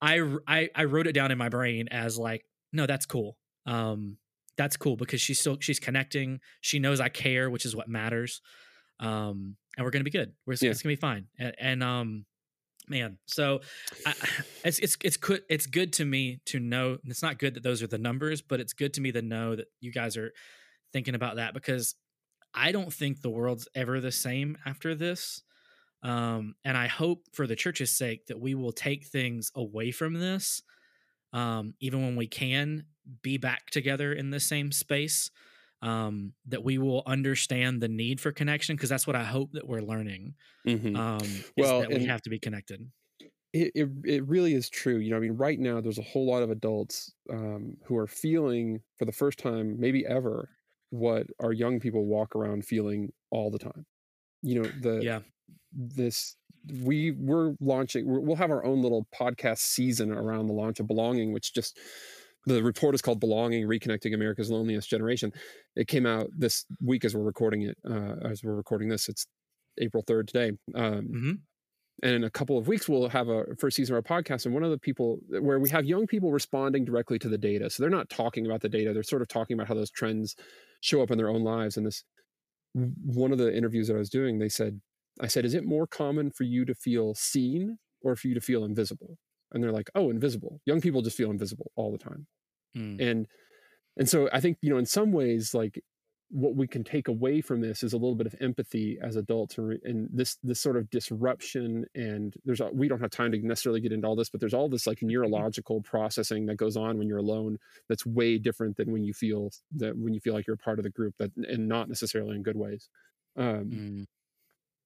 I, 0.01 0.35
I, 0.47 0.69
I 0.75 0.83
wrote 0.85 1.07
it 1.07 1.13
down 1.13 1.31
in 1.31 1.37
my 1.37 1.49
brain 1.49 1.87
as 1.89 2.17
like, 2.17 2.45
no, 2.71 2.85
that's 2.85 3.05
cool. 3.05 3.37
Um, 3.65 4.17
that's 4.57 4.77
cool 4.77 4.95
because 4.95 5.19
she's 5.19 5.39
still 5.39 5.57
she's 5.59 5.79
connecting. 5.79 6.39
She 6.61 6.79
knows 6.79 6.99
I 6.99 7.09
care, 7.09 7.49
which 7.49 7.65
is 7.65 7.75
what 7.75 7.89
matters. 7.89 8.41
Um, 8.99 9.57
and 9.75 9.83
we're 9.83 9.91
gonna 9.91 10.05
be 10.05 10.11
good. 10.11 10.33
We're, 10.45 10.55
yeah. 10.61 10.69
It's 10.69 10.81
gonna 10.81 10.95
be 10.95 11.01
fine. 11.01 11.25
And, 11.39 11.55
and 11.59 11.83
um, 11.83 12.25
man 12.87 13.17
so 13.25 13.61
I, 14.05 14.13
it's 14.63 14.79
it's 14.79 14.97
it's 15.03 15.17
good 15.17 15.41
it's 15.49 15.65
good 15.65 15.93
to 15.93 16.05
me 16.05 16.39
to 16.45 16.59
know 16.59 16.97
it's 17.05 17.23
not 17.23 17.39
good 17.39 17.55
that 17.55 17.63
those 17.63 17.81
are 17.81 17.87
the 17.87 17.97
numbers 17.97 18.41
but 18.41 18.59
it's 18.59 18.73
good 18.73 18.93
to 18.95 19.01
me 19.01 19.11
to 19.11 19.21
know 19.21 19.55
that 19.55 19.65
you 19.79 19.91
guys 19.91 20.17
are 20.17 20.31
thinking 20.93 21.15
about 21.15 21.37
that 21.37 21.53
because 21.53 21.95
i 22.55 22.71
don't 22.71 22.93
think 22.93 23.21
the 23.21 23.29
world's 23.29 23.67
ever 23.75 23.99
the 23.99 24.11
same 24.11 24.57
after 24.65 24.95
this 24.95 25.43
um, 26.03 26.55
and 26.63 26.77
i 26.77 26.87
hope 26.87 27.25
for 27.33 27.47
the 27.47 27.55
church's 27.55 27.91
sake 27.91 28.25
that 28.27 28.39
we 28.39 28.55
will 28.55 28.71
take 28.71 29.05
things 29.05 29.51
away 29.55 29.91
from 29.91 30.13
this 30.15 30.61
um, 31.33 31.73
even 31.79 32.01
when 32.01 32.15
we 32.15 32.27
can 32.27 32.85
be 33.21 33.37
back 33.37 33.69
together 33.69 34.13
in 34.13 34.29
the 34.29 34.39
same 34.39 34.71
space 34.71 35.29
um, 35.81 36.33
that 36.47 36.63
we 36.63 36.77
will 36.77 37.03
understand 37.05 37.81
the 37.81 37.87
need 37.87 38.19
for 38.19 38.31
connection 38.31 38.75
because 38.75 38.89
that's 38.89 39.05
what 39.05 39.15
I 39.15 39.23
hope 39.23 39.51
that 39.53 39.67
we're 39.67 39.81
learning. 39.81 40.33
Mm-hmm. 40.67 40.95
Um, 40.95 41.43
well, 41.57 41.81
that 41.81 41.89
we 41.89 42.05
have 42.05 42.21
to 42.23 42.29
be 42.29 42.39
connected. 42.39 42.89
It, 43.53 43.71
it, 43.75 43.89
it 44.03 44.27
really 44.27 44.53
is 44.53 44.69
true. 44.69 44.97
You 44.97 45.11
know, 45.11 45.17
I 45.17 45.19
mean, 45.19 45.37
right 45.37 45.59
now 45.59 45.79
there's 45.79 45.99
a 45.99 46.03
whole 46.03 46.25
lot 46.25 46.43
of 46.43 46.49
adults 46.49 47.13
um, 47.29 47.77
who 47.85 47.95
are 47.97 48.07
feeling 48.07 48.81
for 48.97 49.05
the 49.05 49.11
first 49.11 49.37
time, 49.37 49.79
maybe 49.79 50.05
ever, 50.05 50.49
what 50.89 51.27
our 51.41 51.51
young 51.51 51.79
people 51.79 52.05
walk 52.05 52.35
around 52.35 52.65
feeling 52.65 53.11
all 53.31 53.51
the 53.51 53.59
time. 53.59 53.85
You 54.41 54.61
know, 54.61 54.69
the 54.81 55.03
yeah. 55.03 55.19
this 55.73 56.35
we 56.83 57.11
we're 57.11 57.55
launching 57.59 58.05
we'll 58.07 58.35
have 58.35 58.51
our 58.51 58.65
own 58.65 58.81
little 58.81 59.07
podcast 59.13 59.59
season 59.59 60.11
around 60.11 60.47
the 60.47 60.53
launch 60.53 60.79
of 60.79 60.87
belonging 60.87 61.31
which 61.31 61.53
just 61.53 61.77
the 62.47 62.61
report 62.63 62.95
is 62.95 63.01
called 63.01 63.19
belonging 63.19 63.67
reconnecting 63.67 64.13
america's 64.13 64.49
loneliest 64.49 64.89
generation. 64.89 65.31
It 65.75 65.87
came 65.87 66.05
out 66.05 66.27
this 66.35 66.65
week 66.81 67.05
as 67.05 67.15
we're 67.15 67.23
recording 67.23 67.63
it 67.63 67.77
uh, 67.89 68.27
as 68.27 68.43
we're 68.43 68.55
recording 68.55 68.89
this. 68.89 69.09
It's 69.09 69.27
april 69.79 70.03
3rd 70.03 70.27
today. 70.27 70.51
Um, 70.73 70.83
mm-hmm. 70.83 71.31
and 72.03 72.15
in 72.15 72.23
a 72.23 72.29
couple 72.29 72.57
of 72.57 72.67
weeks 72.67 72.89
we'll 72.89 73.09
have 73.09 73.29
a 73.29 73.45
first 73.59 73.77
season 73.77 73.95
of 73.95 74.03
our 74.03 74.21
podcast 74.21 74.45
and 74.45 74.53
one 74.53 74.63
of 74.63 74.71
the 74.71 74.77
people 74.77 75.19
where 75.29 75.59
we 75.59 75.69
have 75.69 75.85
young 75.85 76.07
people 76.07 76.31
responding 76.31 76.85
directly 76.85 77.19
to 77.19 77.29
the 77.29 77.37
data. 77.37 77.69
So 77.69 77.83
they're 77.83 77.89
not 77.89 78.09
talking 78.09 78.45
about 78.45 78.61
the 78.61 78.69
data 78.69 78.93
they're 78.93 79.03
sort 79.03 79.21
of 79.21 79.27
talking 79.27 79.55
about 79.55 79.67
how 79.67 79.75
those 79.75 79.91
trends 79.91 80.35
show 80.85 81.01
up 81.01 81.11
in 81.11 81.17
their 81.17 81.29
own 81.29 81.43
lives 81.43 81.77
and 81.77 81.85
this 81.85 82.03
one 82.73 83.31
of 83.31 83.37
the 83.37 83.55
interviews 83.55 83.87
that 83.87 83.95
i 83.95 83.99
was 83.99 84.09
doing 84.09 84.37
they 84.37 84.49
said 84.49 84.79
i 85.21 85.27
said 85.27 85.45
is 85.45 85.53
it 85.53 85.65
more 85.65 85.87
common 85.87 86.29
for 86.29 86.43
you 86.43 86.65
to 86.65 86.75
feel 86.75 87.13
seen 87.13 87.77
or 88.05 88.15
for 88.15 88.27
you 88.27 88.35
to 88.35 88.41
feel 88.41 88.63
invisible? 88.63 89.17
And 89.51 89.61
they're 89.61 89.71
like 89.71 89.89
oh 89.95 90.09
invisible. 90.09 90.61
Young 90.65 90.79
people 90.79 91.01
just 91.01 91.17
feel 91.17 91.31
invisible 91.31 91.71
all 91.75 91.91
the 91.91 91.97
time. 91.97 92.27
Mm. 92.77 93.01
and 93.01 93.27
and 93.97 94.09
so 94.09 94.27
i 94.33 94.41
think 94.41 94.57
you 94.61 94.69
know 94.69 94.77
in 94.77 94.85
some 94.85 95.13
ways 95.13 95.53
like 95.53 95.81
what 96.29 96.55
we 96.55 96.67
can 96.67 96.83
take 96.83 97.07
away 97.07 97.39
from 97.39 97.61
this 97.61 97.83
is 97.83 97.93
a 97.93 97.97
little 97.97 98.15
bit 98.15 98.27
of 98.27 98.35
empathy 98.41 98.97
as 99.01 99.15
adults 99.15 99.57
and, 99.57 99.79
and 99.83 100.09
this 100.11 100.37
this 100.43 100.59
sort 100.59 100.75
of 100.75 100.89
disruption 100.89 101.85
and 101.93 102.33
there's 102.45 102.61
a, 102.61 102.69
we 102.73 102.87
don't 102.87 102.99
have 102.99 103.11
time 103.11 103.31
to 103.31 103.37
necessarily 103.39 103.79
get 103.79 103.91
into 103.91 104.07
all 104.07 104.15
this 104.15 104.29
but 104.29 104.39
there's 104.39 104.53
all 104.53 104.67
this 104.67 104.87
like 104.87 104.97
mm-hmm. 104.97 105.09
neurological 105.09 105.81
processing 105.81 106.45
that 106.45 106.55
goes 106.55 106.75
on 106.75 106.97
when 106.97 107.07
you're 107.07 107.19
alone 107.19 107.57
that's 107.89 108.05
way 108.05 108.37
different 108.37 108.75
than 108.75 108.91
when 108.91 109.03
you 109.03 109.13
feel 109.13 109.51
that 109.75 109.95
when 109.97 110.13
you 110.13 110.19
feel 110.19 110.33
like 110.33 110.47
you're 110.47 110.55
a 110.55 110.57
part 110.57 110.79
of 110.79 110.83
the 110.83 110.89
group 110.89 111.13
that 111.19 111.31
and 111.37 111.67
not 111.67 111.87
necessarily 111.87 112.35
in 112.35 112.43
good 112.43 112.57
ways. 112.57 112.89
Um, 113.37 113.65
mm 113.65 114.05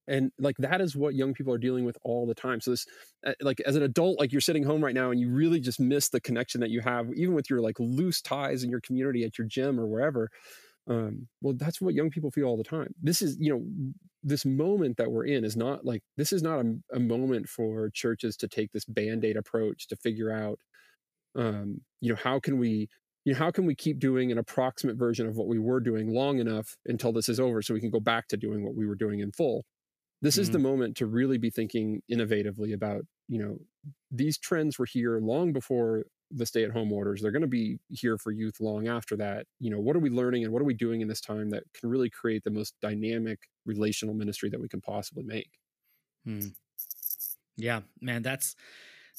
and 0.09 0.31
like 0.39 0.57
that 0.57 0.81
is 0.81 0.95
what 0.95 1.13
young 1.13 1.33
people 1.33 1.53
are 1.53 1.59
dealing 1.59 1.85
with 1.85 1.97
all 2.03 2.25
the 2.25 2.33
time. 2.33 2.59
So 2.59 2.71
this 2.71 2.85
uh, 3.25 3.33
like 3.41 3.61
as 3.61 3.75
an 3.75 3.83
adult 3.83 4.19
like 4.19 4.31
you're 4.31 4.41
sitting 4.41 4.63
home 4.63 4.83
right 4.83 4.95
now 4.95 5.11
and 5.11 5.19
you 5.19 5.29
really 5.29 5.59
just 5.59 5.79
miss 5.79 6.09
the 6.09 6.19
connection 6.19 6.59
that 6.61 6.71
you 6.71 6.81
have 6.81 7.13
even 7.13 7.35
with 7.35 7.49
your 7.49 7.61
like 7.61 7.79
loose 7.79 8.19
ties 8.21 8.63
in 8.63 8.69
your 8.69 8.81
community 8.81 9.23
at 9.23 9.37
your 9.37 9.47
gym 9.47 9.79
or 9.79 9.85
wherever 9.85 10.29
um, 10.89 11.27
well 11.41 11.53
that's 11.55 11.79
what 11.79 11.93
young 11.93 12.09
people 12.09 12.31
feel 12.31 12.45
all 12.45 12.57
the 12.57 12.63
time 12.63 12.93
this 13.01 13.21
is 13.21 13.37
you 13.39 13.53
know 13.53 13.63
this 14.23 14.45
moment 14.45 14.97
that 14.97 15.11
we're 15.11 15.25
in 15.25 15.45
is 15.45 15.55
not 15.55 15.85
like 15.85 16.01
this 16.17 16.33
is 16.33 16.41
not 16.41 16.59
a, 16.59 16.75
a 16.93 16.99
moment 16.99 17.47
for 17.47 17.89
churches 17.93 18.35
to 18.35 18.47
take 18.47 18.71
this 18.71 18.85
band-aid 18.85 19.37
approach 19.37 19.87
to 19.87 19.95
figure 19.95 20.31
out 20.31 20.59
um, 21.35 21.81
you 22.01 22.09
know 22.09 22.17
how 22.21 22.39
can 22.39 22.57
we 22.57 22.89
you 23.23 23.33
know 23.33 23.39
how 23.39 23.51
can 23.51 23.65
we 23.65 23.75
keep 23.75 23.99
doing 23.99 24.31
an 24.31 24.37
approximate 24.37 24.97
version 24.97 25.27
of 25.27 25.35
what 25.35 25.47
we 25.47 25.59
were 25.59 25.79
doing 25.79 26.09
long 26.09 26.39
enough 26.39 26.75
until 26.87 27.13
this 27.13 27.29
is 27.29 27.39
over 27.39 27.61
so 27.61 27.73
we 27.73 27.79
can 27.79 27.91
go 27.91 27.99
back 27.99 28.27
to 28.27 28.37
doing 28.37 28.65
what 28.65 28.75
we 28.75 28.87
were 28.87 28.95
doing 28.95 29.19
in 29.19 29.31
full 29.31 29.63
this 30.21 30.35
mm-hmm. 30.35 30.41
is 30.41 30.49
the 30.49 30.57
mm-hmm. 30.57 30.67
moment 30.67 30.97
to 30.97 31.05
really 31.05 31.37
be 31.37 31.51
thinking 31.51 32.01
innovatively 32.11 32.73
about 32.73 33.03
you 33.27 33.39
know 33.39 33.57
these 34.11 34.39
trends 34.39 34.79
were 34.79 34.87
here 34.87 35.19
long 35.19 35.53
before 35.53 36.05
the 36.31 36.45
stay 36.45 36.63
at 36.63 36.71
home 36.71 36.91
orders 36.91 37.21
they're 37.21 37.31
going 37.31 37.41
to 37.41 37.47
be 37.47 37.79
here 37.89 38.17
for 38.17 38.31
youth 38.31 38.59
long 38.59 38.87
after 38.87 39.15
that 39.15 39.45
you 39.59 39.69
know 39.69 39.79
what 39.79 39.95
are 39.95 39.99
we 39.99 40.09
learning 40.09 40.43
and 40.43 40.53
what 40.53 40.61
are 40.61 40.65
we 40.65 40.73
doing 40.73 41.01
in 41.01 41.07
this 41.07 41.21
time 41.21 41.49
that 41.49 41.63
can 41.73 41.89
really 41.89 42.09
create 42.09 42.43
the 42.43 42.51
most 42.51 42.75
dynamic 42.81 43.39
relational 43.65 44.13
ministry 44.13 44.49
that 44.49 44.61
we 44.61 44.69
can 44.69 44.81
possibly 44.81 45.23
make 45.23 45.49
hmm. 46.25 46.47
yeah 47.57 47.81
man 48.01 48.21
that's 48.21 48.55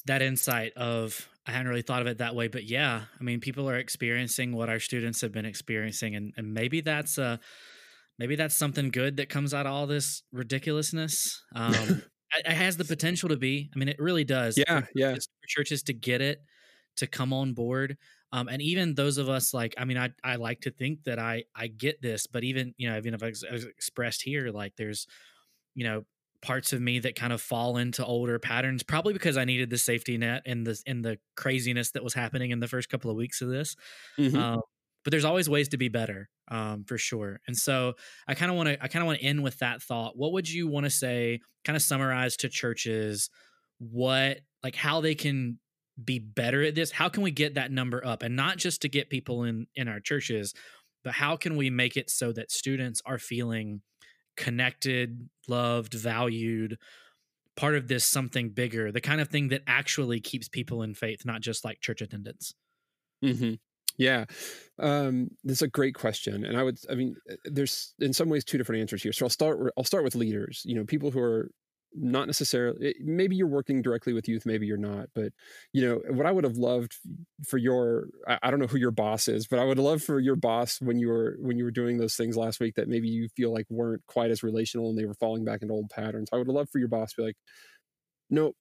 that 0.05 0.21
insight 0.21 0.73
of 0.73 1.27
i 1.45 1.51
hadn't 1.51 1.67
really 1.67 1.81
thought 1.81 2.01
of 2.01 2.07
it 2.07 2.19
that 2.19 2.35
way 2.35 2.47
but 2.47 2.63
yeah 2.63 3.01
i 3.19 3.23
mean 3.23 3.39
people 3.39 3.69
are 3.69 3.77
experiencing 3.77 4.53
what 4.53 4.69
our 4.69 4.79
students 4.79 5.21
have 5.21 5.31
been 5.31 5.45
experiencing 5.45 6.15
and, 6.15 6.33
and 6.37 6.53
maybe 6.53 6.81
that's 6.81 7.17
a 7.17 7.39
maybe 8.21 8.35
that's 8.35 8.55
something 8.55 8.91
good 8.91 9.17
that 9.17 9.29
comes 9.29 9.51
out 9.51 9.65
of 9.65 9.73
all 9.73 9.87
this 9.87 10.21
ridiculousness. 10.31 11.41
Um, 11.55 11.73
it, 11.73 12.45
it 12.45 12.53
has 12.53 12.77
the 12.77 12.85
potential 12.85 13.27
to 13.27 13.35
be. 13.35 13.69
I 13.75 13.79
mean, 13.79 13.89
it 13.89 13.99
really 13.99 14.23
does. 14.23 14.57
Yeah, 14.57 14.81
for, 14.81 14.89
yeah. 14.95 15.15
For 15.15 15.47
churches 15.47 15.83
to 15.83 15.93
get 15.93 16.21
it, 16.21 16.41
to 16.97 17.07
come 17.07 17.33
on 17.33 17.53
board, 17.53 17.97
um, 18.33 18.47
and 18.47 18.61
even 18.61 18.95
those 18.95 19.17
of 19.17 19.29
us 19.29 19.53
like, 19.53 19.73
I 19.77 19.85
mean, 19.85 19.97
I 19.97 20.09
I 20.23 20.37
like 20.37 20.61
to 20.61 20.71
think 20.71 21.03
that 21.03 21.19
I 21.19 21.43
I 21.55 21.67
get 21.67 22.01
this, 22.01 22.27
but 22.27 22.43
even 22.43 22.73
you 22.77 22.89
know, 22.89 22.97
even 22.97 23.13
if 23.13 23.23
I 23.23 23.27
was 23.27 23.65
expressed 23.65 24.21
here, 24.21 24.51
like 24.51 24.75
there's, 24.77 25.07
you 25.75 25.83
know, 25.83 26.03
parts 26.41 26.73
of 26.73 26.81
me 26.81 26.99
that 26.99 27.15
kind 27.15 27.33
of 27.33 27.41
fall 27.41 27.77
into 27.77 28.03
older 28.03 28.39
patterns 28.39 28.81
probably 28.81 29.13
because 29.13 29.37
i 29.37 29.45
needed 29.45 29.69
the 29.69 29.77
safety 29.77 30.17
net 30.17 30.41
and 30.45 30.65
the 30.65 30.81
in 30.85 31.01
the 31.01 31.17
craziness 31.35 31.91
that 31.91 32.03
was 32.03 32.13
happening 32.13 32.51
in 32.51 32.59
the 32.59 32.67
first 32.67 32.89
couple 32.89 33.11
of 33.11 33.17
weeks 33.17 33.41
of 33.41 33.49
this 33.49 33.75
mm-hmm. 34.17 34.35
um, 34.35 34.59
but 35.03 35.11
there's 35.11 35.25
always 35.25 35.47
ways 35.47 35.69
to 35.69 35.77
be 35.77 35.87
better 35.87 36.29
um, 36.49 36.83
for 36.83 36.97
sure 36.97 37.39
and 37.47 37.55
so 37.55 37.93
i 38.27 38.33
kind 38.33 38.49
of 38.49 38.57
want 38.57 38.67
to 38.67 38.83
i 38.83 38.87
kind 38.87 39.03
of 39.03 39.07
want 39.07 39.19
to 39.19 39.25
end 39.25 39.43
with 39.43 39.57
that 39.59 39.81
thought 39.81 40.17
what 40.17 40.33
would 40.33 40.49
you 40.49 40.67
want 40.67 40.83
to 40.83 40.89
say 40.89 41.39
kind 41.63 41.75
of 41.75 41.81
summarize 41.83 42.35
to 42.35 42.49
churches 42.49 43.29
what 43.77 44.39
like 44.63 44.75
how 44.75 44.99
they 44.99 45.13
can 45.13 45.59
be 46.05 46.19
better 46.19 46.63
at 46.63 46.75
this 46.75 46.91
how 46.91 47.09
can 47.09 47.23
we 47.23 47.31
get 47.31 47.55
that 47.55 47.71
number 47.71 48.05
up 48.05 48.23
and 48.23 48.35
not 48.35 48.57
just 48.57 48.81
to 48.81 48.89
get 48.89 49.09
people 49.09 49.43
in 49.43 49.67
in 49.75 49.87
our 49.87 49.99
churches 49.99 50.53
but 51.03 51.13
how 51.13 51.35
can 51.35 51.55
we 51.55 51.69
make 51.69 51.97
it 51.97 52.09
so 52.09 52.31
that 52.31 52.51
students 52.51 53.01
are 53.05 53.17
feeling 53.17 53.81
connected 54.37 55.29
loved 55.47 55.93
valued 55.93 56.77
part 57.55 57.75
of 57.75 57.87
this 57.87 58.05
something 58.05 58.49
bigger 58.49 58.91
the 58.91 59.01
kind 59.01 59.21
of 59.21 59.29
thing 59.29 59.49
that 59.49 59.61
actually 59.67 60.19
keeps 60.19 60.47
people 60.47 60.81
in 60.81 60.93
faith 60.93 61.25
not 61.25 61.41
just 61.41 61.65
like 61.65 61.79
church 61.81 62.01
attendance 62.01 62.53
mm-hmm. 63.23 63.53
Yeah, 63.97 64.25
um, 64.79 65.29
this 65.43 65.59
is 65.59 65.61
a 65.63 65.67
great 65.67 65.95
question, 65.95 66.45
and 66.45 66.57
I 66.57 66.63
would, 66.63 66.79
I 66.89 66.95
mean, 66.95 67.15
uh, 67.29 67.35
there's 67.45 67.93
in 67.99 68.13
some 68.13 68.29
ways 68.29 68.43
two 68.43 68.57
different 68.57 68.81
answers 68.81 69.03
here. 69.03 69.11
So 69.11 69.25
I'll 69.25 69.29
start. 69.29 69.73
I'll 69.77 69.83
start 69.83 70.03
with 70.03 70.15
leaders. 70.15 70.63
You 70.65 70.75
know, 70.75 70.85
people 70.85 71.11
who 71.11 71.19
are 71.19 71.51
not 71.93 72.27
necessarily. 72.27 72.89
Eh, 72.89 72.93
maybe 73.01 73.35
you're 73.35 73.47
working 73.47 73.81
directly 73.81 74.13
with 74.13 74.27
youth, 74.27 74.45
maybe 74.45 74.65
you're 74.65 74.77
not. 74.77 75.09
But 75.13 75.33
you 75.73 75.81
know, 75.87 76.01
what 76.13 76.25
I 76.25 76.31
would 76.31 76.43
have 76.43 76.57
loved 76.57 76.95
for 77.47 77.57
your, 77.57 78.07
I, 78.27 78.49
don't 78.51 78.59
know 78.59 78.67
who 78.67 78.77
your 78.77 78.91
boss 78.91 79.27
is, 79.27 79.47
but 79.47 79.59
I 79.59 79.65
would 79.65 79.79
love 79.79 80.01
for 80.03 80.19
your 80.19 80.35
boss 80.35 80.79
when 80.81 80.99
you 80.99 81.09
were 81.09 81.37
when 81.39 81.57
you 81.57 81.63
were 81.65 81.71
doing 81.71 81.97
those 81.97 82.15
things 82.15 82.37
last 82.37 82.59
week 82.59 82.75
that 82.75 82.87
maybe 82.87 83.09
you 83.09 83.29
feel 83.35 83.53
like 83.53 83.65
weren't 83.69 84.05
quite 84.07 84.31
as 84.31 84.43
relational 84.43 84.89
and 84.89 84.97
they 84.97 85.05
were 85.05 85.13
falling 85.15 85.43
back 85.45 85.61
into 85.61 85.73
old 85.73 85.89
patterns. 85.89 86.29
I 86.33 86.37
would 86.37 86.47
love 86.47 86.69
for 86.71 86.79
your 86.79 86.87
boss 86.87 87.11
to 87.13 87.21
be 87.21 87.25
like, 87.27 87.37
no, 88.29 88.53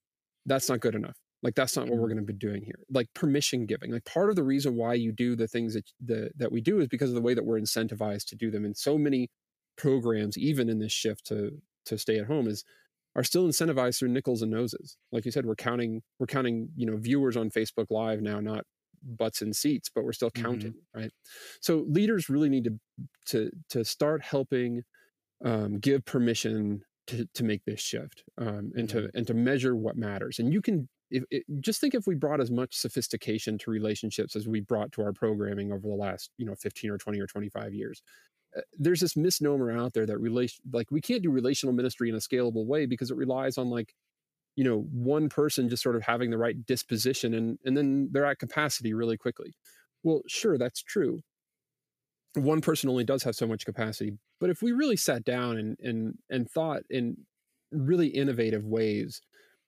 that's 0.47 0.69
not 0.69 0.81
good 0.81 0.95
enough 0.95 1.17
like 1.43 1.55
that's 1.55 1.77
not 1.77 1.89
what 1.89 1.99
we're 1.99 2.09
Mhm. 2.09 2.11
going 2.11 2.19
to 2.19 2.25
be 2.25 2.33
doing 2.35 2.63
here 2.65 2.81
like 2.91 3.09
permission 3.15 3.67
giving 3.67 3.93
like 3.93 4.05
part 4.05 4.31
of 4.31 4.37
the 4.37 4.43
reason 4.43 4.77
why 4.77 4.95
you 4.95 5.13
do 5.13 5.37
the 5.37 5.49
things 5.49 5.75
that 5.75 5.91
the, 6.01 6.31
that 6.37 6.53
we 6.53 6.61
do 6.61 6.81
is 6.81 6.89
because 6.89 7.11
of 7.11 7.15
the 7.15 7.23
way 7.23 7.35
that 7.35 7.45
we're 7.45 7.61
incentivized 7.61 8.27
to 8.27 8.37
do 8.37 8.51
them 8.51 8.65
and 8.65 8.77
so 8.77 8.99
many 8.99 9.31
programs 9.77 10.39
even 10.39 10.69
in 10.69 10.79
this 10.81 10.93
shift 10.93 11.27
to 11.27 11.61
to 11.87 11.99
stay 11.99 12.19
at 12.19 12.27
home 12.27 12.49
is 12.49 12.65
are 13.17 13.25
still 13.25 13.47
incentivized 13.49 13.99
through 13.99 14.09
nickels 14.09 14.43
and 14.43 14.51
noses. 14.51 14.97
Like 15.13 15.25
you 15.25 15.33
said 15.33 15.47
we're 15.47 15.57
counting 15.57 16.03
we're 16.19 16.27
counting 16.27 16.71
you 16.77 16.87
know 16.87 16.97
viewers 16.97 17.37
on 17.37 17.51
facebook 17.51 17.87
live 17.91 18.21
now 18.23 18.41
not 18.41 18.65
butts 19.03 19.43
and 19.43 19.57
seats 19.57 19.91
but 19.95 20.05
we're 20.05 20.13
still 20.13 20.31
Mhm. 20.37 20.71
counting 20.71 20.75
right? 20.95 21.11
So 21.61 21.79
leaders 21.89 22.29
really 22.29 22.49
need 22.49 22.65
to 22.65 22.79
to 23.27 23.51
to 23.71 23.85
start 23.85 24.23
helping 24.23 24.85
um, 25.45 25.79
give 25.79 26.05
permission 26.05 26.83
to, 27.09 27.27
to 27.35 27.45
make 27.45 27.65
this 27.65 27.81
shift 27.81 28.25
um, 28.39 28.73
and 28.77 28.89
to 28.91 29.11
and 29.15 29.27
to 29.27 29.35
measure 29.35 29.75
what 29.75 29.97
matters. 29.97 30.39
And 30.39 30.53
you 30.53 30.61
can 30.63 30.89
if, 31.11 31.25
it, 31.31 31.45
just 31.61 31.81
think 31.81 31.95
if 31.95 32.07
we 32.07 32.15
brought 32.15 32.41
as 32.41 32.51
much 32.53 32.77
sophistication 32.77 33.59
to 33.59 33.71
relationships 33.71 34.37
as 34.37 34.47
we 34.47 34.61
brought 34.61 34.93
to 34.93 35.03
our 35.03 35.13
programming 35.13 35.73
over 35.73 35.89
the 35.89 35.95
last 35.95 36.31
you 36.39 36.47
know 36.47 36.55
15 36.55 36.91
or 36.91 36.99
20 36.99 37.21
or 37.21 37.27
25 37.27 37.75
years 37.75 38.03
uh, 38.57 38.61
there's 38.79 39.01
this 39.01 39.17
misnomer 39.17 39.71
out 39.71 39.93
there 39.93 40.07
that 40.07 40.19
relation 40.19 40.63
like 40.73 40.91
we 40.91 41.01
can't 41.01 41.23
do 41.23 41.31
relational 41.31 41.75
ministry 41.75 42.09
in 42.09 42.15
a 42.15 42.19
scalable 42.19 42.67
way 42.67 42.87
because 42.87 43.11
it 43.11 43.17
relies 43.17 43.59
on 43.59 43.71
like 43.71 43.95
you 44.57 44.65
know 44.65 44.87
one 44.93 45.29
person 45.29 45.69
just 45.69 45.83
sort 45.83 45.97
of 45.97 46.03
having 46.03 46.31
the 46.31 46.39
right 46.39 46.67
disposition 46.67 47.35
and 47.35 47.59
and 47.65 47.77
then 47.77 48.09
they're 48.13 48.27
at 48.27 48.39
capacity 48.39 48.93
really 48.95 49.17
quickly. 49.17 49.53
Well 50.03 50.23
sure 50.27 50.59
that's 50.59 50.83
true. 50.83 51.21
One 52.35 52.61
person 52.61 52.89
only 52.89 53.05
does 53.05 53.23
have 53.25 53.35
so 53.35 53.47
much 53.47 53.65
capacity 53.65 54.13
but 54.41 54.51
if 54.51 54.63
we 54.63 54.73
really 54.73 54.97
sat 54.97 55.25
down 55.25 55.57
and 55.57 55.77
and 55.81 56.15
and 56.29 56.51
thought 56.51 56.83
in 56.91 57.17
really 57.71 58.09
innovative 58.09 58.65
ways 58.65 59.21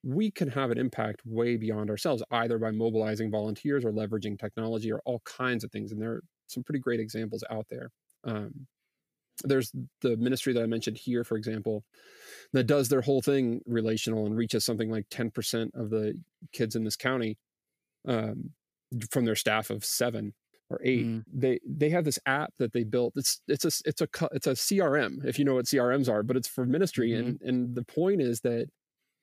we 0.05 0.33
can 0.33 0.49
have 0.49 0.73
an 0.73 0.79
impact 0.79 1.23
way 1.25 1.57
beyond 1.57 1.89
ourselves 1.89 2.25
either 2.33 2.59
by 2.59 2.73
mobilizing 2.73 3.31
volunteers 3.31 3.85
or 3.85 3.93
leveraging 3.93 4.37
technology 4.37 4.91
or 4.91 5.01
all 5.05 5.21
kinds 5.25 5.63
of 5.63 5.71
things 5.71 5.93
and 5.93 6.03
there 6.03 6.13
are 6.13 6.23
some 6.49 6.65
pretty 6.65 6.81
great 6.81 6.99
examples 6.99 7.45
out 7.51 7.67
there 7.71 7.91
um, 8.25 8.67
there's 9.45 9.73
the 10.03 10.17
ministry 10.17 10.53
that 10.53 10.63
i 10.63 10.67
mentioned 10.67 10.97
here 10.97 11.25
for 11.25 11.37
example 11.37 11.85
that 12.53 12.65
does 12.65 12.89
their 12.89 13.01
whole 13.01 13.23
thing 13.23 13.61
relational 13.67 14.27
and 14.27 14.37
reaches 14.37 14.65
something 14.65 14.91
like 14.91 15.09
10% 15.09 15.71
of 15.75 15.91
the 15.91 16.15
kids 16.53 16.77
in 16.77 16.85
this 16.85 16.97
county 16.97 17.39
um, 18.07 18.51
from 19.11 19.25
their 19.25 19.37
staff 19.37 19.71
of 19.71 19.85
seven 19.85 20.35
or 20.71 20.81
eight. 20.85 21.07
Mm. 21.07 21.25
They 21.33 21.61
they 21.67 21.91
have 21.91 22.05
this 22.05 22.19
app 22.27 22.53
that 22.59 22.73
they 22.73 22.85
built. 22.85 23.13
It's 23.17 23.41
it's 23.47 23.65
a 23.65 23.71
it's 23.85 24.01
a 24.01 24.09
it's 24.33 24.47
a 24.47 24.53
CRM 24.53 25.25
if 25.25 25.39
you 25.39 25.45
know 25.45 25.55
what 25.55 25.67
CRMs 25.67 26.09
are, 26.09 26.23
but 26.23 26.37
it's 26.37 26.49
for 26.49 26.65
ministry. 26.67 27.11
Mhm. 27.11 27.19
And 27.19 27.41
and 27.43 27.75
the 27.77 27.85
point 27.85 28.21
is 28.23 28.41
that, 28.41 28.69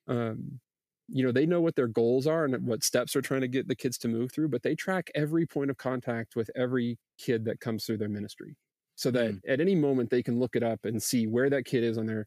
um, 0.08 0.60
you 1.08 1.24
know, 1.24 1.32
they 1.32 1.46
know 1.46 1.62
what 1.62 1.76
their 1.76 1.88
goals 1.88 2.28
are 2.28 2.46
and 2.46 2.66
what 2.66 2.84
steps 2.84 3.14
they're 3.14 3.22
trying 3.22 3.42
to 3.42 3.48
get 3.48 3.68
the 3.68 3.76
kids 3.76 3.98
to 4.00 4.08
move 4.08 4.32
through, 4.32 4.50
but 4.50 4.64
they 4.64 4.76
track 4.76 5.10
every 5.16 5.46
point 5.46 5.72
of 5.72 5.78
contact 5.78 6.36
with 6.36 6.50
every 6.56 6.98
kid 7.18 7.46
that 7.46 7.60
comes 7.60 7.86
through 7.86 7.98
their 7.98 8.10
ministry, 8.10 8.56
so 9.00 9.10
that 9.12 9.32
Mm. 9.32 9.40
at 9.48 9.62
any 9.62 9.76
moment 9.76 10.10
they 10.10 10.22
can 10.22 10.40
look 10.40 10.56
it 10.58 10.64
up 10.64 10.84
and 10.84 11.02
see 11.02 11.26
where 11.26 11.50
that 11.50 11.64
kid 11.66 11.84
is 11.86 11.98
on 11.98 12.06
their 12.06 12.26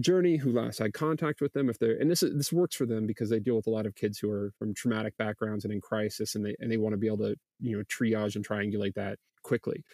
journey, 0.00 0.36
who 0.38 0.50
last 0.52 0.78
had 0.78 0.92
contact 0.94 1.40
with 1.40 1.52
them, 1.52 1.68
if 1.70 1.78
they're 1.78 1.96
and 2.00 2.10
this 2.10 2.22
is, 2.22 2.34
this 2.36 2.52
works 2.52 2.74
for 2.74 2.86
them 2.86 3.06
because 3.06 3.30
they 3.30 3.38
deal 3.40 3.56
with 3.56 3.66
a 3.68 3.70
lot 3.70 3.86
of 3.86 3.94
kids 3.94 4.18
who 4.18 4.30
are 4.30 4.50
from 4.58 4.74
traumatic 4.74 5.16
backgrounds 5.16 5.64
and 5.64 5.72
in 5.72 5.80
crisis, 5.80 6.34
and 6.34 6.44
they 6.44 6.56
and 6.60 6.70
they 6.72 6.76
want 6.78 6.92
to 6.94 6.96
be 6.98 7.06
able 7.06 7.18
to 7.18 7.36
you 7.60 7.76
know 7.76 7.84
triage 7.84 8.34
and 8.36 8.46
triangulate 8.46 8.94
that 8.94 9.18
quickly. 9.44 9.84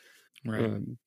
Right. 0.46 0.64
Um, 0.64 0.98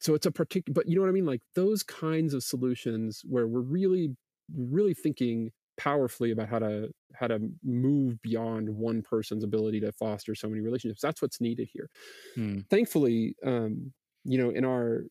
so 0.00 0.14
it's 0.14 0.26
a 0.26 0.32
particular, 0.32 0.74
but 0.74 0.88
you 0.88 0.96
know 0.96 1.02
what 1.02 1.08
I 1.08 1.12
mean? 1.12 1.26
Like 1.26 1.42
those 1.54 1.82
kinds 1.82 2.34
of 2.34 2.42
solutions 2.44 3.22
where 3.24 3.46
we're 3.46 3.60
really, 3.62 4.16
really 4.54 4.94
thinking 4.94 5.52
powerfully 5.78 6.30
about 6.32 6.48
how 6.48 6.58
to 6.58 6.90
how 7.14 7.28
to 7.28 7.38
move 7.62 8.20
beyond 8.22 8.68
one 8.68 9.00
person's 9.02 9.44
ability 9.44 9.80
to 9.80 9.92
foster 9.92 10.34
so 10.34 10.48
many 10.48 10.60
relationships. 10.60 11.00
That's 11.00 11.22
what's 11.22 11.40
needed 11.40 11.68
here. 11.72 11.88
Hmm. 12.34 12.60
Thankfully, 12.70 13.36
um, 13.44 13.92
you 14.24 14.38
know, 14.38 14.50
in 14.50 14.64
our 14.64 15.04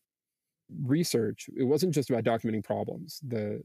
research, 0.84 1.46
it 1.56 1.64
wasn't 1.64 1.94
just 1.94 2.10
about 2.10 2.24
documenting 2.24 2.64
problems. 2.64 3.20
The 3.26 3.62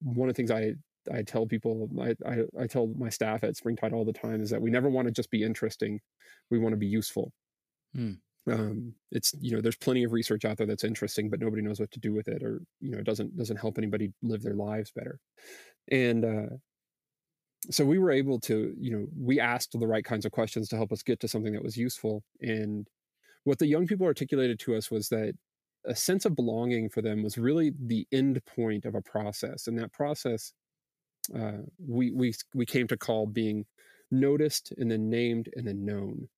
one 0.00 0.28
of 0.28 0.34
the 0.34 0.36
things 0.36 0.50
I 0.50 0.74
I 1.12 1.22
tell 1.22 1.46
people, 1.46 1.88
I, 2.00 2.14
I, 2.24 2.62
I 2.62 2.66
tell 2.66 2.88
my 2.96 3.08
staff 3.08 3.42
at 3.42 3.56
Springtide 3.56 3.92
all 3.92 4.04
the 4.04 4.12
time 4.12 4.40
is 4.40 4.50
that 4.50 4.62
we 4.62 4.70
never 4.70 4.88
want 4.88 5.08
to 5.08 5.12
just 5.12 5.30
be 5.30 5.42
interesting. 5.42 6.00
We 6.50 6.58
want 6.58 6.74
to 6.74 6.78
be 6.78 6.86
useful. 6.86 7.32
Hmm. 7.94 8.12
Um, 8.50 8.94
it's, 9.10 9.34
you 9.40 9.52
know, 9.54 9.60
there's 9.60 9.76
plenty 9.76 10.04
of 10.04 10.12
research 10.12 10.44
out 10.44 10.58
there 10.58 10.66
that's 10.66 10.84
interesting, 10.84 11.30
but 11.30 11.40
nobody 11.40 11.62
knows 11.62 11.80
what 11.80 11.90
to 11.92 12.00
do 12.00 12.12
with 12.12 12.28
it 12.28 12.42
or, 12.42 12.62
you 12.80 12.90
know, 12.90 12.98
it 12.98 13.04
doesn't, 13.04 13.36
doesn't 13.36 13.56
help 13.56 13.78
anybody 13.78 14.12
live 14.22 14.42
their 14.42 14.54
lives 14.54 14.90
better. 14.90 15.18
And, 15.90 16.24
uh, 16.24 16.56
so 17.70 17.84
we 17.84 17.98
were 17.98 18.10
able 18.10 18.40
to, 18.40 18.74
you 18.78 18.90
know, 18.90 19.06
we 19.16 19.38
asked 19.38 19.78
the 19.78 19.86
right 19.86 20.04
kinds 20.04 20.24
of 20.24 20.32
questions 20.32 20.68
to 20.68 20.76
help 20.76 20.90
us 20.90 21.02
get 21.02 21.20
to 21.20 21.28
something 21.28 21.52
that 21.52 21.62
was 21.62 21.76
useful. 21.76 22.24
And 22.40 22.88
what 23.44 23.58
the 23.58 23.66
young 23.66 23.86
people 23.86 24.06
articulated 24.06 24.58
to 24.60 24.74
us 24.74 24.90
was 24.90 25.08
that 25.08 25.34
a 25.84 25.96
sense 25.96 26.24
of 26.24 26.36
belonging 26.36 26.88
for 26.88 27.02
them 27.02 27.22
was 27.22 27.36
really 27.36 27.72
the 27.78 28.06
end 28.12 28.40
point 28.46 28.84
of 28.84 28.94
a 28.94 29.02
process. 29.02 29.66
And 29.66 29.78
that 29.78 29.92
process 29.92 30.52
uh, 31.36 31.58
we 31.78 32.10
we 32.10 32.34
we 32.54 32.66
came 32.66 32.86
to 32.88 32.96
call 32.96 33.26
being 33.26 33.64
noticed 34.10 34.72
and 34.76 34.90
then 34.90 35.08
named 35.08 35.48
and 35.54 35.66
then 35.66 35.84
known 35.84 36.28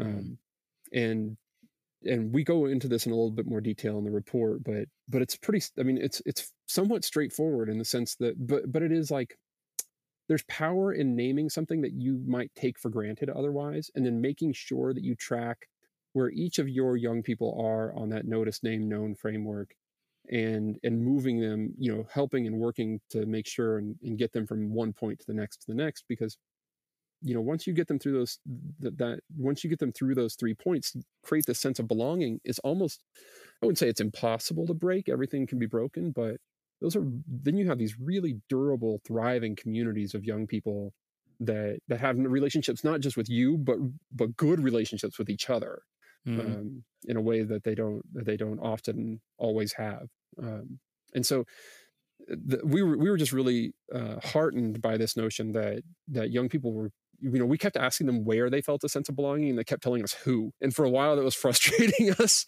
um, 0.00 0.38
and 0.92 1.36
and 2.04 2.32
we 2.32 2.44
go 2.44 2.66
into 2.66 2.88
this 2.88 3.06
in 3.06 3.12
a 3.12 3.14
little 3.14 3.30
bit 3.30 3.46
more 3.46 3.60
detail 3.60 3.98
in 3.98 4.04
the 4.04 4.10
report 4.10 4.64
but 4.64 4.86
but 5.08 5.22
it's 5.22 5.36
pretty 5.36 5.64
i 5.78 5.82
mean 5.82 5.98
it's 5.98 6.20
it's 6.26 6.52
somewhat 6.66 7.04
straightforward 7.04 7.68
in 7.68 7.78
the 7.78 7.84
sense 7.84 8.16
that 8.16 8.34
but 8.46 8.70
but 8.70 8.82
it 8.82 8.92
is 8.92 9.10
like 9.10 9.36
there's 10.28 10.44
power 10.44 10.92
in 10.92 11.14
naming 11.14 11.50
something 11.50 11.82
that 11.82 11.92
you 11.92 12.22
might 12.26 12.50
take 12.54 12.78
for 12.78 12.88
granted 12.88 13.28
otherwise 13.28 13.90
and 13.94 14.06
then 14.06 14.20
making 14.20 14.52
sure 14.54 14.94
that 14.94 15.04
you 15.04 15.14
track 15.14 15.68
where 16.14 16.30
each 16.30 16.58
of 16.58 16.68
your 16.68 16.96
young 16.96 17.22
people 17.22 17.60
are 17.62 17.94
on 17.94 18.08
that 18.08 18.26
notice 18.26 18.62
name 18.62 18.88
known 18.88 19.14
framework 19.14 19.74
and 20.30 20.78
and 20.82 21.04
moving 21.04 21.38
them 21.38 21.74
you 21.78 21.94
know 21.94 22.06
helping 22.10 22.46
and 22.46 22.56
working 22.56 23.00
to 23.10 23.26
make 23.26 23.46
sure 23.46 23.76
and, 23.76 23.96
and 24.02 24.18
get 24.18 24.32
them 24.32 24.46
from 24.46 24.72
one 24.72 24.92
point 24.92 25.18
to 25.18 25.26
the 25.26 25.34
next 25.34 25.58
to 25.58 25.66
the 25.68 25.74
next 25.74 26.04
because 26.08 26.38
you 27.20 27.34
know 27.34 27.42
once 27.42 27.66
you 27.66 27.74
get 27.74 27.88
them 27.88 27.98
through 27.98 28.12
those 28.12 28.38
that, 28.80 28.96
that 28.96 29.20
once 29.36 29.62
you 29.62 29.68
get 29.68 29.78
them 29.78 29.92
through 29.92 30.14
those 30.14 30.34
three 30.34 30.54
points 30.54 30.96
create 31.22 31.44
this 31.46 31.60
sense 31.60 31.78
of 31.78 31.86
belonging 31.86 32.40
is 32.44 32.58
almost 32.60 33.02
i 33.62 33.66
wouldn't 33.66 33.78
say 33.78 33.88
it's 33.88 34.00
impossible 34.00 34.66
to 34.66 34.74
break 34.74 35.08
everything 35.08 35.46
can 35.46 35.58
be 35.58 35.66
broken 35.66 36.10
but 36.10 36.36
those 36.80 36.96
are 36.96 37.04
then 37.26 37.56
you 37.56 37.68
have 37.68 37.78
these 37.78 37.96
really 38.00 38.40
durable 38.48 39.00
thriving 39.06 39.54
communities 39.54 40.14
of 40.14 40.24
young 40.24 40.46
people 40.46 40.94
that 41.40 41.78
that 41.88 42.00
have 42.00 42.16
relationships 42.18 42.84
not 42.84 43.00
just 43.00 43.16
with 43.16 43.28
you 43.28 43.58
but 43.58 43.76
but 44.12 44.36
good 44.36 44.60
relationships 44.60 45.18
with 45.18 45.28
each 45.28 45.50
other 45.50 45.82
Mhm. 46.26 46.56
um, 46.56 46.84
in 47.06 47.16
a 47.16 47.20
way 47.20 47.42
that 47.42 47.64
they 47.64 47.74
don't 47.74 48.02
that 48.14 48.26
they 48.26 48.36
don't 48.36 48.60
often 48.60 49.20
always 49.38 49.72
have. 49.74 50.08
Um, 50.42 50.80
and 51.14 51.24
so 51.26 51.44
the, 52.28 52.60
we 52.64 52.82
were 52.82 52.96
we 52.96 53.10
were 53.10 53.16
just 53.16 53.32
really 53.32 53.74
uh, 53.92 54.16
heartened 54.22 54.80
by 54.80 54.96
this 54.96 55.16
notion 55.16 55.52
that 55.52 55.82
that 56.08 56.30
young 56.30 56.48
people 56.48 56.72
were 56.72 56.90
you 57.20 57.38
know 57.38 57.46
we 57.46 57.58
kept 57.58 57.76
asking 57.76 58.06
them 58.06 58.24
where 58.24 58.50
they 58.50 58.60
felt 58.62 58.84
a 58.84 58.88
sense 58.88 59.08
of 59.08 59.16
belonging 59.16 59.50
and 59.50 59.58
they 59.58 59.64
kept 59.64 59.82
telling 59.82 60.02
us 60.02 60.14
who 60.14 60.52
and 60.60 60.74
for 60.74 60.84
a 60.84 60.90
while 60.90 61.16
that 61.16 61.24
was 61.24 61.34
frustrating 61.44 62.10
us 62.12 62.46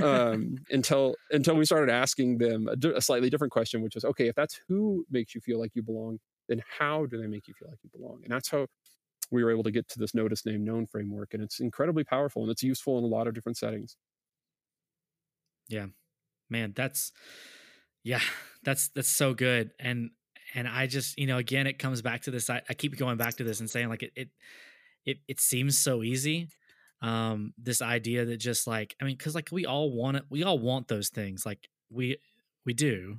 um, 0.00 0.56
until 0.70 1.16
until 1.30 1.56
we 1.56 1.64
started 1.64 1.92
asking 1.92 2.38
them 2.38 2.68
a, 2.68 2.88
a 2.96 3.00
slightly 3.00 3.30
different 3.30 3.52
question 3.52 3.82
which 3.82 3.94
was 3.94 4.04
okay 4.04 4.28
if 4.28 4.34
that's 4.34 4.60
who 4.68 5.04
makes 5.10 5.34
you 5.34 5.40
feel 5.40 5.58
like 5.58 5.72
you 5.74 5.82
belong 5.82 6.18
then 6.48 6.62
how 6.78 7.06
do 7.06 7.18
they 7.20 7.26
make 7.26 7.48
you 7.48 7.54
feel 7.54 7.68
like 7.68 7.80
you 7.82 7.90
belong 7.90 8.20
and 8.24 8.32
that's 8.32 8.48
how 8.50 8.66
we 9.30 9.42
were 9.42 9.50
able 9.50 9.62
to 9.64 9.70
get 9.70 9.88
to 9.88 9.98
this 9.98 10.14
notice 10.14 10.46
name 10.46 10.64
known 10.64 10.86
framework 10.86 11.34
and 11.34 11.42
it's 11.42 11.60
incredibly 11.60 12.04
powerful 12.04 12.42
and 12.42 12.50
it's 12.50 12.62
useful 12.62 12.98
in 12.98 13.04
a 13.04 13.08
lot 13.08 13.26
of 13.26 13.34
different 13.34 13.58
settings. 13.58 13.96
Yeah. 15.68 15.86
Man 16.48 16.72
that's 16.76 17.12
yeah 18.06 18.20
that's 18.62 18.88
that's 18.88 19.08
so 19.08 19.34
good 19.34 19.72
and 19.78 20.10
and 20.54 20.66
i 20.66 20.86
just 20.86 21.18
you 21.18 21.26
know 21.26 21.36
again 21.38 21.66
it 21.66 21.78
comes 21.78 22.00
back 22.00 22.22
to 22.22 22.30
this 22.30 22.48
i, 22.48 22.62
I 22.70 22.74
keep 22.74 22.96
going 22.96 23.18
back 23.18 23.34
to 23.36 23.44
this 23.44 23.60
and 23.60 23.68
saying 23.68 23.88
like 23.88 24.04
it, 24.04 24.12
it 24.14 24.28
it 25.04 25.18
it 25.28 25.40
seems 25.40 25.76
so 25.76 26.02
easy 26.02 26.48
um 27.02 27.52
this 27.58 27.82
idea 27.82 28.24
that 28.24 28.38
just 28.38 28.66
like 28.66 28.94
i 29.00 29.04
mean 29.04 29.16
because 29.16 29.34
like 29.34 29.48
we 29.52 29.66
all 29.66 29.90
want 29.90 30.16
it 30.16 30.24
we 30.30 30.44
all 30.44 30.58
want 30.58 30.88
those 30.88 31.08
things 31.10 31.44
like 31.44 31.68
we 31.90 32.16
we 32.64 32.72
do 32.72 33.18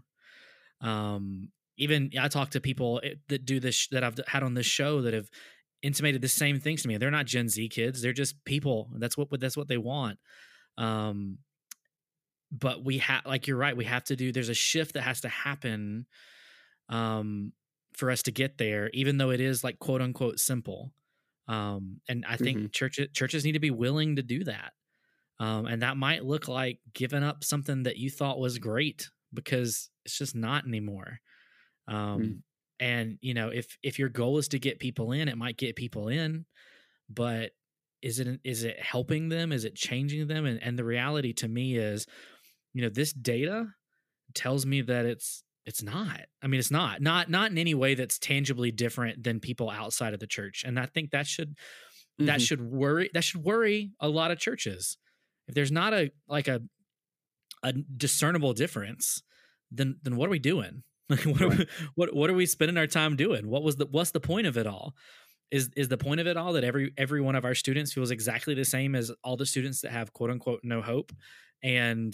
um 0.81 1.49
even 1.77 2.09
i 2.19 2.27
talk 2.27 2.49
to 2.51 2.61
people 2.61 3.01
eh, 3.03 3.15
that 3.27 3.45
do 3.45 3.59
this 3.59 3.87
that 3.89 4.03
i've 4.03 4.19
had 4.27 4.41
on 4.41 4.53
this 4.53 4.65
show 4.65 5.01
that 5.01 5.13
have 5.13 5.29
intimated 5.83 6.21
the 6.21 6.27
same 6.29 6.59
things 6.59 6.81
to 6.83 6.87
me. 6.87 6.97
They're 6.97 7.11
not 7.11 7.25
gen 7.27 7.49
z 7.49 7.69
kids 7.69 8.01
they're 8.01 8.13
just 8.13 8.43
people 8.45 8.91
that's 8.97 9.17
what 9.17 9.29
that's 9.39 9.57
what 9.57 9.67
they 9.67 9.77
want. 9.77 10.19
Um 10.77 11.39
but 12.51 12.83
we 12.83 12.99
have 12.99 13.25
like 13.25 13.47
you're 13.47 13.57
right 13.57 13.75
we 13.75 13.85
have 13.85 14.03
to 14.05 14.15
do 14.15 14.31
there's 14.31 14.49
a 14.49 14.53
shift 14.53 14.93
that 14.93 15.01
has 15.01 15.21
to 15.21 15.29
happen 15.29 16.05
um 16.89 17.53
for 17.95 18.11
us 18.11 18.23
to 18.23 18.31
get 18.31 18.57
there 18.57 18.89
even 18.93 19.17
though 19.17 19.31
it 19.31 19.41
is 19.41 19.63
like 19.63 19.79
quote 19.79 20.01
unquote 20.01 20.39
simple. 20.39 20.93
Um 21.47 22.01
and 22.09 22.25
i 22.27 22.37
think 22.37 22.61
Mhm. 22.61 22.71
churches 22.73 23.09
churches 23.13 23.45
need 23.45 23.53
to 23.53 23.59
be 23.59 23.71
willing 23.71 24.17
to 24.17 24.23
do 24.23 24.43
that. 24.45 24.73
Um 25.39 25.67
and 25.67 25.81
that 25.83 25.97
might 25.97 26.25
look 26.25 26.47
like 26.47 26.81
giving 26.93 27.23
up 27.23 27.43
something 27.43 27.83
that 27.83 27.97
you 27.97 28.09
thought 28.11 28.39
was 28.39 28.59
great 28.59 29.09
because 29.33 29.89
it's 30.05 30.17
just 30.17 30.35
not 30.35 30.65
anymore. 30.67 31.19
Um 31.87 32.23
Mm. 32.23 32.41
And 32.79 33.17
you 33.21 33.33
know 33.33 33.49
if 33.49 33.77
if 33.83 33.99
your 33.99 34.09
goal 34.09 34.37
is 34.37 34.47
to 34.49 34.59
get 34.59 34.79
people 34.79 35.11
in 35.11 35.27
it 35.27 35.37
might 35.37 35.57
get 35.57 35.75
people 35.75 36.07
in 36.07 36.45
but 37.09 37.51
is 38.01 38.19
it 38.19 38.39
is 38.43 38.63
it 38.63 38.79
helping 38.79 39.29
them? 39.29 39.51
Is 39.51 39.65
it 39.65 39.75
changing 39.75 40.27
them? 40.27 40.45
And 40.45 40.61
and 40.61 40.77
the 40.77 40.83
reality 40.83 41.33
to 41.33 41.47
me 41.47 41.77
is 41.77 42.05
you 42.73 42.81
know 42.81 42.89
this 42.89 43.13
data 43.13 43.67
tells 44.33 44.65
me 44.65 44.81
that 44.81 45.05
it's 45.05 45.43
it's 45.65 45.81
not. 45.83 46.21
I 46.41 46.47
mean 46.47 46.59
it's 46.59 46.71
not 46.71 47.01
not 47.01 47.29
not 47.29 47.51
in 47.51 47.57
any 47.57 47.73
way 47.73 47.95
that's 47.95 48.19
tangibly 48.19 48.71
different 48.71 49.23
than 49.23 49.39
people 49.39 49.69
outside 49.69 50.13
of 50.13 50.19
the 50.19 50.27
church 50.27 50.63
and 50.65 50.79
i 50.79 50.85
think 50.85 51.11
that 51.11 51.27
should 51.27 51.49
mm-hmm. 51.49 52.25
that 52.27 52.41
should 52.41 52.61
worry 52.61 53.09
that 53.13 53.23
should 53.23 53.43
worry 53.43 53.91
a 53.99 54.09
lot 54.09 54.31
of 54.31 54.39
churches. 54.39 54.97
If 55.47 55.55
there's 55.55 55.71
not 55.71 55.93
a 55.93 56.11
like 56.27 56.47
a 56.47 56.61
a 57.63 57.73
discernible 57.73 58.53
difference 58.53 59.23
then 59.71 59.97
then 60.03 60.15
what 60.15 60.27
are 60.27 60.31
we 60.31 60.39
doing 60.39 60.83
what 61.25 61.25
right. 61.25 61.41
are 61.41 61.49
we, 61.49 61.67
what 61.95 62.15
what 62.15 62.29
are 62.29 62.33
we 62.33 62.45
spending 62.45 62.77
our 62.77 62.87
time 62.87 63.15
doing? 63.15 63.49
What 63.49 63.63
was 63.63 63.77
the 63.77 63.87
what's 63.89 64.11
the 64.11 64.19
point 64.19 64.47
of 64.47 64.57
it 64.57 64.67
all? 64.67 64.93
Is 65.51 65.69
is 65.77 65.87
the 65.87 65.97
point 65.97 66.19
of 66.19 66.27
it 66.27 66.35
all 66.35 66.53
that 66.53 66.65
every 66.65 66.91
every 66.97 67.21
one 67.21 67.35
of 67.35 67.45
our 67.45 67.55
students 67.55 67.93
feels 67.93 68.11
exactly 68.11 68.53
the 68.53 68.65
same 68.65 68.93
as 68.95 69.11
all 69.23 69.37
the 69.37 69.45
students 69.45 69.81
that 69.81 69.91
have 69.91 70.11
quote 70.11 70.29
unquote 70.31 70.61
no 70.63 70.81
hope? 70.81 71.13
And 71.63 72.13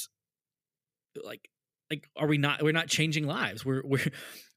like 1.24 1.50
like 1.90 2.08
are 2.16 2.28
we 2.28 2.38
not 2.38 2.62
we're 2.62 2.72
not 2.72 2.88
changing 2.88 3.26
lives. 3.26 3.66
We're 3.66 3.82
we're 3.84 4.12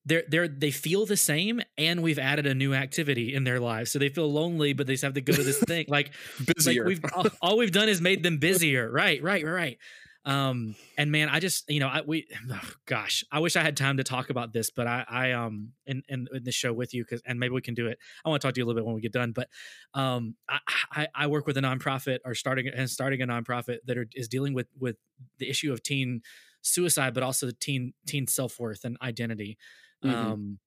they're 0.05 0.24
they're 0.28 0.49
they 0.49 0.70
feel 0.70 1.07
the 1.07 1.16
same 1.16 1.62
and 1.78 2.03
we've 2.03 2.18
added 2.18 2.47
a 2.47 2.55
new 2.55 2.74
activity 2.74 3.34
in 3.34 3.45
their 3.45 3.59
lives. 3.59 3.91
So 3.91 3.99
they 3.99 4.11
feel 4.11 4.30
lonely 4.30 4.74
but 4.74 4.87
they 4.87 4.95
just 4.95 5.05
have 5.05 5.14
to 5.14 5.22
go 5.22 5.32
to 5.32 5.43
this 5.43 5.61
thing. 5.61 5.87
Like 5.89 6.12
busier. 6.57 6.84
like 6.84 6.89
we've 6.89 7.05
all, 7.14 7.26
all, 7.41 7.57
we've 7.57 7.72
done 7.72 7.89
is 7.89 8.03
made 8.03 8.22
them 8.22 8.37
busier. 8.37 8.91
Right 8.91 9.22
right 9.22 9.45
right 9.45 9.78
um 10.27 10.74
and 10.99 11.12
man 11.12 11.29
i 11.29 11.39
just 11.39 11.70
you 11.70 11.79
know 11.79 11.87
i 11.87 12.03
we 12.05 12.27
oh, 12.53 12.70
gosh 12.85 13.24
i 13.31 13.39
wish 13.39 13.57
i 13.57 13.62
had 13.62 13.77
time 13.77 13.97
to 13.97 14.05
talk 14.05 14.29
about 14.29 14.53
this 14.53 14.70
but 14.70 14.87
i 14.87 15.05
i 15.09 15.33
um 15.33 15.70
in 15.87 16.03
in, 16.09 16.27
in 16.35 16.45
the 16.45 16.53
show 16.53 16.72
with 16.72 16.93
you 16.93 17.05
because 17.05 17.22
and 17.24 17.39
maybe 17.39 17.55
we 17.55 17.62
can 17.62 17.74
do 17.74 17.87
it 17.87 17.99
i 18.24 18.29
want 18.29 18.43
to 18.43 18.47
talk 18.47 18.55
to 18.55 18.61
you 18.61 18.64
a 18.64 18.66
little 18.66 18.79
bit 18.79 18.85
when 18.85 18.95
we 18.95 19.01
get 19.01 19.12
done 19.12 19.33
but 19.33 19.49
um 19.95 20.35
i 20.49 20.59
i, 20.93 21.09
I 21.14 21.27
work 21.29 21.47
with 21.47 21.57
a 21.57 21.61
nonprofit 21.61 22.18
or 22.24 22.35
starting 22.35 22.68
and 22.68 22.91
starting 22.91 23.22
a 23.22 23.27
nonprofit 23.27 23.79
that 23.87 23.97
are, 23.97 24.07
is 24.14 24.29
dealing 24.29 24.53
with 24.53 24.66
with 24.79 24.97
the 25.39 25.49
issue 25.49 25.72
of 25.72 25.83
teen 25.83 26.22
suicide 26.61 27.14
but 27.14 27.22
also 27.22 27.47
the 27.47 27.53
teen 27.53 27.95
teen 28.07 28.27
self-worth 28.27 28.85
and 28.85 28.99
identity 29.01 29.57
mm-hmm. 30.05 30.14
um 30.14 30.59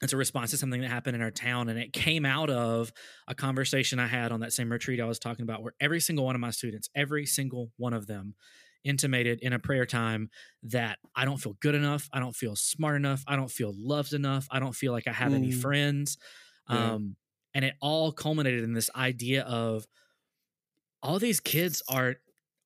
it's 0.00 0.12
a 0.12 0.16
response 0.16 0.50
to 0.50 0.56
something 0.56 0.80
that 0.80 0.90
happened 0.90 1.14
in 1.14 1.22
our 1.22 1.30
town 1.30 1.68
and 1.68 1.78
it 1.78 1.92
came 1.92 2.24
out 2.24 2.50
of 2.50 2.92
a 3.26 3.34
conversation 3.34 3.98
i 3.98 4.06
had 4.06 4.30
on 4.30 4.40
that 4.40 4.52
same 4.52 4.70
retreat 4.70 5.00
i 5.00 5.04
was 5.04 5.18
talking 5.18 5.42
about 5.42 5.60
where 5.60 5.74
every 5.80 6.00
single 6.00 6.24
one 6.24 6.36
of 6.36 6.40
my 6.40 6.50
students 6.50 6.88
every 6.94 7.26
single 7.26 7.72
one 7.76 7.92
of 7.92 8.06
them 8.06 8.36
intimated 8.84 9.40
in 9.40 9.52
a 9.52 9.58
prayer 9.58 9.86
time 9.86 10.30
that 10.64 10.98
I 11.14 11.24
don't 11.24 11.38
feel 11.38 11.56
good 11.60 11.74
enough. 11.74 12.08
I 12.12 12.20
don't 12.20 12.34
feel 12.34 12.56
smart 12.56 12.96
enough. 12.96 13.22
I 13.26 13.36
don't 13.36 13.50
feel 13.50 13.72
loved 13.76 14.12
enough. 14.12 14.46
I 14.50 14.60
don't 14.60 14.74
feel 14.74 14.92
like 14.92 15.06
I 15.06 15.12
have 15.12 15.32
mm. 15.32 15.36
any 15.36 15.52
friends. 15.52 16.18
Yeah. 16.68 16.94
Um, 16.94 17.16
and 17.54 17.64
it 17.64 17.74
all 17.80 18.12
culminated 18.12 18.64
in 18.64 18.72
this 18.72 18.90
idea 18.96 19.42
of 19.42 19.86
all 21.02 21.18
these 21.18 21.40
kids 21.40 21.82
are 21.88 22.16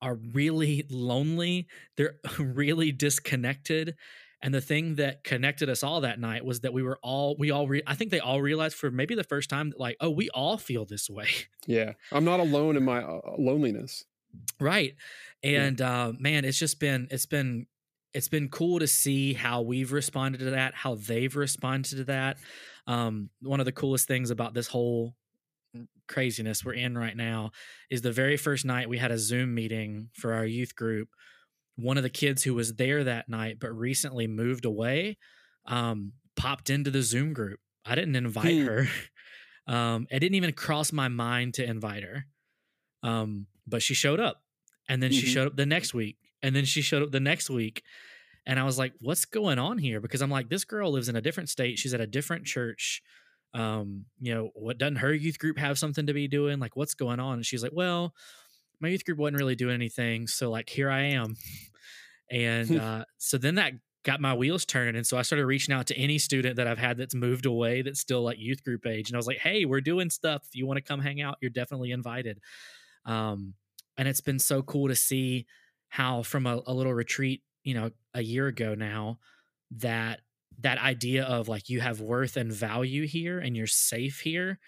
are 0.01 0.15
really 0.33 0.85
lonely. 0.89 1.67
They're 1.95 2.15
really 2.39 2.91
disconnected. 2.91 3.95
And 4.41 4.53
the 4.53 4.61
thing 4.61 4.95
that 4.95 5.23
connected 5.23 5.69
us 5.69 5.81
all 5.81 6.01
that 6.01 6.19
night 6.19 6.45
was 6.45 6.59
that 6.59 6.71
we 6.71 6.83
were 6.83 6.99
all, 7.01 7.35
we 7.39 7.49
all, 7.49 7.67
re- 7.67 7.81
I 7.87 7.95
think 7.95 8.11
they 8.11 8.19
all 8.19 8.39
realized 8.39 8.75
for 8.75 8.91
maybe 8.91 9.15
the 9.15 9.23
first 9.23 9.49
time 9.49 9.71
that, 9.71 9.79
like, 9.79 9.97
oh, 9.99 10.11
we 10.11 10.29
all 10.29 10.57
feel 10.57 10.85
this 10.85 11.09
way. 11.09 11.27
Yeah. 11.65 11.93
I'm 12.11 12.23
not 12.23 12.39
alone 12.39 12.77
in 12.77 12.83
my 12.85 13.01
uh, 13.01 13.19
loneliness. 13.39 14.05
Right. 14.59 14.95
And 15.43 15.79
yeah. 15.79 16.05
uh, 16.05 16.13
man, 16.17 16.45
it's 16.45 16.59
just 16.59 16.79
been 16.79 17.07
it's 17.11 17.25
been 17.25 17.67
it's 18.13 18.29
been 18.29 18.49
cool 18.49 18.79
to 18.79 18.87
see 18.87 19.33
how 19.33 19.61
we've 19.61 19.91
responded 19.91 20.39
to 20.39 20.51
that, 20.51 20.73
how 20.73 20.95
they've 20.95 21.35
responded 21.35 21.97
to 21.97 22.03
that. 22.05 22.37
Um, 22.87 23.29
one 23.41 23.59
of 23.59 23.65
the 23.65 23.71
coolest 23.71 24.07
things 24.07 24.31
about 24.31 24.53
this 24.53 24.67
whole 24.67 25.13
craziness 26.07 26.63
we're 26.63 26.73
in 26.73 26.97
right 26.97 27.15
now 27.15 27.51
is 27.91 28.01
the 28.01 28.11
very 28.11 28.37
first 28.37 28.65
night 28.65 28.89
we 28.89 28.97
had 28.97 29.11
a 29.11 29.17
Zoom 29.19 29.53
meeting 29.53 30.09
for 30.13 30.33
our 30.33 30.45
youth 30.45 30.75
group. 30.75 31.09
One 31.75 31.97
of 31.97 32.03
the 32.03 32.09
kids 32.09 32.43
who 32.43 32.55
was 32.55 32.75
there 32.75 33.03
that 33.03 33.29
night 33.29 33.57
but 33.59 33.77
recently 33.77 34.25
moved 34.25 34.65
away 34.65 35.17
um, 35.65 36.13
popped 36.35 36.69
into 36.69 36.89
the 36.89 37.01
Zoom 37.01 37.33
group. 37.33 37.59
I 37.85 37.95
didn't 37.95 38.15
invite 38.15 38.55
hmm. 38.55 38.65
her. 38.65 38.87
Um, 39.67 40.07
it 40.09 40.19
didn't 40.19 40.35
even 40.35 40.53
cross 40.53 40.93
my 40.93 41.09
mind 41.09 41.55
to 41.55 41.65
invite 41.69 42.03
her. 42.03 42.25
Um, 43.03 43.47
but 43.67 43.81
she 43.81 43.93
showed 43.93 44.19
up 44.19 44.43
and 44.89 45.01
then 45.01 45.11
mm-hmm. 45.11 45.19
she 45.19 45.27
showed 45.27 45.47
up 45.47 45.55
the 45.55 45.65
next 45.65 45.93
week 45.93 46.17
and 46.41 46.55
then 46.55 46.65
she 46.65 46.81
showed 46.81 47.03
up 47.03 47.11
the 47.11 47.19
next 47.19 47.49
week 47.49 47.83
and 48.45 48.59
i 48.59 48.63
was 48.63 48.77
like 48.77 48.93
what's 48.99 49.25
going 49.25 49.59
on 49.59 49.77
here? 49.77 49.99
Because 49.99 50.21
i'm 50.21 50.31
like 50.31 50.49
this 50.49 50.63
girl 50.63 50.91
lives 50.91 51.09
in 51.09 51.15
a 51.15 51.21
different 51.21 51.49
state. 51.49 51.77
She's 51.77 51.93
at 51.93 52.01
a 52.01 52.07
different 52.07 52.45
church. 52.45 53.01
Um 53.53 54.05
you 54.19 54.33
know 54.33 54.49
what 54.53 54.77
doesn't 54.77 54.97
her 54.97 55.13
youth 55.13 55.39
group 55.39 55.57
have 55.57 55.77
something 55.77 56.07
to 56.07 56.13
be 56.13 56.27
doing? 56.27 56.59
Like 56.59 56.75
what's 56.75 56.95
going 56.95 57.19
on? 57.19 57.35
And 57.35 57.45
she's 57.45 57.63
like 57.63 57.73
well 57.73 58.13
my 58.79 58.89
youth 58.89 59.05
group 59.05 59.17
wasn't 59.17 59.37
really 59.37 59.55
doing 59.55 59.73
anything 59.73 60.27
so 60.27 60.49
like 60.49 60.69
here 60.69 60.89
i 60.89 61.01
am. 61.01 61.35
And 62.29 62.79
uh 62.79 63.05
so 63.17 63.37
then 63.37 63.55
that 63.55 63.73
got 64.03 64.21
my 64.21 64.33
wheels 64.33 64.65
turning 64.65 64.95
and 64.95 65.05
so 65.05 65.17
i 65.17 65.21
started 65.21 65.45
reaching 65.45 65.73
out 65.73 65.87
to 65.87 65.97
any 65.97 66.17
student 66.17 66.55
that 66.57 66.67
i've 66.67 66.77
had 66.77 66.97
that's 66.97 67.15
moved 67.15 67.45
away 67.45 67.81
that's 67.81 67.99
still 67.99 68.21
like 68.21 68.37
youth 68.39 68.63
group 68.63 68.85
age 68.85 69.09
and 69.09 69.15
i 69.15 69.17
was 69.17 69.27
like 69.27 69.39
hey 69.39 69.65
we're 69.65 69.81
doing 69.81 70.09
stuff. 70.09 70.43
If 70.45 70.55
you 70.55 70.65
want 70.65 70.77
to 70.77 70.81
come 70.81 71.01
hang 71.01 71.21
out? 71.21 71.37
You're 71.41 71.49
definitely 71.49 71.91
invited 71.91 72.39
um 73.07 73.55
and 73.97 74.07
it's 74.07 74.21
been 74.21 74.39
so 74.39 74.61
cool 74.61 74.87
to 74.87 74.95
see 74.95 75.47
how 75.89 76.21
from 76.21 76.45
a, 76.45 76.61
a 76.67 76.73
little 76.73 76.93
retreat 76.93 77.41
you 77.63 77.73
know 77.73 77.89
a 78.13 78.21
year 78.21 78.45
ago 78.45 78.75
now 78.75 79.17
that 79.71 80.21
that 80.59 80.79
idea 80.79 81.23
of 81.23 81.47
like 81.47 81.69
you 81.69 81.79
have 81.79 82.01
worth 82.01 82.37
and 82.37 82.51
value 82.51 83.05
here 83.05 83.39
and 83.39 83.55
you're 83.55 83.67
safe 83.67 84.19
here 84.19 84.59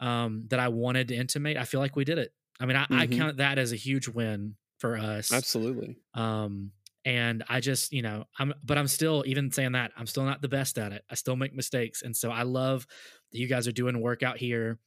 um, 0.00 0.44
that 0.50 0.60
I 0.60 0.68
wanted 0.68 1.08
to 1.08 1.16
intimate. 1.16 1.56
I 1.56 1.64
feel 1.64 1.80
like 1.80 1.96
we 1.96 2.04
did 2.04 2.18
it. 2.18 2.32
I 2.60 2.66
mean, 2.66 2.76
I, 2.76 2.84
mm-hmm. 2.84 2.98
I, 2.98 3.06
count 3.06 3.36
that 3.38 3.58
as 3.58 3.72
a 3.72 3.76
huge 3.76 4.08
win 4.08 4.56
for 4.78 4.96
us. 4.96 5.32
Absolutely. 5.32 5.96
Um, 6.14 6.72
and 7.04 7.44
I 7.48 7.60
just, 7.60 7.92
you 7.92 8.02
know, 8.02 8.24
I'm, 8.38 8.52
but 8.62 8.76
I'm 8.76 8.88
still, 8.88 9.24
even 9.26 9.50
saying 9.50 9.72
that, 9.72 9.92
I'm 9.96 10.06
still 10.06 10.24
not 10.24 10.42
the 10.42 10.48
best 10.48 10.78
at 10.78 10.92
it. 10.92 11.04
I 11.10 11.14
still 11.14 11.36
make 11.36 11.54
mistakes. 11.54 12.02
And 12.02 12.16
so 12.16 12.30
I 12.30 12.42
love 12.42 12.86
that 13.32 13.38
you 13.38 13.46
guys 13.46 13.66
are 13.66 13.72
doing 13.72 14.00
work 14.00 14.22
out 14.22 14.36
here 14.36 14.78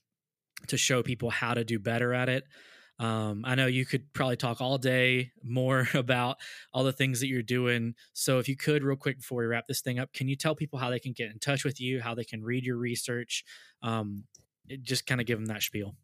to 0.68 0.78
show 0.78 1.02
people 1.02 1.30
how 1.30 1.54
to 1.54 1.64
do 1.64 1.80
better 1.80 2.14
at 2.14 2.30
it. 2.30 2.44
Um, 3.02 3.42
I 3.46 3.56
know 3.56 3.66
you 3.66 3.84
could 3.84 4.14
probably 4.14 4.36
talk 4.36 4.62
all 4.62 4.78
day 4.78 5.32
more 5.44 5.88
about 5.96 6.38
all 6.72 6.84
the 6.84 6.94
things 6.94 7.20
that 7.20 7.28
you're 7.28 7.42
doing. 7.42 7.96
So, 8.14 8.38
if 8.38 8.48
you 8.48 8.56
could, 8.56 8.84
real 8.84 8.96
quick 8.96 9.18
before 9.18 9.40
we 9.40 9.48
wrap 9.48 9.68
this 9.68 9.82
thing 9.82 9.98
up, 9.98 10.14
can 10.14 10.28
you 10.28 10.36
tell 10.36 10.56
people 10.56 10.78
how 10.78 10.92
they 10.92 11.00
can 11.00 11.12
get 11.12 11.32
in 11.32 11.40
touch 11.40 11.66
with 11.66 11.82
you, 11.82 12.00
how 12.00 12.14
they 12.14 12.24
can 12.24 12.44
read 12.44 12.64
your 12.64 12.78
research? 12.78 13.44
Um, 13.82 14.26
just 14.84 15.08
kind 15.08 15.20
of 15.20 15.26
give 15.26 15.40
them 15.40 15.48
that 15.48 15.64
spiel. 15.64 15.96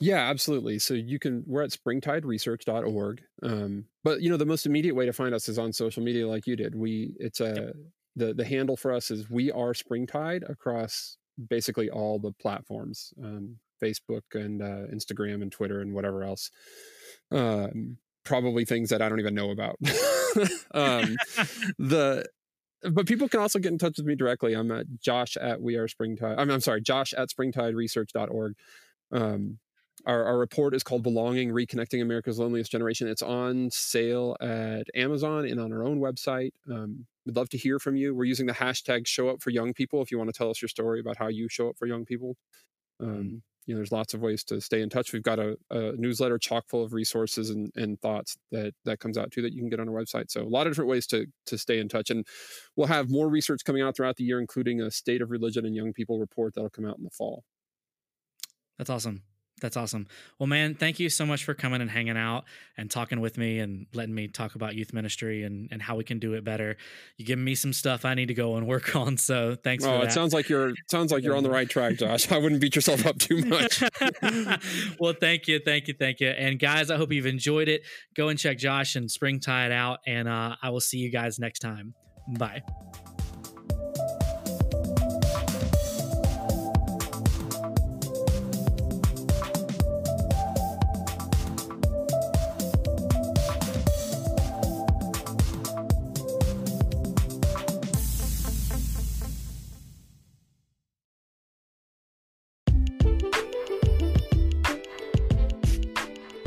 Yeah, 0.00 0.28
absolutely. 0.28 0.80
So 0.80 0.94
you 0.94 1.20
can 1.20 1.44
we're 1.46 1.62
at 1.62 1.70
springtideresearch.org. 1.70 3.22
Um, 3.44 3.84
but 4.02 4.22
you 4.22 4.28
know, 4.28 4.36
the 4.36 4.46
most 4.46 4.66
immediate 4.66 4.96
way 4.96 5.06
to 5.06 5.12
find 5.12 5.34
us 5.34 5.48
is 5.48 5.58
on 5.58 5.72
social 5.72 6.02
media 6.02 6.26
like 6.28 6.48
you 6.48 6.56
did. 6.56 6.74
We 6.74 7.14
it's 7.20 7.40
a 7.40 7.54
yep. 7.54 7.76
the 8.16 8.34
the 8.34 8.44
handle 8.44 8.76
for 8.76 8.92
us 8.92 9.12
is 9.12 9.30
we 9.30 9.52
are 9.52 9.72
springtide 9.72 10.42
across 10.48 11.16
basically 11.48 11.90
all 11.90 12.18
the 12.18 12.32
platforms. 12.32 13.14
Um, 13.22 13.56
Facebook 13.82 14.22
and 14.34 14.62
uh, 14.62 14.86
Instagram 14.94 15.42
and 15.42 15.52
Twitter 15.52 15.80
and 15.80 15.94
whatever 15.94 16.22
else. 16.22 16.50
Um, 17.30 17.98
probably 18.24 18.64
things 18.64 18.90
that 18.90 19.02
I 19.02 19.08
don't 19.08 19.20
even 19.20 19.34
know 19.34 19.50
about. 19.50 19.76
um, 20.74 21.16
the 21.78 22.24
but 22.82 23.06
people 23.06 23.28
can 23.28 23.40
also 23.40 23.58
get 23.58 23.72
in 23.72 23.78
touch 23.78 23.98
with 23.98 24.06
me 24.06 24.14
directly. 24.14 24.54
I'm 24.54 24.70
at 24.70 24.86
Josh 25.00 25.36
at 25.36 25.60
We 25.60 25.76
Are 25.76 25.86
Springtide. 25.86 26.38
I'm, 26.38 26.50
I'm 26.50 26.60
sorry, 26.60 26.80
Josh 26.80 27.12
at 27.12 27.28
springtideresearch.org. 27.28 28.54
Um, 29.12 29.58
our, 30.06 30.24
our 30.24 30.38
report 30.38 30.74
is 30.74 30.82
called 30.82 31.02
Belonging 31.02 31.50
Reconnecting 31.50 32.00
America's 32.00 32.38
Loneliest 32.38 32.70
Generation. 32.70 33.06
It's 33.06 33.20
on 33.20 33.70
sale 33.70 34.34
at 34.40 34.84
Amazon 34.94 35.44
and 35.46 35.60
on 35.60 35.72
our 35.72 35.84
own 35.84 36.00
website. 36.00 36.52
Um, 36.70 37.06
we'd 37.26 37.36
love 37.36 37.50
to 37.50 37.58
hear 37.58 37.78
from 37.78 37.96
you. 37.96 38.14
We're 38.14 38.24
using 38.24 38.46
the 38.46 38.54
hashtag 38.54 39.06
show 39.06 39.28
up 39.28 39.42
for 39.42 39.50
young 39.50 39.74
people 39.74 40.00
if 40.00 40.10
you 40.10 40.16
want 40.16 40.32
to 40.32 40.36
tell 40.36 40.48
us 40.48 40.62
your 40.62 40.70
story 40.70 41.00
about 41.00 41.18
how 41.18 41.28
you 41.28 41.48
show 41.50 41.68
up 41.68 41.76
for 41.78 41.86
young 41.86 42.06
people. 42.06 42.36
Um, 42.98 43.42
you 43.66 43.74
know, 43.74 43.78
there's 43.78 43.92
lots 43.92 44.14
of 44.14 44.20
ways 44.20 44.42
to 44.44 44.60
stay 44.60 44.82
in 44.82 44.88
touch. 44.88 45.12
We've 45.12 45.22
got 45.22 45.38
a, 45.38 45.56
a, 45.70 45.92
newsletter 45.96 46.38
chock 46.38 46.64
full 46.68 46.82
of 46.82 46.92
resources 46.92 47.50
and, 47.50 47.70
and 47.76 48.00
thoughts 48.00 48.36
that 48.50 48.74
that 48.84 49.00
comes 49.00 49.18
out 49.18 49.30
too 49.30 49.42
that 49.42 49.52
you 49.52 49.60
can 49.60 49.68
get 49.68 49.80
on 49.80 49.88
our 49.88 49.94
website. 49.94 50.30
So 50.30 50.42
a 50.42 50.44
lot 50.44 50.66
of 50.66 50.72
different 50.72 50.90
ways 50.90 51.06
to 51.08 51.26
to 51.46 51.58
stay 51.58 51.78
in 51.78 51.88
touch. 51.88 52.10
And 52.10 52.26
we'll 52.76 52.86
have 52.86 53.10
more 53.10 53.28
research 53.28 53.64
coming 53.64 53.82
out 53.82 53.96
throughout 53.96 54.16
the 54.16 54.24
year, 54.24 54.40
including 54.40 54.80
a 54.80 54.90
state 54.90 55.22
of 55.22 55.30
religion 55.30 55.66
and 55.66 55.74
young 55.74 55.92
people 55.92 56.18
report 56.18 56.54
that'll 56.54 56.70
come 56.70 56.86
out 56.86 56.98
in 56.98 57.04
the 57.04 57.10
fall. 57.10 57.44
That's 58.78 58.90
awesome. 58.90 59.22
That's 59.60 59.76
awesome. 59.76 60.06
Well, 60.38 60.46
man, 60.46 60.74
thank 60.74 60.98
you 60.98 61.08
so 61.08 61.26
much 61.26 61.44
for 61.44 61.54
coming 61.54 61.80
and 61.80 61.90
hanging 61.90 62.16
out 62.16 62.44
and 62.76 62.90
talking 62.90 63.20
with 63.20 63.38
me 63.38 63.58
and 63.58 63.86
letting 63.94 64.14
me 64.14 64.28
talk 64.28 64.54
about 64.54 64.74
youth 64.74 64.92
ministry 64.92 65.42
and, 65.42 65.68
and 65.70 65.82
how 65.82 65.96
we 65.96 66.04
can 66.04 66.18
do 66.18 66.34
it 66.34 66.44
better. 66.44 66.76
You 67.16 67.24
giving 67.24 67.44
me 67.44 67.54
some 67.54 67.72
stuff 67.72 68.04
I 68.04 68.14
need 68.14 68.26
to 68.26 68.34
go 68.34 68.56
and 68.56 68.66
work 68.66 68.94
on. 68.96 69.16
So 69.16 69.56
thanks. 69.62 69.84
Oh, 69.84 70.00
it 70.00 70.12
sounds 70.12 70.32
like 70.32 70.48
you're 70.48 70.72
sounds 70.90 71.12
like 71.12 71.22
you're 71.22 71.36
on 71.36 71.42
the 71.42 71.50
right 71.50 71.68
track, 71.68 71.96
Josh. 71.96 72.30
I 72.30 72.38
wouldn't 72.38 72.60
beat 72.60 72.74
yourself 72.74 73.06
up 73.06 73.18
too 73.18 73.44
much. 73.44 73.82
well, 74.98 75.14
thank 75.18 75.48
you, 75.48 75.60
thank 75.64 75.88
you, 75.88 75.94
thank 75.98 76.20
you. 76.20 76.28
And 76.28 76.58
guys, 76.58 76.90
I 76.90 76.96
hope 76.96 77.12
you've 77.12 77.26
enjoyed 77.26 77.68
it. 77.68 77.82
Go 78.14 78.28
and 78.28 78.38
check 78.38 78.58
Josh 78.58 78.96
and 78.96 79.10
Springtide 79.10 79.72
out, 79.72 80.00
and 80.06 80.28
uh, 80.28 80.56
I 80.62 80.70
will 80.70 80.80
see 80.80 80.98
you 80.98 81.10
guys 81.10 81.38
next 81.38 81.60
time. 81.60 81.94
Bye. 82.38 82.62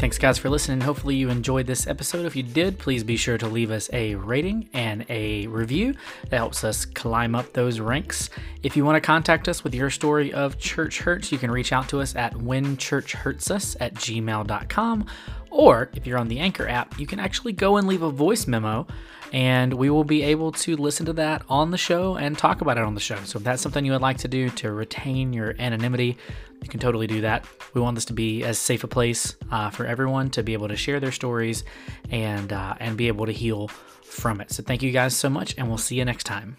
Thanks, 0.03 0.17
guys, 0.17 0.37
for 0.37 0.49
listening. 0.49 0.81
Hopefully, 0.81 1.15
you 1.15 1.29
enjoyed 1.29 1.65
this 1.65 1.87
episode. 1.87 2.25
If 2.25 2.35
you 2.35 2.43
did, 2.43 2.77
please 2.77 3.05
be 3.05 3.15
sure 3.15 3.37
to 3.37 3.47
leave 3.47 3.71
us 3.71 3.89
a 3.93 4.15
rating 4.15 4.67
and 4.73 5.05
a 5.07 5.47
review. 5.47 5.95
That 6.29 6.39
helps 6.39 6.65
us 6.65 6.83
climb 6.83 7.35
up 7.35 7.53
those 7.53 7.79
ranks. 7.79 8.29
If 8.63 8.75
you 8.75 8.83
want 8.83 8.97
to 8.97 8.99
contact 8.99 9.47
us 9.47 9.63
with 9.63 9.73
your 9.73 9.89
story 9.89 10.33
of 10.33 10.59
church 10.59 10.99
hurts, 10.99 11.31
you 11.31 11.37
can 11.37 11.49
reach 11.49 11.71
out 11.71 11.87
to 11.87 12.01
us 12.01 12.17
at 12.17 12.33
whenchurchhurtsus 12.33 13.77
at 13.79 13.93
gmail.com. 13.93 15.05
Or 15.53 15.91
if 15.93 16.07
you're 16.07 16.17
on 16.17 16.27
the 16.27 16.39
Anchor 16.39 16.67
app, 16.67 16.99
you 16.99 17.05
can 17.05 17.19
actually 17.19 17.53
go 17.53 17.77
and 17.77 17.87
leave 17.87 18.01
a 18.01 18.09
voice 18.09 18.47
memo 18.47 18.87
and 19.31 19.73
we 19.73 19.89
will 19.89 20.03
be 20.03 20.21
able 20.21 20.51
to 20.51 20.75
listen 20.77 21.07
to 21.07 21.13
that 21.13 21.43
on 21.49 21.71
the 21.71 21.77
show 21.77 22.15
and 22.15 22.37
talk 22.37 22.61
about 22.61 22.77
it 22.77 22.83
on 22.83 22.93
the 22.93 23.01
show. 23.01 23.17
So 23.23 23.37
if 23.37 23.43
that's 23.43 23.61
something 23.61 23.83
you 23.83 23.91
would 23.91 24.01
like 24.01 24.19
to 24.19 24.27
do 24.27 24.49
to 24.51 24.71
retain 24.71 25.33
your 25.33 25.55
anonymity, 25.57 26.17
you 26.61 26.69
can 26.69 26.79
totally 26.79 27.07
do 27.07 27.21
that. 27.21 27.45
We 27.73 27.81
want 27.81 27.95
this 27.95 28.05
to 28.05 28.13
be 28.13 28.43
as 28.43 28.59
safe 28.59 28.83
a 28.83 28.87
place 28.87 29.35
uh, 29.51 29.71
for 29.71 29.85
everyone 29.85 30.29
to 30.31 30.43
be 30.43 30.53
able 30.53 30.67
to 30.67 30.75
share 30.75 30.99
their 30.99 31.11
stories 31.11 31.63
and 32.11 32.53
uh, 32.53 32.75
and 32.79 32.95
be 32.95 33.07
able 33.07 33.25
to 33.25 33.31
heal 33.31 33.67
from 33.67 34.39
it. 34.39 34.51
So 34.51 34.63
thank 34.63 34.83
you 34.83 34.91
guys 34.91 35.15
so 35.15 35.29
much, 35.29 35.55
and 35.57 35.67
we'll 35.67 35.79
see 35.79 35.95
you 35.95 36.05
next 36.05 36.25
time. 36.25 36.57